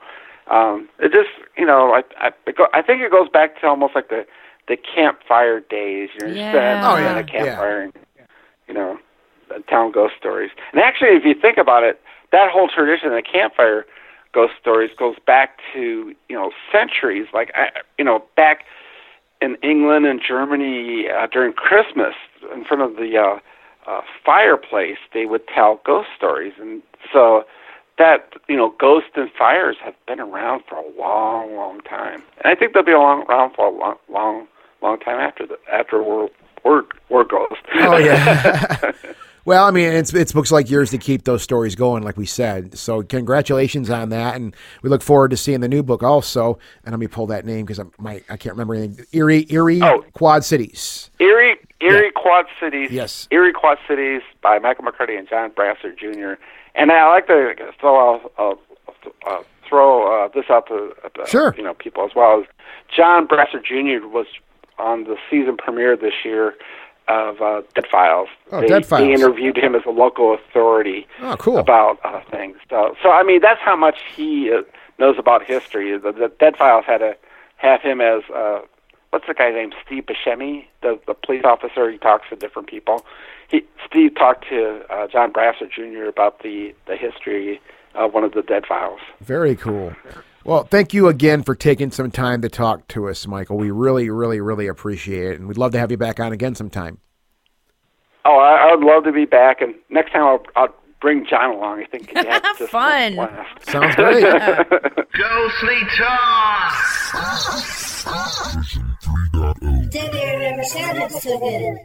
um, 0.49 0.89
it 0.99 1.11
just 1.11 1.29
you 1.57 1.65
know 1.65 1.93
I 1.93 2.03
I, 2.19 2.51
go, 2.51 2.67
I 2.73 2.81
think 2.81 3.01
it 3.01 3.11
goes 3.11 3.29
back 3.29 3.59
to 3.61 3.67
almost 3.67 3.93
like 3.95 4.09
the 4.09 4.25
the 4.67 4.77
campfire 4.77 5.59
days. 5.59 6.09
You 6.15 6.21
know, 6.27 6.33
Yeah. 6.33 6.49
stand 6.49 6.79
Oh, 6.83 6.97
yeah, 6.97 7.19
a 7.19 7.23
campfire, 7.23 7.79
yeah. 7.79 7.83
and, 7.83 8.27
you 8.67 8.73
know, 8.73 8.97
the 9.49 9.59
town 9.69 9.91
ghost 9.91 10.13
stories. 10.17 10.51
And 10.71 10.81
actually, 10.81 11.09
if 11.17 11.25
you 11.25 11.33
think 11.39 11.57
about 11.57 11.83
it, 11.83 11.99
that 12.31 12.49
whole 12.51 12.67
tradition, 12.69 13.07
of 13.09 13.13
the 13.13 13.21
campfire 13.21 13.85
ghost 14.33 14.53
stories, 14.59 14.91
goes 14.97 15.15
back 15.27 15.59
to 15.73 16.13
you 16.29 16.35
know 16.35 16.51
centuries. 16.71 17.27
Like 17.33 17.51
I, 17.55 17.69
you 17.97 18.05
know, 18.05 18.23
back 18.35 18.63
in 19.41 19.55
England 19.63 20.05
and 20.05 20.21
Germany 20.25 21.07
uh, 21.09 21.27
during 21.27 21.53
Christmas, 21.53 22.13
in 22.53 22.65
front 22.65 22.81
of 22.83 22.95
the 22.95 23.17
uh, 23.17 23.39
uh, 23.89 24.01
fireplace, 24.25 24.97
they 25.13 25.25
would 25.25 25.47
tell 25.47 25.79
ghost 25.85 26.09
stories, 26.15 26.53
and 26.59 26.81
so 27.11 27.43
that 27.97 28.33
you 28.47 28.55
know, 28.55 28.73
ghosts 28.79 29.11
and 29.15 29.29
fires 29.37 29.77
have 29.83 29.95
been 30.07 30.19
around 30.19 30.63
for 30.67 30.75
a 30.75 30.99
long, 30.99 31.55
long 31.55 31.81
time, 31.81 32.21
and 32.43 32.45
I 32.51 32.55
think 32.55 32.73
they'll 32.73 32.83
be 32.83 32.91
around 32.91 33.25
for 33.55 33.67
a 33.67 33.71
long, 33.71 33.95
long, 34.09 34.47
long 34.81 34.99
time 34.99 35.19
after 35.19 35.45
the 35.45 35.57
after 35.71 36.03
we're 36.03 36.29
we're, 36.63 36.83
we're 37.09 37.23
ghosts. 37.23 37.63
Oh 37.75 37.97
yeah. 37.97 38.91
well, 39.49 39.65
I 39.65 39.71
mean, 39.71 39.91
it's 39.91 40.13
it's 40.13 40.31
books 40.31 40.51
like 40.51 40.69
yours 40.69 40.91
to 40.91 40.99
keep 40.99 41.23
those 41.23 41.41
stories 41.41 41.73
going, 41.73 42.03
like 42.03 42.17
we 42.17 42.27
said. 42.27 42.77
So 42.77 43.01
congratulations 43.01 43.89
on 43.89 44.09
that, 44.09 44.35
and 44.35 44.55
we 44.83 44.91
look 44.91 45.01
forward 45.01 45.31
to 45.31 45.37
seeing 45.37 45.59
the 45.61 45.67
new 45.67 45.81
book 45.81 46.03
also. 46.03 46.59
And 46.85 46.93
let 46.93 46.99
me 46.99 47.07
pull 47.07 47.25
that 47.27 47.45
name 47.47 47.65
because 47.65 47.79
I 47.79 47.83
my 47.97 48.21
I 48.29 48.37
can't 48.37 48.53
remember 48.53 48.75
anything. 48.75 49.05
Eerie 49.11 49.47
Eerie 49.49 49.81
Oh. 49.81 50.05
Quad 50.13 50.45
Cities. 50.45 51.09
Eerie, 51.19 51.57
Eerie 51.81 52.11
Quad 52.11 52.45
Cities. 52.59 52.91
Yes. 52.91 53.27
Eerie 53.31 53.51
Quad 53.51 53.79
Cities 53.87 54.21
by 54.43 54.59
Michael 54.59 54.85
McCarty 54.85 55.17
and 55.17 55.27
John 55.27 55.49
Brassard 55.55 55.97
Jr. 55.97 56.33
And 56.75 56.91
I 56.91 57.07
like 57.09 57.25
to 57.25 57.55
throw 57.81 58.19
uh, 58.37 58.41
uh, 58.51 58.53
uh, 59.27 59.41
throw 59.67 60.25
uh, 60.25 60.27
this 60.27 60.45
out 60.51 60.67
to 60.67 60.93
uh, 61.03 61.25
Sure. 61.25 61.55
you 61.57 61.63
know 61.63 61.73
people 61.73 62.05
as 62.05 62.11
well. 62.15 62.43
John 62.95 63.25
Brassard 63.25 63.65
Jr. 63.65 64.05
was 64.07 64.27
on 64.77 65.05
the 65.05 65.17
season 65.27 65.57
premiere 65.57 65.97
this 65.97 66.13
year 66.23 66.53
of 67.09 67.41
uh, 67.41 67.61
Dead 67.75 67.85
Files. 67.91 68.29
Oh, 68.51 68.61
they, 68.61 68.67
Dead 68.67 68.85
Files. 68.85 69.01
They 69.03 69.11
interviewed 69.13 69.57
him 69.57 69.75
as 69.75 69.81
a 69.85 69.89
local 69.89 70.33
authority 70.33 71.07
Oh, 71.21 71.35
cool. 71.37 71.57
about 71.57 71.99
uh, 72.05 72.21
things. 72.31 72.57
So, 72.69 72.95
so 73.03 73.09
I 73.11 73.23
mean, 73.23 73.41
that's 73.41 73.59
how 73.61 73.75
much 73.75 73.97
he 74.15 74.51
uh, 74.53 74.61
knows 74.99 75.15
about 75.17 75.43
history. 75.43 75.97
The, 75.97 76.11
the 76.11 76.31
Dead 76.39 76.55
Files 76.55 76.85
had 76.85 76.99
to 76.99 77.17
have 77.57 77.81
him 77.81 77.99
as 77.99 78.21
uh, 78.33 78.61
what's 79.09 79.25
the 79.27 79.33
guy 79.33 79.49
name? 79.51 79.71
Steve 79.85 80.05
Buscemi, 80.05 80.65
the 80.81 80.99
the 81.07 81.13
police 81.15 81.43
officer. 81.43 81.89
He 81.91 81.97
talks 81.97 82.29
to 82.29 82.35
different 82.35 82.69
people. 82.69 83.05
He 83.49 83.63
Steve 83.87 84.15
talked 84.15 84.47
to 84.49 84.81
uh, 84.89 85.07
John 85.07 85.31
Brassard 85.31 85.71
Jr. 85.75 86.05
about 86.05 86.43
the 86.43 86.73
the 86.85 86.95
history 86.95 87.59
of 87.95 88.13
one 88.13 88.23
of 88.23 88.33
the 88.33 88.43
Dead 88.43 88.65
Files. 88.67 88.99
Very 89.19 89.55
cool. 89.55 89.93
Well, 90.45 90.63
thank 90.63 90.93
you 90.93 91.07
again 91.07 91.43
for 91.43 91.53
taking 91.53 91.91
some 91.91 92.11
time 92.11 92.41
to 92.41 92.49
talk 92.49 92.87
to 92.89 93.09
us, 93.09 93.27
Michael. 93.27 93.57
We 93.57 93.71
really, 93.71 94.09
really, 94.09 94.39
really 94.39 94.67
appreciate 94.67 95.33
it, 95.33 95.39
and 95.39 95.47
we'd 95.47 95.57
love 95.57 95.73
to 95.73 95.79
have 95.79 95.91
you 95.91 95.97
back 95.97 96.19
on 96.19 96.31
again 96.31 96.55
sometime. 96.55 96.99
Oh, 98.25 98.37
I, 98.37 98.67
I 98.69 98.75
would 98.75 98.83
love 98.85 99.03
to 99.05 99.11
be 99.11 99.25
back, 99.25 99.61
and 99.61 99.75
next 99.89 100.11
time 100.11 100.23
I'll, 100.23 100.43
I'll 100.55 100.75
bring 101.01 101.25
John 101.29 101.55
along. 101.55 101.81
I 101.81 101.85
think 101.85 102.09
he'd 102.09 102.25
have 102.25 102.43
just 102.57 102.71
Fun. 102.71 103.15
Sounds 103.61 103.95
great. 103.95 104.23
Ghostly 105.13 105.79
Talk! 105.97 106.73
Version 108.53 108.95
3.0. 109.03 109.91
Dead 109.91 110.15
air 110.15 110.39
never 110.39 110.63
sounded 110.63 111.11
so 111.11 111.39
good. 111.39 111.77